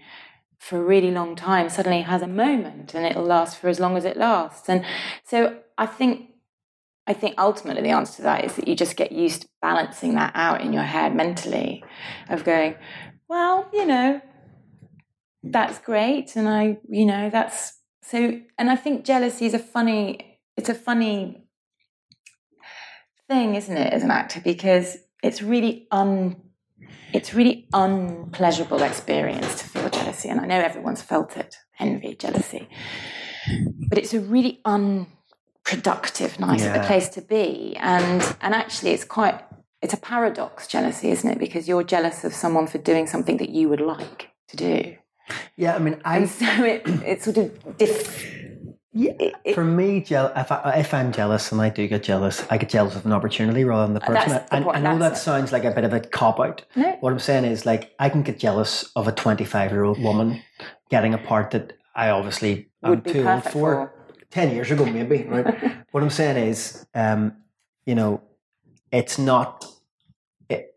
for 0.58 0.78
a 0.78 0.84
really 0.84 1.10
long 1.10 1.34
time 1.34 1.68
suddenly 1.68 2.02
has 2.02 2.22
a 2.22 2.26
moment 2.26 2.94
and 2.94 3.04
it'll 3.04 3.24
last 3.24 3.58
for 3.58 3.68
as 3.68 3.80
long 3.80 3.96
as 3.96 4.04
it 4.04 4.16
lasts. 4.16 4.68
And 4.68 4.84
so 5.24 5.58
i 5.76 5.86
think 5.86 6.30
i 7.06 7.12
think 7.12 7.34
ultimately 7.38 7.82
the 7.82 7.90
answer 7.90 8.16
to 8.16 8.22
that 8.22 8.44
is 8.44 8.56
that 8.56 8.68
you 8.68 8.74
just 8.74 8.96
get 8.96 9.12
used 9.12 9.42
to 9.42 9.48
balancing 9.60 10.14
that 10.14 10.32
out 10.34 10.60
in 10.60 10.72
your 10.72 10.82
head 10.82 11.14
mentally 11.14 11.84
of 12.28 12.44
going 12.44 12.74
well 13.28 13.68
you 13.72 13.86
know 13.86 14.20
that's 15.42 15.78
great 15.78 16.36
and 16.36 16.48
i 16.48 16.78
you 16.88 17.06
know 17.06 17.30
that's 17.30 17.78
so 18.02 18.38
and 18.58 18.70
i 18.70 18.76
think 18.76 19.04
jealousy 19.04 19.46
is 19.46 19.54
a 19.54 19.58
funny 19.58 20.38
it's 20.56 20.68
a 20.68 20.74
funny 20.74 21.46
thing 23.30 23.54
isn't 23.54 23.76
it 23.76 23.92
as 23.92 24.02
an 24.02 24.10
actor? 24.10 24.40
Because 24.40 24.98
it's 25.22 25.40
really 25.40 25.86
un 25.90 26.36
it's 27.12 27.34
really 27.34 27.66
unpleasurable 27.72 28.82
experience 28.82 29.60
to 29.60 29.68
feel 29.68 29.88
jealousy 29.90 30.28
and 30.28 30.40
i 30.40 30.46
know 30.46 30.60
everyone's 30.60 31.02
felt 31.02 31.36
it 31.36 31.56
envy 31.78 32.14
jealousy. 32.14 32.68
But 33.88 33.96
it's 33.98 34.12
a 34.12 34.20
really 34.20 34.60
unproductive 34.64 36.38
nice 36.38 36.60
Yeah. 36.62 36.86
place 36.86 37.08
to 37.10 37.22
be 37.22 37.76
and 37.80 38.22
and 38.40 38.54
actually 38.54 38.90
it's 38.92 39.04
quite 39.04 39.40
it's 39.82 39.94
a 39.94 39.96
paradox 39.96 40.66
jealousy 40.66 41.10
isn't 41.10 41.30
it? 41.30 41.38
Because 41.38 41.66
you're 41.68 41.82
jealous 41.84 42.22
of 42.24 42.34
someone 42.34 42.66
for 42.66 42.78
doing 42.78 43.06
something 43.06 43.38
that 43.38 43.48
you 43.50 43.68
would 43.70 43.80
like 43.80 44.28
to 44.48 44.56
do. 44.56 44.96
Yeah, 45.56 45.76
I 45.76 45.78
mean, 45.78 46.00
I 46.04 46.16
and 46.18 46.28
so 46.28 46.64
it 46.64 46.82
it 47.12 47.22
sort 47.22 47.38
of 47.38 47.76
diff 47.78 47.98
Yeah, 48.92 49.12
it- 49.44 49.54
for 49.54 49.64
me, 49.64 49.98
if, 49.98 50.12
I, 50.52 50.74
if 50.78 50.92
I'm 50.92 51.12
jealous 51.12 51.52
and 51.52 51.60
I 51.60 51.68
do 51.68 51.86
get 51.86 52.02
jealous, 52.02 52.44
I 52.50 52.58
get 52.58 52.70
jealous 52.70 52.96
of 52.96 53.06
an 53.06 53.12
opportunity 53.12 53.64
rather 53.64 53.84
than 53.86 53.94
the 53.94 54.00
person. 54.00 54.32
Uh, 54.32 54.38
the 54.38 54.54
and 54.54 54.64
point, 54.64 54.76
I 54.76 54.80
know 54.80 54.98
that 54.98 55.16
sounds 55.16 55.52
like 55.52 55.64
a 55.64 55.70
bit 55.70 55.84
of 55.84 55.92
a 55.92 56.00
cop 56.00 56.40
out. 56.40 56.64
No. 56.74 56.96
What 57.00 57.12
I'm 57.12 57.18
saying 57.20 57.44
is, 57.44 57.64
like, 57.64 57.92
I 58.00 58.08
can 58.08 58.22
get 58.22 58.38
jealous 58.38 58.90
of 58.96 59.06
a 59.06 59.12
25 59.12 59.70
year 59.70 59.84
old 59.84 60.02
woman 60.02 60.42
getting 60.90 61.14
a 61.14 61.18
part 61.18 61.52
that 61.52 61.74
I 61.94 62.10
obviously 62.10 62.68
Would 62.82 63.04
be 63.04 63.12
too 63.12 63.28
old 63.28 63.44
for. 63.44 63.50
for. 63.50 63.94
10 64.30 64.54
years 64.54 64.70
ago, 64.70 64.86
maybe, 64.86 65.24
right? 65.24 65.84
what 65.90 66.02
I'm 66.04 66.10
saying 66.10 66.36
is, 66.48 66.86
um, 66.94 67.34
you 67.84 67.94
know, 67.96 68.22
it's 68.92 69.18
not. 69.18 69.66
It, 70.48 70.74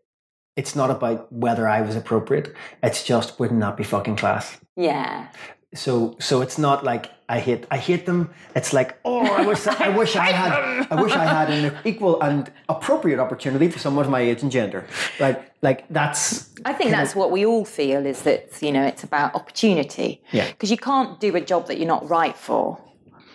it's 0.56 0.74
not 0.74 0.90
about 0.90 1.32
whether 1.32 1.68
I 1.68 1.80
was 1.80 1.94
appropriate. 1.96 2.52
It's 2.82 3.04
just 3.04 3.38
wouldn't 3.38 3.60
that 3.60 3.76
be 3.76 3.84
fucking 3.84 4.16
class? 4.16 4.56
yeah 4.76 5.28
So 5.74 6.16
so 6.20 6.40
it's 6.40 6.58
not 6.58 6.84
like 6.84 7.10
I 7.28 7.40
hate 7.40 7.66
I 7.70 7.78
hate 7.78 8.06
them. 8.06 8.30
It's 8.54 8.72
like 8.72 8.98
oh 9.04 9.26
I 9.26 9.44
wish 9.46 9.66
I 9.66 9.88
wish 10.00 10.16
I 10.16 10.30
had 10.30 10.86
I 10.90 11.02
wish 11.02 11.12
I 11.12 11.24
had 11.24 11.50
an 11.50 11.76
equal 11.84 12.20
and 12.20 12.50
appropriate 12.68 13.18
opportunity 13.18 13.68
for 13.68 13.78
someone 13.78 14.04
of 14.04 14.10
my 14.10 14.20
age 14.20 14.42
and 14.42 14.52
gender. 14.52 14.86
Like 15.18 15.52
like 15.62 15.86
that's 15.88 16.50
I 16.64 16.72
think 16.72 16.90
that's 16.90 17.14
what 17.14 17.30
we 17.30 17.44
all 17.44 17.64
feel 17.64 18.06
is 18.06 18.22
that 18.22 18.62
you 18.62 18.72
know 18.72 18.84
it's 18.84 19.04
about 19.04 19.34
opportunity. 19.34 20.22
Yeah. 20.32 20.48
Because 20.48 20.70
you 20.70 20.76
can't 20.76 21.18
do 21.20 21.34
a 21.34 21.40
job 21.40 21.66
that 21.68 21.78
you're 21.78 21.88
not 21.88 22.08
right 22.08 22.36
for, 22.36 22.78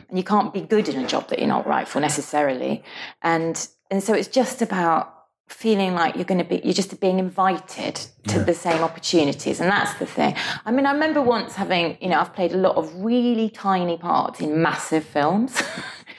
and 0.07 0.17
you 0.17 0.23
can't 0.23 0.53
be 0.53 0.61
good 0.61 0.87
in 0.87 1.03
a 1.03 1.07
job 1.07 1.27
that 1.29 1.39
you're 1.39 1.47
not 1.47 1.67
right 1.67 1.87
for 1.87 1.99
necessarily, 1.99 2.83
and 3.21 3.67
and 3.91 4.03
so 4.03 4.13
it's 4.13 4.27
just 4.27 4.61
about 4.61 5.18
feeling 5.49 5.95
like 5.95 6.15
you're 6.15 6.25
going 6.25 6.37
to 6.37 6.43
be 6.43 6.61
you're 6.63 6.73
just 6.73 6.99
being 6.99 7.19
invited 7.19 7.95
to 8.27 8.39
the 8.39 8.53
same 8.53 8.83
opportunities 8.83 9.59
and 9.59 9.69
that's 9.69 9.93
the 9.99 10.05
thing. 10.05 10.35
I 10.65 10.71
mean 10.71 10.85
i 10.85 10.91
remember 10.91 11.21
once 11.21 11.55
having 11.55 11.97
you 11.99 12.09
know 12.09 12.19
i've 12.19 12.33
played 12.33 12.53
a 12.53 12.57
lot 12.57 12.75
of 12.75 12.93
really 12.95 13.49
tiny 13.49 13.97
parts 13.97 14.39
in 14.39 14.61
massive 14.61 15.03
films. 15.03 15.61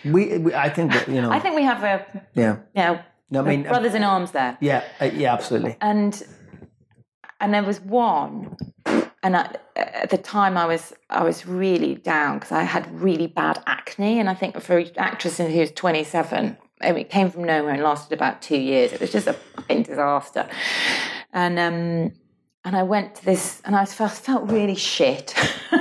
We, 0.03 0.39
we 0.39 0.55
I 0.55 0.71
think 0.71 0.93
that, 0.93 1.09
you 1.09 1.21
know. 1.21 1.31
I 1.31 1.41
think 1.41 1.55
we 1.57 1.63
have 1.63 1.85
a 1.85 2.25
yeah. 2.35 2.57
you 2.75 2.83
know 2.83 3.01
no 3.31 3.41
I 3.43 3.49
mean 3.49 3.63
brothers 3.65 3.95
in 3.95 4.03
arms 4.03 4.31
there. 4.31 4.57
yeah 4.61 4.83
uh, 4.99 5.11
yeah 5.13 5.35
absolutely. 5.35 5.77
And 5.81 6.23
and 7.39 7.53
there 7.53 7.63
was 7.63 7.81
one 7.81 8.57
and 9.23 9.37
I, 9.37 9.57
at 9.77 10.11
the 10.11 10.19
time 10.19 10.57
I 10.57 10.67
was 10.67 10.95
I 11.11 11.23
was 11.23 11.47
really 11.47 11.97
down 11.97 12.39
because 12.39 12.53
I 12.53 12.63
had 12.63 12.91
really 13.01 13.27
bad 13.27 13.63
acne 13.67 14.19
and 14.19 14.31
I 14.31 14.35
think 14.35 14.61
for 14.61 14.79
an 14.79 14.91
actress 14.97 15.37
who 15.39 15.59
was 15.59 15.73
27 15.73 16.57
I 16.81 16.93
mean, 16.93 17.03
it 17.03 17.11
came 17.11 17.31
from 17.31 17.45
nowhere 17.45 17.75
and 17.75 17.83
lasted 17.83 18.15
about 18.15 18.43
two 18.43 18.59
years 18.59 18.93
it 18.93 19.01
was 19.01 19.13
just 19.13 19.27
a 19.27 19.35
fucking 19.35 19.83
disaster 19.85 20.49
and 21.33 21.59
um 21.59 22.13
and 22.63 22.77
I 22.77 22.83
went 22.83 23.15
to 23.15 23.25
this 23.25 23.63
and 23.65 23.75
I 23.75 23.87
felt, 23.87 24.13
felt 24.13 24.51
really 24.51 24.75
shit 24.75 25.35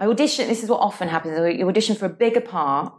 I 0.00 0.06
auditioned 0.06 0.48
this 0.48 0.62
is 0.62 0.70
what 0.70 0.80
often 0.80 1.08
happens 1.08 1.58
you 1.58 1.68
audition 1.68 1.96
for 1.96 2.06
a 2.06 2.10
bigger 2.10 2.40
part 2.40 2.92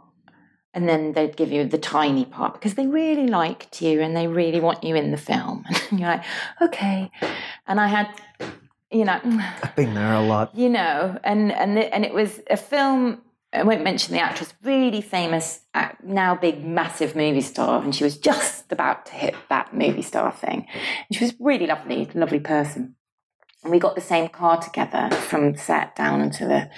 and 0.72 0.88
then 0.88 1.12
they'd 1.12 1.36
give 1.36 1.50
you 1.50 1.64
the 1.64 1.78
tiny 1.78 2.24
part 2.24 2.54
because 2.54 2.74
they 2.74 2.86
really 2.86 3.26
liked 3.26 3.82
you 3.82 4.00
and 4.00 4.16
they 4.16 4.28
really 4.28 4.60
want 4.60 4.84
you 4.84 4.94
in 4.94 5.10
the 5.10 5.16
film. 5.16 5.64
And 5.90 5.98
you're 5.98 6.08
like, 6.08 6.24
okay. 6.62 7.10
And 7.66 7.80
I 7.80 7.88
had, 7.88 8.08
you 8.92 9.04
know, 9.04 9.20
I've 9.24 9.74
been 9.74 9.94
there 9.94 10.14
a 10.14 10.22
lot. 10.22 10.54
you 10.54 10.68
know, 10.68 11.18
and 11.24 11.50
and 11.50 11.76
the, 11.76 11.92
and 11.92 12.04
it 12.04 12.14
was 12.14 12.40
a 12.48 12.56
film. 12.56 13.22
I 13.52 13.64
won't 13.64 13.82
mention 13.82 14.14
the 14.14 14.20
actress, 14.20 14.54
really 14.62 15.00
famous, 15.00 15.62
now 16.04 16.36
big, 16.36 16.64
massive 16.64 17.16
movie 17.16 17.40
star, 17.40 17.82
and 17.82 17.94
she 17.94 18.04
was 18.04 18.16
just 18.16 18.70
about 18.70 19.06
to 19.06 19.12
hit 19.12 19.34
that 19.48 19.74
movie 19.74 20.02
star 20.02 20.30
thing. 20.30 20.66
And 20.72 21.18
she 21.18 21.24
was 21.24 21.34
really 21.40 21.66
lovely, 21.66 22.08
lovely 22.14 22.38
person. 22.38 22.94
And 23.64 23.72
we 23.72 23.80
got 23.80 23.96
the 23.96 24.00
same 24.00 24.28
car 24.28 24.58
together 24.58 25.10
from 25.14 25.56
set 25.56 25.96
down 25.96 26.20
into 26.20 26.46
the 26.46 26.70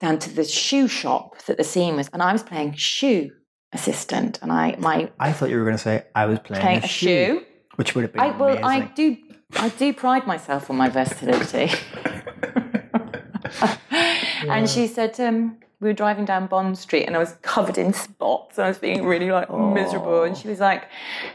down 0.00 0.18
to 0.20 0.30
the 0.30 0.44
shoe 0.44 0.88
shop 0.88 1.42
that 1.46 1.56
the 1.56 1.64
scene 1.64 1.96
was, 1.96 2.08
and 2.12 2.22
I 2.22 2.32
was 2.32 2.42
playing 2.42 2.74
shoe 2.74 3.30
assistant, 3.72 4.38
and 4.40 4.52
I 4.52 4.76
my 4.78 5.10
I 5.18 5.32
thought 5.32 5.50
you 5.50 5.58
were 5.58 5.64
going 5.64 5.76
to 5.76 5.82
say 5.82 6.04
I 6.14 6.26
was 6.26 6.38
playing, 6.38 6.62
playing 6.62 6.82
a, 6.82 6.84
a 6.84 6.88
shoe, 6.88 7.06
shoe. 7.06 7.42
which 7.76 7.94
would 7.94 8.02
have 8.02 8.12
been 8.12 8.22
I 8.22 8.36
well, 8.36 8.64
I 8.64 8.82
do 8.82 9.16
I 9.56 9.68
do 9.68 9.92
pride 9.92 10.26
myself 10.26 10.70
on 10.70 10.76
my 10.76 10.88
versatility. 10.88 11.70
And 14.48 14.68
she 14.68 14.86
said, 14.86 15.18
um, 15.20 15.58
we 15.82 15.88
were 15.88 15.94
driving 15.94 16.24
down 16.24 16.46
Bond 16.46 16.78
Street 16.78 17.06
and 17.06 17.16
I 17.16 17.18
was 17.18 17.34
covered 17.42 17.76
in 17.76 17.92
spots. 17.92 18.56
And 18.56 18.66
I 18.66 18.68
was 18.68 18.78
feeling 18.78 19.04
really 19.04 19.32
like 19.32 19.52
miserable. 19.52 20.22
And 20.22 20.36
she 20.36 20.46
was 20.46 20.60
like, 20.60 20.84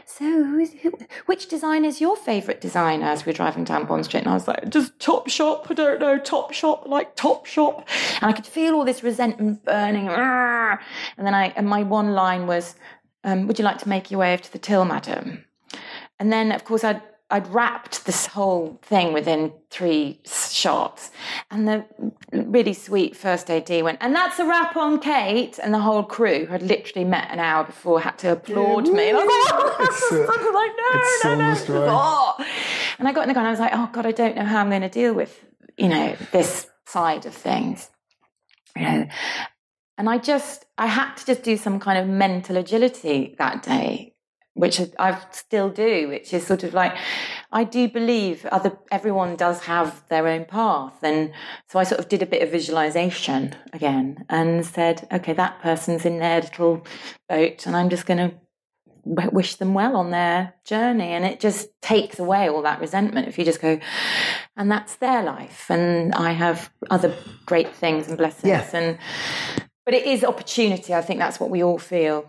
so 0.06 0.24
who's, 0.24 0.72
who, 0.72 0.90
which 1.26 1.48
designer 1.48 1.86
is 1.86 2.00
your 2.00 2.16
favourite 2.16 2.62
designer 2.62 3.04
as 3.04 3.26
we 3.26 3.30
were 3.30 3.36
driving 3.36 3.64
down 3.64 3.84
Bond 3.84 4.06
Street? 4.06 4.20
And 4.20 4.30
I 4.30 4.34
was 4.34 4.48
like, 4.48 4.70
just 4.70 4.98
Top 4.98 5.28
Shop. 5.28 5.66
I 5.68 5.74
don't 5.74 6.00
know, 6.00 6.18
Top 6.18 6.54
Shop, 6.54 6.88
like 6.88 7.14
Top 7.14 7.44
Shop. 7.44 7.86
And 8.22 8.30
I 8.30 8.32
could 8.32 8.46
feel 8.46 8.74
all 8.74 8.86
this 8.86 9.02
resentment 9.02 9.62
burning. 9.66 10.08
And 10.08 10.78
then 11.18 11.34
I, 11.34 11.52
and 11.54 11.68
my 11.68 11.82
one 11.82 12.14
line 12.14 12.46
was, 12.46 12.74
um, 13.24 13.46
would 13.48 13.58
you 13.58 13.66
like 13.66 13.78
to 13.78 13.88
make 13.88 14.10
your 14.10 14.20
way 14.20 14.32
over 14.32 14.42
to 14.42 14.52
the 14.52 14.58
till, 14.58 14.86
madam? 14.86 15.44
And 16.18 16.32
then, 16.32 16.52
of 16.52 16.64
course, 16.64 16.84
I'd 16.84 17.02
I'd 17.30 17.46
wrapped 17.48 18.06
this 18.06 18.26
whole 18.26 18.78
thing 18.82 19.12
within 19.12 19.52
three 19.68 20.20
shots, 20.58 21.10
and 21.50 21.68
the 21.68 21.84
really 22.32 22.74
sweet 22.74 23.16
first 23.16 23.50
AD 23.50 23.70
went, 23.82 23.98
and 24.00 24.14
that's 24.14 24.38
a 24.38 24.44
wrap 24.44 24.76
on 24.76 24.98
Kate, 25.00 25.58
and 25.62 25.72
the 25.72 25.78
whole 25.78 26.02
crew 26.02 26.40
who 26.46 26.52
had 26.52 26.62
literally 26.62 27.04
met 27.04 27.30
an 27.30 27.38
hour 27.38 27.64
before 27.64 28.00
had 28.00 28.18
to 28.18 28.32
applaud 28.32 28.88
me. 28.88 29.08
And 29.10 29.18
I 29.18 29.24
was 29.24 29.28
like, 29.28 29.54
oh, 29.54 29.76
I 30.32 30.44
was 30.44 30.54
like, 30.54 30.72
no, 30.80 31.00
it's 31.00 31.24
no, 31.24 31.34
no, 31.36 31.54
destroying. 31.54 31.90
Oh. 31.90 32.46
And 32.98 33.08
I 33.08 33.12
got 33.12 33.22
in 33.22 33.28
the 33.28 33.34
car 33.34 33.42
and 33.42 33.48
I 33.48 33.50
was 33.52 33.60
like, 33.60 33.72
oh 33.74 33.88
God, 33.92 34.06
I 34.06 34.12
don't 34.12 34.36
know 34.36 34.44
how 34.44 34.60
I'm 34.60 34.70
going 34.70 34.82
to 34.82 34.88
deal 34.88 35.14
with, 35.14 35.44
you 35.76 35.88
know, 35.88 36.16
this 36.32 36.66
side 36.86 37.26
of 37.26 37.34
things. 37.34 37.90
you 38.76 38.82
know. 38.82 39.08
And 39.96 40.08
I 40.08 40.18
just, 40.18 40.64
I 40.76 40.86
had 40.86 41.14
to 41.16 41.26
just 41.26 41.42
do 41.42 41.56
some 41.56 41.80
kind 41.80 41.98
of 41.98 42.08
mental 42.08 42.56
agility 42.56 43.34
that 43.38 43.62
day, 43.62 44.14
which 44.58 44.80
I 44.98 45.20
still 45.30 45.70
do, 45.70 46.08
which 46.08 46.34
is 46.34 46.44
sort 46.44 46.64
of 46.64 46.74
like, 46.74 46.96
I 47.52 47.62
do 47.62 47.88
believe 47.88 48.44
other 48.46 48.76
everyone 48.90 49.36
does 49.36 49.60
have 49.64 50.02
their 50.08 50.26
own 50.26 50.46
path, 50.46 50.98
and 51.02 51.32
so 51.68 51.78
I 51.78 51.84
sort 51.84 52.00
of 52.00 52.08
did 52.08 52.22
a 52.22 52.26
bit 52.26 52.42
of 52.42 52.50
visualization 52.50 53.54
again 53.72 54.26
and 54.28 54.66
said, 54.66 55.06
okay, 55.12 55.32
that 55.32 55.62
person's 55.62 56.04
in 56.04 56.18
their 56.18 56.40
little 56.40 56.84
boat, 57.28 57.66
and 57.66 57.76
I'm 57.76 57.88
just 57.88 58.04
going 58.04 58.30
to 58.30 58.36
wish 59.04 59.54
them 59.54 59.74
well 59.74 59.96
on 59.96 60.10
their 60.10 60.54
journey. 60.64 61.12
And 61.12 61.24
it 61.24 61.38
just 61.38 61.68
takes 61.80 62.18
away 62.18 62.48
all 62.48 62.62
that 62.62 62.80
resentment 62.80 63.28
if 63.28 63.38
you 63.38 63.44
just 63.44 63.60
go 63.60 63.78
and 64.56 64.70
that's 64.70 64.96
their 64.96 65.22
life. 65.22 65.70
And 65.70 66.12
i 66.14 66.32
have 66.32 66.70
other 66.90 67.14
great 67.46 67.74
things 67.74 68.08
and 68.08 68.18
blessings. 68.18 68.48
Yeah. 68.48 68.68
and 68.74 68.98
but 69.86 69.94
it 69.94 70.04
is 70.04 70.24
opportunity. 70.24 70.92
I 70.92 71.00
think 71.00 71.20
that's 71.20 71.40
what 71.40 71.48
we 71.48 71.62
all 71.62 71.78
feel. 71.78 72.28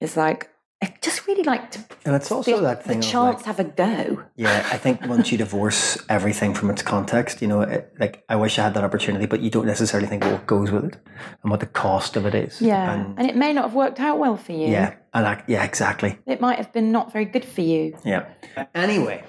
Is 0.00 0.16
like 0.16 0.48
I 0.82 0.94
just 1.02 1.26
really 1.26 1.42
like 1.42 1.70
to 1.72 1.80
And 2.06 2.14
it's 2.16 2.32
also 2.32 2.56
the, 2.56 2.62
that 2.62 2.84
thing 2.84 3.00
the 3.00 3.06
chance 3.06 3.36
like- 3.38 3.44
have 3.44 3.60
a 3.60 3.64
go 3.64 4.22
Yeah, 4.36 4.66
I 4.72 4.78
think 4.78 5.04
once 5.06 5.30
you 5.30 5.36
divorce 5.36 5.98
everything 6.08 6.54
from 6.54 6.70
its 6.70 6.80
context, 6.82 7.42
you 7.42 7.48
know, 7.48 7.60
it, 7.60 7.92
like 7.98 8.24
I 8.30 8.36
wish 8.36 8.58
I 8.58 8.62
had 8.62 8.74
that 8.74 8.84
opportunity, 8.84 9.26
but 9.26 9.40
you 9.40 9.50
don't 9.50 9.66
necessarily 9.66 10.08
think 10.08 10.24
what 10.24 10.46
goes 10.46 10.70
with 10.70 10.84
it 10.84 10.96
and 11.42 11.50
what 11.50 11.60
the 11.60 11.66
cost 11.66 12.16
of 12.16 12.24
it 12.24 12.34
is. 12.34 12.62
yeah 12.62 12.94
and, 12.94 13.18
and 13.18 13.28
it 13.28 13.36
may 13.36 13.52
not 13.52 13.64
have 13.64 13.74
worked 13.74 14.00
out 14.00 14.18
well 14.18 14.36
for 14.38 14.52
you 14.52 14.68
yeah, 14.68 14.94
and 15.12 15.26
I, 15.26 15.42
yeah, 15.46 15.64
exactly. 15.64 16.18
it 16.26 16.40
might 16.40 16.56
have 16.56 16.72
been 16.72 16.90
not 16.92 17.12
very 17.12 17.26
good 17.26 17.44
for 17.44 17.60
you 17.60 17.96
Yeah. 18.04 18.24
Anyway, 18.74 19.22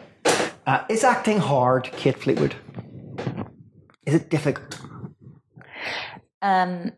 uh, 0.66 0.86
is 0.90 1.04
acting 1.04 1.40
hard, 1.40 1.90
Kate 1.92 2.18
Fleetwood? 2.18 2.56
Is 4.06 4.16
it 4.16 4.30
difficult? 4.30 4.80
um, 6.42 6.94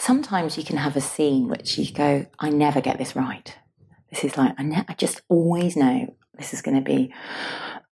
sometimes 0.00 0.56
you 0.56 0.64
can 0.64 0.76
have 0.78 0.96
a 0.96 1.00
scene 1.00 1.48
which 1.48 1.76
you 1.78 1.92
go, 1.92 2.26
I 2.38 2.48
never 2.50 2.80
get 2.80 2.98
this 2.98 3.14
right. 3.14 3.54
This 4.10 4.24
is 4.24 4.36
like, 4.36 4.54
I, 4.58 4.62
ne- 4.62 4.84
I 4.88 4.94
just 4.94 5.20
always 5.28 5.76
know 5.76 6.14
this 6.38 6.52
is 6.54 6.62
going 6.62 6.76
to 6.76 6.82
be, 6.82 7.12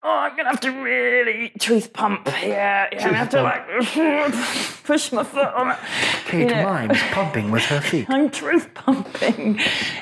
oh, 0.03 0.09
I'm 0.09 0.31
going 0.35 0.43
to 0.45 0.51
have 0.51 0.59
to 0.61 0.69
really 0.71 1.51
truth 1.59 1.93
pump 1.93 2.27
here. 2.27 2.49
Yeah, 2.49 2.87
I'm 2.91 2.97
going 2.99 3.11
to 3.13 3.17
have 3.17 3.29
to 3.29 3.41
like 3.41 4.83
push 4.83 5.11
my 5.13 5.23
foot 5.23 5.47
on 5.53 5.71
it. 5.71 5.77
Kate 6.25 6.49
You 6.49 6.55
know. 6.55 6.63
mimes 6.65 6.99
pumping 7.11 7.51
with 7.51 7.63
her 7.63 7.79
feet. 7.81 8.05
I'm 8.09 8.29
truth 8.29 8.73
pumping 8.73 9.59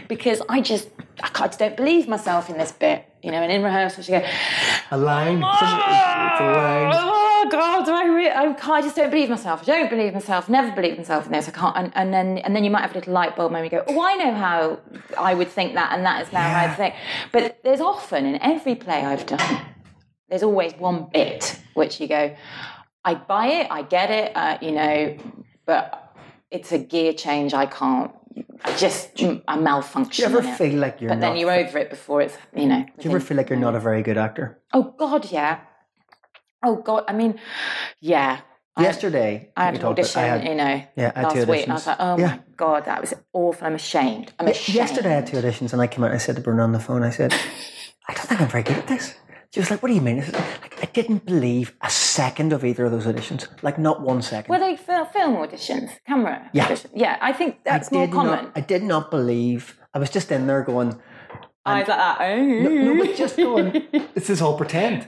because 0.09 0.41
I 0.49 0.59
just, 0.61 0.89
I, 1.23 1.27
can't- 1.29 1.41
I 1.41 1.47
just 1.47 1.59
don't 1.59 1.77
believe 1.77 2.07
myself 2.07 2.49
in 2.49 2.57
this 2.57 2.71
bit. 2.71 3.05
You 3.21 3.29
know, 3.31 3.37
and 3.43 3.51
in 3.51 3.61
rehearsal, 3.61 4.01
she 4.01 4.11
go, 4.13 4.25
A 4.89 4.97
line. 4.97 5.41
Ah! 5.43 6.31
It's 6.33 6.41
a 6.41 7.03
line. 7.05 7.20
Oh 7.43 7.49
God, 7.49 7.85
do 7.85 7.91
I, 7.91 8.05
re- 8.05 8.29
I, 8.29 8.81
just 8.81 8.95
don't 8.95 9.09
believe 9.09 9.29
myself. 9.29 9.63
I 9.63 9.65
don't 9.65 9.89
believe 9.89 10.13
myself. 10.13 10.47
Never 10.47 10.75
believe 10.75 10.95
myself 10.95 11.25
in 11.25 11.31
this. 11.31 11.47
I 11.47 11.51
can't. 11.51 11.75
And, 11.75 11.91
and 11.95 12.13
then 12.13 12.37
and 12.37 12.55
then 12.55 12.63
you 12.63 12.69
might 12.69 12.81
have 12.81 12.91
a 12.91 12.93
little 12.93 13.13
light 13.13 13.35
bulb 13.35 13.51
moment. 13.51 13.73
You 13.73 13.79
go, 13.79 13.85
oh, 13.87 13.99
I 13.99 14.13
know 14.13 14.35
how 14.35 14.79
I 15.17 15.33
would 15.33 15.47
think 15.47 15.73
that, 15.73 15.91
and 15.91 16.05
that 16.05 16.21
is 16.21 16.31
now 16.31 16.47
how 16.47 16.65
I 16.65 16.75
think. 16.75 16.93
But 17.31 17.59
there's 17.63 17.81
often 17.81 18.27
in 18.27 18.39
every 18.43 18.75
play 18.75 19.03
I've 19.03 19.25
done, 19.25 19.65
there's 20.29 20.43
always 20.43 20.73
one 20.73 21.07
bit 21.11 21.59
which 21.73 21.99
you 21.99 22.07
go, 22.07 22.35
I 23.03 23.15
buy 23.15 23.47
it, 23.47 23.67
I 23.71 23.81
get 23.81 24.11
it, 24.11 24.37
uh, 24.37 24.59
you 24.61 24.71
know, 24.71 25.17
but 25.65 26.15
it's 26.51 26.71
a 26.71 26.77
gear 26.77 27.11
change. 27.11 27.55
I 27.55 27.65
can't. 27.65 28.11
I 28.63 28.77
just 28.77 29.19
I 29.47 29.57
malfunction. 29.57 30.27
Do 30.27 30.31
you 30.31 30.39
ever 30.39 30.55
feel 30.55 30.79
like 30.79 31.01
you're 31.01 31.09
But 31.09 31.21
then 31.21 31.37
you're 31.37 31.51
over 31.51 31.79
it 31.79 31.89
before 31.89 32.21
it's 32.21 32.37
you 32.55 32.67
know. 32.67 32.85
do 32.99 33.09
you 33.09 33.15
ever 33.15 33.19
feel 33.19 33.37
like 33.37 33.49
you're 33.49 33.57
not 33.57 33.73
a 33.73 33.79
very 33.79 34.03
good 34.03 34.19
actor? 34.19 34.59
Oh 34.73 34.93
God, 34.95 35.31
yeah. 35.31 35.61
Oh 36.63 36.75
God, 36.77 37.03
I 37.07 37.13
mean, 37.13 37.39
yeah. 37.99 38.41
Yesterday, 38.79 39.51
I 39.57 39.65
had 39.65 39.75
an 39.75 39.83
audition, 39.83 40.21
I 40.21 40.27
had- 40.27 40.43
you 40.45 40.55
know, 40.55 40.81
Yeah, 40.95 41.11
I 41.15 41.23
last 41.23 41.35
two 41.35 41.45
week, 41.45 41.63
and 41.63 41.71
I 41.73 41.75
was 41.75 41.87
like, 41.87 41.97
oh 41.99 42.17
Yeah. 42.17 42.27
my 42.27 42.39
God, 42.55 42.85
that 42.85 43.01
was 43.01 43.13
awful. 43.33 43.67
I'm 43.67 43.75
ashamed. 43.75 44.31
I'm 44.39 44.47
ashamed. 44.47 44.75
Yesterday 44.75 45.09
I 45.11 45.15
had 45.15 45.27
two 45.27 45.37
auditions 45.37 45.73
and 45.73 45.81
I 45.81 45.87
came 45.87 46.03
out 46.03 46.07
and 46.07 46.15
I 46.15 46.19
said 46.19 46.35
to 46.37 46.41
Bruno 46.41 46.63
on 46.63 46.71
the 46.71 46.79
phone, 46.79 47.03
I 47.03 47.09
said, 47.09 47.33
I 48.07 48.13
don't 48.13 48.25
think 48.27 48.41
I'm 48.41 48.47
very 48.47 48.63
good 48.63 48.77
at 48.77 48.87
this. 48.87 49.13
She 49.53 49.59
was 49.59 49.69
like, 49.69 49.83
what 49.83 49.89
do 49.89 49.93
you 49.95 50.01
mean? 50.01 50.21
I, 50.21 50.25
like, 50.61 50.79
I 50.81 50.85
didn't 50.93 51.25
believe 51.25 51.75
a 51.81 51.89
second 51.89 52.53
of 52.53 52.63
either 52.63 52.85
of 52.85 52.91
those 52.93 53.05
auditions. 53.05 53.45
Like 53.61 53.77
not 53.77 54.01
one 54.01 54.21
second. 54.21 54.49
Were 54.49 54.59
they 54.59 54.77
film 54.77 55.03
auditions, 55.35 55.91
camera? 56.07 56.49
Yeah. 56.53 56.67
auditions? 56.67 56.91
yeah. 56.95 57.17
I 57.21 57.33
think 57.33 57.55
I 57.55 57.71
that's 57.71 57.91
more 57.91 58.07
common. 58.07 58.45
Not, 58.45 58.51
I 58.55 58.61
did 58.61 58.83
not 58.83 59.11
believe. 59.11 59.77
I 59.93 59.99
was 59.99 60.09
just 60.09 60.31
in 60.31 60.47
there 60.47 60.63
going, 60.63 60.97
I 61.65 61.79
was 61.79 61.87
like 61.87 61.97
that. 61.97 62.17
Oh, 62.21 62.43
no, 62.43 63.05
but 63.05 63.15
just 63.15 63.37
going, 63.37 63.87
this 64.13 64.29
is 64.29 64.41
all 64.41 64.57
pretend. 64.57 65.07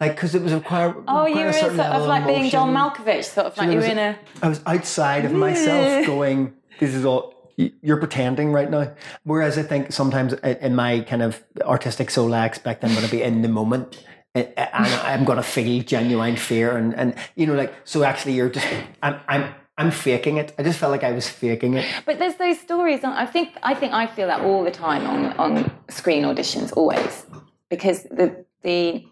Like, 0.00 0.16
because 0.16 0.34
it 0.34 0.42
was 0.42 0.52
require, 0.52 0.94
oh, 1.06 1.26
you 1.26 1.44
were 1.44 1.52
sort 1.52 1.78
of 1.78 2.06
like 2.06 2.26
being 2.26 2.50
John. 2.50 2.74
Malkovich, 2.74 3.24
sort 3.24 3.46
of 3.46 3.56
like 3.56 3.70
you 3.70 3.78
were 3.78 3.84
in 3.84 3.98
a. 3.98 4.18
I 4.42 4.48
was 4.48 4.60
outside 4.66 5.24
of 5.24 5.32
myself 5.32 6.04
going, 6.06 6.52
this 6.80 6.94
is 6.94 7.04
all, 7.04 7.32
you're 7.56 7.98
pretending 7.98 8.50
right 8.50 8.68
now. 8.68 8.92
Whereas 9.22 9.56
I 9.56 9.62
think 9.62 9.92
sometimes 9.92 10.32
in 10.32 10.74
my 10.74 11.00
kind 11.00 11.22
of 11.22 11.44
artistic 11.62 12.10
soul, 12.10 12.34
I 12.34 12.44
expect 12.44 12.82
I'm 12.84 12.92
going 12.92 13.06
to 13.06 13.10
be 13.10 13.22
in 13.22 13.42
the 13.42 13.48
moment 13.48 14.04
and 14.34 14.52
and 14.56 14.86
I'm 14.86 15.24
going 15.24 15.36
to 15.36 15.44
feel 15.44 15.84
genuine 15.84 16.34
fear. 16.36 16.76
And, 16.76 16.92
and, 16.96 17.14
you 17.36 17.46
know, 17.46 17.54
like, 17.54 17.72
so 17.84 18.02
actually 18.02 18.32
you're 18.32 18.50
just, 18.50 18.66
I'm, 19.00 19.20
I'm, 19.28 19.54
I'm 19.76 19.90
faking 19.90 20.36
it. 20.36 20.54
I 20.58 20.62
just 20.62 20.78
felt 20.78 20.92
like 20.92 21.02
I 21.02 21.10
was 21.12 21.28
faking 21.28 21.74
it. 21.74 21.84
But 22.06 22.18
there's 22.18 22.36
those 22.36 22.60
stories. 22.60 23.02
I 23.02 23.26
think 23.26 23.50
I 23.62 23.74
think 23.74 23.92
I 23.92 24.06
feel 24.06 24.28
that 24.28 24.40
all 24.40 24.62
the 24.62 24.70
time 24.70 25.06
on 25.06 25.32
on 25.32 25.72
screen 25.88 26.24
auditions, 26.24 26.72
always, 26.76 27.26
because 27.70 28.04
the 28.04 28.44
the 28.62 29.04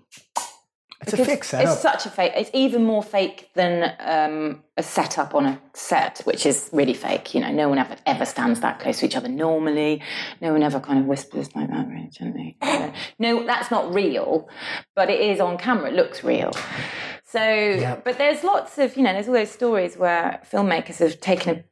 It's 1.00 1.14
a 1.14 1.24
fake 1.24 1.42
setup. 1.42 1.72
It's 1.72 1.82
such 1.82 2.06
a 2.06 2.10
fake. 2.10 2.32
It's 2.36 2.50
even 2.54 2.84
more 2.84 3.02
fake 3.02 3.50
than 3.54 3.92
um, 3.98 4.62
a 4.76 4.84
setup 4.84 5.34
on 5.34 5.46
a 5.46 5.60
set, 5.74 6.20
which 6.24 6.46
is 6.46 6.70
really 6.72 6.94
fake. 6.94 7.34
You 7.34 7.40
know, 7.40 7.50
no 7.50 7.68
one 7.68 7.78
ever 7.78 7.96
ever 8.06 8.24
stands 8.24 8.60
that 8.60 8.78
close 8.78 9.00
to 9.00 9.06
each 9.06 9.16
other 9.16 9.28
normally. 9.28 10.00
No 10.40 10.52
one 10.52 10.62
ever 10.62 10.78
kind 10.78 11.00
of 11.00 11.06
whispers 11.06 11.52
like 11.56 11.70
that 11.70 11.88
very 11.88 12.08
gently. 12.12 12.56
no, 13.18 13.44
that's 13.44 13.72
not 13.72 13.92
real, 13.92 14.48
but 14.94 15.10
it 15.10 15.20
is 15.20 15.40
on 15.40 15.58
camera. 15.58 15.88
It 15.90 15.94
looks 15.94 16.22
real. 16.22 16.52
So, 17.32 18.00
but 18.04 18.18
there's 18.18 18.44
lots 18.44 18.76
of 18.76 18.94
you 18.96 19.02
know, 19.02 19.12
there's 19.14 19.26
all 19.26 19.34
those 19.34 19.50
stories 19.50 19.96
where 19.96 20.42
filmmakers 20.50 20.98
have 20.98 21.18
taken 21.20 21.56
a 21.56 21.64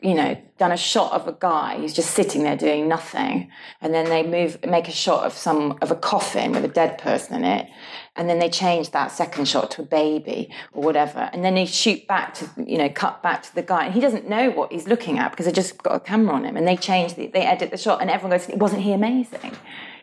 you 0.00 0.14
know, 0.14 0.36
done 0.58 0.72
a 0.72 0.76
shot 0.76 1.12
of 1.12 1.28
a 1.28 1.36
guy 1.38 1.78
who's 1.78 1.94
just 1.94 2.10
sitting 2.10 2.42
there 2.42 2.56
doing 2.56 2.88
nothing, 2.88 3.48
and 3.80 3.94
then 3.94 4.06
they 4.06 4.26
move, 4.26 4.58
make 4.66 4.88
a 4.88 4.92
shot 4.92 5.24
of 5.24 5.32
some 5.32 5.78
of 5.80 5.92
a 5.92 5.94
coffin 5.94 6.50
with 6.50 6.64
a 6.64 6.68
dead 6.68 6.98
person 6.98 7.36
in 7.36 7.44
it, 7.44 7.68
and 8.16 8.28
then 8.28 8.40
they 8.40 8.50
change 8.50 8.90
that 8.90 9.12
second 9.12 9.46
shot 9.46 9.70
to 9.70 9.82
a 9.82 9.84
baby 9.84 10.52
or 10.72 10.82
whatever, 10.82 11.30
and 11.32 11.44
then 11.44 11.54
they 11.54 11.64
shoot 11.64 12.06
back 12.08 12.34
to, 12.34 12.48
you 12.66 12.76
know, 12.76 12.88
cut 12.88 13.22
back 13.22 13.42
to 13.44 13.54
the 13.54 13.62
guy, 13.62 13.84
and 13.86 13.94
he 13.94 14.00
doesn't 14.00 14.28
know 14.28 14.50
what 14.50 14.72
he's 14.72 14.88
looking 14.88 15.18
at 15.18 15.30
because 15.30 15.46
they 15.46 15.52
just 15.52 15.80
got 15.82 15.94
a 15.94 16.00
camera 16.00 16.34
on 16.34 16.44
him, 16.44 16.56
and 16.56 16.66
they 16.66 16.76
change, 16.76 17.14
the, 17.14 17.28
they 17.28 17.42
edit 17.42 17.70
the 17.70 17.76
shot, 17.76 18.00
and 18.00 18.10
everyone 18.10 18.36
goes, 18.36 18.48
"Wasn't 18.56 18.82
he 18.82 18.92
amazing?" 18.92 19.56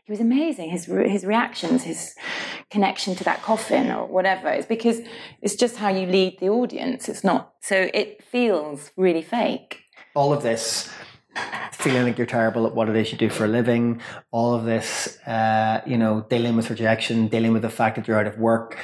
He 0.05 0.11
was 0.11 0.19
amazing. 0.19 0.69
His 0.69 0.85
his 0.85 1.25
reactions, 1.25 1.83
his 1.83 2.15
connection 2.69 3.15
to 3.15 3.23
that 3.23 3.41
coffin 3.41 3.91
or 3.91 4.05
whatever. 4.05 4.49
It's 4.49 4.67
because 4.67 5.01
it's 5.41 5.55
just 5.55 5.77
how 5.77 5.89
you 5.89 6.05
lead 6.05 6.39
the 6.39 6.49
audience. 6.49 7.09
It's 7.09 7.23
not 7.23 7.53
so 7.61 7.89
it 7.93 8.23
feels 8.23 8.91
really 8.97 9.23
fake. 9.23 9.81
all 10.15 10.31
of 10.31 10.43
this 10.43 10.89
feeling 11.73 12.03
like 12.03 12.17
you're 12.17 12.25
terrible 12.27 12.65
at 12.65 12.73
what 12.73 12.87
it 12.87 12.95
is 12.95 13.11
you 13.11 13.17
do 13.17 13.29
for 13.29 13.45
a 13.45 13.47
living, 13.47 14.01
all 14.31 14.53
of 14.53 14.63
this, 14.63 15.19
uh, 15.27 15.81
you 15.85 15.97
know, 15.97 16.25
dealing 16.29 16.55
with 16.55 16.69
rejection, 16.69 17.27
dealing 17.27 17.51
with 17.51 17.61
the 17.61 17.69
fact 17.69 17.95
that 17.97 18.07
you're 18.07 18.17
out 18.17 18.27
of 18.27 18.37
work, 18.39 18.77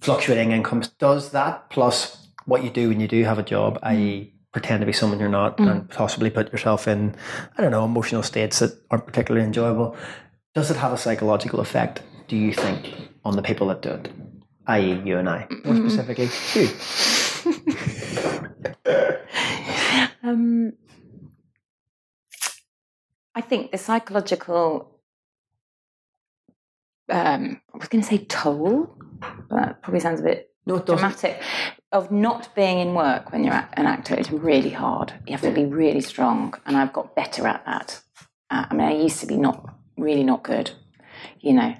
fluctuating 0.00 0.52
incomes, 0.52 0.88
does 0.88 1.32
that 1.32 1.68
plus 1.70 2.28
what 2.46 2.62
you 2.62 2.70
do 2.70 2.88
when 2.88 3.00
you 3.00 3.08
do 3.08 3.24
have 3.24 3.38
a 3.38 3.42
job, 3.42 3.78
i.e., 3.82 4.32
pretend 4.52 4.80
to 4.80 4.86
be 4.86 4.92
someone 4.92 5.18
you're 5.20 5.28
not 5.28 5.58
and 5.60 5.88
possibly 5.90 6.28
put 6.30 6.50
yourself 6.52 6.88
in, 6.88 7.14
I 7.56 7.62
don't 7.62 7.70
know, 7.70 7.84
emotional 7.84 8.22
states 8.22 8.58
that 8.60 8.72
aren't 8.90 9.06
particularly 9.06 9.46
enjoyable, 9.46 9.96
does 10.54 10.70
it 10.70 10.76
have 10.76 10.92
a 10.92 10.98
psychological 10.98 11.60
effect, 11.60 12.02
do 12.28 12.36
you 12.36 12.52
think, 12.52 12.94
on 13.24 13.36
the 13.36 13.42
people 13.42 13.68
that 13.68 13.82
do 13.82 13.90
it? 13.90 14.10
I.e., 14.66 15.00
you 15.04 15.18
and 15.18 15.28
I, 15.28 15.46
more 15.64 15.76
specifically, 15.76 16.28
you. 16.54 16.68
Um, 20.22 20.74
I 23.34 23.40
think 23.40 23.72
the 23.72 23.78
psychological. 23.78 25.00
Um, 27.08 27.60
I 27.74 27.78
was 27.78 27.88
going 27.88 28.02
to 28.02 28.08
say 28.08 28.18
toll, 28.18 28.96
but 29.48 29.56
that 29.56 29.82
probably 29.82 30.00
sounds 30.00 30.20
a 30.20 30.22
bit 30.22 30.50
No, 30.66 30.78
dramatic. 30.78 31.42
Of 31.92 32.12
not 32.12 32.54
being 32.54 32.78
in 32.78 32.94
work 32.94 33.32
when 33.32 33.42
you're 33.42 33.54
an 33.54 33.86
actor 33.86 34.14
it's 34.14 34.30
really 34.30 34.70
hard. 34.70 35.12
You 35.26 35.32
have 35.32 35.40
to 35.40 35.50
be 35.50 35.64
really 35.64 36.00
strong, 36.00 36.54
and 36.66 36.76
I've 36.76 36.92
got 36.92 37.16
better 37.16 37.46
at 37.48 37.64
that. 37.66 38.00
Uh, 38.50 38.66
I 38.70 38.74
mean, 38.74 38.86
I 38.86 38.92
used 38.92 39.18
to 39.20 39.26
be 39.26 39.36
not 39.36 39.74
really 40.00 40.24
not 40.24 40.42
good, 40.42 40.70
you 41.40 41.52
know. 41.52 41.74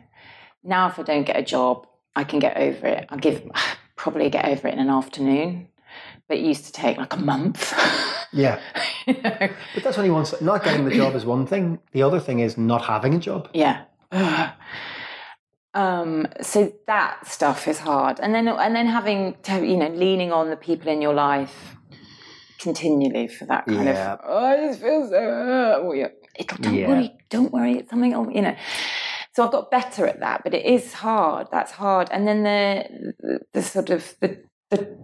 Now, 0.63 0.89
if 0.89 0.99
I 0.99 1.03
don't 1.03 1.25
get 1.25 1.37
a 1.37 1.43
job, 1.43 1.87
I 2.15 2.25
can 2.25 2.39
get 2.39 2.57
over 2.57 2.87
it. 2.87 3.07
I'll 3.09 3.19
give 3.19 3.43
probably 3.97 4.31
get 4.31 4.47
over 4.47 4.69
it 4.69 4.75
in 4.75 4.81
an 4.81 4.91
afternoon, 4.91 5.69
but 6.29 6.39
it 6.39 6.45
used 6.45 6.67
to 6.67 6.73
take 6.73 6.97
like 6.99 7.15
a 7.15 7.19
month. 7.21 7.73
Yeah. 8.33 8.61
you 9.07 9.15
know? 9.15 9.49
But 9.75 9.83
that's 9.83 9.99
only 9.99 10.11
one. 10.11 10.25
Not 10.41 10.63
getting 10.63 10.85
the 10.85 10.95
job 10.95 11.17
is 11.17 11.25
one 11.25 11.49
thing. 11.49 11.81
The 11.91 12.05
other 12.05 12.21
thing 12.21 12.39
is 12.39 12.57
not 12.57 12.83
having 12.85 13.13
a 13.15 13.19
job. 13.19 13.49
Yeah. 13.53 13.87
Um, 15.73 16.27
so 16.43 16.73
that 16.89 17.29
stuff 17.29 17.69
is 17.69 17.79
hard, 17.79 18.19
and 18.19 18.35
then 18.35 18.49
and 18.49 18.75
then 18.75 18.87
having 18.87 19.37
to 19.45 19.65
you 19.65 19.77
know 19.77 19.89
leaning 19.89 20.33
on 20.33 20.51
the 20.51 20.57
people 20.57 20.89
in 20.91 21.01
your 21.01 21.15
life 21.15 21.77
continually 22.59 23.29
for 23.29 23.45
that 23.45 23.67
kind 23.67 23.85
Yeah. 23.85 24.15
of 24.15 24.21
oh, 24.25 24.45
I 24.47 24.57
just 24.67 24.81
feel 24.81 25.09
so. 25.09 25.17
Uh, 25.17 25.79
oh, 25.81 25.93
yeah. 25.93 26.09
It'll, 26.41 26.59
don't 26.59 26.75
Yeah. 26.75 26.89
worry, 26.89 27.13
don't 27.29 27.53
worry. 27.53 27.73
It's 27.79 27.91
something 27.91 28.13
else, 28.13 28.29
you 28.35 28.43
know. 28.43 28.57
So 29.35 29.45
I've 29.45 29.53
got 29.53 29.71
better 29.71 30.07
at 30.07 30.21
that, 30.21 30.43
but 30.43 30.55
it 30.55 30.65
is 30.65 30.93
hard. 30.93 31.47
That's 31.53 31.73
hard. 31.73 32.09
And 32.11 32.27
then 32.27 32.43
the 32.43 33.15
the, 33.21 33.41
the 33.55 33.63
sort 33.63 33.91
of 33.91 34.17
the, 34.21 34.43
the 34.71 34.97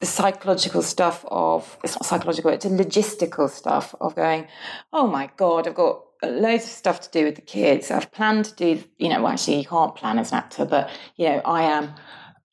the 0.00 0.06
psychological 0.06 0.82
stuff 0.82 1.24
of 1.28 1.78
it's 1.84 1.94
not 1.94 2.04
psychological, 2.04 2.50
it's 2.50 2.64
a 2.66 2.68
logistical 2.68 3.48
stuff 3.48 3.94
of 4.00 4.14
going, 4.14 4.46
oh 4.92 5.06
my 5.06 5.30
god, 5.36 5.66
I've 5.66 5.74
got 5.74 6.02
loads 6.22 6.64
of 6.64 6.70
stuff 6.70 7.00
to 7.02 7.10
do 7.10 7.24
with 7.24 7.36
the 7.36 7.42
kids. 7.42 7.90
I've 7.90 8.10
planned 8.12 8.46
to 8.46 8.54
do, 8.54 8.84
you 8.98 9.08
know, 9.08 9.22
well, 9.22 9.32
actually 9.32 9.58
you 9.58 9.64
can't 9.64 9.94
plan 9.94 10.18
as 10.18 10.32
an 10.32 10.38
actor, 10.38 10.64
but 10.64 10.90
you 11.16 11.28
know, 11.28 11.40
I 11.44 11.62
am. 11.62 11.94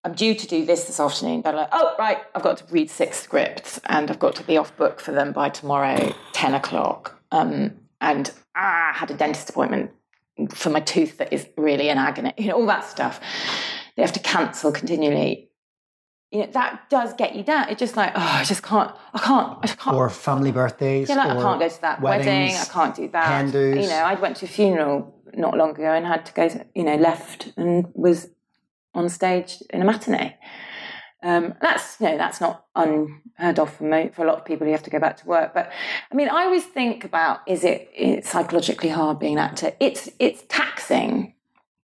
I'm 0.04 0.14
due 0.16 0.34
to 0.34 0.48
do 0.48 0.66
this 0.66 0.86
this 0.86 1.00
afternoon. 1.00 1.42
They're 1.44 1.54
like, 1.54 1.70
oh 1.72 1.94
right, 2.00 2.18
I've 2.34 2.42
got 2.42 2.58
to 2.58 2.66
read 2.72 2.90
six 2.90 3.20
scripts 3.20 3.80
and 3.86 4.10
I've 4.10 4.18
got 4.18 4.36
to 4.38 4.44
be 4.44 4.58
off 4.58 4.76
book 4.76 5.00
for 5.00 5.12
them 5.12 5.32
by 5.32 5.50
tomorrow, 5.50 6.14
ten 6.34 6.54
o'clock. 6.56 7.20
Um, 7.32 7.74
and 8.02 8.32
ah, 8.56 8.90
I 8.90 8.98
had 8.98 9.12
a 9.12 9.14
dentist 9.14 9.50
appointment 9.50 9.92
for 10.50 10.70
my 10.70 10.80
tooth 10.80 11.18
that 11.18 11.32
is 11.32 11.48
really 11.58 11.90
an 11.90 11.98
agony. 11.98 12.34
You 12.38 12.48
know, 12.48 12.56
all 12.56 12.66
that 12.68 12.84
stuff. 12.84 13.20
They 13.96 14.02
have 14.02 14.14
to 14.14 14.20
cancel 14.20 14.72
continually 14.72 15.52
you 16.32 16.40
know, 16.40 16.48
that 16.54 16.90
does 16.90 17.14
get 17.14 17.36
you 17.36 17.44
down. 17.44 17.68
It's 17.70 17.80
just 17.80 17.98
like, 17.98 18.14
oh, 18.16 18.20
I 18.20 18.46
just 18.46 18.64
can't, 18.64 18.90
I 19.14 19.20
can't, 19.20 19.58
I 19.62 19.68
can't. 19.68 19.98
Or 19.98 20.10
family 20.10 20.52
birthdays. 20.52 21.10
yeah, 21.10 21.16
like, 21.16 21.38
I 21.38 21.42
can't 21.42 21.60
go 21.60 21.68
to 21.68 21.82
that 21.82 22.02
wedding. 22.02 22.56
I 22.56 22.66
can't 22.72 22.96
do 22.96 23.10
that. 23.10 23.28
hen 23.28 23.52
do's. 23.52 23.84
You 23.84 23.90
know, 23.90 24.04
I 24.04 24.14
went 24.14 24.38
to 24.38 24.46
a 24.46 24.48
funeral 24.48 25.14
not 25.34 25.58
long 25.58 25.72
ago 25.72 25.92
and 25.92 26.06
had 26.06 26.26
to 26.28 26.34
go, 26.34 26.66
you 26.74 26.84
know, 26.84 26.96
left 26.96 27.52
and 27.58 27.88
was 27.94 28.30
on 28.94 29.10
stage 29.10 29.62
in 29.72 29.82
a 29.82 29.86
matinee. 29.86 30.38
Um, 31.24 31.54
that's 31.62 32.00
no, 32.00 32.18
that's 32.18 32.42
not 32.42 32.66
unheard 32.76 33.60
of 33.60 33.74
for, 33.74 33.84
mo- 33.84 34.10
for 34.14 34.24
a 34.24 34.28
lot 34.28 34.40
of 34.40 34.46
people 34.46 34.66
who 34.66 34.72
have 34.72 34.84
to 34.84 34.90
go 34.90 35.00
back 35.00 35.18
to 35.18 35.28
work. 35.28 35.54
But 35.54 35.72
I 36.12 36.16
mean, 36.16 36.30
I 36.30 36.44
always 36.46 36.66
think 36.66 37.04
about: 37.04 37.42
is 37.48 37.64
it 37.64 38.26
psychologically 38.26 38.90
hard 38.90 39.20
being 39.20 39.34
an 39.34 39.40
actor? 39.40 39.74
It's 39.80 40.10
it's 40.20 40.44
taxing. 40.50 41.36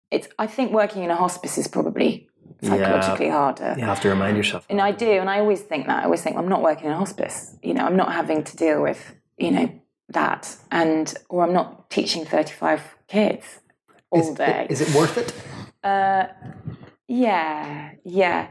It's 0.10 0.28
I 0.40 0.48
think 0.48 0.72
working 0.72 1.04
in 1.04 1.12
a 1.12 1.16
hospice 1.16 1.58
is 1.58 1.68
probably 1.68 2.30
psychologically 2.64 3.30
harder. 3.30 3.76
You 3.78 3.86
have 3.86 4.02
to 4.02 4.10
remind 4.10 4.38
yourself. 4.38 4.66
And 4.70 4.82
I 4.82 4.92
do, 4.92 5.10
and 5.10 5.30
I 5.30 5.40
always 5.40 5.62
think 5.62 5.88
that. 5.88 6.02
I 6.02 6.06
always 6.06 6.22
think 6.22 6.36
I'm 6.36 6.50
not 6.50 6.64
working 6.64 6.88
in 6.88 6.92
a 6.92 6.98
hospice. 6.98 7.56
You 7.62 7.76
know, 7.76 7.86
I'm 7.86 7.98
not 7.98 8.14
having 8.14 8.44
to 8.44 8.58
deal 8.58 8.82
with 8.82 9.16
you 9.38 9.52
know 9.52 9.82
that, 10.10 10.56
and 10.72 11.14
or 11.30 11.44
I'm 11.44 11.54
not 11.54 11.90
teaching 11.90 12.26
35 12.26 12.82
kids 13.08 13.60
all 14.10 14.22
is, 14.22 14.36
day. 14.36 14.68
Is 14.70 14.82
it 14.82 14.96
worth 14.96 15.18
it? 15.18 15.34
Uh, 15.84 16.28
yeah, 17.08 17.92
yeah. 18.04 18.48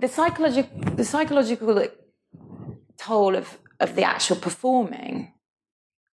The 0.00 0.08
psychological, 0.08 0.80
the 0.96 1.04
psychological 1.04 1.86
toll 2.96 3.36
of 3.36 3.58
of 3.78 3.96
the 3.96 4.04
actual 4.04 4.36
performing, 4.36 5.34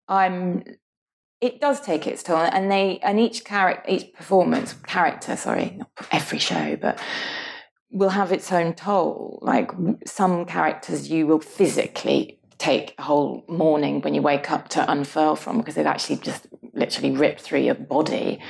I'm. 0.06 0.64
It 1.40 1.62
does 1.62 1.80
take 1.80 2.06
its 2.06 2.22
toll, 2.22 2.36
and 2.36 2.70
they 2.70 2.98
and 3.02 3.18
each 3.18 3.42
character, 3.44 3.90
each 3.90 4.12
performance 4.12 4.74
character, 4.86 5.34
sorry, 5.34 5.76
not 5.78 5.90
every 6.12 6.38
show, 6.38 6.76
but 6.76 7.00
will 7.90 8.10
have 8.10 8.32
its 8.32 8.52
own 8.52 8.74
toll. 8.74 9.38
Like 9.40 9.70
some 10.06 10.44
characters, 10.44 11.10
you 11.10 11.26
will 11.26 11.40
physically 11.40 12.38
take 12.58 12.94
a 12.98 13.02
whole 13.02 13.44
morning 13.48 14.02
when 14.02 14.12
you 14.12 14.20
wake 14.20 14.50
up 14.50 14.68
to 14.68 14.92
unfurl 14.92 15.36
from 15.36 15.56
because 15.56 15.74
they've 15.74 15.86
actually 15.86 16.16
just 16.16 16.46
literally 16.74 17.16
ripped 17.16 17.40
through 17.40 17.60
your 17.60 17.74
body. 17.74 18.40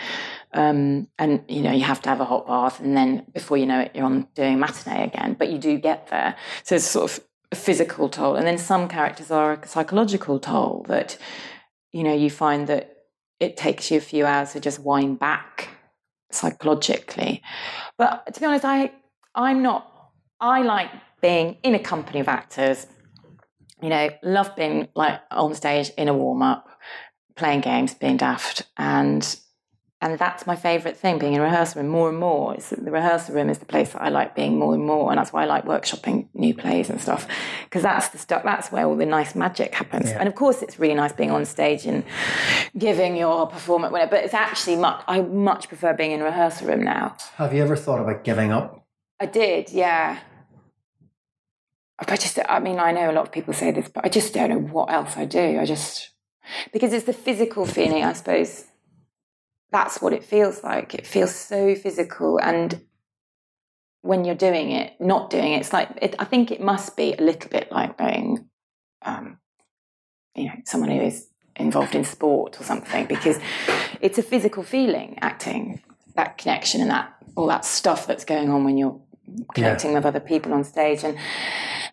Um, 0.52 1.06
and 1.18 1.44
you 1.48 1.62
know 1.62 1.72
you 1.72 1.85
have 1.85 2.02
to 2.02 2.09
have 2.09 2.20
a 2.20 2.24
hot 2.24 2.47
bath, 2.47 2.81
and 2.81 2.97
then 2.97 3.24
before 3.32 3.56
you 3.56 3.66
know 3.66 3.81
it, 3.81 3.93
you're 3.94 4.05
on 4.05 4.27
doing 4.35 4.59
matinee 4.59 5.05
again. 5.05 5.35
But 5.39 5.51
you 5.51 5.59
do 5.59 5.78
get 5.78 6.09
there, 6.09 6.36
so 6.64 6.74
it's 6.74 6.85
sort 6.85 7.10
of 7.10 7.24
a 7.52 7.56
physical 7.56 8.09
toll, 8.09 8.35
and 8.36 8.47
then 8.47 8.59
some 8.59 8.89
characters 8.89 9.31
are 9.31 9.52
a 9.52 9.66
psychological 9.66 10.40
toll 10.40 10.85
that 10.89 11.16
you 11.93 12.02
know 12.02 12.14
you 12.14 12.31
find 12.31 12.66
that 12.66 12.97
it 13.39 13.56
takes 13.56 13.90
you 13.90 13.98
a 13.98 14.01
few 14.01 14.27
hours 14.27 14.52
to 14.52 14.60
just 14.60 14.81
wind 14.81 15.18
back 15.18 15.68
psychologically. 16.31 17.43
But 17.97 18.35
to 18.35 18.40
be 18.40 18.47
honest, 18.47 18.64
I 18.64 18.93
I'm 19.35 19.62
not. 19.62 19.86
I 20.40 20.62
like 20.62 20.90
being 21.20 21.59
in 21.62 21.74
a 21.74 21.78
company 21.78 22.20
of 22.20 22.28
actors. 22.28 22.86
You 23.82 23.89
know, 23.89 24.10
love 24.22 24.55
being 24.56 24.89
like 24.94 25.20
on 25.31 25.55
stage 25.55 25.90
in 25.97 26.09
a 26.09 26.14
warm 26.14 26.43
up, 26.43 26.68
playing 27.36 27.60
games, 27.60 27.94
being 27.94 28.16
daft, 28.16 28.64
and 28.77 29.39
and 30.02 30.18
that's 30.18 30.47
my 30.47 30.56
favourite 30.56 30.97
thing, 30.97 31.18
being 31.18 31.35
in 31.35 31.40
a 31.40 31.44
rehearsal 31.44 31.82
room 31.82 31.90
more 31.90 32.09
and 32.09 32.18
more. 32.18 32.55
It's, 32.55 32.70
the 32.70 32.90
rehearsal 32.90 33.35
room 33.35 33.51
is 33.51 33.59
the 33.59 33.66
place 33.66 33.93
that 33.93 34.01
I 34.01 34.09
like 34.09 34.35
being 34.35 34.59
more 34.59 34.72
and 34.74 34.82
more, 34.82 35.10
and 35.10 35.18
that's 35.18 35.32
why 35.32 35.43
I 35.43 35.47
like 35.47 35.64
workshopping 35.66 36.28
new 36.32 36.55
plays 36.55 36.89
and 36.89 37.01
stuff, 37.01 37.28
because 37.64 37.82
that's 37.82 38.09
the 38.09 38.18
stuff. 38.18 38.43
That's 38.43 38.72
where 38.72 38.86
all 38.86 38.97
the 38.97 39.05
nice 39.05 39.35
magic 39.35 39.74
happens. 39.74 40.10
Yeah. 40.10 40.18
And 40.20 40.28
of 40.28 40.35
course, 40.35 40.62
it's 40.62 40.78
really 40.78 40.94
nice 40.94 41.12
being 41.12 41.31
on 41.31 41.44
stage 41.44 41.85
and 41.85 42.02
giving 42.78 43.16
your 43.16 43.47
performance. 43.47 43.93
But 43.93 44.24
it's 44.24 44.35
actually 44.35 44.77
much. 44.77 45.05
I 45.06 45.20
much 45.20 45.68
prefer 45.68 45.93
being 45.93 46.12
in 46.12 46.22
a 46.22 46.24
rehearsal 46.24 46.68
room 46.68 46.82
now. 46.82 47.16
Have 47.36 47.52
you 47.52 47.62
ever 47.62 47.77
thought 47.77 48.01
about 48.01 48.24
giving 48.24 48.52
up? 48.52 48.86
I 49.20 49.27
did, 49.27 49.70
yeah. 49.70 50.18
But 51.98 52.12
I 52.12 52.16
just, 52.16 52.39
I 52.48 52.59
mean, 52.60 52.78
I 52.78 52.93
know 52.93 53.10
a 53.10 53.12
lot 53.12 53.27
of 53.27 53.32
people 53.32 53.52
say 53.52 53.70
this, 53.70 53.90
but 53.90 54.06
I 54.06 54.09
just 54.09 54.32
don't 54.32 54.48
know 54.48 54.59
what 54.59 54.90
else 54.90 55.18
I 55.18 55.27
do. 55.27 55.59
I 55.60 55.66
just, 55.66 56.12
because 56.72 56.94
it's 56.94 57.05
the 57.05 57.12
physical 57.12 57.66
feeling, 57.66 58.02
I 58.02 58.14
suppose. 58.14 58.64
That's 59.73 60.01
what 60.01 60.13
it 60.13 60.25
feels 60.25 60.65
like. 60.65 60.95
It 60.95 61.07
feels 61.07 61.35
so 61.35 61.75
physical. 61.75 62.39
And 62.39 62.85
when 64.03 64.25
you're 64.25 64.35
doing 64.35 64.73
it, 64.73 65.01
not 65.01 65.31
doing 65.31 65.53
it, 65.53 65.61
it's 65.61 65.73
like, 65.73 65.91
it, 66.03 66.15
I 66.19 66.25
think 66.25 66.51
it 66.51 66.61
must 66.61 66.97
be 66.97 67.15
a 67.15 67.23
little 67.23 67.51
bit 67.51 67.71
like 67.71 67.97
being, 67.97 68.49
um, 69.03 69.39
you 70.35 70.47
know, 70.47 70.55
someone 70.65 70.91
who 70.91 71.01
is 71.01 71.29
involved 71.57 71.95
in 71.95 72.05
sport 72.05 72.61
or 72.61 72.65
something, 72.65 73.07
because 73.07 73.39
it's 74.01 74.19
a 74.19 74.23
physical 74.23 74.63
feeling, 74.63 75.19
acting, 75.21 75.83
that 76.17 76.39
connection 76.39 76.81
and 76.81 76.91
that, 76.91 77.15
all 77.37 77.47
that 77.47 77.65
stuff 77.65 78.07
that's 78.07 78.25
going 78.25 78.51
on 78.51 78.65
when 78.65 78.77
you're 78.77 79.01
connecting 79.55 79.95
with 79.95 80.05
other 80.05 80.21
people 80.21 80.53
on 80.53 80.65
stage 80.65 81.05
and 81.05 81.17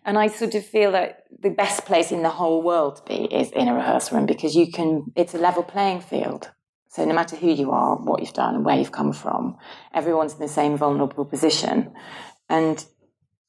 and 0.04 0.18
I 0.18 0.28
sort 0.28 0.54
of 0.54 0.64
feel 0.64 0.92
that 0.92 1.24
the 1.40 1.50
best 1.50 1.84
place 1.84 2.10
in 2.10 2.22
the 2.22 2.30
whole 2.30 2.62
world 2.62 2.96
to 2.96 3.02
be 3.02 3.24
is 3.24 3.50
in 3.52 3.68
a 3.68 3.74
rehearsal 3.74 4.16
room 4.16 4.26
because 4.26 4.56
you 4.56 4.70
can 4.70 5.12
it's 5.14 5.34
a 5.34 5.38
level 5.38 5.62
playing 5.62 6.00
field 6.00 6.50
so 6.88 7.04
no 7.04 7.14
matter 7.14 7.36
who 7.36 7.50
you 7.50 7.70
are 7.70 7.96
what 7.96 8.20
you've 8.20 8.32
done 8.32 8.54
and 8.54 8.64
where 8.64 8.76
you've 8.76 8.92
come 8.92 9.12
from 9.12 9.56
everyone's 9.94 10.34
in 10.34 10.40
the 10.40 10.48
same 10.48 10.76
vulnerable 10.76 11.24
position 11.24 11.92
and 12.48 12.84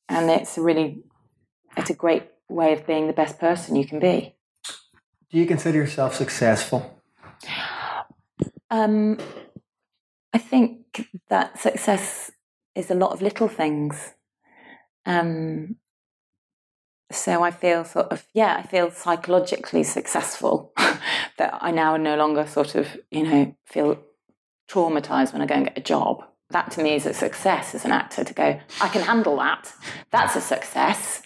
and 0.08 0.30
it's 0.30 0.58
a 0.58 0.62
really 0.62 1.04
it's 1.78 1.90
a 1.90 1.96
great 1.96 2.24
way 2.50 2.74
of 2.74 2.86
being 2.88 3.08
the 3.08 3.14
best 3.14 3.40
person 3.40 3.76
you 3.76 3.86
can 3.86 4.00
be 4.00 4.36
Do 5.32 5.38
you 5.38 5.46
consider 5.46 5.78
yourself 5.78 6.16
successful? 6.16 7.02
um 8.70 9.18
I 10.34 10.38
think 10.38 11.08
that 11.30 11.60
success 11.60 12.32
is 12.76 12.92
a 12.92 12.96
lot 12.96 13.12
of 13.12 13.22
little 13.22 13.48
things. 13.48 14.14
Um, 15.06 15.78
so 17.12 17.44
I 17.44 17.52
feel 17.52 17.84
sort 17.86 18.08
of, 18.08 18.26
yeah, 18.34 18.56
I 18.58 18.64
feel 18.64 18.92
psychologically 18.92 19.84
successful 19.84 20.74
that 20.78 21.58
I 21.60 21.72
now 21.72 21.98
no 21.98 22.16
longer 22.16 22.46
sort 22.46 22.76
of, 22.76 22.98
you 23.10 23.24
know, 23.24 23.56
feel 23.66 24.00
traumatized 24.70 25.34
when 25.34 25.42
I 25.42 25.46
go 25.46 25.56
and 25.56 25.66
get 25.66 25.78
a 25.78 25.82
job. 25.82 26.24
That 26.52 26.72
to 26.72 26.84
me 26.84 26.96
is 26.96 27.06
a 27.06 27.14
success 27.14 27.76
as 27.76 27.86
an 27.86 27.92
actor 27.92 28.24
to 28.24 28.34
go, 28.34 28.60
I 28.82 28.88
can 28.90 29.04
handle 29.04 29.38
that. 29.38 29.72
That's 30.12 30.36
a 30.36 30.42
success. 30.42 31.22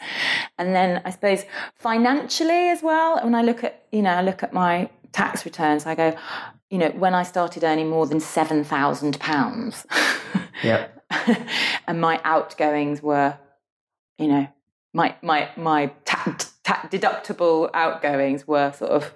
And 0.57 0.75
then 0.75 1.01
I 1.05 1.11
suppose 1.11 1.45
financially 1.75 2.69
as 2.69 2.83
well, 2.83 3.23
when 3.23 3.35
I 3.35 3.41
look 3.41 3.63
at, 3.63 3.85
you 3.91 4.01
know, 4.01 4.11
I 4.11 4.21
look 4.21 4.43
at 4.43 4.53
my 4.53 4.89
tax 5.13 5.45
returns, 5.45 5.85
I 5.85 5.95
go, 5.95 6.15
you 6.69 6.77
know, 6.77 6.89
when 6.89 7.13
I 7.13 7.23
started 7.23 7.63
earning 7.63 7.89
more 7.89 8.05
than 8.05 8.17
£7,000 8.17 9.85
Yeah. 10.63 10.87
and 11.87 12.01
my 12.01 12.19
outgoings 12.23 13.01
were, 13.01 13.37
you 14.17 14.27
know, 14.27 14.47
my 14.93 15.15
my 15.21 15.49
my 15.57 15.87
ta- 16.05 16.37
ta- 16.63 16.87
deductible 16.91 17.69
outgoings 17.73 18.47
were 18.47 18.71
sort 18.71 18.91
of. 18.91 19.13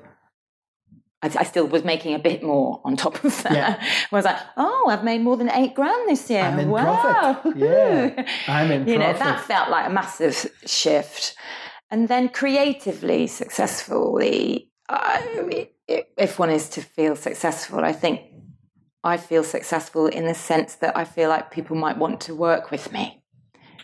I, 1.23 1.31
I 1.39 1.43
still 1.43 1.65
was 1.65 1.83
making 1.83 2.13
a 2.13 2.19
bit 2.19 2.43
more 2.43 2.79
on 2.85 2.95
top 2.95 3.23
of 3.23 3.41
that. 3.41 3.51
Yeah. 3.51 3.83
I 4.11 4.15
was 4.15 4.25
like, 4.25 4.37
oh, 4.55 4.87
I've 4.87 5.03
made 5.03 5.21
more 5.21 5.35
than 5.35 5.49
eight 5.49 5.73
grand 5.73 6.07
this 6.07 6.29
year. 6.29 6.43
I'm 6.43 6.59
in 6.59 6.69
wow. 6.69 7.33
profit. 7.33 7.57
Yeah. 7.57 8.27
I'm 8.47 8.71
in 8.71 8.87
you 8.87 8.99
know, 8.99 9.13
that 9.13 9.41
felt 9.45 9.71
like 9.71 9.87
a 9.87 9.89
massive 9.89 10.45
shift. 10.67 11.35
And 11.89 12.07
then 12.07 12.29
creatively, 12.29 13.25
successfully, 13.25 14.69
I, 14.89 15.69
if 15.87 16.37
one 16.37 16.51
is 16.51 16.69
to 16.69 16.81
feel 16.81 17.15
successful, 17.15 17.79
I 17.79 17.93
think 17.93 18.21
I 19.03 19.17
feel 19.17 19.43
successful 19.43 20.05
in 20.05 20.25
the 20.25 20.35
sense 20.35 20.75
that 20.75 20.95
I 20.95 21.03
feel 21.03 21.29
like 21.29 21.49
people 21.49 21.75
might 21.75 21.97
want 21.97 22.21
to 22.21 22.35
work 22.35 22.69
with 22.69 22.91
me 22.91 23.23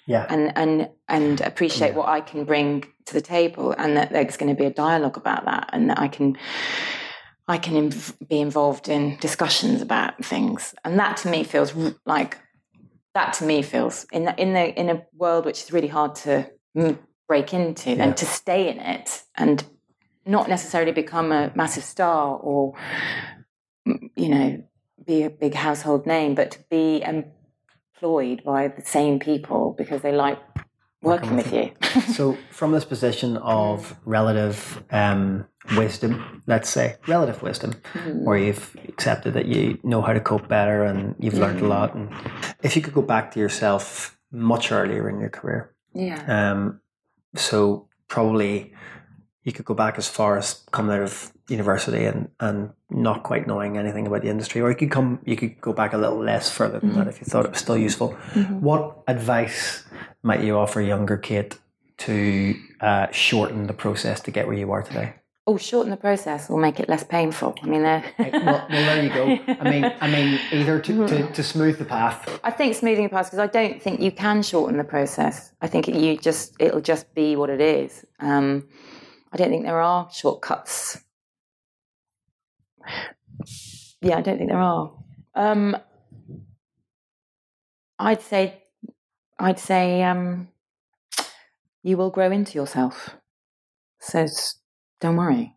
yeah. 0.05 0.25
and 0.29 0.51
and 0.57 0.89
and 1.07 1.41
appreciate 1.41 1.93
what 1.95 2.07
I 2.07 2.21
can 2.21 2.45
bring 2.45 2.85
to 3.05 3.13
the 3.13 3.21
table, 3.21 3.73
and 3.77 3.97
that 3.97 4.11
there's 4.11 4.37
going 4.37 4.53
to 4.55 4.59
be 4.59 4.65
a 4.65 4.73
dialogue 4.73 5.17
about 5.17 5.45
that, 5.45 5.69
and 5.73 5.89
that 5.89 5.99
I 5.99 6.07
can 6.07 6.37
I 7.47 7.57
can 7.57 7.73
inv- 7.89 8.27
be 8.27 8.39
involved 8.39 8.87
in 8.89 9.17
discussions 9.17 9.81
about 9.81 10.23
things, 10.23 10.73
and 10.85 10.99
that 10.99 11.17
to 11.17 11.29
me 11.29 11.43
feels 11.43 11.73
like 12.05 12.37
that 13.13 13.33
to 13.33 13.45
me 13.45 13.61
feels 13.61 14.05
in 14.11 14.25
the, 14.25 14.41
in 14.41 14.53
the 14.53 14.79
in 14.79 14.89
a 14.89 15.03
world 15.15 15.45
which 15.45 15.61
is 15.63 15.71
really 15.73 15.87
hard 15.87 16.15
to 16.15 16.49
break 17.27 17.53
into 17.53 17.91
Yeah. 17.91 18.03
and 18.03 18.17
to 18.17 18.25
stay 18.25 18.69
in 18.69 18.79
it 18.79 19.23
and 19.35 19.63
not 20.25 20.49
necessarily 20.49 20.91
become 20.91 21.31
a 21.31 21.51
massive 21.55 21.83
star 21.83 22.37
or 22.37 22.73
you 23.85 24.29
know 24.29 24.63
be 25.05 25.23
a 25.23 25.29
big 25.29 25.53
household 25.53 26.05
name, 26.07 26.33
but 26.33 26.51
to 26.51 26.59
be 26.69 27.03
employed 27.95 28.43
by 28.43 28.67
the 28.67 28.81
same 28.81 29.19
people 29.19 29.75
because 29.77 30.01
they 30.01 30.11
like 30.11 30.39
working 31.01 31.35
with 31.35 31.53
you. 31.53 31.71
so, 32.13 32.37
from 32.49 32.71
this 32.71 32.85
position 32.85 33.37
of 33.37 33.95
relative 34.05 34.83
um, 34.91 35.45
wisdom, 35.75 36.43
let's 36.47 36.69
say 36.69 36.95
relative 37.07 37.41
wisdom, 37.41 37.73
where 38.13 38.37
you've 38.37 38.75
accepted 38.87 39.33
that 39.33 39.45
you 39.45 39.79
know 39.83 40.01
how 40.01 40.13
to 40.13 40.19
cope 40.19 40.47
better 40.47 40.83
and 40.83 41.15
you've 41.19 41.35
learned 41.35 41.61
a 41.61 41.67
lot, 41.67 41.93
and 41.93 42.09
if 42.63 42.75
you 42.75 42.81
could 42.81 42.93
go 42.93 43.01
back 43.01 43.31
to 43.31 43.39
yourself 43.39 44.17
much 44.31 44.71
earlier 44.71 45.09
in 45.09 45.19
your 45.19 45.29
career, 45.29 45.75
yeah. 45.93 46.51
um, 46.51 46.79
so 47.35 47.87
probably 48.07 48.73
you 49.43 49.51
could 49.51 49.65
go 49.65 49.73
back 49.73 49.97
as 49.97 50.07
far 50.07 50.37
as 50.37 50.63
coming 50.71 50.95
out 50.95 51.03
of 51.03 51.32
university 51.49 52.05
and, 52.05 52.29
and 52.39 52.71
not 52.89 53.23
quite 53.23 53.47
knowing 53.47 53.77
anything 53.77 54.07
about 54.07 54.21
the 54.21 54.29
industry, 54.29 54.61
or 54.61 54.69
you 54.69 54.75
could 54.75 54.91
come 54.91 55.19
you 55.25 55.35
could 55.35 55.59
go 55.59 55.73
back 55.73 55.93
a 55.93 55.97
little 55.97 56.19
less 56.19 56.49
further 56.49 56.79
than 56.79 56.93
that 56.93 57.07
if 57.07 57.19
you 57.19 57.25
thought 57.25 57.45
it 57.45 57.51
was 57.51 57.59
still 57.59 57.77
useful. 57.77 58.11
What 58.59 59.03
advice 59.07 59.83
might 60.21 60.41
you 60.41 60.57
offer 60.57 60.81
younger 60.81 61.17
Kate 61.17 61.57
to 61.97 62.55
uh, 62.81 63.07
shorten 63.11 63.67
the 63.67 63.73
process 63.73 64.21
to 64.21 64.31
get 64.31 64.47
where 64.47 64.57
you 64.57 64.71
are 64.71 64.83
today? 64.83 65.15
Oh, 65.45 65.57
shorten 65.57 65.91
the 65.91 65.97
process 65.97 66.49
or 66.49 66.57
make 66.57 66.79
it 66.79 66.87
less 66.87 67.03
painful. 67.03 67.53
I 67.61 67.65
mean, 67.65 67.83
they're. 67.83 68.03
well, 68.17 68.31
well, 68.43 68.67
there 68.69 69.03
you 69.03 69.09
go. 69.09 69.53
I 69.59 69.69
mean, 69.69 69.93
I 69.99 70.09
mean, 70.09 70.39
either 70.53 70.79
to, 70.79 71.07
to, 71.07 71.31
to 71.33 71.43
smooth 71.43 71.77
the 71.77 71.83
path. 71.83 72.39
I 72.45 72.51
think 72.51 72.75
smoothing 72.75 73.03
the 73.03 73.09
path 73.09 73.25
because 73.25 73.39
I 73.39 73.47
don't 73.47 73.81
think 73.81 73.99
you 73.99 74.13
can 74.13 74.41
shorten 74.41 74.77
the 74.77 74.85
process. 74.85 75.51
I 75.61 75.67
think 75.67 75.89
you 75.89 76.17
just 76.17 76.55
it'll 76.59 76.79
just 76.79 77.13
be 77.13 77.35
what 77.35 77.49
it 77.49 77.59
is. 77.59 78.05
Um, 78.21 78.69
I 79.33 79.37
don't 79.37 79.49
think 79.49 79.65
there 79.65 79.81
are 79.81 80.09
shortcuts. 80.13 81.03
Yeah, 84.01 84.17
I 84.17 84.21
don't 84.21 84.37
think 84.37 84.49
there 84.49 84.59
are. 84.59 84.91
Um, 85.35 85.77
I'd 87.99 88.21
say, 88.21 88.63
I'd 89.39 89.59
say, 89.59 90.03
um, 90.03 90.49
you 91.83 91.97
will 91.97 92.09
grow 92.09 92.31
into 92.31 92.57
yourself. 92.57 93.15
So 93.99 94.25
don't 94.99 95.17
worry. 95.17 95.55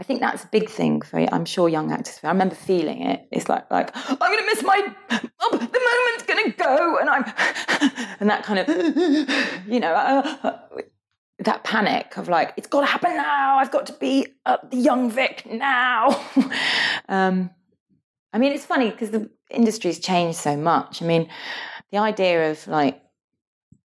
I 0.00 0.04
think 0.04 0.20
that's 0.20 0.44
a 0.44 0.48
big 0.48 0.68
thing 0.68 1.00
for 1.00 1.18
I'm 1.32 1.44
sure 1.44 1.68
young 1.68 1.92
actors. 1.92 2.18
I 2.24 2.28
remember 2.28 2.54
feeling 2.54 3.02
it. 3.02 3.28
It's 3.30 3.48
like 3.48 3.70
like 3.70 3.90
I'm 3.94 4.16
going 4.16 4.38
to 4.38 4.46
miss 4.46 4.62
my 4.62 4.94
oh, 5.40 5.50
the 5.52 5.58
moment's 5.58 6.26
going 6.26 6.50
to 6.50 6.58
go, 6.58 6.98
and 6.98 7.08
I'm 7.08 7.24
and 8.20 8.28
that 8.28 8.42
kind 8.42 8.58
of 8.58 8.68
you 9.68 9.78
know 9.78 9.94
uh, 9.94 10.58
that 11.44 11.64
panic 11.64 12.16
of 12.16 12.28
like 12.28 12.52
it's 12.56 12.66
got 12.66 12.80
to 12.80 12.86
happen 12.86 13.16
now. 13.16 13.58
I've 13.58 13.70
got 13.70 13.86
to 13.86 13.92
be 13.94 14.26
at 14.46 14.70
the 14.70 14.76
young 14.76 15.10
Vic 15.10 15.44
now. 15.46 16.08
um, 17.08 17.50
I 18.32 18.38
mean, 18.38 18.52
it's 18.52 18.64
funny 18.64 18.90
because 18.90 19.10
the 19.10 19.30
industry's 19.50 19.98
changed 19.98 20.38
so 20.38 20.56
much. 20.56 21.02
I 21.02 21.06
mean, 21.06 21.28
the 21.90 21.98
idea 21.98 22.50
of 22.50 22.66
like 22.66 23.02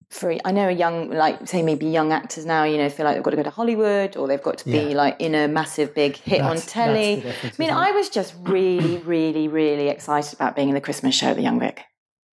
for 0.10 0.36
I 0.44 0.52
know 0.52 0.68
a 0.68 0.72
young 0.72 1.10
like 1.10 1.48
say 1.48 1.62
maybe 1.62 1.86
young 1.86 2.12
actors 2.12 2.46
now 2.46 2.66
you 2.66 2.78
know 2.78 2.90
feel 2.90 3.06
like 3.06 3.16
they've 3.16 3.24
got 3.24 3.32
to 3.32 3.38
go 3.38 3.44
to 3.44 3.50
Hollywood 3.50 4.18
or 4.18 4.28
they've 4.28 4.44
got 4.44 4.58
to 4.60 4.66
be 4.66 4.94
like 4.94 5.16
in 5.20 5.34
a 5.34 5.48
massive 5.48 5.96
big 5.96 6.18
hit 6.18 6.40
That's- 6.40 6.62
on 6.62 6.68
telly. 6.68 7.24
I 7.26 7.52
mean. 7.58 7.70
I 7.70 7.92
was 7.92 8.10
just 8.10 8.36
really, 8.42 8.98
really, 8.98 9.48
really 9.48 9.88
excited 9.88 10.34
about 10.34 10.56
being 10.56 10.68
in 10.68 10.76
the 10.76 10.82
Christmas 10.82 11.16
show 11.16 11.28
at 11.28 11.38
the 11.38 11.42
Young 11.42 11.60
Vic. 11.60 11.84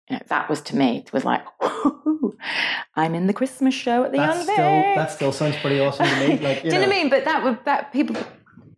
You 0.09 0.17
know, 0.17 0.23
that 0.29 0.49
was 0.49 0.61
to 0.63 0.77
me 0.77 0.99
it 0.99 1.13
was 1.13 1.25
like 1.25 1.43
I'm 2.95 3.15
in 3.15 3.27
the 3.27 3.33
Christmas 3.33 3.75
show 3.75 4.05
at 4.05 4.13
the 4.13 4.19
That's 4.19 4.37
Young 4.37 4.45
still 4.45 4.57
that 4.97 5.11
still 5.11 5.33
sounds 5.33 5.57
pretty 5.57 5.81
awesome 5.81 6.07
to 6.07 6.29
me. 6.29 6.39
Like, 6.43 6.65
you 6.65 6.71
Do 6.71 6.77
you 6.77 6.81
know 6.81 6.87
know, 6.87 6.89
what 6.89 6.97
I 6.97 7.03
mean? 7.03 7.11
But 7.11 7.25
that 7.25 7.43
would 7.45 7.65
that 7.65 7.93
people 7.93 8.17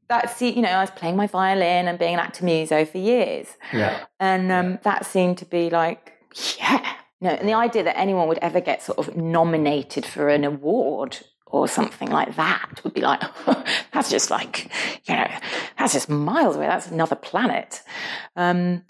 that 0.08 0.36
see 0.36 0.50
you 0.50 0.62
know 0.62 0.70
I 0.70 0.80
was 0.80 0.90
playing 0.90 1.16
my 1.16 1.26
violin 1.26 1.86
and 1.88 1.98
being 1.98 2.14
an 2.14 2.20
actor 2.20 2.44
muso 2.44 2.84
for 2.84 2.98
years. 2.98 3.46
Yeah, 3.72 4.04
And 4.20 4.50
um, 4.50 4.78
that 4.82 5.04
seemed 5.06 5.38
to 5.38 5.44
be 5.44 5.70
like, 5.70 6.12
yeah. 6.58 6.94
No, 7.20 7.30
and 7.30 7.48
the 7.48 7.54
idea 7.54 7.82
that 7.82 7.98
anyone 7.98 8.28
would 8.28 8.38
ever 8.38 8.60
get 8.60 8.80
sort 8.80 8.98
of 8.98 9.16
nominated 9.16 10.06
for 10.06 10.28
an 10.28 10.44
award 10.44 11.18
or 11.50 11.68
something 11.68 12.10
like 12.10 12.36
that 12.36 12.80
would 12.84 12.94
be 12.94 13.00
like, 13.00 13.20
that's 13.92 14.10
just 14.10 14.30
like, 14.30 14.70
you 15.06 15.14
know, 15.14 15.30
that's 15.78 15.94
just 15.94 16.08
miles 16.08 16.56
away. 16.56 16.66
That's 16.66 16.88
another 16.88 17.16
planet. 17.16 17.82
Um, 18.36 18.84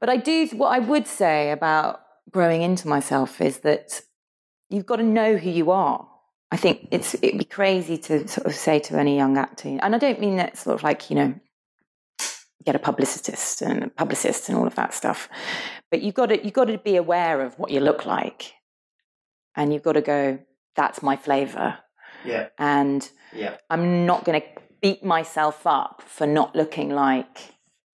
but 0.00 0.08
I 0.08 0.16
do, 0.16 0.48
what 0.54 0.68
I 0.68 0.78
would 0.78 1.06
say 1.06 1.50
about 1.50 2.00
growing 2.30 2.62
into 2.62 2.88
myself 2.88 3.40
is 3.40 3.58
that 3.58 4.00
you've 4.70 4.86
got 4.86 4.96
to 4.96 5.02
know 5.02 5.36
who 5.36 5.50
you 5.50 5.70
are. 5.70 6.08
I 6.50 6.56
think 6.56 6.88
it's 6.92 7.14
it'd 7.14 7.38
be 7.38 7.44
crazy 7.44 7.98
to 7.98 8.28
sort 8.28 8.46
of 8.46 8.54
say 8.54 8.78
to 8.80 8.96
any 8.96 9.16
young 9.16 9.36
actor, 9.38 9.76
and 9.82 9.94
I 9.94 9.98
don't 9.98 10.20
mean 10.20 10.36
that 10.36 10.56
sort 10.56 10.76
of 10.76 10.84
like 10.84 11.10
you 11.10 11.16
know 11.16 11.34
get 12.64 12.76
a 12.76 12.78
publicist 12.78 13.60
and 13.60 13.84
a 13.84 13.88
publicist 13.88 14.48
and 14.48 14.56
all 14.56 14.66
of 14.66 14.74
that 14.76 14.94
stuff. 14.94 15.28
But 15.90 16.02
you've 16.02 16.14
got 16.14 16.26
to 16.26 16.44
you've 16.44 16.54
got 16.54 16.66
to 16.66 16.78
be 16.78 16.96
aware 16.96 17.40
of 17.40 17.58
what 17.58 17.70
you 17.70 17.80
look 17.80 18.06
like, 18.06 18.52
and 19.56 19.72
you've 19.72 19.82
got 19.82 19.92
to 19.92 20.02
go. 20.02 20.38
That's 20.76 21.02
my 21.02 21.16
flavour, 21.16 21.78
yeah, 22.24 22.48
and 22.58 23.08
yeah. 23.34 23.56
I'm 23.70 24.06
not 24.06 24.24
going 24.24 24.40
to 24.40 24.46
beat 24.80 25.04
myself 25.04 25.66
up 25.66 26.02
for 26.06 26.26
not 26.26 26.54
looking 26.54 26.90
like 26.90 27.38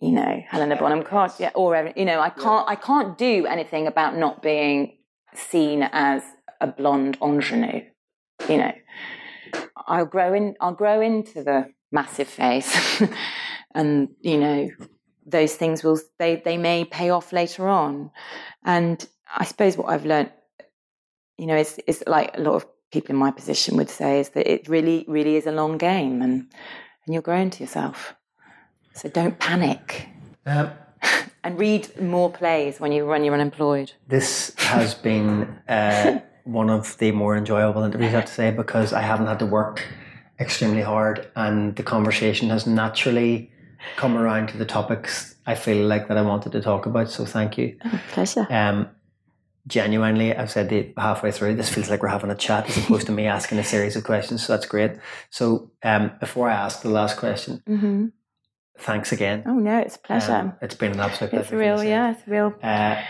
you 0.01 0.12
know 0.12 0.43
Helena 0.48 0.77
Bonham 0.77 1.05
Carter, 1.05 1.35
yeah, 1.39 1.51
or 1.55 1.93
you 1.97 2.05
know 2.05 2.20
I 2.20 2.31
can't 2.31 2.69
I 2.69 2.74
can't 2.74 3.16
do 3.19 3.47
anything 3.47 3.86
about 3.86 4.16
not 4.16 4.43
being 4.43 4.97
seen 5.35 5.82
as 5.82 6.23
a 6.61 6.66
blonde 6.66 7.19
ingenue. 7.23 7.82
You 8.48 8.57
know, 8.57 8.73
I'll 9.77 10.07
grow 10.07 10.32
in. 10.32 10.55
I'll 10.61 10.74
grow 10.74 11.01
into 11.01 11.43
the 11.44 11.66
massive 11.93 12.28
face, 12.28 13.02
and 13.74 14.09
you 14.20 14.39
know 14.39 14.70
those 15.27 15.55
things 15.55 15.85
will 15.85 16.01
they 16.19 16.36
they 16.36 16.57
may 16.57 16.85
pay 16.85 17.11
off 17.11 17.32
later 17.32 17.69
on. 17.69 18.11
And 18.65 19.07
I 19.35 19.44
suppose 19.44 19.77
what 19.77 19.89
I've 19.89 20.07
learned, 20.07 20.32
you 21.39 21.47
know, 21.47 21.57
is 21.57 21.78
is 21.86 22.02
like 22.07 22.36
a 22.36 22.40
lot 22.40 22.55
of 22.55 22.66
people 22.91 23.11
in 23.11 23.17
my 23.17 23.31
position 23.31 23.77
would 23.77 23.91
say 23.91 24.21
is 24.21 24.31
that 24.31 24.51
it 24.51 24.69
really 24.69 25.05
really 25.09 25.37
is 25.37 25.47
a 25.47 25.53
long 25.53 25.79
game, 25.79 26.23
and 26.23 26.47
and 27.05 27.15
you're 27.15 27.23
growing 27.23 27.51
to 27.51 27.62
yourself. 27.62 28.15
So 28.95 29.09
don't 29.09 29.39
panic. 29.39 30.09
Um, 30.47 30.71
And 31.43 31.59
read 31.59 31.99
more 31.99 32.31
plays 32.31 32.81
when 32.81 32.93
you 32.93 33.07
when 33.07 33.25
you're 33.25 33.33
unemployed. 33.33 33.93
This 34.09 34.55
has 34.59 34.95
been 34.95 35.59
uh, 35.69 36.21
one 36.45 36.69
of 36.69 36.99
the 36.99 37.12
more 37.12 37.35
enjoyable 37.35 37.83
interviews, 37.83 38.09
I 38.09 38.17
have 38.17 38.27
to 38.27 38.33
say, 38.33 38.51
because 38.51 38.93
I 38.93 39.01
haven't 39.01 39.27
had 39.27 39.39
to 39.39 39.47
work 39.47 39.83
extremely 40.39 40.83
hard, 40.83 41.31
and 41.37 41.77
the 41.77 41.83
conversation 41.83 42.51
has 42.51 42.67
naturally 42.67 43.51
come 43.97 44.19
around 44.19 44.49
to 44.49 44.59
the 44.59 44.67
topics 44.67 45.35
I 45.47 45.55
feel 45.55 45.87
like 45.87 46.09
that 46.09 46.19
I 46.19 46.23
wanted 46.23 46.53
to 46.53 46.61
talk 46.61 46.87
about. 46.87 47.11
So 47.11 47.25
thank 47.25 47.57
you. 47.57 47.77
Pleasure. 48.12 48.47
Um, 48.51 48.89
genuinely, 49.66 50.35
I've 50.35 50.51
said 50.51 50.73
it 50.73 50.95
halfway 50.97 51.31
through. 51.32 51.55
This 51.57 51.69
feels 51.73 51.91
like 51.91 52.03
we're 52.03 52.09
having 52.09 52.31
a 52.31 52.35
chat 52.35 52.69
as 52.69 52.77
opposed 52.78 53.07
to 53.07 53.12
me 53.12 53.27
asking 53.27 53.59
a 53.59 53.65
series 53.65 53.97
of 53.97 54.05
questions. 54.05 54.45
So 54.47 54.53
that's 54.55 54.66
great. 54.66 54.93
So 55.31 55.70
um, 55.82 56.12
before 56.20 56.49
I 56.51 56.55
ask 56.55 56.82
the 56.82 56.91
last 56.91 57.16
question, 57.19 57.62
hmm 57.66 58.07
thanks 58.78 59.12
again. 59.12 59.43
Oh 59.47 59.59
no, 59.59 59.78
it's 59.78 59.97
a 59.97 59.99
pleasure. 59.99 60.32
Um, 60.32 60.53
it's 60.62 60.74
been 60.74 60.93
an 60.93 61.01
absolute 61.01 61.31
pleasure. 61.31 61.41
it's 61.43 61.49
a 61.49 61.51
for 61.51 61.57
me 61.57 61.61
real, 61.66 61.85
yeah, 61.85 62.12
it's 62.12 62.27
real 62.27 62.55
Uh, 62.62 63.03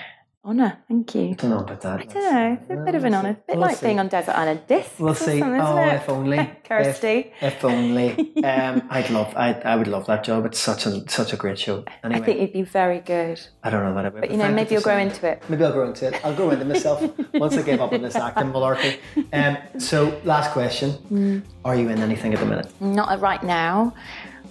honour. 0.45 0.79
Thank 0.89 1.15
you. 1.15 1.31
I 1.31 1.33
don't 1.35 1.51
know 1.51 1.59
about 1.59 1.81
that. 1.83 2.01
I 2.01 2.05
don't 2.05 2.15
know. 2.15 2.59
It's 2.63 2.71
a 2.71 2.85
bit 2.85 2.95
of 2.95 3.05
an 3.05 3.15
honour. 3.15 3.31
A 3.31 3.35
bit 3.35 3.45
We'll 3.57 3.61
like 3.61 3.77
see. 3.77 3.87
being 3.87 4.01
on 4.01 4.09
Desert 4.09 4.33
Island 4.37 4.63
Discs. 4.67 4.99
We'll 4.99 5.15
see. 5.15 5.43
Oh, 5.43 5.79
if 5.89 6.09
only. 6.09 6.51
Kirsty. 6.65 7.33
If, 7.41 7.57
if 7.57 7.65
only. 7.65 8.33
Um, 8.41 8.83
I'd 8.89 9.11
love. 9.11 9.35
I 9.37 9.53
I 9.53 9.77
would 9.77 9.87
love 9.87 10.07
that 10.07 10.25
job. 10.25 10.47
It's 10.47 10.59
such 10.59 10.87
a 10.87 11.09
such 11.11 11.35
a 11.35 11.37
great 11.37 11.59
show. 11.59 11.85
Anyway, 12.03 12.21
I 12.21 12.25
think 12.25 12.41
you'd 12.41 12.53
be 12.55 12.63
very 12.63 13.01
good. 13.01 13.39
I 13.63 13.69
don't 13.69 13.85
know 13.85 13.95
that 13.95 14.07
I 14.07 14.09
would. 14.09 14.21
But 14.23 14.31
you 14.31 14.39
know, 14.39 14.51
maybe 14.51 14.73
you'll 14.73 14.83
grow 14.83 14.97
into 14.97 15.27
it. 15.29 15.43
Maybe 15.51 15.63
I'll 15.63 15.73
grow 15.73 15.87
into 15.89 16.07
it. 16.09 16.25
I'll 16.25 16.35
grow 16.35 16.49
into 16.51 16.65
myself 16.65 17.03
once 17.35 17.55
I 17.59 17.63
give 17.63 17.81
up 17.83 17.93
on 17.93 18.01
this 18.01 18.17
acting 18.17 18.51
malarkey. 18.51 18.99
Um, 19.35 19.59
so, 19.79 20.19
last 20.25 20.53
question: 20.53 20.93
Mm. 21.13 21.43
Are 21.67 21.77
you 21.77 21.91
in 21.91 21.99
anything 22.01 22.33
at 22.33 22.41
the 22.41 22.47
minute? 22.47 22.69
Not 22.81 23.21
right 23.21 23.43
now, 23.43 23.93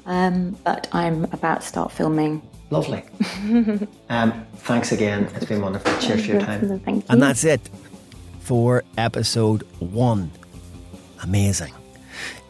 um, 0.05 0.55
but 0.63 0.87
I'm 0.91 1.23
about 1.25 1.61
to 1.61 1.67
start 1.67 1.91
filming. 1.91 2.43
Lovely. 2.69 3.03
um, 4.09 4.45
thanks 4.57 4.91
again. 4.91 5.29
It's 5.35 5.45
been 5.45 5.61
wonderful. 5.61 5.91
Cheers 5.99 6.25
for 6.25 6.31
your 6.33 6.41
time. 6.41 6.79
Thank 6.79 6.97
you. 6.97 7.03
And 7.09 7.21
that's 7.21 7.43
it 7.43 7.61
for 8.41 8.83
episode 8.97 9.63
one. 9.79 10.31
Amazing. 11.23 11.73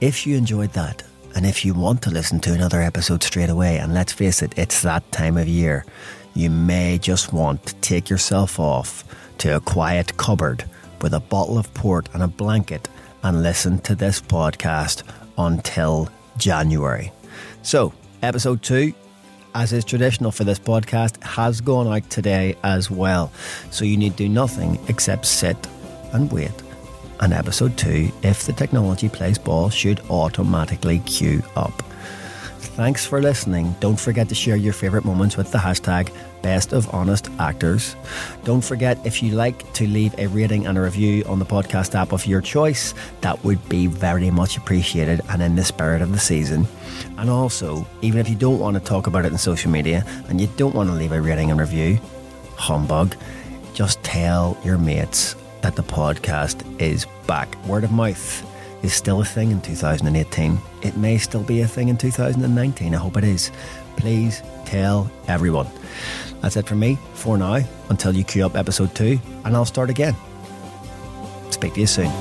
If 0.02 0.28
you 0.28 0.38
enjoyed 0.38 0.74
that, 0.74 1.04
and 1.36 1.46
if 1.46 1.64
you 1.64 1.74
want 1.74 2.02
to 2.04 2.10
listen 2.10 2.40
to 2.42 2.54
another 2.54 2.82
episode 2.82 3.24
straight 3.24 3.50
away, 3.50 3.78
and 3.78 3.94
let's 3.94 4.12
face 4.12 4.42
it, 4.42 4.58
it's 4.58 4.82
that 4.82 5.10
time 5.12 5.38
of 5.38 5.48
year, 5.48 5.86
you 6.34 6.50
may 6.50 6.98
just 6.98 7.32
want 7.34 7.66
to 7.66 7.76
take 7.76 8.10
yourself 8.10 8.60
off 8.60 9.04
to 9.40 9.56
a 9.56 9.60
quiet 9.60 10.18
cupboard 10.18 10.66
with 11.02 11.14
a 11.14 11.20
bottle 11.20 11.58
of 11.58 11.74
port 11.74 12.10
and 12.14 12.24
a 12.24 12.28
blanket 12.28 12.90
and 13.24 13.44
listen 13.44 13.80
to 13.80 13.96
this 13.96 14.22
podcast 14.22 15.04
until 15.38 16.10
January. 16.38 17.12
So, 17.62 17.94
Episode 18.22 18.62
2 18.62 18.94
as 19.56 19.74
is 19.74 19.84
traditional 19.86 20.32
for 20.32 20.44
this 20.44 20.60
podcast, 20.60 21.22
has 21.24 21.62
gone 21.62 21.88
out 21.88 22.10
today 22.10 22.56
as 22.64 22.90
well. 22.90 23.32
So 23.72 23.86
you 23.86 23.98
need 23.98 24.16
do 24.16 24.30
nothing 24.30 24.80
except 24.88 25.26
sit 25.26 25.58
and 26.14 26.32
wait. 26.32 26.52
And 27.20 27.34
episode 27.34 27.78
two, 27.78 28.12
if 28.24 28.46
the 28.46 28.54
technology 28.54 29.10
plays 29.10 29.38
ball, 29.38 29.70
should 29.70 30.00
automatically 30.10 31.00
queue 31.00 31.44
up. 31.56 31.74
Thanks 32.60 33.06
for 33.06 33.22
listening. 33.22 33.76
Don't 33.80 34.00
forget 34.00 34.30
to 34.30 34.36
share 34.36 34.56
your 34.56 34.74
favourite 34.74 35.06
moments 35.06 35.36
with 35.36 35.52
the 35.52 35.58
hashtag 35.58 36.14
Best 36.42 36.74
of 36.74 36.94
Honest 36.94 37.30
Actors. 37.40 37.96
Don't 38.44 38.64
forget 38.64 38.98
if 39.06 39.22
you 39.22 39.32
like 39.32 39.72
to 39.74 39.88
leave 39.88 40.18
a 40.18 40.28
rating 40.28 40.68
and 40.68 40.78
a 40.78 40.82
review 40.82 41.24
on 41.26 41.40
the 41.40 41.46
podcast 41.46 41.96
app 41.96 42.12
of 42.12 42.26
your 42.26 42.42
choice, 42.42 42.94
that 43.22 43.44
would 43.44 43.68
be 43.70 43.88
very 43.88 44.32
much 44.32 44.58
appreciated 44.58 45.22
and 45.30 45.42
in 45.42 45.56
the 45.56 45.64
spirit 45.64 46.02
of 46.02 46.12
the 46.12 46.20
season. 46.20 46.68
And 47.18 47.30
also, 47.30 47.88
even 48.02 48.20
if 48.20 48.30
you 48.30 48.36
don't 48.36 48.60
want 48.60 48.76
to 48.76 48.80
talk 48.80 49.08
about 49.08 49.26
it 49.26 49.32
in 49.32 49.38
social 49.38 49.72
media 49.72 50.04
and 50.28 50.40
you 50.40 50.48
don't 50.58 50.76
want 50.76 50.90
to 50.90 50.96
leave 50.96 51.12
a 51.12 51.22
rating 51.22 51.52
and 51.52 51.60
review, 51.60 52.00
humbug, 52.56 53.16
just 53.74 54.02
tell 54.04 54.58
your 54.64 54.78
mates 54.78 55.36
that 55.62 55.76
the 55.76 55.84
podcast 55.84 56.64
is 56.82 57.06
back. 57.28 57.56
Word 57.66 57.84
of 57.84 57.92
mouth 57.92 58.46
is 58.84 58.94
still 58.94 59.22
a 59.22 59.26
thing 59.26 59.52
in 59.52 59.62
2018. 59.62 60.58
It 60.82 60.98
may 60.98 61.18
still 61.18 61.44
be 61.44 61.62
a 61.62 61.68
thing 61.68 61.90
in 61.90 61.98
2019. 61.98 62.94
I 62.94 62.98
hope 62.98 63.18
it 63.18 63.24
is. 63.24 63.52
Please 63.98 64.42
tell 64.66 65.12
everyone. 65.28 65.68
That's 66.42 66.56
it 66.58 66.68
for 66.68 66.76
me 66.76 66.98
for 67.14 67.38
now 67.38 67.60
until 67.90 68.16
you 68.16 68.24
queue 68.24 68.46
up 68.46 68.56
episode 68.56 68.96
two, 68.96 69.20
and 69.46 69.56
I'll 69.56 69.66
start 69.66 69.90
again. 69.90 70.16
Speak 71.52 71.74
to 71.74 71.82
you 71.82 71.88
soon. 71.88 72.12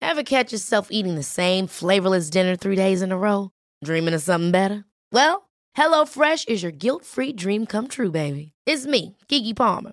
Ever 0.00 0.22
catch 0.22 0.52
yourself 0.52 0.88
eating 0.90 1.14
the 1.14 1.22
same 1.22 1.66
flavorless 1.66 2.30
dinner 2.30 2.56
three 2.56 2.76
days 2.76 3.02
in 3.02 3.12
a 3.12 3.18
row? 3.18 3.50
Dreaming 3.84 4.14
of 4.14 4.22
something 4.22 4.50
better? 4.50 4.84
Well, 5.12 5.48
HelloFresh 5.76 6.48
is 6.48 6.62
your 6.62 6.72
guilt 6.72 7.04
free 7.04 7.32
dream 7.32 7.66
come 7.66 7.88
true, 7.88 8.10
baby. 8.10 8.52
It's 8.66 8.86
me, 8.86 9.16
Keke 9.28 9.54
Palmer. 9.54 9.92